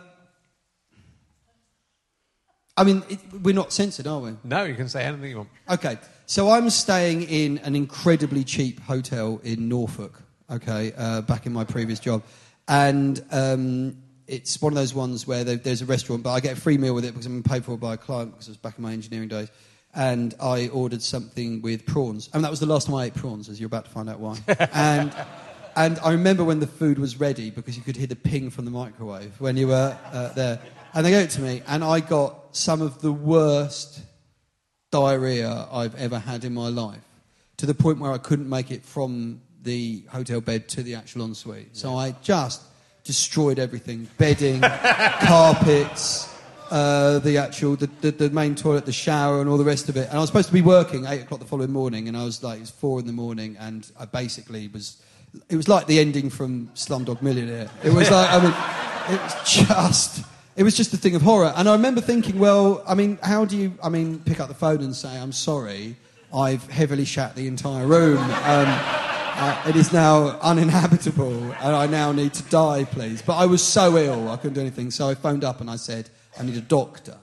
I 2.76 2.84
mean, 2.86 3.04
it, 3.08 3.20
we're 3.44 3.54
not 3.54 3.72
censored, 3.72 4.08
are 4.08 4.20
we? 4.20 4.36
No, 4.44 4.64
you 4.64 4.74
can 4.74 4.90
say 4.90 5.04
anything 5.04 5.30
you 5.30 5.38
want. 5.38 5.50
Okay, 5.70 5.98
so 6.26 6.50
I'm 6.50 6.70
staying 6.70 7.24
in 7.24 7.58
an 7.60 7.76
incredibly 7.76 8.44
cheap 8.44 8.80
hotel 8.82 9.42
in 9.44 9.68
Norfolk, 9.68 10.22
okay, 10.50 10.94
uh, 10.98 11.22
back 11.22 11.46
in 11.46 11.54
my 11.54 11.64
previous 11.64 12.00
job. 12.00 12.24
And 12.68 13.24
um, 13.32 13.98
it's 14.28 14.62
one 14.62 14.72
of 14.72 14.76
those 14.76 14.94
ones 14.94 15.28
where 15.28 15.44
there, 15.44 15.58
there's 15.58 15.82
a 15.82 15.86
restaurant, 15.86 16.24
but 16.24 16.32
I 16.32 16.40
get 16.40 16.58
a 16.58 16.62
free 16.62 16.78
meal 16.78 16.96
with 16.96 17.04
it 17.06 17.12
because 17.12 17.26
I'm 17.26 17.44
paid 17.44 17.66
for 17.66 17.78
by 17.78 17.96
a 17.96 17.98
client 17.98 18.32
because 18.32 18.48
I 18.48 18.52
was 18.52 18.58
back 18.58 18.78
in 18.78 18.84
my 18.84 18.94
engineering 18.94 19.28
days. 19.28 19.50
And 19.96 20.34
I 20.42 20.70
ordered 20.70 21.04
something 21.04 21.62
with 21.62 21.86
prawns. 21.86 22.30
And 22.34 22.44
that 22.44 22.50
was 22.50 22.60
the 22.60 22.66
last 22.66 22.88
time 22.88 22.96
I 22.96 23.06
ate 23.06 23.16
prawns, 23.16 23.48
as 23.48 23.60
you're 23.60 23.68
about 23.68 23.86
to 23.86 23.92
find 23.92 24.10
out 24.10 24.20
why. 24.20 24.40
and, 24.74 25.14
and 25.76 26.00
I 26.00 26.14
remember 26.14 26.44
when 26.44 26.60
the 26.60 26.68
food 26.68 26.98
was 26.98 27.20
ready 27.20 27.52
because 27.52 27.78
you 27.78 27.84
could 27.84 27.96
hear 27.96 28.08
the 28.08 28.16
ping 28.16 28.50
from 28.50 28.66
the 28.66 28.72
microwave 28.72 29.40
when 29.40 29.56
you 29.56 29.68
were 29.68 29.96
uh, 30.12 30.30
there. 30.30 30.60
And 30.96 31.06
they 31.06 31.12
gave 31.12 31.26
it 31.26 31.32
to 31.32 31.42
me, 31.42 31.62
and 31.68 31.84
I 31.84 32.00
got 32.00 32.56
some 32.56 32.82
of 32.82 33.02
the 33.02 33.12
worst 33.12 34.02
diarrhea 34.94 35.68
I've 35.72 35.96
ever 35.96 36.20
had 36.20 36.46
in 36.46 36.54
my 36.54 36.70
life, 36.70 37.02
to 37.58 37.66
the 37.66 37.74
point 37.74 37.98
where 37.98 38.12
I 38.12 38.20
couldn't 38.20 38.48
make 38.48 38.70
it 38.70 38.84
from 38.86 39.42
the 39.64 40.04
hotel 40.10 40.40
bed 40.40 40.70
to 40.70 40.84
the 40.84 40.94
actual 40.94 41.26
ensuite. 41.26 41.76
So 41.76 41.96
I 41.96 42.12
just 42.22 42.62
destroyed 43.04 43.58
everything: 43.58 44.08
bedding, 44.20 44.62
carpets, 45.32 46.32
uh, 46.70 47.18
the 47.20 47.40
actual 47.40 47.76
the, 47.76 47.90
the, 48.02 48.12
the 48.12 48.30
main 48.30 48.54
toilet, 48.54 48.86
the 48.86 48.94
shower, 48.94 49.42
and 49.42 49.50
all 49.50 49.58
the 49.58 49.64
rest 49.64 49.90
of 49.90 49.98
it. 49.98 50.10
And 50.10 50.18
I 50.18 50.22
was 50.22 50.30
supposed 50.30 50.50
to 50.50 50.54
be 50.54 50.62
working 50.62 51.08
eight 51.08 51.24
o'clock 51.24 51.40
the 51.40 51.48
following 51.48 51.72
morning, 51.72 52.08
and 52.08 52.16
I 52.16 52.24
was 52.24 52.44
like, 52.44 52.62
it's 52.62 52.70
four 52.70 53.00
in 53.00 53.08
the 53.08 53.14
morning, 53.14 53.58
and 53.60 53.90
I 54.00 54.06
basically 54.06 54.68
was. 54.68 55.02
It 55.50 55.56
was 55.56 55.68
like 55.68 55.88
the 55.88 56.00
ending 56.00 56.30
from 56.30 56.68
Slumdog 56.76 57.24
Millionaire. 57.24 57.68
It 57.84 57.92
was 57.92 58.12
like 58.12 58.30
I 58.32 58.38
mean, 58.44 59.16
it 59.16 59.20
was 59.24 59.36
just. 59.44 60.24
It 60.56 60.64
was 60.64 60.78
just 60.78 60.94
a 60.94 60.98
thing 60.98 61.16
of 61.16 61.24
horror. 61.24 61.52
And 61.56 61.68
I 61.68 61.74
remember 61.74 62.00
thinking, 62.00 62.38
well, 62.38 62.84
I 62.88 62.94
mean, 62.94 63.18
how 63.24 63.44
do 63.44 63.58
you, 63.58 63.74
I 63.82 63.90
mean, 63.90 64.20
pick 64.20 64.40
up 64.40 64.50
the 64.50 64.54
phone 64.54 64.82
and 64.82 64.96
say, 64.96 65.18
I'm 65.18 65.32
sorry, 65.32 65.96
I've 66.34 66.70
heavily 66.70 67.06
shat 67.06 67.36
the 67.36 67.48
entire 67.48 67.88
room. 67.88 68.20
Um, 68.20 68.68
uh, 69.36 69.64
it 69.68 69.76
is 69.76 69.92
now 69.92 70.38
uninhabitable 70.42 71.34
and 71.34 71.76
I 71.76 71.88
now 71.88 72.12
need 72.12 72.36
to 72.36 72.44
die, 72.44 72.84
please. 72.84 73.24
But 73.24 73.38
I 73.38 73.48
was 73.48 73.64
so 73.64 73.98
ill, 73.98 74.30
I 74.30 74.38
couldn't 74.38 74.54
do 74.54 74.62
anything. 74.62 74.92
So 74.92 75.10
I 75.10 75.16
phoned 75.16 75.44
up 75.44 75.60
and 75.60 75.72
I 75.72 75.76
said, 75.76 76.12
I 76.40 76.44
need 76.44 76.56
a 76.56 76.62
doctor. 76.62 77.18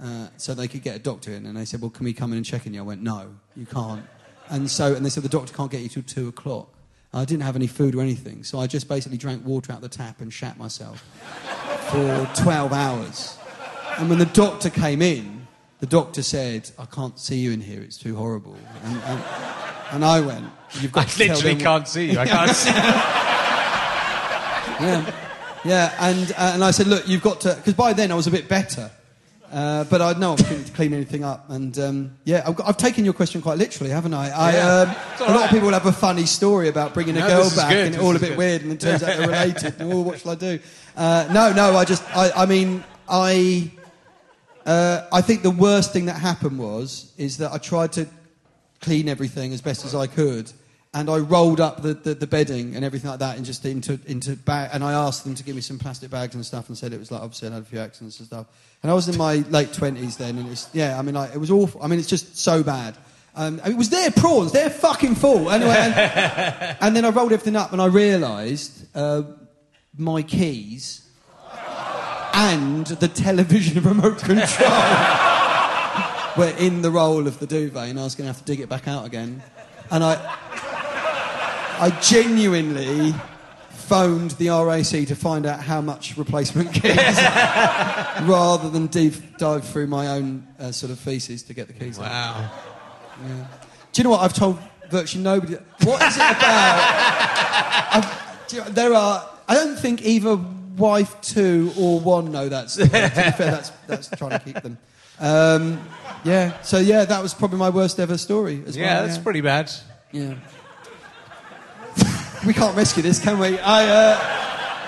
Uh, 0.00 0.28
so 0.36 0.54
they 0.54 0.68
could 0.68 0.82
get 0.82 0.94
a 0.94 1.00
doctor 1.00 1.32
in. 1.32 1.46
And 1.46 1.56
they 1.56 1.64
said, 1.64 1.80
well, 1.80 1.90
can 1.90 2.04
we 2.04 2.12
come 2.12 2.30
in 2.30 2.36
and 2.36 2.46
check 2.46 2.68
on 2.68 2.72
you? 2.72 2.80
I 2.80 2.84
went, 2.84 3.02
no, 3.02 3.34
you 3.56 3.66
can't. 3.66 4.04
And 4.48 4.70
so, 4.70 4.94
and 4.94 5.04
they 5.04 5.10
said, 5.10 5.24
the 5.24 5.28
doctor 5.28 5.52
can't 5.52 5.72
get 5.72 5.80
you 5.80 5.88
till 5.88 6.04
two 6.04 6.28
o'clock. 6.28 6.72
I 7.12 7.24
didn't 7.24 7.42
have 7.42 7.56
any 7.56 7.66
food 7.66 7.96
or 7.96 8.00
anything. 8.00 8.44
So 8.44 8.60
I 8.60 8.68
just 8.68 8.88
basically 8.88 9.18
drank 9.18 9.44
water 9.44 9.72
out 9.72 9.80
the 9.80 9.88
tap 9.88 10.20
and 10.20 10.32
shat 10.32 10.56
myself 10.56 11.04
for 11.90 12.30
12 12.36 12.72
hours. 12.72 13.36
And 13.98 14.08
when 14.08 14.18
the 14.18 14.26
doctor 14.26 14.70
came 14.70 15.02
in, 15.02 15.46
the 15.80 15.86
doctor 15.86 16.22
said, 16.22 16.70
I 16.78 16.84
can't 16.84 17.18
see 17.18 17.38
you 17.38 17.50
in 17.50 17.60
here, 17.60 17.82
it's 17.82 17.96
too 17.96 18.14
horrible. 18.14 18.56
And, 18.84 18.96
and, 19.02 19.24
and 19.92 20.04
I 20.04 20.20
went, 20.20 20.46
You've 20.80 20.92
got 20.92 21.20
I 21.20 21.24
literally 21.26 21.60
can't 21.60 21.88
see 21.88 22.12
you. 22.12 22.18
I 22.18 22.26
can't 22.26 22.50
see. 22.50 22.70
Yeah, 24.80 25.14
yeah 25.62 25.94
and, 26.00 26.32
uh, 26.32 26.52
and 26.54 26.64
I 26.64 26.70
said, 26.70 26.86
Look, 26.86 27.06
you've 27.06 27.22
got 27.22 27.42
to, 27.42 27.54
because 27.54 27.74
by 27.74 27.92
then 27.92 28.10
I 28.10 28.14
was 28.14 28.26
a 28.26 28.30
bit 28.30 28.48
better. 28.48 28.90
Uh, 29.50 29.82
but 29.84 30.00
I 30.00 30.12
know 30.12 30.34
I 30.34 30.36
couldn't 30.36 30.72
clean 30.74 30.94
anything 30.94 31.24
up. 31.24 31.50
And 31.50 31.76
um, 31.78 32.16
yeah, 32.24 32.44
I've, 32.46 32.54
got, 32.54 32.68
I've 32.68 32.76
taken 32.76 33.04
your 33.04 33.14
question 33.14 33.42
quite 33.42 33.58
literally, 33.58 33.90
haven't 33.90 34.14
I? 34.14 34.30
I 34.30 34.52
Yeah. 34.52 34.68
um, 34.68 34.88
a 34.88 35.24
all 35.24 35.34
lot 35.34 35.44
of 35.46 35.50
people 35.50 35.66
will 35.66 35.74
have 35.74 35.86
a 35.86 35.92
funny 35.92 36.24
story 36.26 36.68
about 36.68 36.94
bringing 36.94 37.16
a 37.16 37.20
girl 37.20 37.50
back 37.56 37.70
good, 37.70 37.86
and 37.86 37.94
this 37.96 38.02
all 38.02 38.14
a 38.14 38.18
bit 38.20 38.28
good. 38.30 38.38
weird, 38.38 38.62
and 38.62 38.72
it 38.72 38.80
turns 38.80 39.02
out 39.02 39.16
they're 39.16 39.26
related. 39.26 39.74
And, 39.80 39.92
oh, 39.92 40.02
what 40.02 40.20
shall 40.20 40.32
I 40.32 40.34
do? 40.36 40.60
Uh, 40.96 41.28
no, 41.32 41.52
no, 41.52 41.76
I 41.76 41.84
just, 41.84 42.04
I, 42.16 42.30
I 42.30 42.46
mean, 42.46 42.84
I, 43.08 43.72
uh, 44.66 45.08
I 45.12 45.20
think 45.20 45.42
the 45.42 45.50
worst 45.50 45.92
thing 45.92 46.06
that 46.06 46.20
happened 46.20 46.56
was 46.58 47.12
is 47.16 47.38
that 47.38 47.50
I 47.52 47.58
tried 47.58 47.92
to 47.94 48.06
clean 48.80 49.08
everything 49.08 49.52
as 49.52 49.60
best 49.60 49.84
as 49.84 49.94
I 49.94 50.06
could. 50.06 50.52
And 50.92 51.08
I 51.08 51.18
rolled 51.18 51.60
up 51.60 51.82
the, 51.82 51.94
the, 51.94 52.14
the 52.14 52.26
bedding 52.26 52.74
and 52.74 52.84
everything 52.84 53.10
like 53.10 53.20
that 53.20 53.36
and 53.36 53.46
just 53.46 53.64
into, 53.64 54.00
into 54.06 54.34
bag. 54.34 54.70
And 54.72 54.82
I 54.82 54.92
asked 54.92 55.22
them 55.22 55.36
to 55.36 55.44
give 55.44 55.54
me 55.54 55.62
some 55.62 55.78
plastic 55.78 56.10
bags 56.10 56.34
and 56.34 56.44
stuff 56.44 56.68
and 56.68 56.76
said 56.76 56.92
it 56.92 56.98
was 56.98 57.12
like, 57.12 57.22
obviously, 57.22 57.48
I 57.48 57.52
had 57.52 57.62
a 57.62 57.66
few 57.66 57.78
accidents 57.78 58.18
and 58.18 58.26
stuff. 58.26 58.46
And 58.82 58.90
I 58.90 58.94
was 58.94 59.08
in 59.08 59.16
my 59.16 59.36
late 59.50 59.68
20s 59.68 60.16
then. 60.16 60.38
And 60.38 60.50
it's, 60.50 60.68
yeah, 60.72 60.98
I 60.98 61.02
mean, 61.02 61.14
like, 61.14 61.32
it 61.32 61.38
was 61.38 61.50
awful. 61.50 61.80
I 61.80 61.86
mean, 61.86 62.00
it's 62.00 62.08
just 62.08 62.36
so 62.36 62.64
bad. 62.64 62.96
Um, 63.36 63.60
it 63.64 63.76
was 63.76 63.90
their 63.90 64.10
prawns, 64.10 64.50
their 64.50 64.68
fucking 64.68 65.14
fault. 65.14 65.52
Anyway, 65.52 65.70
and, 65.70 66.76
and 66.80 66.96
then 66.96 67.04
I 67.04 67.10
rolled 67.10 67.32
everything 67.32 67.54
up 67.54 67.72
and 67.72 67.80
I 67.80 67.86
realised 67.86 68.84
uh, 68.96 69.22
my 69.96 70.22
keys 70.22 71.08
and 72.40 72.86
the 72.86 73.08
television 73.08 73.82
remote 73.88 74.18
control 74.18 74.70
were 76.36 76.54
in 76.58 76.82
the 76.82 76.90
roll 76.90 77.26
of 77.26 77.38
the 77.38 77.46
duvet, 77.46 77.88
and 77.88 77.98
I 78.00 78.04
was 78.04 78.14
going 78.14 78.26
to 78.26 78.32
have 78.32 78.38
to 78.38 78.44
dig 78.44 78.60
it 78.60 78.68
back 78.68 78.88
out 78.88 79.06
again. 79.06 79.42
And 79.90 80.04
I, 80.04 80.14
I 81.80 81.90
genuinely 82.00 83.14
phoned 83.70 84.32
the 84.32 84.48
RAC 84.50 85.06
to 85.08 85.14
find 85.16 85.46
out 85.46 85.60
how 85.62 85.80
much 85.80 86.16
replacement 86.16 86.72
keys, 86.74 86.96
rather 86.96 88.68
than 88.70 88.86
deep 88.86 89.38
dive 89.38 89.64
through 89.66 89.86
my 89.88 90.08
own 90.08 90.46
uh, 90.58 90.70
sort 90.72 90.92
of 90.92 90.98
feces 90.98 91.42
to 91.44 91.54
get 91.54 91.66
the 91.68 91.72
keys. 91.72 91.98
out. 91.98 92.04
Wow. 92.04 92.50
Yeah. 93.26 93.46
Do 93.92 94.00
you 94.00 94.04
know 94.04 94.10
what 94.10 94.20
I've 94.20 94.32
told 94.34 94.58
virtually 94.90 95.24
nobody? 95.24 95.54
What 95.84 96.02
is 96.02 96.16
it 96.16 96.20
about? 96.20 98.04
Do 98.48 98.56
you 98.56 98.62
know, 98.62 98.68
there 98.70 98.94
are. 98.94 99.28
I 99.48 99.54
don't 99.54 99.76
think 99.76 100.02
either 100.04 100.36
wife 100.76 101.20
two 101.22 101.72
or 101.76 101.98
one 102.00 102.30
know 102.30 102.48
that. 102.48 102.70
story. 102.70 102.88
to 102.88 102.92
be 102.94 102.98
fair, 103.08 103.32
that's 103.50 103.70
that's 103.88 104.08
trying 104.10 104.30
to 104.30 104.38
keep 104.38 104.60
them. 104.62 104.78
Um, 105.18 105.80
yeah. 106.24 106.60
So 106.62 106.78
yeah, 106.78 107.04
that 107.04 107.22
was 107.22 107.34
probably 107.34 107.58
my 107.58 107.70
worst 107.70 107.98
ever 107.98 108.16
story 108.18 108.62
as 108.66 108.76
Yeah, 108.76 108.98
well. 108.98 109.06
that's 109.06 109.18
pretty 109.18 109.40
bad. 109.40 109.70
Yeah. 110.12 110.34
We 112.46 112.52
can't 112.54 112.76
rescue 112.76 113.02
this, 113.02 113.18
can 113.18 113.38
we? 113.38 113.58
I. 113.58 113.84
Uh, 113.84 114.18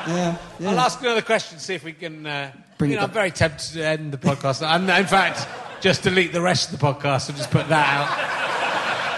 yeah. 0.09 0.37
yeah. 0.59 0.71
I'll 0.71 0.81
ask 0.81 1.01
another 1.01 1.23
question, 1.23 1.59
see 1.59 1.75
if 1.75 1.85
we 1.85 1.93
can. 1.93 2.27
Uh, 2.27 2.51
Bring 2.79 2.91
you 2.91 2.97
it 2.97 3.01
know, 3.01 3.07
I'm 3.07 3.13
very 3.13 3.31
tempted 3.31 3.75
to 3.75 3.87
end 3.87 4.13
the 4.13 4.19
podcast. 4.19 4.63
and 4.67 4.89
in 4.91 5.07
fact, 5.07 5.47
just 5.81 6.03
delete 6.03 6.33
the 6.33 6.41
rest 6.41 6.73
of 6.73 6.79
the 6.81 6.85
podcast 6.85 7.29
and 7.29 7.37
just 7.39 7.51
put 7.51 7.69
that 7.69 7.87
out. 7.87 8.09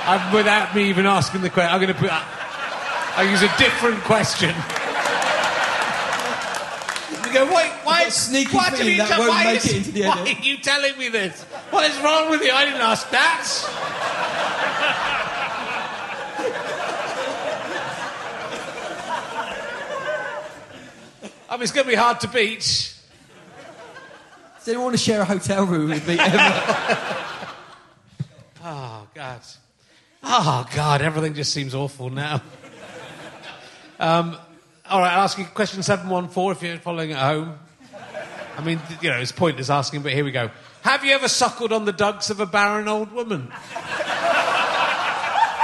I'm, 0.07 0.35
without 0.35 0.74
me 0.76 0.89
even 0.91 1.07
asking 1.07 1.41
the 1.41 1.49
question, 1.51 1.72
I'm 1.72 1.80
going 1.80 1.93
to 1.95 1.99
put. 1.99 2.11
I'll 2.12 3.26
use 3.30 3.43
a 3.43 3.57
different 3.57 4.03
question. 4.03 4.51
You 7.26 7.32
go, 7.32 7.47
wait, 7.55 7.72
why? 7.85 8.09
sneaky 8.11 8.57
have 8.59 8.76
feeling 8.76 8.99
that 8.99 9.18
won't 9.18 9.30
why 9.30 9.45
make 9.45 9.57
is- 9.64 9.66
it 9.72 9.76
into 9.76 9.93
the 9.93 10.03
Why 10.03 10.20
edit. 10.20 10.39
are 10.39 10.43
you 10.43 10.57
telling 10.59 10.99
me 10.99 11.09
this? 11.09 11.43
What 11.70 11.91
is 11.91 11.97
wrong 12.01 12.28
with 12.30 12.43
you? 12.43 12.51
I 12.53 12.64
didn't 12.64 12.80
ask 12.82 13.09
that. 13.11 14.24
I 21.55 21.57
mean, 21.57 21.62
it's 21.62 21.70
going 21.70 21.84
to 21.84 21.90
be 21.90 21.94
hard 21.94 22.18
to 22.18 22.26
beat. 22.26 22.92
Does 24.59 24.66
anyone 24.66 24.86
want 24.86 24.96
to 24.96 25.02
share 25.02 25.20
a 25.20 25.24
hotel 25.24 25.64
room 25.64 25.90
with 25.90 26.09
me 26.09 26.18
ever? 26.18 26.98
Oh, 28.66 29.07
God. 29.14 29.40
Oh, 30.24 30.66
God, 30.74 31.00
everything 31.02 31.34
just 31.34 31.52
seems 31.52 31.72
awful 31.74 32.11
now. 32.11 32.42
Um, 34.00 34.36
all 34.88 34.98
right, 34.98 35.12
I'll 35.12 35.24
ask 35.24 35.38
you 35.38 35.44
question 35.44 35.82
714 35.84 36.50
if 36.50 36.62
you're 36.62 36.78
following 36.78 37.12
at 37.12 37.18
home. 37.18 37.59
I 38.57 38.64
mean, 38.64 38.80
you 39.00 39.11
know, 39.11 39.18
it's 39.18 39.30
pointless 39.30 39.70
asking, 39.70 40.02
but 40.02 40.12
here 40.12 40.24
we 40.24 40.32
go. 40.32 40.50
Have 40.82 41.05
you 41.05 41.12
ever 41.12 41.28
suckled 41.28 41.72
on 41.72 41.84
the 41.84 41.92
dugs 41.92 42.30
of 42.30 42.40
a 42.40 42.46
barren 42.46 42.88
old 42.88 43.12
woman? 43.12 43.52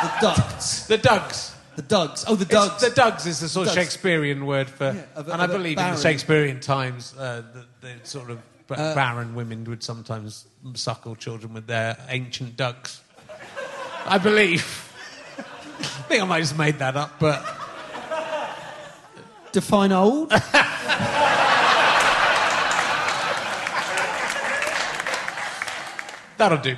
the 0.03 0.13
ducks. 0.21 0.87
The 0.87 0.99
dugs. 0.99 1.57
The 1.77 1.83
dugs. 1.83 2.25
Oh, 2.27 2.35
the 2.37 2.45
dugs. 2.45 2.81
the 2.83 2.91
dugs 2.91 3.27
is 3.27 3.41
the 3.41 3.49
sort 3.49 3.69
of 3.69 3.75
Dugs. 3.75 3.85
Shakespearean 3.85 4.45
word 4.45 4.69
for. 4.69 4.89
of 5.15 5.29
a- 5.29 5.33
and 5.33 5.41
I 5.41 5.45
of 5.45 5.51
a 5.51 5.55
believe 5.55 5.79
in 5.79 5.85
the 5.91 5.97
Shakespearean 5.97 6.61
times, 6.61 7.15
uh, 7.19 7.43
the, 7.55 7.65
the 7.81 7.95
sort 8.03 8.31
of 8.31 8.39
b- 8.67 8.75
Uh, 8.77 8.95
barren 8.95 9.35
women 9.35 9.65
would 9.65 9.83
sometimes 9.83 10.47
suckle 10.75 11.15
children 11.17 11.55
with 11.55 11.67
their 11.67 11.97
ancient 12.09 12.57
dugs. 12.57 13.01
I 14.07 14.19
believe. 14.19 14.65
I 15.39 15.43
think 16.09 16.23
I 16.23 16.27
might 16.27 16.37
have 16.39 16.45
just 16.49 16.59
made 16.59 16.79
that 16.81 16.97
up, 16.97 17.19
but. 17.19 17.43
Define 19.53 19.93
old. 19.93 20.31
That'll 26.37 26.59
do. 26.59 26.77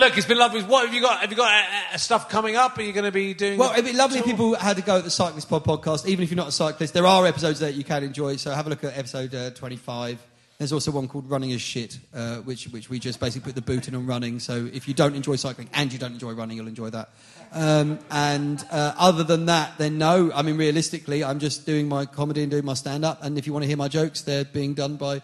Look, 0.00 0.16
it's 0.16 0.26
been 0.26 0.38
lovely. 0.38 0.62
What 0.62 0.86
have 0.86 0.94
you 0.94 1.02
got? 1.02 1.20
Have 1.20 1.30
you 1.30 1.36
got 1.36 1.52
uh, 1.52 1.66
uh, 1.92 1.96
stuff 1.98 2.30
coming 2.30 2.56
up? 2.56 2.78
Are 2.78 2.82
you 2.82 2.94
going 2.94 3.04
to 3.04 3.12
be 3.12 3.34
doing? 3.34 3.58
Well, 3.58 3.72
it'd 3.72 3.84
be 3.84 3.92
lovely 3.92 4.20
if 4.20 4.24
people 4.24 4.54
had 4.54 4.76
to 4.76 4.82
go 4.82 4.96
at 4.96 5.04
the 5.04 5.10
Cyclist 5.10 5.50
Pod 5.50 5.62
podcast, 5.62 6.06
even 6.06 6.22
if 6.22 6.30
you're 6.30 6.38
not 6.38 6.48
a 6.48 6.52
cyclist. 6.52 6.94
There 6.94 7.04
are 7.04 7.26
episodes 7.26 7.60
that 7.60 7.74
you 7.74 7.84
can 7.84 8.02
enjoy, 8.02 8.36
so 8.36 8.50
have 8.50 8.66
a 8.66 8.70
look 8.70 8.82
at 8.82 8.96
episode 8.96 9.34
uh, 9.34 9.50
25. 9.50 10.18
There's 10.56 10.72
also 10.72 10.90
one 10.90 11.06
called 11.06 11.28
Running 11.28 11.52
as 11.52 11.60
Shit, 11.60 11.98
uh, 12.14 12.36
which, 12.36 12.64
which 12.68 12.88
we 12.88 12.98
just 12.98 13.20
basically 13.20 13.52
put 13.52 13.54
the 13.54 13.60
boot 13.60 13.88
in 13.88 13.94
on 13.94 14.06
running. 14.06 14.40
So 14.40 14.70
if 14.72 14.88
you 14.88 14.94
don't 14.94 15.14
enjoy 15.14 15.36
cycling 15.36 15.68
and 15.74 15.92
you 15.92 15.98
don't 15.98 16.14
enjoy 16.14 16.32
running, 16.32 16.56
you'll 16.56 16.68
enjoy 16.68 16.88
that. 16.88 17.10
Um, 17.52 17.98
and 18.10 18.64
uh, 18.70 18.94
other 18.96 19.22
than 19.22 19.46
that, 19.46 19.76
then 19.76 19.98
no. 19.98 20.32
I 20.32 20.40
mean, 20.40 20.56
realistically, 20.56 21.22
I'm 21.22 21.40
just 21.40 21.66
doing 21.66 21.88
my 21.88 22.06
comedy 22.06 22.40
and 22.40 22.50
doing 22.50 22.64
my 22.64 22.72
stand 22.72 23.04
up. 23.04 23.22
And 23.22 23.36
if 23.36 23.46
you 23.46 23.52
want 23.52 23.64
to 23.64 23.68
hear 23.68 23.76
my 23.76 23.88
jokes, 23.88 24.22
they're 24.22 24.46
being 24.46 24.72
done 24.72 24.96
by 24.96 25.20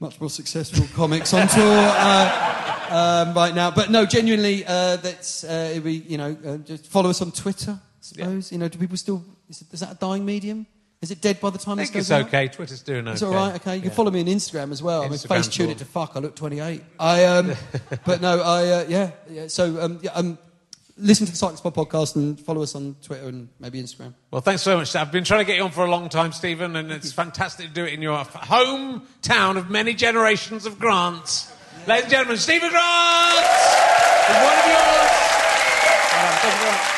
much 0.00 0.20
more 0.20 0.30
successful 0.30 0.86
comics 0.94 1.34
on 1.34 1.48
tour. 1.48 1.62
Uh, 1.64 2.68
um, 2.90 3.34
right 3.34 3.54
now. 3.54 3.70
But 3.70 3.90
no, 3.90 4.06
genuinely, 4.06 4.64
uh, 4.66 4.96
that's 4.96 5.44
uh, 5.44 5.72
it'd 5.72 6.10
you 6.10 6.18
know, 6.18 6.36
uh, 6.46 6.56
just 6.58 6.86
follow 6.86 7.10
us 7.10 7.22
on 7.22 7.32
Twitter. 7.32 7.72
I 7.72 8.00
suppose 8.00 8.52
you 8.52 8.58
know. 8.58 8.68
Do 8.68 8.78
people 8.78 8.96
still? 8.96 9.24
Is, 9.48 9.62
it, 9.62 9.72
is 9.72 9.80
that 9.80 9.92
a 9.92 9.94
dying 9.94 10.24
medium? 10.24 10.66
Is 11.00 11.12
it 11.12 11.20
dead 11.20 11.40
by 11.40 11.50
the 11.50 11.58
time 11.58 11.78
I 11.78 11.84
think 11.84 11.96
it's 11.96 12.10
out? 12.10 12.26
okay. 12.26 12.48
Twitter's 12.48 12.82
doing 12.82 13.06
okay. 13.06 13.12
It's 13.12 13.22
all 13.22 13.32
right. 13.32 13.54
Okay, 13.56 13.76
you 13.76 13.82
can 13.82 13.90
follow 13.92 14.10
me 14.10 14.20
on 14.20 14.26
Instagram 14.26 14.72
as 14.72 14.82
well. 14.82 15.02
I 15.02 15.08
mean, 15.08 15.18
face 15.18 15.46
tune 15.46 15.70
it 15.70 15.78
to 15.78 15.84
fuck. 15.84 16.12
I 16.16 16.18
look 16.18 16.34
28. 16.34 16.82
I 16.98 17.24
um, 17.24 17.52
but 18.04 18.20
no, 18.20 18.40
I 18.40 18.70
uh, 18.70 18.84
yeah, 18.88 19.10
yeah. 19.30 19.46
So 19.46 19.80
um, 19.80 20.00
yeah, 20.02 20.10
um, 20.14 20.38
listen 20.98 21.26
to 21.26 21.32
the 21.32 21.38
Cyclist 21.38 21.62
Pod 21.62 21.74
podcast 21.74 22.16
and 22.16 22.38
follow 22.40 22.62
us 22.62 22.74
on 22.74 22.96
Twitter 23.02 23.28
and 23.28 23.48
maybe 23.60 23.82
Instagram. 23.82 24.14
Well, 24.30 24.40
thanks 24.40 24.62
so 24.62 24.76
much. 24.76 24.94
I've 24.94 25.12
been 25.12 25.24
trying 25.24 25.40
to 25.40 25.44
get 25.44 25.56
you 25.56 25.62
on 25.64 25.70
for 25.70 25.84
a 25.84 25.90
long 25.90 26.08
time, 26.08 26.32
Stephen, 26.32 26.76
and 26.76 26.90
it's 26.90 27.12
fantastic 27.12 27.68
to 27.68 27.72
do 27.72 27.84
it 27.84 27.92
in 27.92 28.02
your 28.02 28.18
hometown 28.18 29.56
of 29.56 29.70
many 29.70 29.94
generations 29.94 30.66
of 30.66 30.78
Grants. 30.78 31.52
Ladies 31.86 32.04
and 32.04 32.10
gentlemen, 32.10 32.36
Stephen 32.36 32.68
Grant! 32.70 33.46
one 34.44 34.58
of 34.58 34.66
yours. 36.82 36.97